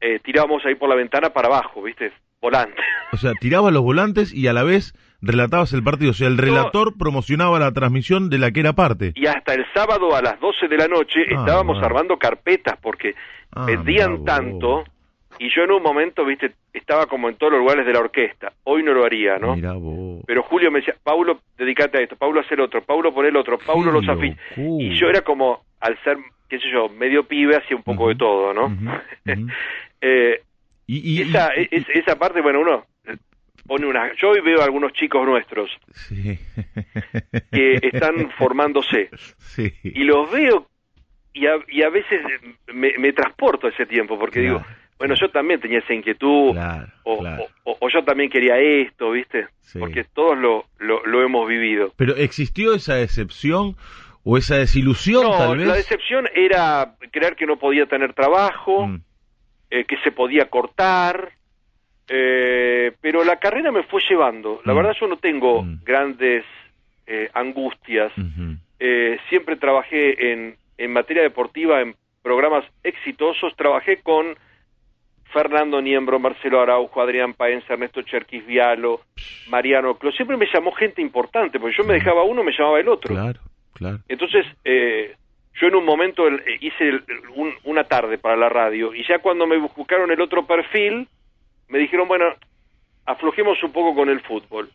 eh, 0.00 0.18
tirábamos 0.20 0.64
ahí 0.64 0.74
por 0.74 0.88
la 0.88 0.94
ventana 0.96 1.30
para 1.30 1.48
abajo, 1.48 1.82
¿viste? 1.82 2.12
Volante. 2.40 2.80
O 3.12 3.16
sea, 3.16 3.32
tirabas 3.40 3.72
los 3.72 3.82
volantes 3.82 4.32
y 4.32 4.46
a 4.46 4.52
la 4.52 4.62
vez 4.62 4.94
relatabas 5.20 5.72
el 5.72 5.82
partido. 5.82 6.12
O 6.12 6.14
sea, 6.14 6.28
el 6.28 6.38
relator 6.38 6.96
promocionaba 6.98 7.58
la 7.58 7.72
transmisión 7.72 8.30
de 8.30 8.38
la 8.38 8.50
que 8.50 8.60
era 8.60 8.72
parte. 8.72 9.12
Y 9.14 9.26
hasta 9.26 9.54
el 9.54 9.64
sábado 9.74 10.14
a 10.16 10.22
las 10.22 10.40
12 10.40 10.68
de 10.68 10.76
la 10.78 10.88
noche 10.88 11.20
Ah, 11.28 11.40
estábamos 11.40 11.74
bueno. 11.76 11.86
armando 11.86 12.16
carpetas 12.18 12.78
porque 12.80 13.14
Ah, 13.52 13.66
pedían 13.66 14.18
vos. 14.18 14.24
tanto 14.24 14.84
y 15.38 15.48
yo 15.54 15.62
en 15.64 15.72
un 15.72 15.82
momento, 15.82 16.24
viste, 16.24 16.52
estaba 16.72 17.06
como 17.06 17.28
en 17.28 17.34
todos 17.36 17.52
los 17.52 17.60
lugares 17.62 17.84
de 17.86 17.92
la 17.92 18.00
orquesta. 18.00 18.52
Hoy 18.64 18.82
no 18.82 18.92
lo 18.92 19.04
haría, 19.04 19.38
¿no? 19.38 19.56
Mirá 19.56 19.72
vos. 19.72 20.22
Pero 20.26 20.42
Julio 20.42 20.70
me 20.70 20.80
decía, 20.80 20.94
Paulo, 21.02 21.40
dedícate 21.58 21.98
a 21.98 22.02
esto, 22.02 22.16
Paulo, 22.16 22.40
hacer 22.40 22.60
otro, 22.60 22.82
Paulo, 22.82 23.12
pon 23.12 23.24
el 23.26 23.36
otro, 23.36 23.58
Paulo, 23.58 23.90
los 23.90 24.04
locura. 24.04 24.36
Y 24.56 24.94
yo 24.98 25.08
era 25.08 25.22
como, 25.22 25.64
al 25.80 25.98
ser, 26.04 26.18
qué 26.48 26.58
sé 26.58 26.70
yo, 26.70 26.88
medio 26.90 27.24
pibe, 27.24 27.56
hacía 27.56 27.76
un 27.76 27.82
poco 27.82 28.08
de 28.08 28.14
todo, 28.16 28.52
¿no? 28.54 28.68
Eh, 30.02 30.40
Y, 30.92 31.18
y- 31.18 31.22
esa, 31.22 31.50
y- 31.56 31.68
es- 31.70 31.88
esa 31.94 32.16
parte, 32.18 32.40
bueno, 32.40 32.60
uno 32.60 32.84
pone 33.66 33.86
una... 33.86 34.12
Yo 34.16 34.30
hoy 34.30 34.40
veo 34.40 34.60
a 34.60 34.64
algunos 34.64 34.92
chicos 34.92 35.24
nuestros 35.24 35.70
Sí. 36.08 36.38
que 37.52 37.78
están 37.82 38.30
formándose 38.38 39.10
Sí. 39.38 39.72
y 39.84 40.02
los 40.04 40.30
veo 40.30 40.66
y 41.32 41.46
a, 41.46 41.52
y 41.68 41.82
a 41.82 41.90
veces 41.90 42.20
me, 42.74 42.92
me 42.98 43.12
transporto 43.12 43.68
a 43.68 43.70
ese 43.70 43.86
tiempo 43.86 44.18
porque 44.18 44.40
Claro, 44.40 44.58
digo, 44.58 44.66
bueno, 44.98 45.14
yo 45.14 45.30
también 45.30 45.60
tenía 45.60 45.78
esa 45.78 45.94
inquietud 45.94 46.52
Claro, 46.52 46.88
o, 47.04 47.18
claro. 47.20 47.44
o- 47.64 47.76
o 47.80 47.88
yo 47.88 48.02
también 48.02 48.28
quería 48.30 48.58
esto, 48.58 49.12
¿viste? 49.12 49.46
Sí. 49.60 49.78
Porque 49.78 50.02
todos 50.04 50.36
lo, 50.36 50.64
lo, 50.78 51.06
lo 51.06 51.22
hemos 51.22 51.48
vivido. 51.48 51.92
Pero 51.96 52.16
¿existió 52.16 52.74
esa 52.74 52.94
decepción 52.96 53.76
o 54.24 54.36
esa 54.36 54.56
desilusión 54.56 55.22
No, 55.22 55.38
tal 55.38 55.56
vez? 55.58 55.66
la 55.68 55.74
decepción 55.76 56.26
era 56.34 56.94
creer 57.12 57.36
que 57.36 57.46
no 57.46 57.56
podía 57.58 57.86
tener 57.86 58.12
trabajo, 58.12 58.88
Mm, 58.88 59.02
eh, 59.70 59.84
que 59.84 59.96
se 59.98 60.10
podía 60.12 60.46
cortar, 60.50 61.30
eh, 62.08 62.92
pero 63.00 63.22
la 63.24 63.36
carrera 63.36 63.70
me 63.70 63.84
fue 63.84 64.02
llevando. 64.08 64.60
La 64.64 64.72
Mm. 64.72 64.76
verdad 64.76 64.96
yo 65.00 65.06
no 65.06 65.16
tengo 65.18 65.62
Mm. 65.62 65.84
grandes 65.84 66.44
eh, 67.12 67.28
angustias. 67.34 68.12
Eh, 68.78 69.18
siempre 69.28 69.56
trabajé 69.56 70.30
en, 70.32 70.54
en 70.78 70.92
materia 70.92 71.22
deportiva 71.24 71.80
en 71.80 71.96
programas 72.22 72.64
exitosos. 72.84 73.52
Trabajé 73.56 73.96
con 74.00 74.36
Fernando 75.32 75.80
Niembro, 75.82 76.20
Marcelo 76.20 76.60
Araujo, 76.60 77.00
Adrián 77.00 77.34
Paenza, 77.34 77.72
Ernesto 77.72 78.02
Cherquis 78.02 78.46
Vialo, 78.46 79.00
Mariano 79.48 79.96
Clos. 79.98 80.14
Siempre 80.14 80.36
me 80.36 80.46
llamó 80.52 80.70
gente 80.72 81.02
importante, 81.02 81.58
porque 81.58 81.76
yo 81.76 81.84
me 81.84 81.94
dejaba 81.94 82.22
uno, 82.22 82.44
me 82.44 82.52
llamaba 82.56 82.78
el 82.78 82.88
otro. 82.88 83.12
Claro, 83.14 83.40
claro. 83.74 83.98
Entonces, 84.08 84.46
eh, 84.64 85.16
yo 85.54 85.68
en 85.68 85.74
un 85.74 85.84
momento 85.84 86.26
el- 86.28 86.40
eh, 86.40 86.58
hice 86.60 86.88
el- 86.88 87.04
un- 87.34 87.54
una 87.64 87.84
tarde 87.84 88.18
para 88.18 88.36
la 88.36 88.48
radio 88.48 88.94
y 88.94 89.04
ya 89.06 89.18
cuando 89.18 89.46
me 89.46 89.56
buscaron 89.58 90.10
el 90.10 90.20
otro 90.20 90.46
perfil, 90.46 91.08
me 91.68 91.78
dijeron, 91.78 92.08
bueno, 92.08 92.26
aflojemos 93.06 93.62
un 93.62 93.72
poco 93.72 93.94
con 93.94 94.08
el 94.08 94.20
fútbol. 94.20 94.70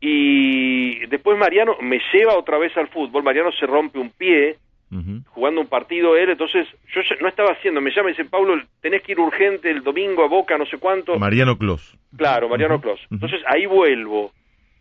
Y 0.00 1.06
después 1.06 1.38
Mariano 1.38 1.76
me 1.80 2.00
lleva 2.12 2.36
otra 2.36 2.58
vez 2.58 2.76
al 2.76 2.88
fútbol, 2.88 3.22
Mariano 3.22 3.50
se 3.52 3.66
rompe 3.66 3.98
un 3.98 4.10
pie 4.10 4.56
jugando 5.34 5.60
un 5.60 5.66
partido 5.66 6.16
él, 6.16 6.30
entonces 6.30 6.66
yo 6.94 7.00
no 7.20 7.28
estaba 7.28 7.50
haciendo, 7.52 7.80
me 7.80 7.90
llama 7.90 8.10
y 8.10 8.12
dice, 8.12 8.24
Pablo, 8.24 8.54
tenés 8.80 9.02
que 9.02 9.12
ir 9.12 9.20
urgente 9.20 9.68
el 9.70 9.82
domingo 9.82 10.22
a 10.24 10.28
Boca, 10.28 10.56
no 10.56 10.64
sé 10.66 10.78
cuánto. 10.78 11.18
Mariano 11.18 11.58
Clos. 11.58 11.96
Claro, 12.16 12.48
Mariano 12.48 12.80
Clos. 12.80 13.00
ujú. 13.06 13.14
Entonces 13.14 13.40
ahí 13.46 13.66
vuelvo 13.66 14.32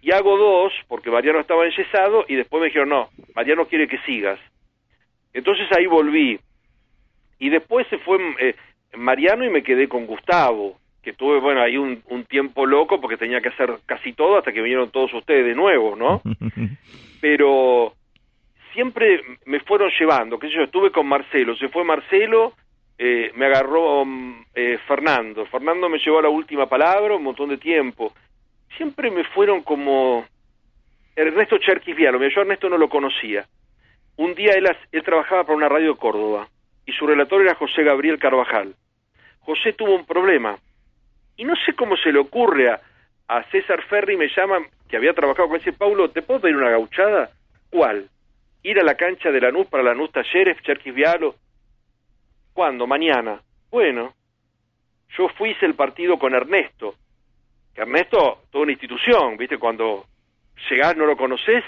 y 0.01 0.11
hago 0.11 0.37
dos 0.37 0.71
porque 0.87 1.09
Mariano 1.09 1.39
estaba 1.39 1.65
enyesado 1.65 2.23
y 2.27 2.35
después 2.35 2.61
me 2.61 2.67
dijeron, 2.67 2.89
no, 2.89 3.09
Mariano 3.35 3.65
quiere 3.65 3.87
que 3.87 3.97
sigas. 4.05 4.39
Entonces 5.35 5.67
ahí 5.77 5.85
volví. 5.85 6.39
Y 7.39 7.49
después 7.49 7.85
se 7.89 7.97
fue 7.99 8.17
eh, 8.39 8.55
Mariano 8.95 9.45
y 9.45 9.49
me 9.49 9.63
quedé 9.63 9.89
con 9.89 10.05
Gustavo, 10.05 10.79
que 11.03 11.11
tuve, 11.11 11.41
bueno, 11.41 11.61
ahí 11.61 11.75
un, 11.75 12.01
un 12.09 12.23
tiempo 12.23 12.65
loco 12.65 13.01
porque 13.01 13.17
tenía 13.17 13.41
que 13.41 13.49
hacer 13.49 13.69
casi 13.85 14.13
todo 14.13 14.37
hasta 14.37 14.53
que 14.53 14.61
vinieron 14.61 14.91
todos 14.91 15.13
ustedes 15.13 15.45
de 15.45 15.53
nuevo, 15.53 15.97
¿no? 15.97 16.21
Pero 17.21 17.93
siempre 18.73 19.21
me 19.45 19.59
fueron 19.59 19.91
llevando, 19.99 20.39
qué 20.39 20.47
sé 20.47 20.55
yo, 20.55 20.63
estuve 20.63 20.91
con 20.91 21.05
Marcelo, 21.05 21.55
se 21.57 21.67
fue 21.67 21.83
Marcelo, 21.83 22.53
eh, 22.97 23.31
me 23.35 23.47
agarró 23.47 24.05
mm, 24.05 24.45
eh, 24.55 24.79
Fernando, 24.87 25.45
Fernando 25.47 25.89
me 25.89 25.99
llevó 25.99 26.19
a 26.19 26.23
la 26.23 26.29
última 26.29 26.67
palabra 26.67 27.15
un 27.15 27.23
montón 27.23 27.49
de 27.49 27.57
tiempo. 27.57 28.13
Siempre 28.77 29.11
me 29.11 29.25
fueron 29.25 29.63
como 29.63 30.25
Ernesto 31.13 31.57
Cherquis 31.57 31.95
Vialo, 31.95 32.25
yo 32.25 32.41
Ernesto 32.41 32.69
no 32.69 32.77
lo 32.77 32.87
conocía. 32.87 33.45
Un 34.17 34.33
día 34.35 34.53
él, 34.53 34.67
él 34.91 35.03
trabajaba 35.03 35.43
para 35.43 35.57
una 35.57 35.69
radio 35.69 35.93
de 35.93 35.99
Córdoba 35.99 36.47
y 36.85 36.91
su 36.93 37.05
relator 37.05 37.41
era 37.41 37.55
José 37.55 37.83
Gabriel 37.83 38.19
Carvajal. 38.19 38.75
José 39.39 39.73
tuvo 39.73 39.95
un 39.95 40.05
problema 40.05 40.57
y 41.37 41.43
no 41.43 41.55
sé 41.65 41.73
cómo 41.73 41.97
se 41.97 42.11
le 42.11 42.19
ocurre 42.19 42.69
a, 42.69 42.81
a 43.27 43.43
César 43.51 43.81
Ferri, 43.83 44.17
me 44.17 44.29
llama, 44.35 44.59
que 44.87 44.97
había 44.97 45.13
trabajado 45.13 45.49
con 45.49 45.59
ese 45.59 45.73
Paulo, 45.73 46.09
¿te 46.09 46.21
puedo 46.21 46.41
pedir 46.41 46.55
una 46.55 46.69
gauchada? 46.69 47.31
¿Cuál? 47.69 48.09
Ir 48.63 48.79
a 48.79 48.83
la 48.83 48.95
cancha 48.95 49.31
de 49.31 49.41
Lanús 49.41 49.67
para 49.67 49.83
Lanús 49.83 50.11
Talleres, 50.11 50.61
Cherquis 50.61 50.93
Vialo. 50.93 51.35
¿Cuándo? 52.53 52.87
Mañana. 52.87 53.41
Bueno, 53.69 54.13
yo 55.17 55.27
fui 55.29 55.55
el 55.61 55.75
partido 55.75 56.17
con 56.17 56.33
Ernesto. 56.33 56.95
Que 57.73 57.81
Ernesto, 57.81 58.43
toda 58.51 58.63
una 58.63 58.71
institución, 58.71 59.37
¿viste? 59.37 59.57
Cuando 59.57 60.05
llegás 60.69 60.95
no 60.95 61.05
lo 61.05 61.17
conoces, 61.17 61.63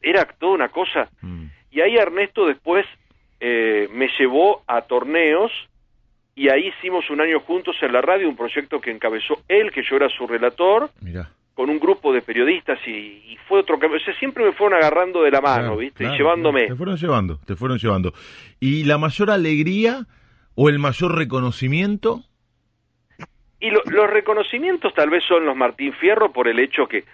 era 0.00 0.24
toda 0.24 0.52
una 0.52 0.68
cosa. 0.68 1.08
Mm. 1.20 1.46
Y 1.70 1.80
ahí 1.80 1.96
Ernesto 1.96 2.46
después 2.46 2.86
eh, 3.40 3.88
me 3.92 4.08
llevó 4.18 4.62
a 4.66 4.82
torneos 4.82 5.52
y 6.34 6.48
ahí 6.50 6.68
hicimos 6.68 7.08
un 7.10 7.20
año 7.20 7.40
juntos 7.40 7.76
en 7.82 7.92
la 7.92 8.00
radio, 8.00 8.28
un 8.28 8.36
proyecto 8.36 8.80
que 8.80 8.90
encabezó 8.90 9.40
él, 9.48 9.70
que 9.72 9.82
yo 9.82 9.96
era 9.96 10.08
su 10.08 10.26
relator, 10.26 10.90
Mirá. 11.00 11.30
con 11.54 11.68
un 11.68 11.78
grupo 11.80 12.12
de 12.12 12.22
periodistas 12.22 12.78
y, 12.86 12.90
y 12.90 13.38
fue 13.48 13.60
otro 13.60 13.78
cambio. 13.78 13.98
O 13.98 14.04
sea, 14.04 14.14
siempre 14.18 14.44
me 14.44 14.52
fueron 14.52 14.78
agarrando 14.78 15.22
de 15.22 15.30
la 15.32 15.40
mano, 15.40 15.60
Claro, 15.62 15.76
¿viste? 15.78 15.98
claro, 15.98 16.14
y 16.14 16.18
llevándome. 16.18 16.60
claro. 16.60 16.74
Te 16.74 16.78
fueron 16.78 16.96
llevando, 16.96 17.38
te 17.44 17.56
fueron 17.56 17.78
llevando. 17.78 18.12
¿Y 18.60 18.84
la 18.84 18.98
mayor 18.98 19.30
alegría 19.30 20.06
o 20.54 20.68
el 20.68 20.78
mayor 20.78 21.16
reconocimiento? 21.16 22.22
Y 23.60 23.70
lo- 23.70 23.82
los 23.86 24.08
reconocimientos 24.08 24.94
tal 24.94 25.10
vez 25.10 25.24
son 25.26 25.44
los 25.44 25.56
Martín 25.56 25.92
Fierro 25.94 26.32
por 26.32 26.46
el 26.48 26.60
hecho 26.60 26.86
que 26.86 27.04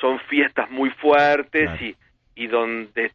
son 0.00 0.18
fiestas 0.28 0.68
muy 0.70 0.90
fuertes 0.90 1.70
y, 1.80 1.94
y 2.34 2.46
donde 2.48 3.12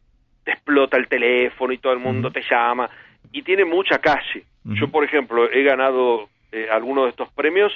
te 0.48 0.54
explota 0.54 0.96
el 0.96 1.08
teléfono 1.08 1.74
y 1.74 1.76
todo 1.78 1.92
el 1.92 1.98
mundo 1.98 2.30
te 2.30 2.40
llama 2.40 2.88
y 3.32 3.42
tiene 3.42 3.66
mucha 3.66 3.98
calle. 3.98 4.44
Yo, 4.64 4.88
por 4.88 5.04
ejemplo, 5.04 5.50
he 5.50 5.62
ganado 5.62 6.30
eh, 6.52 6.68
algunos 6.70 7.04
de 7.04 7.10
estos 7.10 7.30
premios 7.34 7.70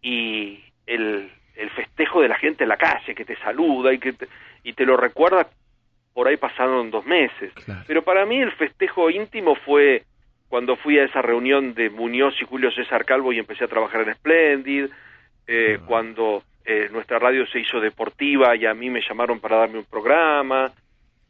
y 0.00 0.60
el, 0.86 1.28
el 1.56 1.70
festejo 1.70 2.20
de 2.22 2.28
la 2.28 2.36
gente 2.36 2.62
en 2.62 2.68
la 2.68 2.76
calle 2.76 3.12
que 3.12 3.24
te 3.24 3.34
saluda 3.38 3.92
y 3.92 3.98
que 3.98 4.12
te, 4.12 4.28
y 4.62 4.72
te 4.74 4.86
lo 4.86 4.96
recuerda 4.96 5.48
por 6.14 6.28
ahí 6.28 6.36
pasaron 6.36 6.92
dos 6.92 7.04
meses. 7.04 7.52
Claro. 7.64 7.82
Pero 7.88 8.02
para 8.02 8.24
mí 8.24 8.40
el 8.40 8.52
festejo 8.52 9.10
íntimo 9.10 9.56
fue 9.56 10.04
cuando 10.48 10.76
fui 10.76 11.00
a 11.00 11.04
esa 11.06 11.22
reunión 11.22 11.74
de 11.74 11.90
Muñoz 11.90 12.40
y 12.40 12.44
Julio 12.44 12.70
César 12.70 13.04
Calvo 13.04 13.32
y 13.32 13.40
empecé 13.40 13.64
a 13.64 13.68
trabajar 13.68 14.02
en 14.02 14.14
Splendid, 14.14 14.86
eh, 15.48 15.78
Ah. 15.80 15.84
cuando 15.88 16.44
eh, 16.64 16.88
nuestra 16.92 17.18
radio 17.18 17.44
se 17.48 17.58
hizo 17.58 17.80
deportiva 17.80 18.54
y 18.54 18.64
a 18.64 18.74
mí 18.74 18.90
me 18.90 19.00
llamaron 19.00 19.40
para 19.40 19.56
darme 19.56 19.78
un 19.78 19.84
programa, 19.86 20.72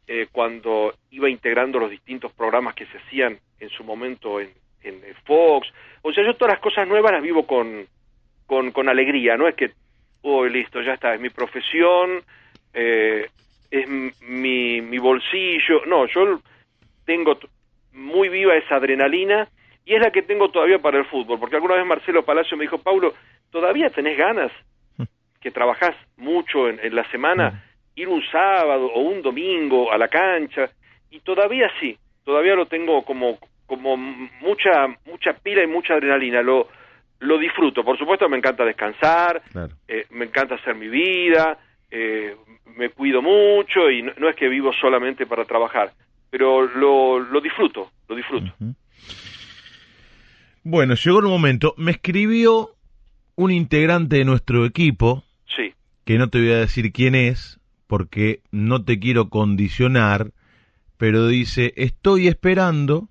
eh, 0.07 0.27
cuando 0.31 0.93
iba 1.11 1.29
integrando 1.29 1.79
los 1.79 1.91
distintos 1.91 2.31
programas 2.31 2.73
que 2.75 2.85
se 2.85 2.97
hacían 2.97 3.37
en 3.59 3.69
su 3.69 3.83
momento 3.83 4.39
en, 4.39 4.49
en 4.81 4.95
eh, 5.03 5.13
Fox. 5.25 5.67
O 6.01 6.13
sea, 6.13 6.23
yo 6.23 6.35
todas 6.35 6.53
las 6.53 6.61
cosas 6.61 6.87
nuevas 6.87 7.11
las 7.11 7.21
vivo 7.21 7.45
con, 7.45 7.85
con, 8.45 8.71
con 8.71 8.87
alegría, 8.87 9.35
no 9.35 9.47
es 9.47 9.55
que, 9.55 9.71
oh, 10.21 10.45
listo, 10.45 10.81
ya 10.81 10.93
está, 10.93 11.13
es 11.13 11.19
mi 11.19 11.29
profesión, 11.29 12.23
eh, 12.73 13.27
es 13.69 13.87
mi, 13.89 14.81
mi 14.81 14.97
bolsillo. 14.97 15.85
No, 15.85 16.05
yo 16.07 16.39
tengo 17.05 17.37
muy 17.93 18.29
viva 18.29 18.55
esa 18.55 18.75
adrenalina 18.75 19.49
y 19.85 19.95
es 19.95 20.01
la 20.01 20.11
que 20.11 20.21
tengo 20.21 20.49
todavía 20.49 20.79
para 20.79 20.97
el 20.97 21.05
fútbol, 21.05 21.39
porque 21.39 21.55
alguna 21.55 21.75
vez 21.75 21.85
Marcelo 21.85 22.23
Palacio 22.23 22.57
me 22.57 22.63
dijo, 22.63 22.77
Paulo, 22.77 23.13
¿todavía 23.51 23.89
tenés 23.89 24.17
ganas 24.17 24.51
que 25.41 25.51
trabajás 25.51 25.95
mucho 26.17 26.69
en, 26.69 26.79
en 26.81 26.95
la 26.95 27.09
semana, 27.11 27.63
ir 27.97 28.07
un 28.07 28.23
sábado 28.31 28.85
o 28.93 29.01
un 29.01 29.21
domingo 29.21 29.91
a 29.91 29.97
la 29.97 30.07
cancha? 30.07 30.69
Y 31.11 31.19
todavía 31.19 31.69
sí, 31.79 31.97
todavía 32.23 32.55
lo 32.55 32.65
tengo 32.67 33.03
como, 33.03 33.37
como 33.65 33.97
mucha, 33.97 34.87
mucha 35.05 35.33
pila 35.33 35.63
y 35.63 35.67
mucha 35.67 35.95
adrenalina, 35.95 36.41
lo, 36.41 36.67
lo 37.19 37.37
disfruto. 37.37 37.83
Por 37.83 37.97
supuesto 37.97 38.29
me 38.29 38.37
encanta 38.37 38.63
descansar, 38.63 39.41
Claro. 39.51 39.75
eh, 39.87 40.05
me 40.11 40.25
encanta 40.25 40.55
hacer 40.55 40.75
mi 40.75 40.87
vida, 40.87 41.57
eh, 41.91 42.35
me 42.75 42.89
cuido 42.89 43.21
mucho 43.21 43.89
y 43.89 44.01
no, 44.03 44.13
no 44.17 44.29
es 44.29 44.35
que 44.35 44.47
vivo 44.47 44.71
solamente 44.73 45.25
para 45.25 45.45
trabajar, 45.45 45.91
pero 46.29 46.63
lo, 46.63 47.19
lo 47.19 47.41
disfruto, 47.41 47.89
lo 48.07 48.15
disfruto. 48.15 48.53
Bueno, 50.63 50.95
llegó 50.95 51.19
el 51.19 51.25
momento. 51.27 51.73
Me 51.77 51.91
escribió 51.91 52.71
un 53.35 53.51
integrante 53.51 54.17
de 54.17 54.25
nuestro 54.25 54.65
equipo, 54.65 55.23
Sí, 55.55 55.73
que 56.05 56.17
no 56.17 56.29
te 56.29 56.39
voy 56.39 56.51
a 56.51 56.57
decir 56.59 56.91
quién 56.91 57.15
es, 57.15 57.59
porque 57.87 58.41
no 58.51 58.83
te 58.83 58.99
quiero 58.99 59.29
condicionar, 59.29 60.31
pero 60.97 61.27
dice, 61.27 61.73
estoy 61.77 62.27
esperando 62.27 63.09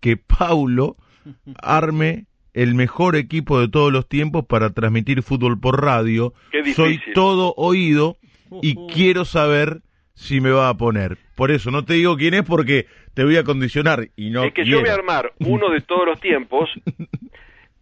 que 0.00 0.16
Paulo 0.16 0.96
arme 1.62 2.26
el 2.54 2.74
mejor 2.74 3.16
equipo 3.16 3.60
de 3.60 3.68
todos 3.68 3.92
los 3.92 4.08
tiempos 4.08 4.44
para 4.46 4.70
transmitir 4.70 5.22
fútbol 5.22 5.58
por 5.58 5.82
radio. 5.82 6.34
Soy 6.74 7.00
todo 7.14 7.54
oído 7.56 8.16
y 8.60 8.76
quiero 8.88 9.24
saber 9.24 9.80
si 10.14 10.40
me 10.40 10.50
va 10.50 10.68
a 10.68 10.76
poner. 10.76 11.16
Por 11.34 11.50
eso 11.50 11.70
no 11.70 11.84
te 11.84 11.94
digo 11.94 12.16
quién 12.16 12.34
es 12.34 12.42
porque 12.42 12.86
te 13.14 13.24
voy 13.24 13.36
a 13.36 13.44
condicionar 13.44 14.08
y 14.16 14.30
no 14.30 14.44
es 14.44 14.52
que 14.52 14.64
yo 14.64 14.80
voy 14.80 14.90
a 14.90 14.94
armar 14.94 15.32
uno 15.40 15.70
de 15.70 15.80
todos 15.80 16.06
los 16.06 16.20
tiempos 16.20 16.68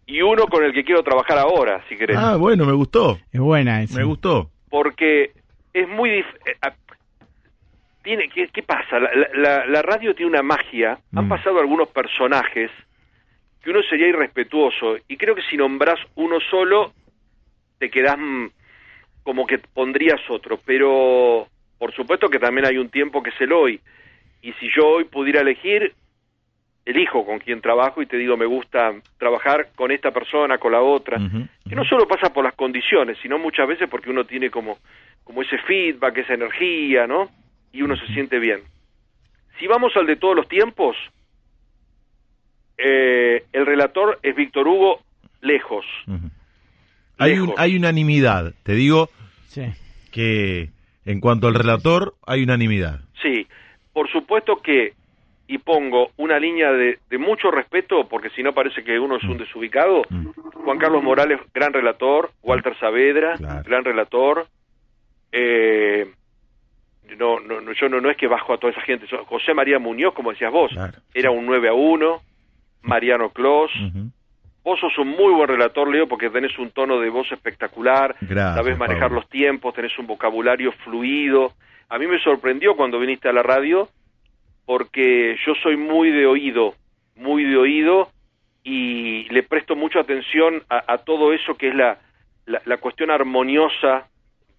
y 0.05 0.21
uno 0.21 0.45
con 0.47 0.63
el 0.63 0.73
que 0.73 0.83
quiero 0.83 1.03
trabajar 1.03 1.37
ahora, 1.37 1.83
si 1.89 1.97
querés. 1.97 2.17
Ah, 2.17 2.37
bueno, 2.37 2.65
me 2.65 2.73
gustó. 2.73 3.19
Es 3.31 3.41
buena 3.41 3.83
esa. 3.83 3.97
Me 3.97 4.03
gustó. 4.03 4.49
porque 4.69 5.33
es 5.73 5.87
muy 5.87 6.09
dif- 6.09 6.37
eh, 6.45 6.55
ah, 6.61 6.73
tiene 8.03 8.29
¿qué, 8.29 8.47
qué 8.47 8.63
pasa 8.63 8.99
la, 8.99 9.11
la- 9.33 9.65
la 9.65 9.81
radio 9.81 10.15
tiene 10.15 10.31
una 10.31 10.41
magia. 10.43 10.97
Han 11.15 11.25
Mm. 11.25 11.29
pasado 11.29 11.59
algunos 11.59 11.89
personajes 11.89 12.71
que 13.63 13.69
uno 13.69 13.81
sería 13.83 14.07
irrespetuoso. 14.07 14.97
Y 15.07 15.17
creo 15.17 15.35
que 15.35 15.43
si 15.43 15.55
nombras 15.57 15.99
uno 16.15 16.39
solo 16.49 16.93
te 17.77 17.89
quedas 17.91 18.17
mm, 18.17 18.47
como 19.23 19.45
que 19.45 19.59
pondrías 19.59 20.19
otro. 20.29 20.59
Pero 20.65 21.47
por 21.77 21.93
supuesto 21.93 22.27
que 22.29 22.39
también 22.39 22.65
hay 22.65 22.77
un 22.77 22.89
tiempo 22.89 23.21
que 23.21 23.29
es 23.29 23.39
el 23.41 23.53
hoy. 23.53 23.79
Y 24.41 24.51
si 24.53 24.67
yo 24.75 24.87
hoy 24.87 25.03
pudiera 25.03 25.41
elegir 25.41 25.93
elijo 26.83 27.23
con 27.23 27.37
quién 27.37 27.61
trabajo 27.61 28.01
y 28.01 28.07
te 28.07 28.17
digo 28.17 28.35
me 28.35 28.47
gusta 28.47 28.91
trabajar 29.19 29.67
con 29.75 29.91
esta 29.91 30.09
persona 30.09 30.57
con 30.57 30.71
la 30.71 30.81
otra. 30.81 31.19
Que 31.69 31.75
no 31.75 31.85
solo 31.85 32.07
pasa 32.07 32.33
por 32.33 32.43
las 32.43 32.55
condiciones, 32.55 33.19
sino 33.21 33.37
muchas 33.37 33.67
veces 33.67 33.87
porque 33.87 34.09
uno 34.09 34.25
tiene 34.25 34.49
como, 34.49 34.79
como 35.23 35.41
ese 35.41 35.57
feedback, 35.59 36.17
esa 36.17 36.33
energía, 36.33 37.07
¿no? 37.07 37.29
Y 37.71 37.81
uno 37.81 37.95
se 37.95 38.07
siente 38.07 38.39
bien. 38.39 38.61
Si 39.59 39.67
vamos 39.67 39.95
al 39.95 40.05
de 40.07 40.15
todos 40.15 40.35
los 40.35 40.47
tiempos, 40.47 40.95
eh, 42.77 43.43
el 43.53 43.65
relator 43.65 44.19
es 44.23 44.35
Víctor 44.35 44.67
Hugo 44.67 45.01
lejos. 45.41 45.85
Hay, 47.17 47.37
un, 47.39 47.53
hay 47.57 47.75
unanimidad. 47.77 48.53
Te 48.63 48.73
digo 48.73 49.09
Sí. 49.47 49.65
que 50.11 50.69
en 51.05 51.19
cuanto 51.19 51.47
al 51.47 51.55
relator, 51.55 52.15
hay 52.25 52.43
unanimidad. 52.43 53.01
Sí, 53.21 53.47
por 53.93 54.09
supuesto 54.11 54.57
que, 54.57 54.93
y 55.47 55.57
pongo 55.59 56.11
una 56.17 56.39
línea 56.39 56.71
de, 56.71 56.99
de 57.09 57.17
mucho 57.17 57.51
respeto, 57.51 58.07
porque 58.07 58.29
si 58.31 58.41
no 58.43 58.53
parece 58.53 58.83
que 58.83 58.99
uno 58.99 59.17
es 59.17 59.23
un 59.23 59.37
desubicado, 59.37 60.03
Mm. 60.09 60.27
Juan 60.63 60.77
Carlos 60.77 61.03
Morales, 61.03 61.39
gran 61.53 61.73
relator, 61.73 62.31
Walter 62.43 62.77
Saavedra, 62.79 63.35
Claro. 63.37 63.63
gran 63.65 63.83
relator, 63.83 64.47
eh, 65.31 66.11
no, 67.17 67.39
no, 67.39 67.59
no, 67.61 67.71
yo 67.73 67.89
no, 67.89 67.99
no 67.99 68.09
es 68.09 68.17
que 68.17 68.27
bajo 68.27 68.53
a 68.53 68.57
toda 68.57 68.71
esa 68.71 68.81
gente, 68.81 69.05
José 69.25 69.53
María 69.53 69.79
Muñoz, 69.79 70.13
como 70.13 70.31
decías 70.31 70.51
vos, 70.51 70.71
Claro. 70.71 70.97
era 71.13 71.31
un 71.31 71.45
9 71.45 71.69
a 71.69 71.73
1, 71.73 72.21
Mariano 72.83 73.29
Clos, 73.31 73.71
Ujú. 73.75 74.09
vos 74.63 74.79
sos 74.79 74.97
un 74.97 75.09
muy 75.09 75.33
buen 75.33 75.47
relator, 75.47 75.89
Leo, 75.89 76.07
porque 76.07 76.29
tenés 76.29 76.57
un 76.57 76.71
tono 76.71 76.99
de 76.99 77.09
voz 77.09 77.31
espectacular, 77.31 78.15
Gracias, 78.21 78.55
sabés 78.55 78.77
manejar 78.77 79.03
Pablo. 79.09 79.15
los 79.21 79.29
tiempos, 79.29 79.73
tenés 79.73 79.97
un 79.99 80.07
vocabulario 80.07 80.71
fluido. 80.83 81.53
A 81.89 81.97
mí 81.99 82.07
me 82.07 82.19
sorprendió 82.19 82.75
cuando 82.75 82.99
viniste 82.99 83.27
a 83.27 83.33
la 83.33 83.43
radio, 83.43 83.89
porque 84.65 85.35
yo 85.45 85.53
soy 85.61 85.75
muy 85.77 86.11
de 86.11 86.25
oído, 86.25 86.75
muy 87.15 87.43
de 87.43 87.57
oído, 87.57 88.09
y 88.63 89.23
le 89.29 89.43
presto 89.43 89.75
mucha 89.75 89.99
atención 89.99 90.63
a, 90.69 90.93
a 90.93 90.97
todo 90.99 91.33
eso 91.33 91.55
que 91.55 91.69
es 91.69 91.75
la, 91.75 91.97
la, 92.45 92.61
la 92.65 92.77
cuestión 92.77 93.09
armoniosa 93.11 94.07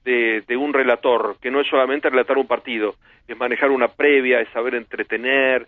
de, 0.04 0.42
de 0.46 0.56
un 0.56 0.72
relator, 0.72 1.36
que 1.40 1.50
no 1.50 1.60
es 1.60 1.68
solamente 1.68 2.10
relatar 2.10 2.36
un 2.38 2.46
partido, 2.46 2.96
es 3.28 3.36
manejar 3.36 3.70
una 3.70 3.88
previa, 3.88 4.40
es 4.40 4.48
saber 4.50 4.74
entretener, 4.74 5.66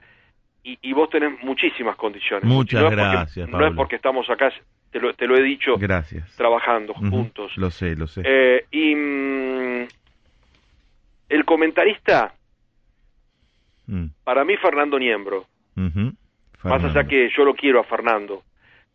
y, 0.62 0.78
y 0.82 0.92
vos 0.92 1.10
tenés 1.10 1.38
muchísimas 1.42 1.94
condiciones. 1.96 2.44
Muchas 2.44 2.80
No 2.82 2.88
es 2.88 2.94
porque- 2.96 3.10
gracias, 3.10 3.48
No 3.48 3.66
es 3.66 3.74
porque 3.74 3.96
estamos 3.96 4.28
acá, 4.30 4.50
te 4.90 4.98
lo, 5.00 5.12
te 5.14 5.26
lo 5.26 5.36
he 5.36 5.42
dicho, 5.42 5.76
Gracias. 5.76 6.34
trabajando 6.36 6.94
juntos. 6.94 7.52
Lo 7.56 7.70
sé, 7.70 7.94
lo 7.96 8.06
sé. 8.06 8.22
Eh, 8.24 8.64
y 8.70 8.94
mm, 8.94 9.86
el 11.28 11.44
comentarista, 11.44 12.34
Mm. 13.86 14.06
para 14.24 14.44
mí 14.44 14.56
Fernando 14.56 14.98
Niembro, 14.98 15.44
más 15.74 15.92
Fernando. 16.58 16.88
allá 16.88 17.04
que 17.06 17.28
yo 17.36 17.44
lo 17.44 17.54
quiero 17.54 17.80
a 17.80 17.84
Fernando, 17.84 18.42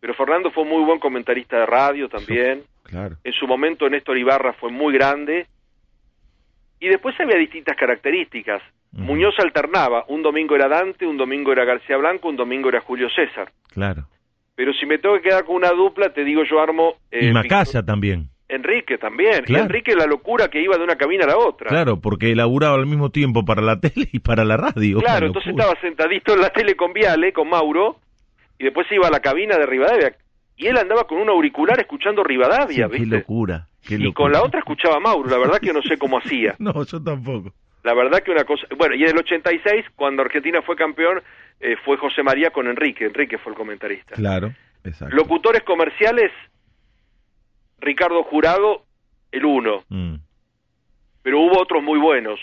pero 0.00 0.14
Fernando 0.14 0.50
fue 0.50 0.64
muy 0.64 0.82
buen 0.84 0.98
comentarista 0.98 1.58
de 1.60 1.66
radio 1.66 2.08
también, 2.08 2.62
Claro. 2.90 3.16
en 3.24 3.32
su 3.32 3.46
momento 3.46 3.88
Néstor 3.88 4.18
Ibarra 4.18 4.52
fue 4.54 4.70
muy 4.70 4.92
grande, 4.92 5.46
y 6.80 6.88
después 6.88 7.14
había 7.20 7.36
distintas 7.36 7.76
características. 7.76 8.62
Muñoz 8.92 9.34
alternaba, 9.38 10.04
un 10.08 10.22
domingo 10.22 10.56
era 10.56 10.66
Dante, 10.66 11.06
un 11.06 11.16
domingo 11.16 11.52
era 11.52 11.64
García 11.64 11.96
Blanco, 11.96 12.28
un 12.28 12.36
domingo 12.36 12.68
era 12.70 12.80
Julio 12.80 13.08
César. 13.14 13.52
Claro. 13.72 14.06
Pero 14.56 14.72
si 14.72 14.84
me 14.86 14.98
tengo 14.98 15.14
que 15.16 15.28
quedar 15.28 15.44
con 15.44 15.56
una 15.56 15.70
dupla, 15.70 16.12
te 16.12 16.24
digo 16.24 16.42
yo 16.44 16.60
armo... 16.60 16.94
eh, 17.10 17.26
y 17.26 17.32
Macaya 17.32 17.82
también. 17.82 18.28
Enrique 18.48 18.98
también. 18.98 19.44
Claro. 19.44 19.62
Y 19.62 19.66
Enrique 19.66 19.94
la 19.94 20.06
locura 20.06 20.48
que 20.48 20.60
iba 20.60 20.76
de 20.76 20.82
una 20.82 20.96
cabina 20.96 21.24
a 21.24 21.28
la 21.28 21.38
otra. 21.38 21.68
Claro, 21.68 22.00
porque 22.00 22.32
elaboraba 22.32 22.74
al 22.74 22.86
mismo 22.86 23.10
tiempo 23.10 23.44
para 23.44 23.62
la 23.62 23.78
tele 23.80 24.08
y 24.12 24.18
para 24.18 24.44
la 24.44 24.56
radio. 24.56 24.98
Claro, 24.98 25.26
entonces 25.28 25.52
estaba 25.52 25.78
sentadito 25.80 26.34
en 26.34 26.40
la 26.40 26.50
tele 26.50 26.74
con 26.74 26.92
Viale, 26.92 27.32
con 27.32 27.48
Mauro, 27.48 28.00
y 28.58 28.64
después 28.64 28.88
se 28.88 28.96
iba 28.96 29.06
a 29.06 29.10
la 29.10 29.20
cabina 29.20 29.56
de 29.56 29.66
Rivadavia. 29.66 30.16
Y 30.60 30.66
él 30.66 30.76
andaba 30.76 31.04
con 31.04 31.16
un 31.18 31.28
auricular 31.30 31.80
escuchando 31.80 32.22
Rivadavia, 32.22 32.84
Sí, 32.86 32.92
qué 32.92 32.98
¿viste? 32.98 33.16
locura. 33.16 33.66
Qué 33.82 33.94
Y 33.94 33.98
locura. 33.98 34.12
con 34.24 34.32
la 34.32 34.42
otra 34.42 34.58
escuchaba 34.58 34.96
a 34.96 35.00
Mauro, 35.00 35.30
la 35.30 35.38
verdad 35.38 35.58
que 35.58 35.72
no 35.72 35.80
sé 35.80 35.96
cómo 35.96 36.18
hacía. 36.18 36.54
No, 36.58 36.84
yo 36.84 37.02
tampoco. 37.02 37.54
La 37.82 37.94
verdad 37.94 38.22
que 38.22 38.30
una 38.30 38.44
cosa... 38.44 38.66
Bueno, 38.76 38.94
y 38.94 39.02
en 39.04 39.08
el 39.08 39.18
86, 39.18 39.86
cuando 39.96 40.20
Argentina 40.20 40.60
fue 40.60 40.76
campeón, 40.76 41.22
eh, 41.60 41.76
fue 41.82 41.96
José 41.96 42.22
María 42.22 42.50
con 42.50 42.66
Enrique. 42.68 43.06
Enrique 43.06 43.38
fue 43.38 43.52
el 43.52 43.56
comentarista. 43.58 44.14
Claro, 44.16 44.52
exacto. 44.84 45.16
Locutores 45.16 45.62
comerciales, 45.62 46.30
Ricardo 47.78 48.22
Jurado, 48.24 48.84
el 49.32 49.46
uno. 49.46 49.82
Mm, 49.88 50.16
Pero 51.22 51.40
hubo 51.40 51.58
otros 51.58 51.82
muy 51.82 51.98
buenos. 51.98 52.38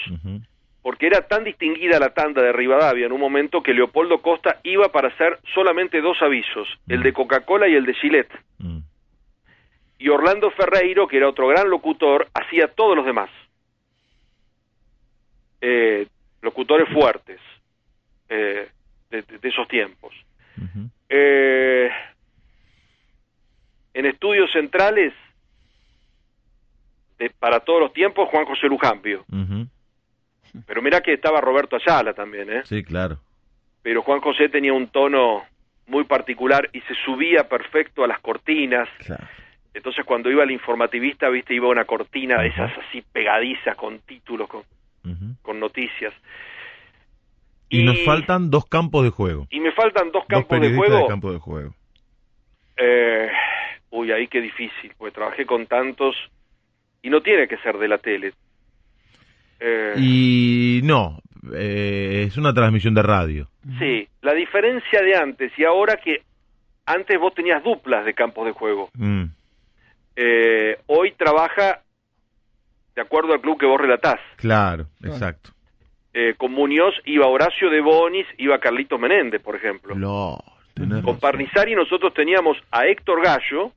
Porque 0.88 1.08
era 1.08 1.28
tan 1.28 1.44
distinguida 1.44 2.00
la 2.00 2.14
tanda 2.14 2.42
de 2.42 2.54
Rivadavia 2.54 3.08
en 3.08 3.12
un 3.12 3.20
momento 3.20 3.62
que 3.62 3.74
Leopoldo 3.74 4.22
Costa 4.22 4.62
iba 4.64 4.90
para 4.90 5.10
hacer 5.10 5.38
solamente 5.54 6.00
dos 6.00 6.22
avisos, 6.22 6.66
el 6.88 7.04
de 7.04 7.12
Coca-Cola 7.12 7.68
y 7.68 7.76
el 7.76 7.86
de 7.86 7.94
Gillette. 7.94 8.32
Mm. 8.60 8.78
Y 10.00 10.08
Orlando 10.08 10.50
Ferreiro, 10.52 11.06
que 11.06 11.18
era 11.18 11.28
otro 11.28 11.50
gran 11.50 11.70
locutor, 11.70 12.30
hacía 12.34 12.70
todos 12.70 12.96
los 12.96 13.06
demás. 13.06 13.30
Eh, 15.60 16.08
locutores 16.42 16.88
fuertes 16.94 17.42
eh, 18.30 18.70
de, 19.10 19.26
esos 19.44 19.68
tiempos. 19.68 20.14
Eh, 21.10 21.92
en 23.94 24.06
estudios 24.06 24.50
centrales, 24.54 25.12
de- 27.18 27.30
para 27.32 27.60
todos 27.60 27.82
los 27.82 27.92
tiempos, 27.92 28.30
Juan 28.30 28.46
José 28.46 28.68
Lujampio. 28.68 29.26
Ujú. 29.30 29.68
Pero 30.66 30.82
mira 30.82 31.02
que 31.02 31.14
estaba 31.14 31.42
Roberto 31.42 31.76
Ayala 31.76 32.14
también, 32.14 32.52
¿eh? 32.52 32.62
Sí, 32.66 32.84
claro. 32.84 33.20
pero 33.82 34.02
Juan 34.02 34.22
José 34.22 34.50
tenía 34.50 34.74
un 34.74 34.88
tono 34.88 35.44
muy 35.88 36.04
particular 36.04 36.70
y 36.74 36.82
se 36.82 36.94
subía 37.06 37.48
perfecto 37.48 38.04
a 38.04 38.08
las 38.08 38.20
cortinas. 38.20 38.90
claro. 39.06 39.26
Entonces 39.78 40.04
cuando 40.06 40.32
iba 40.32 40.44
el 40.44 40.50
informativista, 40.50 41.30
viste, 41.30 41.54
iba 41.54 41.68
una 41.68 41.86
cortina 41.86 42.42
de 42.42 42.48
esas 42.48 42.72
así 42.80 43.04
pegadizas 43.14 43.76
con 43.76 44.00
títulos, 44.00 44.50
con, 44.50 44.64
con 45.44 45.60
noticias. 45.60 46.14
Y, 47.70 47.84
nos 47.84 48.04
faltan 48.04 48.50
dos 48.50 48.66
campos 48.66 49.04
de 49.04 49.12
juego. 49.12 49.46
Y 49.52 49.60
me 49.60 49.72
faltan 49.74 50.06
dos 50.06 50.24
dos 50.24 50.26
campos 50.28 50.62
de 50.62 50.76
juego. 50.76 50.98
de 50.98 51.08
campo 51.08 51.32
de 51.32 51.38
juego. 51.38 51.76
Eh, 52.76 53.30
uy, 53.92 54.12
ahí 54.12 54.28
qué 54.28 54.42
difícil, 54.42 54.94
porque 54.98 55.14
trabajé 55.14 55.46
con 55.46 55.68
tantos 55.68 56.16
y 57.04 57.10
no 57.12 57.22
tiene 57.22 57.48
que 57.48 57.58
ser 57.58 57.78
de 57.78 57.88
la 57.88 58.00
tele. 58.00 58.34
Eh, 59.60 59.94
Y 59.98 60.82
no, 60.84 61.20
eh, 61.54 62.26
es 62.28 62.38
una 62.38 62.54
transmisión 62.54 62.94
de 62.94 63.02
radio. 63.04 63.50
Sí, 63.80 64.08
la 64.22 64.34
diferencia 64.34 65.02
de 65.02 65.16
antes 65.16 65.52
y 65.58 65.64
ahora 65.66 65.98
que 65.98 66.22
antes 66.86 67.20
vos 67.20 67.34
tenías 67.34 67.64
duplas 67.64 68.06
de 68.06 68.14
campos 68.14 68.46
de 68.46 68.52
juego. 68.52 68.90
Mm, 68.94 69.26
Eh, 70.20 70.80
hoy 70.88 71.12
trabaja 71.12 71.82
de 72.96 73.02
acuerdo 73.02 73.34
al 73.34 73.42
club 73.42 73.60
que 73.60 73.68
vos 73.68 73.80
relatás. 73.80 74.20
claro, 74.38 74.88
exacto. 75.04 75.52
Eh, 76.14 76.34
con 76.36 76.52
Muñoz 76.52 76.96
iba 77.06 77.28
Horacio 77.28 77.70
de 77.70 77.80
Bonis, 77.82 78.26
iba 78.40 78.58
Carlitos 78.60 79.00
Menéndez, 79.00 79.40
por 79.44 79.56
ejemplo. 79.56 79.94
Con. 81.04 81.20
Parnizari 81.20 81.76
nosotros 81.76 82.12
teníamos 82.16 82.58
a 82.72 82.88
Héctor 82.88 83.24
Gallo 83.24 83.72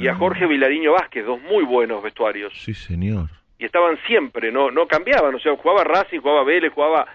y 0.00 0.08
a 0.08 0.14
Jorge 0.16 0.46
Vilariño 0.46 0.92
Vázquez, 0.92 1.24
dos 1.24 1.40
muy 1.42 1.64
buenos 1.64 2.02
vestuarios. 2.02 2.52
Sí, 2.56 2.74
señor. 2.74 3.28
Y 3.58 3.64
estaban 3.64 3.98
siempre, 4.06 4.52
no 4.52 4.70
no 4.70 4.86
cambiaban, 4.86 5.34
o 5.34 5.38
sea, 5.40 5.56
jugaba 5.56 5.84
Racing, 5.84 6.20
jugaba 6.20 6.44
Vélez, 6.44 6.72
jugaba 6.72 7.06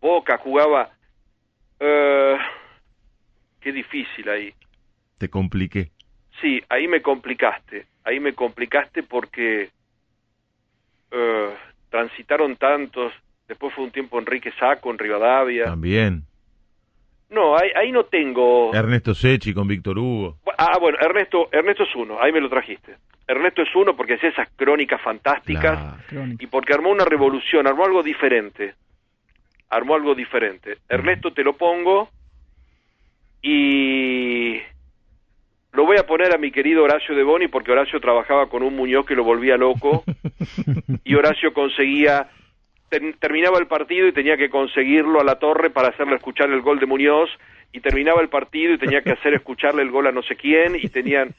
Boca, 0.00 0.38
jugaba... 0.38 0.90
eh, 1.78 2.36
qué 3.60 3.72
difícil 3.72 4.28
ahí. 4.28 4.52
Te 5.18 5.28
compliqué. 5.28 5.90
Sí, 6.40 6.60
ahí 6.68 6.88
me 6.88 7.00
complicaste, 7.02 7.86
ahí 8.04 8.18
me 8.18 8.32
complicaste 8.32 9.02
porque 9.02 9.70
eh, 11.10 11.54
transitaron 11.90 12.56
tantos. 12.56 13.12
después 13.46 13.74
fue 13.74 13.84
un 13.84 13.90
tiempo 13.90 14.18
Enrique 14.18 14.50
Saco 14.58 14.90
en 14.90 14.98
Rivadavia. 14.98 15.64
También. 15.64 16.24
No, 17.28 17.56
ahí, 17.56 17.70
ahí 17.76 17.92
no 17.92 18.04
tengo... 18.04 18.74
Ernesto 18.74 19.14
Sechi 19.14 19.54
con 19.54 19.66
Víctor 19.68 19.98
Hugo. 19.98 20.38
Ah, 20.58 20.78
bueno, 20.78 20.98
Ernesto, 21.00 21.48
Ernesto 21.52 21.84
es 21.84 21.94
uno, 21.94 22.20
ahí 22.20 22.32
me 22.32 22.40
lo 22.40 22.48
trajiste. 22.50 22.96
Ernesto 23.32 23.62
es 23.62 23.74
uno 23.74 23.94
porque 23.96 24.14
hacía 24.14 24.30
esas 24.30 24.48
crónicas 24.56 25.00
fantásticas. 25.02 25.96
Crónica. 26.06 26.42
y 26.42 26.46
porque 26.46 26.72
armó 26.74 26.90
una 26.90 27.04
revolución, 27.04 27.66
armó 27.66 27.84
algo 27.84 28.02
diferente. 28.02 28.74
Armó 29.70 29.94
algo 29.94 30.14
diferente. 30.14 30.78
Ernesto 30.88 31.32
te 31.32 31.42
lo 31.42 31.54
pongo 31.56 32.08
y 33.40 34.60
lo 35.72 35.84
voy 35.86 35.96
a 35.98 36.06
poner 36.06 36.34
a 36.34 36.38
mi 36.38 36.50
querido 36.52 36.84
Horacio 36.84 37.14
de 37.14 37.22
Boni 37.22 37.48
porque 37.48 37.72
Horacio 37.72 38.00
trabajaba 38.00 38.48
con 38.48 38.62
un 38.62 38.76
Muñoz 38.76 39.06
que 39.06 39.14
lo 39.16 39.24
volvía 39.24 39.56
loco 39.56 40.04
y 41.04 41.14
Horacio 41.14 41.52
conseguía 41.52 42.28
ter- 42.88 43.16
terminaba 43.18 43.58
el 43.58 43.66
partido 43.66 44.06
y 44.06 44.12
tenía 44.12 44.36
que 44.36 44.50
conseguirlo 44.50 45.20
a 45.20 45.24
la 45.24 45.36
torre 45.38 45.70
para 45.70 45.88
hacerle 45.88 46.16
escuchar 46.16 46.50
el 46.50 46.60
gol 46.60 46.78
de 46.78 46.86
Muñoz 46.86 47.30
y 47.72 47.80
terminaba 47.80 48.20
el 48.20 48.28
partido 48.28 48.74
y 48.74 48.78
tenía 48.78 49.02
que 49.02 49.12
hacer 49.12 49.34
escucharle 49.34 49.82
el 49.82 49.90
gol 49.90 50.06
a 50.06 50.12
no 50.12 50.22
sé 50.22 50.36
quién 50.36 50.76
y 50.76 50.88
tenían 50.88 51.34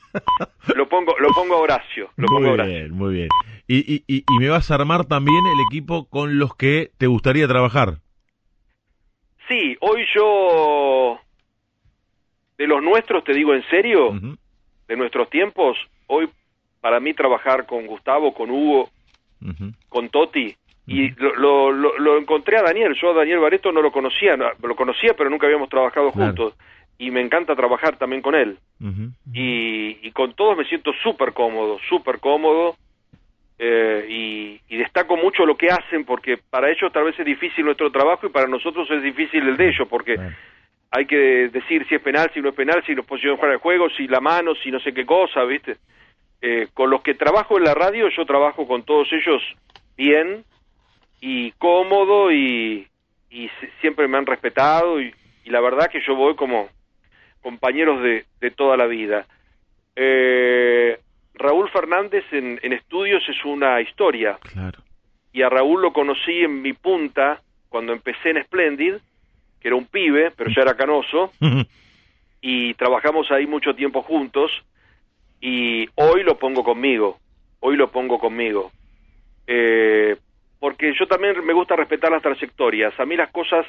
lo 0.76 0.90
pongo 0.90 1.16
lo 1.20 1.30
pongo 1.30 1.56
a 1.56 1.58
Horacio 1.60 2.10
lo 2.16 2.28
pongo 2.28 2.38
a 2.38 2.42
Muy 2.42 2.50
Horacio 2.52 2.74
bien, 2.74 2.92
muy 2.92 3.14
bien. 3.14 3.30
Y, 3.68 3.78
y, 3.78 4.04
y, 4.08 4.24
y 4.28 4.40
me 4.40 4.50
vas 4.50 4.70
a 4.72 4.76
armar 4.76 5.06
también 5.06 5.38
el 5.46 5.66
equipo 5.70 6.10
con 6.10 6.38
los 6.38 6.56
que 6.56 6.92
te 6.98 7.08
gustaría 7.08 7.48
trabajar. 7.48 8.00
Sí, 9.48 9.78
hoy 9.82 10.06
yo, 10.16 11.20
de 12.58 12.68
los 12.68 12.82
nuestros, 12.82 13.24
te 13.24 13.34
digo 13.34 13.54
en 13.54 13.64
serio, 13.70 14.12
de 14.88 14.96
nuestros 14.98 15.30
tiempos, 15.30 15.78
hoy 16.08 16.30
para 16.82 17.00
mí 17.00 17.14
trabajar 17.14 17.66
con 17.66 17.86
Gustavo, 17.88 18.34
con 18.34 18.50
Hugo, 18.50 18.90
con 19.90 20.10
Toti, 20.10 20.56
y 20.86 21.10
lo, 21.12 21.36
lo, 21.36 21.72
lo- 21.72 21.98
lo 21.98 22.18
encontré 22.18 22.58
a 22.58 22.64
Daniel, 22.64 22.94
yo 23.02 23.12
a 23.12 23.14
Daniel 23.14 23.40
Bareto 23.40 23.72
no 23.72 23.82
lo 23.82 23.92
conocía, 23.92 24.36
no- 24.38 24.52
lo 24.62 24.76
conocía 24.76 25.14
pero 25.16 25.30
nunca 25.30 25.46
habíamos 25.48 25.70
trabajado 25.70 26.12
Claro. 26.12 26.28
juntos, 26.28 26.54
y 26.98 27.10
me 27.12 27.22
encanta 27.22 27.56
trabajar 27.56 27.98
también 27.98 28.22
con 28.22 28.36
él, 28.36 28.58
y, 29.34 29.98
y 30.02 30.12
con 30.12 30.34
todos 30.34 30.58
me 30.58 30.66
siento 30.66 30.92
súper 31.02 31.34
cómodo, 31.34 31.80
súper 31.90 32.20
cómodo, 32.20 32.76
eh, 33.60 34.06
y, 34.10 34.60
y 34.68 34.78
destaco 34.78 35.16
mucho 35.16 35.46
lo 35.46 35.56
que 35.56 35.68
hacen 35.68 36.06
porque 36.06 36.38
para 36.50 36.70
ellos 36.70 36.92
tal 36.92 37.06
vez 37.06 37.18
es 37.20 37.26
difícil 37.26 37.64
nuestro 37.66 37.92
trabajo 37.92 38.26
y 38.26 38.30
para 38.30 38.48
nosotros 38.48 38.90
es 38.92 39.02
difícil 39.02 39.48
el 39.48 39.56
de 39.58 39.70
ellos 39.70 39.88
porque 39.88 40.16
Claro. 40.16 40.36
hay 40.92 41.06
que 41.06 41.16
decir 41.50 41.86
si 41.88 41.96
es 41.96 42.02
penal, 42.02 42.30
si 42.34 42.42
no 42.42 42.50
es 42.50 42.56
penal, 42.56 42.84
si 42.86 42.94
nos 42.94 43.06
pusieron 43.06 43.38
fuera 43.38 43.54
de 43.54 43.60
juego, 43.60 43.90
si 43.92 44.08
la 44.08 44.20
mano, 44.20 44.54
si 44.56 44.70
no 44.72 44.80
sé 44.80 44.94
qué 44.94 45.06
cosa, 45.06 45.44
¿viste? 45.46 45.78
Eh, 46.42 46.68
con 46.74 46.90
los 46.90 47.02
que 47.02 47.14
trabajo 47.14 47.58
en 47.58 47.64
la 47.64 47.74
radio, 47.74 48.10
yo 48.10 48.26
trabajo 48.26 48.68
con 48.68 48.84
todos 48.84 49.08
ellos 49.14 49.42
bien 49.96 50.44
y 51.26 51.52
cómodo 51.54 52.34
y, 52.34 52.86
y 53.30 53.50
siempre 53.80 54.10
me 54.10 54.18
han 54.18 54.26
respetado 54.26 55.00
y, 55.02 55.14
y 55.46 55.50
la 55.52 55.62
verdad 55.62 55.90
que 55.90 56.02
yo 56.06 56.16
voy 56.16 56.36
como 56.36 56.68
compañeros 57.42 58.04
de, 58.04 58.26
de 58.42 58.52
toda 58.52 58.76
la 58.76 58.88
vida. 58.88 59.26
Eh, 59.96 61.00
Raúl 61.36 61.70
Fernández 61.70 62.26
en, 62.34 62.60
en 62.62 62.74
estudios 62.74 63.24
es 63.30 63.46
una 63.46 63.80
historia 63.80 64.38
Claro. 64.52 64.80
y 65.32 65.44
a 65.44 65.50
Raúl 65.50 65.82
lo 65.82 65.94
conocí 65.94 66.42
en 66.44 66.62
mi 66.62 66.74
punta 66.74 67.42
cuando 67.70 67.94
empecé 67.94 68.32
en 68.32 68.44
Splendid, 68.44 68.96
que 69.62 69.68
era 69.70 69.78
un 69.78 69.86
pibe, 69.86 70.32
pero 70.36 70.50
ya 70.54 70.62
era 70.64 70.76
canoso, 70.76 71.32
y 72.42 72.74
trabajamos 72.74 73.32
ahí 73.32 73.48
mucho 73.48 73.74
tiempo 73.74 74.02
juntos, 74.04 74.52
y 75.40 75.88
hoy 75.96 76.24
lo 76.24 76.38
pongo 76.38 76.64
conmigo, 76.66 77.18
hoy 77.62 77.78
lo 77.78 77.90
pongo 77.90 78.20
conmigo. 78.20 78.72
Eh, 79.48 80.18
porque 80.64 80.94
yo 80.98 81.06
también 81.08 81.44
me 81.46 81.52
gusta 81.52 81.76
respetar 81.76 82.10
las 82.10 82.22
trayectorias, 82.22 82.98
a 82.98 83.06
mí 83.06 83.18
las 83.18 83.30
cosas 83.32 83.66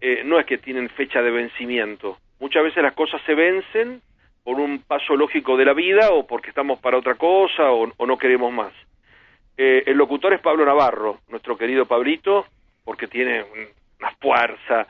eh, 0.00 0.22
no 0.24 0.40
es 0.40 0.46
que 0.46 0.58
tienen 0.58 0.88
fecha 0.88 1.22
de 1.22 1.30
vencimiento, 1.30 2.18
muchas 2.40 2.64
veces 2.64 2.82
las 2.82 2.94
cosas 2.94 3.22
se 3.24 3.32
vencen 3.36 4.02
por 4.42 4.58
un 4.58 4.80
paso 4.80 5.14
lógico 5.14 5.56
de 5.56 5.64
la 5.66 5.72
vida 5.72 6.10
o 6.10 6.26
porque 6.26 6.48
estamos 6.48 6.80
para 6.80 6.98
otra 6.98 7.14
cosa 7.14 7.70
o, 7.70 7.92
o 7.96 8.06
no 8.06 8.18
queremos 8.18 8.52
más. 8.52 8.72
Eh, 9.56 9.84
el 9.86 9.96
locutor 9.96 10.32
es 10.34 10.40
Pablo 10.40 10.64
Navarro, 10.64 11.20
nuestro 11.28 11.56
querido 11.56 11.86
Pablito, 11.86 12.44
porque 12.84 13.06
tiene 13.06 13.44
un- 13.44 13.68
una 14.00 14.10
fuerza, 14.20 14.84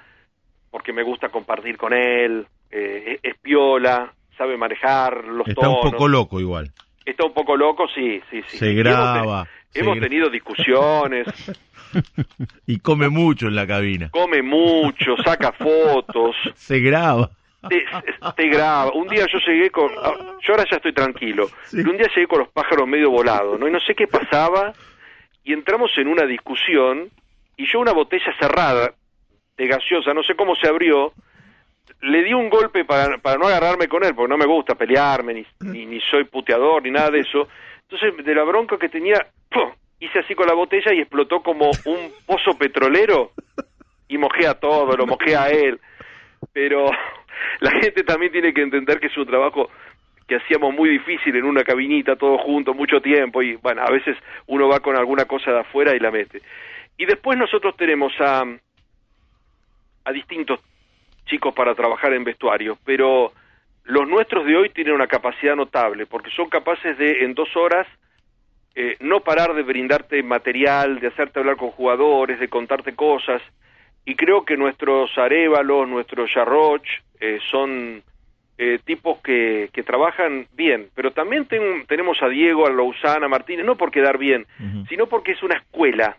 porque 0.70 0.94
me 0.94 1.02
gusta 1.02 1.28
compartir 1.28 1.76
con 1.76 1.92
él, 1.92 2.46
eh, 2.70 3.18
es, 3.22 3.32
es 3.34 3.38
piola, 3.42 4.10
sabe 4.38 4.56
manejar 4.56 5.22
los 5.24 5.46
Está 5.46 5.60
tonos. 5.66 5.84
un 5.84 5.90
poco 5.90 6.08
loco 6.08 6.40
igual. 6.40 6.70
Está 7.04 7.26
un 7.26 7.34
poco 7.34 7.56
loco, 7.58 7.86
sí, 7.94 8.22
sí, 8.30 8.42
sí. 8.48 8.56
Se 8.56 8.72
graba, 8.72 9.46
Hemos, 9.80 10.00
tenido 10.00 10.28
discusiones, 10.30 11.26
Y 12.66 12.78
come 12.80 13.08
mucho 13.08 13.46
en 13.46 13.54
la 13.54 13.66
cabina. 13.66 14.10
come 14.10 14.42
mucho, 14.42 15.16
saca 15.24 15.52
fotos, 15.52 16.36
Se 16.54 16.80
graba. 16.80 17.30
te, 17.68 17.84
te 18.36 18.48
graba. 18.48 18.92
Un 18.92 19.08
día 19.08 19.26
yo 19.32 19.38
llegué 19.46 19.70
con... 19.70 19.90
ah, 20.02 20.36
Yo 20.42 20.52
ahora 20.54 20.64
ya 20.70 20.76
estoy 20.76 20.92
tranquilo. 20.92 21.48
Sí. 21.64 21.76
pero 21.78 21.90
Un 21.92 21.96
día 21.96 22.08
llegué 22.14 22.26
con 22.26 22.40
los 22.40 22.48
pájaros 22.48 22.86
medio 22.86 23.10
volados, 23.10 23.58
¿no? 23.58 23.66
Y 23.68 23.70
no 23.72 23.80
sé 23.80 23.94
qué 23.94 24.06
pasaba, 24.06 24.72
y 25.44 25.52
entramos 25.52 25.90
en 25.96 26.08
una 26.08 26.26
discusión, 26.26 27.08
y 27.56 27.66
yo 27.70 27.80
una 27.80 27.92
botella 27.92 28.32
cerrada 28.38 28.92
de 29.56 29.66
gaseosa, 29.66 30.12
no 30.12 30.22
sé 30.22 30.34
cómo 30.34 30.54
se 30.56 30.68
abrió, 30.68 31.12
le 32.02 32.22
di 32.24 32.34
un 32.34 32.50
golpe 32.50 32.84
para, 32.84 33.16
para 33.18 33.38
no 33.38 33.46
agarrarme 33.46 33.88
con 33.88 34.04
él, 34.04 34.14
porque 34.14 34.28
no 34.28 34.36
me 34.36 34.44
gusta 34.44 34.74
pelearme, 34.74 35.32
ni, 35.34 35.46
ni, 35.60 35.86
ni 35.86 36.00
soy 36.10 36.24
puteador, 36.24 36.82
ni 36.82 36.90
nada 36.90 37.10
de 37.10 37.20
eso. 37.20 37.48
Entonces, 37.88 38.22
de 38.24 38.34
la 38.34 38.42
bronca 38.42 38.76
que 38.76 38.88
tenía, 38.90 39.26
hice 40.00 40.18
así 40.18 40.34
con 40.34 40.46
la 40.46 40.54
botella 40.54 40.92
y 40.92 41.00
explotó 41.00 41.42
como 41.42 41.70
un 41.84 42.12
pozo 42.26 42.56
petrolero 42.58 43.32
y 44.08 44.18
mojé 44.18 44.46
a 44.46 44.54
todo, 44.54 44.96
lo 44.96 45.06
mojé 45.06 45.36
a 45.36 45.48
él. 45.48 45.80
Pero 46.52 46.90
la 47.60 47.70
gente 47.72 48.04
también 48.04 48.32
tiene 48.32 48.52
que 48.52 48.62
entender 48.62 49.00
que 49.00 49.06
es 49.06 49.16
un 49.16 49.26
trabajo 49.26 49.70
que 50.26 50.36
hacíamos 50.36 50.74
muy 50.74 50.88
difícil 50.90 51.36
en 51.36 51.44
una 51.44 51.62
cabinita 51.62 52.16
todos 52.16 52.40
juntos 52.40 52.74
mucho 52.74 53.00
tiempo 53.00 53.42
y 53.42 53.54
bueno, 53.56 53.82
a 53.82 53.90
veces 53.90 54.16
uno 54.46 54.68
va 54.68 54.80
con 54.80 54.96
alguna 54.96 55.24
cosa 55.24 55.52
de 55.52 55.60
afuera 55.60 55.94
y 55.94 56.00
la 56.00 56.10
mete. 56.10 56.42
Y 56.98 57.06
después 57.06 57.38
nosotros 57.38 57.76
tenemos 57.76 58.12
a, 58.20 58.44
a 60.04 60.12
distintos 60.12 60.60
chicos 61.26 61.54
para 61.54 61.74
trabajar 61.74 62.12
en 62.12 62.24
vestuario, 62.24 62.76
pero 62.84 63.32
los 63.84 64.08
nuestros 64.08 64.44
de 64.46 64.56
hoy 64.56 64.70
tienen 64.70 64.94
una 64.94 65.06
capacidad 65.06 65.54
notable 65.54 66.06
porque 66.06 66.30
son 66.30 66.48
capaces 66.48 66.98
de 66.98 67.24
en 67.24 67.34
dos 67.34 67.54
horas 67.56 67.86
eh, 68.78 68.96
no 69.00 69.20
parar 69.20 69.54
de 69.54 69.62
brindarte 69.62 70.22
material, 70.22 71.00
de 71.00 71.08
hacerte 71.08 71.40
hablar 71.40 71.56
con 71.56 71.70
jugadores, 71.70 72.38
de 72.38 72.48
contarte 72.48 72.94
cosas. 72.94 73.42
Y 74.04 74.14
creo 74.14 74.44
que 74.44 74.56
nuestros 74.56 75.10
Arévalos, 75.18 75.88
nuestros 75.88 76.32
Yarroch, 76.34 76.84
eh, 77.18 77.38
son 77.50 78.02
eh, 78.58 78.78
tipos 78.84 79.18
que, 79.22 79.68
que 79.72 79.82
trabajan 79.82 80.46
bien. 80.52 80.88
Pero 80.94 81.10
también 81.10 81.46
ten- 81.46 81.84
tenemos 81.86 82.22
a 82.22 82.28
Diego, 82.28 82.66
a 82.66 82.70
Lausana, 82.70 83.26
a 83.26 83.28
Martínez, 83.28 83.66
no 83.66 83.76
por 83.76 83.90
quedar 83.90 84.16
bien, 84.18 84.46
sino 84.88 85.06
porque 85.06 85.32
es 85.32 85.42
una 85.42 85.56
escuela. 85.56 86.16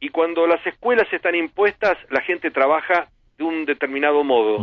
Y 0.00 0.08
cuando 0.08 0.46
las 0.46 0.66
escuelas 0.66 1.10
están 1.12 1.34
impuestas, 1.34 1.96
la 2.10 2.20
gente 2.22 2.50
trabaja 2.50 3.08
de 3.38 3.44
un 3.44 3.64
determinado 3.64 4.24
modo. 4.24 4.58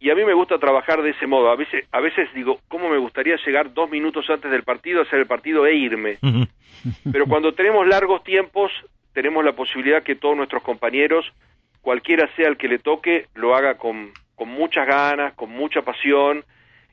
Y 0.00 0.10
a 0.10 0.14
mí 0.14 0.24
me 0.24 0.34
gusta 0.34 0.58
trabajar 0.58 1.02
de 1.02 1.10
ese 1.10 1.26
modo. 1.26 1.50
A 1.50 1.56
veces, 1.56 1.86
a 1.90 2.00
veces 2.00 2.28
digo, 2.34 2.60
¿cómo 2.68 2.88
me 2.88 2.98
gustaría 2.98 3.36
llegar 3.44 3.74
dos 3.74 3.90
minutos 3.90 4.28
antes 4.30 4.50
del 4.50 4.62
partido, 4.62 5.02
hacer 5.02 5.18
el 5.18 5.26
partido 5.26 5.66
e 5.66 5.74
irme? 5.74 6.18
Pero 7.12 7.26
cuando 7.26 7.52
tenemos 7.52 7.86
largos 7.86 8.22
tiempos, 8.22 8.70
tenemos 9.12 9.44
la 9.44 9.52
posibilidad 9.52 10.02
que 10.04 10.14
todos 10.14 10.36
nuestros 10.36 10.62
compañeros, 10.62 11.26
cualquiera 11.80 12.30
sea 12.36 12.48
el 12.48 12.56
que 12.56 12.68
le 12.68 12.78
toque, 12.78 13.26
lo 13.34 13.56
haga 13.56 13.76
con, 13.76 14.12
con 14.36 14.48
muchas 14.48 14.86
ganas, 14.86 15.34
con 15.34 15.50
mucha 15.50 15.82
pasión. 15.82 16.44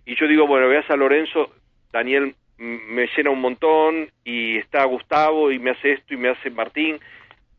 Y 0.06 0.16
yo 0.16 0.28
digo, 0.28 0.48
bueno, 0.48 0.68
veas 0.68 0.90
a 0.90 0.96
Lorenzo, 0.96 1.52
Daniel 1.92 2.36
me 2.58 3.08
llena 3.16 3.30
un 3.30 3.42
montón, 3.42 4.10
y 4.24 4.58
está 4.58 4.84
Gustavo, 4.86 5.52
y 5.52 5.60
me 5.60 5.72
hace 5.72 5.94
esto, 5.94 6.14
y 6.14 6.18
me 6.18 6.30
hace 6.30 6.50
Martín. 6.50 7.00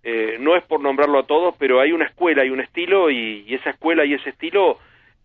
Eh, 0.02 0.38
no 0.40 0.56
es 0.56 0.64
por 0.64 0.80
nombrarlo 0.80 1.18
a 1.18 1.26
todos, 1.26 1.54
pero 1.58 1.80
hay 1.80 1.92
una 1.92 2.06
escuela, 2.06 2.42
hay 2.42 2.50
un 2.50 2.60
estilo, 2.60 3.10
y, 3.10 3.44
y 3.46 3.54
esa 3.54 3.70
escuela 3.70 4.04
y 4.04 4.14
ese 4.14 4.30
estilo 4.30 4.78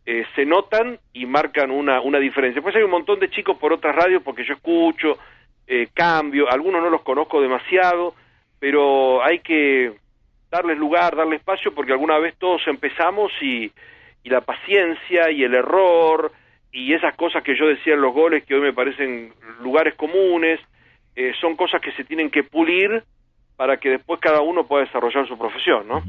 eh, 0.06 0.26
se 0.36 0.46
notan 0.46 1.00
y 1.14 1.26
marcan 1.26 1.72
una, 1.72 2.02
una 2.02 2.20
diferencia. 2.20 2.56
Después 2.56 2.76
hay 2.76 2.84
un 2.84 2.92
montón 2.92 3.20
de 3.20 3.30
chicos 3.30 3.58
por 3.58 3.74
otras 3.74 3.96
radios, 3.96 4.24
porque 4.24 4.44
yo 4.44 4.54
escucho, 4.54 5.18
eh, 5.68 5.90
cambio, 5.94 6.50
algunos 6.50 6.82
no 6.82 6.90
los 6.90 7.02
conozco 7.02 7.42
demasiado, 7.42 8.16
pero 8.60 9.24
hay 9.24 9.40
que 9.40 9.94
darles 10.50 10.78
lugar, 10.78 11.16
darle 11.16 11.38
espacio, 11.38 11.74
porque 11.74 11.94
alguna 11.94 12.18
vez 12.20 12.36
todos 12.38 12.62
empezamos 12.68 13.32
y, 13.42 13.72
y 14.24 14.30
la 14.30 14.42
paciencia 14.42 15.32
y 15.32 15.44
el 15.44 15.54
error 15.56 16.32
y 16.72 16.94
esas 16.94 17.16
cosas 17.16 17.44
que 17.44 17.58
yo 17.58 17.68
decía 17.68 17.94
en 17.94 18.02
los 18.02 18.14
goles 18.14 18.44
que 18.46 18.56
hoy 18.56 18.62
me 18.62 18.74
parecen 18.74 19.34
lugares 19.62 19.96
comunes, 19.96 20.60
eh, 21.16 21.34
son 21.40 21.56
cosas 21.56 21.82
que 21.82 21.92
se 21.94 22.04
tienen 22.04 22.30
que 22.30 22.44
pulir 22.44 23.04
para 23.62 23.78
que 23.78 23.90
después 23.90 24.20
cada 24.20 24.42
uno 24.42 24.66
pueda 24.66 24.86
desarrollar 24.86 25.28
su 25.28 25.38
profesión, 25.38 25.88
¿no? 25.88 26.04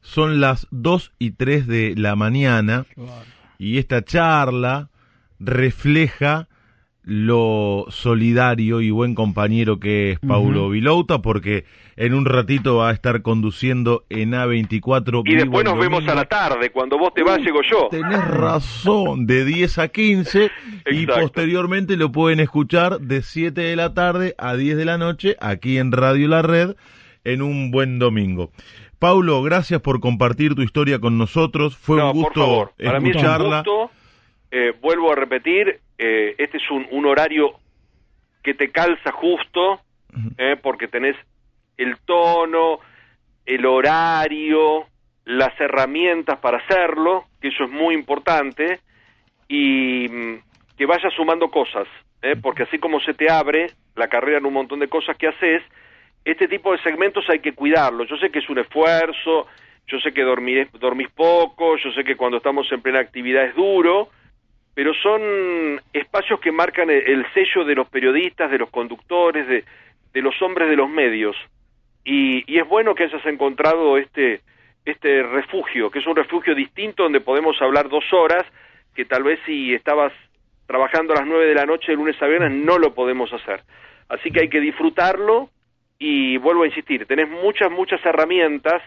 Son 0.00 0.40
las 0.40 0.66
2 0.70 1.12
y 1.18 1.32
3 1.32 1.66
de 1.66 1.94
la 1.94 2.16
mañana 2.16 2.86
y 3.58 3.76
esta 3.76 4.02
charla 4.02 4.88
refleja 5.38 6.48
lo 7.10 7.86
solidario 7.88 8.80
y 8.80 8.92
buen 8.92 9.16
compañero 9.16 9.80
que 9.80 10.12
es 10.12 10.20
Paulo 10.20 10.66
Ujú. 10.66 10.70
Vilouta, 10.70 11.20
porque 11.22 11.64
en 11.96 12.14
un 12.14 12.24
ratito 12.24 12.76
va 12.76 12.90
a 12.90 12.92
estar 12.92 13.22
conduciendo 13.22 14.04
en 14.10 14.30
A24. 14.30 15.22
Y 15.26 15.34
después 15.34 15.64
nos 15.64 15.76
vemos 15.76 16.06
a 16.06 16.14
la 16.14 16.26
tarde, 16.26 16.70
cuando 16.70 16.96
vos 16.98 17.12
te 17.12 17.24
vas 17.24 17.38
llego 17.40 17.62
yo. 17.68 17.88
Tenés 17.90 18.24
razón, 18.28 19.26
de 19.26 19.44
10 19.44 19.78
a 19.78 19.88
15 19.88 20.50
y 20.92 21.06
posteriormente 21.06 21.96
lo 21.96 22.12
pueden 22.12 22.38
escuchar 22.38 23.00
de 23.00 23.22
7 23.22 23.60
de 23.60 23.74
la 23.74 23.92
tarde 23.92 24.36
a 24.38 24.54
10 24.54 24.76
de 24.76 24.84
la 24.84 24.96
noche 24.96 25.36
aquí 25.40 25.78
en 25.78 25.90
Radio 25.90 26.28
La 26.28 26.42
Red 26.42 26.76
en 27.24 27.42
un 27.42 27.72
buen 27.72 27.98
domingo. 27.98 28.52
Paulo, 29.00 29.42
gracias 29.42 29.80
por 29.80 29.98
compartir 29.98 30.54
tu 30.54 30.62
historia 30.62 31.00
con 31.00 31.18
nosotros. 31.18 31.76
Fue 31.76 31.96
no, 31.96 32.12
un 32.12 32.12
por 32.12 32.22
gusto 32.22 32.40
favor, 32.40 32.72
para 32.80 33.00
mí 33.00 33.10
es 33.10 33.16
un 33.16 33.20
escucharla. 33.22 33.56
gusto. 33.64 33.90
Eh, 34.52 34.72
vuelvo 34.80 35.12
a 35.12 35.16
repetir, 35.16 35.80
eh, 36.02 36.34
este 36.38 36.56
es 36.56 36.70
un, 36.70 36.86
un 36.92 37.04
horario 37.04 37.56
que 38.42 38.54
te 38.54 38.70
calza 38.70 39.12
justo, 39.12 39.80
eh, 40.38 40.56
porque 40.60 40.88
tenés 40.88 41.14
el 41.76 41.98
tono, 42.06 42.80
el 43.44 43.66
horario, 43.66 44.86
las 45.26 45.58
herramientas 45.60 46.38
para 46.38 46.56
hacerlo, 46.56 47.26
que 47.38 47.48
eso 47.48 47.64
es 47.64 47.70
muy 47.70 47.94
importante, 47.94 48.80
y 49.46 50.08
mm, 50.08 50.38
que 50.78 50.86
vayas 50.86 51.12
sumando 51.12 51.50
cosas, 51.50 51.86
eh, 52.22 52.34
porque 52.40 52.62
así 52.62 52.78
como 52.78 52.98
se 53.00 53.12
te 53.12 53.30
abre 53.30 53.66
la 53.94 54.08
carrera 54.08 54.38
en 54.38 54.46
un 54.46 54.54
montón 54.54 54.80
de 54.80 54.88
cosas 54.88 55.18
que 55.18 55.28
haces, 55.28 55.62
este 56.24 56.48
tipo 56.48 56.72
de 56.72 56.82
segmentos 56.82 57.28
hay 57.28 57.40
que 57.40 57.52
cuidarlos. 57.52 58.08
Yo 58.08 58.16
sé 58.16 58.30
que 58.30 58.38
es 58.38 58.48
un 58.48 58.58
esfuerzo, 58.58 59.46
yo 59.86 60.00
sé 60.00 60.12
que 60.12 60.22
dormís, 60.22 60.66
dormís 60.80 61.10
poco, 61.10 61.76
yo 61.76 61.92
sé 61.92 62.04
que 62.04 62.16
cuando 62.16 62.38
estamos 62.38 62.70
en 62.72 62.80
plena 62.80 63.00
actividad 63.00 63.44
es 63.44 63.54
duro, 63.54 64.08
pero 64.80 64.94
son 64.94 65.78
espacios 65.92 66.40
que 66.40 66.50
marcan 66.50 66.88
el, 66.88 67.06
el 67.06 67.26
sello 67.34 67.66
de 67.66 67.74
los 67.74 67.86
periodistas, 67.90 68.50
de 68.50 68.56
los 68.56 68.70
conductores, 68.70 69.46
de, 69.46 69.62
de 70.10 70.22
los 70.22 70.40
hombres 70.40 70.70
de 70.70 70.76
los 70.76 70.88
medios. 70.88 71.36
Y, 72.02 72.50
y 72.50 72.58
es 72.58 72.66
bueno 72.66 72.94
que 72.94 73.04
hayas 73.04 73.26
encontrado 73.26 73.98
este, 73.98 74.40
este 74.86 75.22
refugio, 75.22 75.90
que 75.90 75.98
es 75.98 76.06
un 76.06 76.16
refugio 76.16 76.54
distinto 76.54 77.02
donde 77.02 77.20
podemos 77.20 77.60
hablar 77.60 77.90
dos 77.90 78.10
horas, 78.10 78.46
que 78.94 79.04
tal 79.04 79.22
vez 79.22 79.38
si 79.44 79.74
estabas 79.74 80.14
trabajando 80.66 81.12
a 81.12 81.16
las 81.16 81.26
nueve 81.26 81.44
de 81.44 81.56
la 81.56 81.66
noche 81.66 81.92
de 81.92 81.96
lunes 81.96 82.16
a 82.22 82.26
viernes 82.26 82.52
no 82.52 82.78
lo 82.78 82.94
podemos 82.94 83.30
hacer. 83.34 83.60
Así 84.08 84.30
que 84.30 84.40
hay 84.40 84.48
que 84.48 84.60
disfrutarlo 84.60 85.50
y 85.98 86.38
vuelvo 86.38 86.62
a 86.62 86.68
insistir, 86.68 87.04
tenés 87.04 87.28
muchas, 87.28 87.70
muchas 87.70 88.02
herramientas 88.06 88.80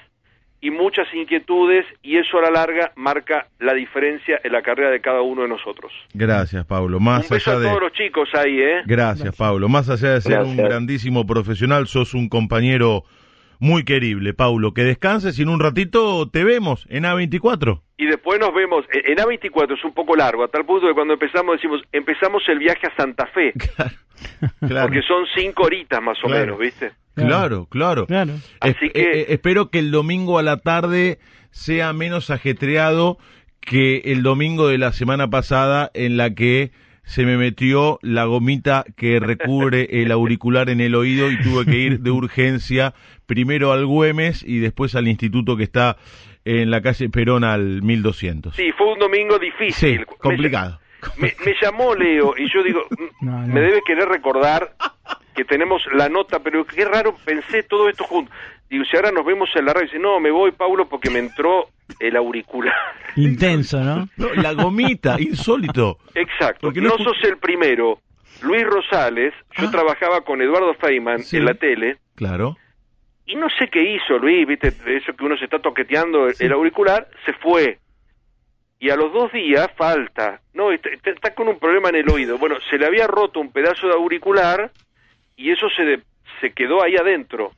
y 0.63 0.71
muchas 0.71 1.13
inquietudes 1.13 1.85
y 2.01 2.17
eso 2.17 2.37
a 2.37 2.43
la 2.43 2.49
larga 2.51 2.93
marca 2.95 3.47
la 3.59 3.73
diferencia 3.73 4.39
en 4.43 4.53
la 4.53 4.61
carrera 4.61 4.91
de 4.91 5.01
cada 5.01 5.21
uno 5.21 5.41
de 5.41 5.49
nosotros. 5.49 5.91
Gracias, 6.13 6.65
Pablo. 6.65 7.01
Más 7.01 7.29
Un 7.29 7.35
beso 7.35 7.51
allá 7.51 7.57
a 7.57 7.61
de 7.61 7.67
todos 7.67 7.81
los 7.81 7.91
chicos 7.91 8.29
ahí, 8.33 8.61
¿eh? 8.61 8.81
Gracias, 8.85 9.35
Pablo. 9.35 9.67
Más 9.67 9.89
allá 9.89 10.13
de 10.13 10.21
ser 10.21 10.39
un 10.39 10.55
grandísimo 10.55 11.25
profesional, 11.27 11.87
sos 11.87 12.13
un 12.13 12.29
compañero 12.29 13.03
muy 13.59 13.83
querible, 13.83 14.33
Paulo. 14.33 14.73
Que 14.73 14.83
descanses 14.83 15.37
y 15.37 15.41
en 15.41 15.49
un 15.49 15.59
ratito 15.59 16.29
te 16.29 16.45
vemos 16.45 16.85
en 16.89 17.03
A24. 17.03 17.81
Y 17.97 18.05
después 18.05 18.39
nos 18.39 18.53
vemos, 18.53 18.85
en 18.93 19.11
en 19.11 19.17
A24 19.17 19.77
es 19.77 19.83
un 19.83 19.93
poco 19.93 20.15
largo, 20.15 20.45
a 20.45 20.47
tal 20.47 20.65
punto 20.65 20.87
que 20.87 20.93
cuando 20.93 21.13
empezamos 21.13 21.55
decimos, 21.57 21.81
empezamos 21.91 22.41
el 22.47 22.59
viaje 22.59 22.87
a 22.87 22.95
Santa 22.95 23.25
Fe, 23.27 23.51
Claro, 24.65 24.87
porque 24.87 25.01
son 25.01 25.25
cinco 25.35 25.63
horitas 25.63 26.01
más 26.01 26.17
o 26.23 26.27
Claro. 26.27 26.41
menos, 26.41 26.59
¿viste? 26.59 26.91
Claro, 27.15 27.65
claro. 27.69 28.05
Claro. 28.07 28.33
Así 28.59 28.75
Es- 28.85 28.91
que- 28.91 28.99
eh, 28.99 29.19
eh, 29.21 29.25
espero 29.29 29.69
que 29.69 29.79
el 29.79 29.91
domingo 29.91 30.37
a 30.39 30.43
la 30.43 30.57
tarde 30.57 31.19
sea 31.51 31.93
menos 31.93 32.29
ajetreado 32.29 33.17
que 33.61 33.97
el 34.05 34.23
domingo 34.23 34.67
de 34.67 34.77
la 34.77 34.91
semana 34.91 35.29
pasada 35.29 35.89
en 35.93 36.17
la 36.17 36.33
que 36.33 36.71
se 37.05 37.25
me 37.25 37.37
metió 37.37 37.99
la 38.01 38.25
gomita 38.25 38.85
que 38.95 39.19
recubre 39.19 39.87
el 40.01 40.11
auricular 40.11 40.69
en 40.69 40.79
el 40.81 40.95
oído 40.95 41.29
y 41.31 41.37
tuve 41.41 41.65
que 41.65 41.77
ir 41.77 41.99
de 41.99 42.11
urgencia 42.11 42.93
primero 43.25 43.71
al 43.71 43.85
Güemes 43.85 44.43
y 44.45 44.59
después 44.59 44.95
al 44.95 45.07
instituto 45.07 45.55
que 45.57 45.63
está 45.63 45.97
en 46.45 46.71
la 46.71 46.81
calle 46.81 47.09
Perón 47.09 47.43
al 47.45 47.81
1200. 47.83 48.55
Sí, 48.55 48.71
fue 48.77 48.91
un 48.93 48.99
domingo 48.99 49.37
Sí, 49.39 49.45
difícil. 49.45 50.05
complicado. 50.19 50.79
Me, 51.17 51.33
me 51.45 51.53
llamó 51.61 51.93
Leo 51.95 52.33
y 52.37 52.49
yo 52.53 52.63
digo, 52.63 52.81
No, 53.21 53.41
no. 53.45 53.53
me 53.53 53.59
debe 53.61 53.81
querer 53.85 54.07
recordar 54.09 54.73
que 55.33 55.45
tenemos 55.45 55.81
la 55.93 56.09
nota, 56.09 56.39
pero 56.39 56.65
qué 56.65 56.85
raro, 56.85 57.15
pensé 57.25 57.63
todo 57.63 57.89
esto 57.89 58.03
junto. 58.03 58.31
Digo, 58.69 58.85
si 58.85 58.95
ahora 58.95 59.11
nos 59.11 59.25
vemos 59.25 59.49
en 59.55 59.65
la 59.65 59.73
radio, 59.73 59.85
dice, 59.87 59.99
no, 59.99 60.19
me 60.19 60.31
voy, 60.31 60.51
Paulo, 60.51 60.87
porque 60.89 61.09
me 61.09 61.19
entró 61.19 61.67
el 61.99 62.15
auricular. 62.15 62.73
Intenso, 63.15 63.79
¿no? 63.83 64.07
No, 64.17 64.33
la 64.33 64.53
gomita, 64.53 65.15
insólito. 65.19 65.97
Exacto, 66.15 66.67
Porque 66.67 66.81
no 66.81 66.97
sos 66.97 67.17
el 67.23 67.37
primero. 67.37 67.99
Luis 68.41 68.63
Rosales, 68.65 69.33
yo 69.57 69.67
Ah. 69.67 69.71
trabajaba 69.71 70.21
con 70.21 70.41
Eduardo 70.41 70.73
Feynman 70.75 71.19
Sí. 71.19 71.37
en 71.37 71.45
la 71.45 71.53
tele, 71.53 71.97
Claro. 72.15 72.57
y 73.25 73.35
no 73.35 73.47
sé 73.57 73.67
qué 73.69 73.81
hizo 73.95 74.17
Luis, 74.17 74.45
viste, 74.47 74.67
eso 74.87 75.13
que 75.15 75.23
uno 75.23 75.37
se 75.37 75.45
está 75.45 75.59
toqueteando 75.59 76.27
el, 76.27 76.35
el 76.39 76.51
auricular, 76.51 77.07
se 77.25 77.33
fue. 77.33 77.77
Y 78.79 78.89
a 78.89 78.95
los 78.97 79.13
dos 79.13 79.31
días 79.31 79.67
falta, 79.77 80.41
no, 80.53 80.71
está 80.73 81.33
con 81.35 81.47
un 81.47 81.57
problema 81.59 81.87
en 81.89 81.95
el 81.95 82.09
oído. 82.09 82.37
Bueno, 82.37 82.55
se 82.69 82.77
le 82.77 82.85
había 82.85 83.07
roto 83.07 83.39
un 83.39 83.51
pedazo 83.51 83.87
de 83.87 83.93
auricular 83.93 84.71
y 85.35 85.51
eso 85.51 85.69
se, 85.69 85.83
de- 85.83 86.03
se 86.41 86.51
quedó 86.53 86.83
ahí 86.83 86.95
adentro. 86.95 87.51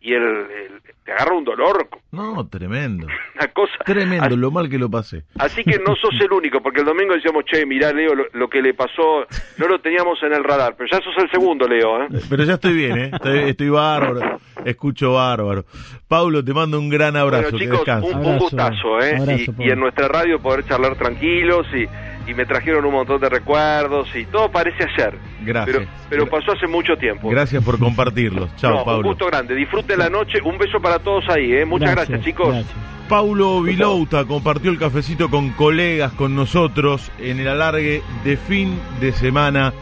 Y 0.00 0.14
el, 0.14 0.22
el- 0.24 0.82
te 1.10 1.14
agarra 1.14 1.34
un 1.36 1.44
dolor, 1.44 1.88
No, 2.12 2.46
tremendo. 2.46 3.06
una 3.34 3.48
cosa. 3.48 3.72
Tremendo, 3.84 4.26
Así- 4.26 4.36
lo 4.36 4.50
mal 4.52 4.68
que 4.68 4.78
lo 4.78 4.88
pasé. 4.88 5.24
Así 5.38 5.64
que 5.64 5.78
no 5.78 5.96
sos 5.96 6.14
el 6.20 6.32
único, 6.32 6.62
porque 6.62 6.80
el 6.80 6.86
domingo 6.86 7.14
decíamos, 7.14 7.44
che, 7.46 7.66
mirá, 7.66 7.92
Leo, 7.92 8.14
lo, 8.14 8.24
lo 8.32 8.48
que 8.48 8.62
le 8.62 8.74
pasó, 8.74 9.26
no 9.58 9.66
lo 9.66 9.80
teníamos 9.80 10.22
en 10.22 10.32
el 10.34 10.44
radar, 10.44 10.76
pero 10.78 10.88
ya 10.92 10.98
sos 11.02 11.14
el 11.20 11.28
segundo, 11.30 11.66
Leo, 11.66 12.04
¿eh? 12.04 12.08
Pero 12.28 12.44
ya 12.44 12.54
estoy 12.54 12.74
bien, 12.74 12.96
¿eh? 12.98 13.10
Estoy, 13.12 13.38
estoy 13.50 13.68
bárbaro, 13.70 14.38
escucho 14.64 15.14
bárbaro. 15.14 15.64
Paulo, 16.06 16.44
te 16.44 16.52
mando 16.54 16.78
un 16.78 16.88
gran 16.88 17.16
abrazo, 17.16 17.50
Bueno, 17.50 17.58
chicos, 17.58 17.82
un, 18.04 18.24
un 18.26 18.38
gustazo, 18.38 19.00
¿eh? 19.00 19.16
abrazo, 19.18 19.32
y, 19.42 19.46
Pablo. 19.46 19.64
y 19.64 19.70
en 19.70 19.80
nuestra 19.80 20.06
radio 20.08 20.38
poder 20.40 20.64
charlar 20.66 20.94
tranquilos 20.96 21.66
y, 21.74 22.30
y 22.30 22.34
me 22.34 22.46
trajeron 22.46 22.84
un 22.84 22.92
montón 22.92 23.20
de 23.20 23.28
recuerdos 23.28 24.14
y 24.14 24.26
todo 24.26 24.48
parece 24.50 24.84
ayer. 24.84 25.14
Gracias. 25.42 25.76
Pero, 25.76 25.88
pero 26.08 26.26
pasó 26.28 26.52
hace 26.52 26.66
mucho 26.68 26.96
tiempo. 26.96 27.28
Gracias 27.30 27.64
por 27.64 27.78
compartirlos. 27.78 28.54
Chao, 28.56 28.72
No, 28.72 28.78
un 28.80 28.84
Paulo. 28.84 29.08
gusto 29.08 29.26
grande. 29.26 29.54
Disfruten 29.54 29.98
la 29.98 30.08
noche. 30.10 30.38
Un 30.44 30.58
beso 30.58 30.80
para 30.80 30.98
todos 31.00 31.28
ahí, 31.28 31.52
¿eh? 31.52 31.64
Muchas 31.64 31.90
gracias, 31.90 32.20
chicos. 32.22 32.48
gracias. 32.48 32.74
Paulo 33.08 33.60
Vilouta 33.62 34.24
compartió 34.24 34.70
el 34.70 34.78
cafecito 34.78 35.30
con 35.30 35.50
colegas, 35.50 36.12
con 36.12 36.36
nosotros, 36.36 37.10
en 37.18 37.40
el 37.40 37.48
alargue 37.48 38.02
de 38.24 38.36
fin 38.36 38.78
de 39.00 39.12
semana 39.12 39.72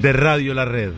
de 0.00 0.12
Radio 0.12 0.54
La 0.54 0.64
Red. 0.64 0.92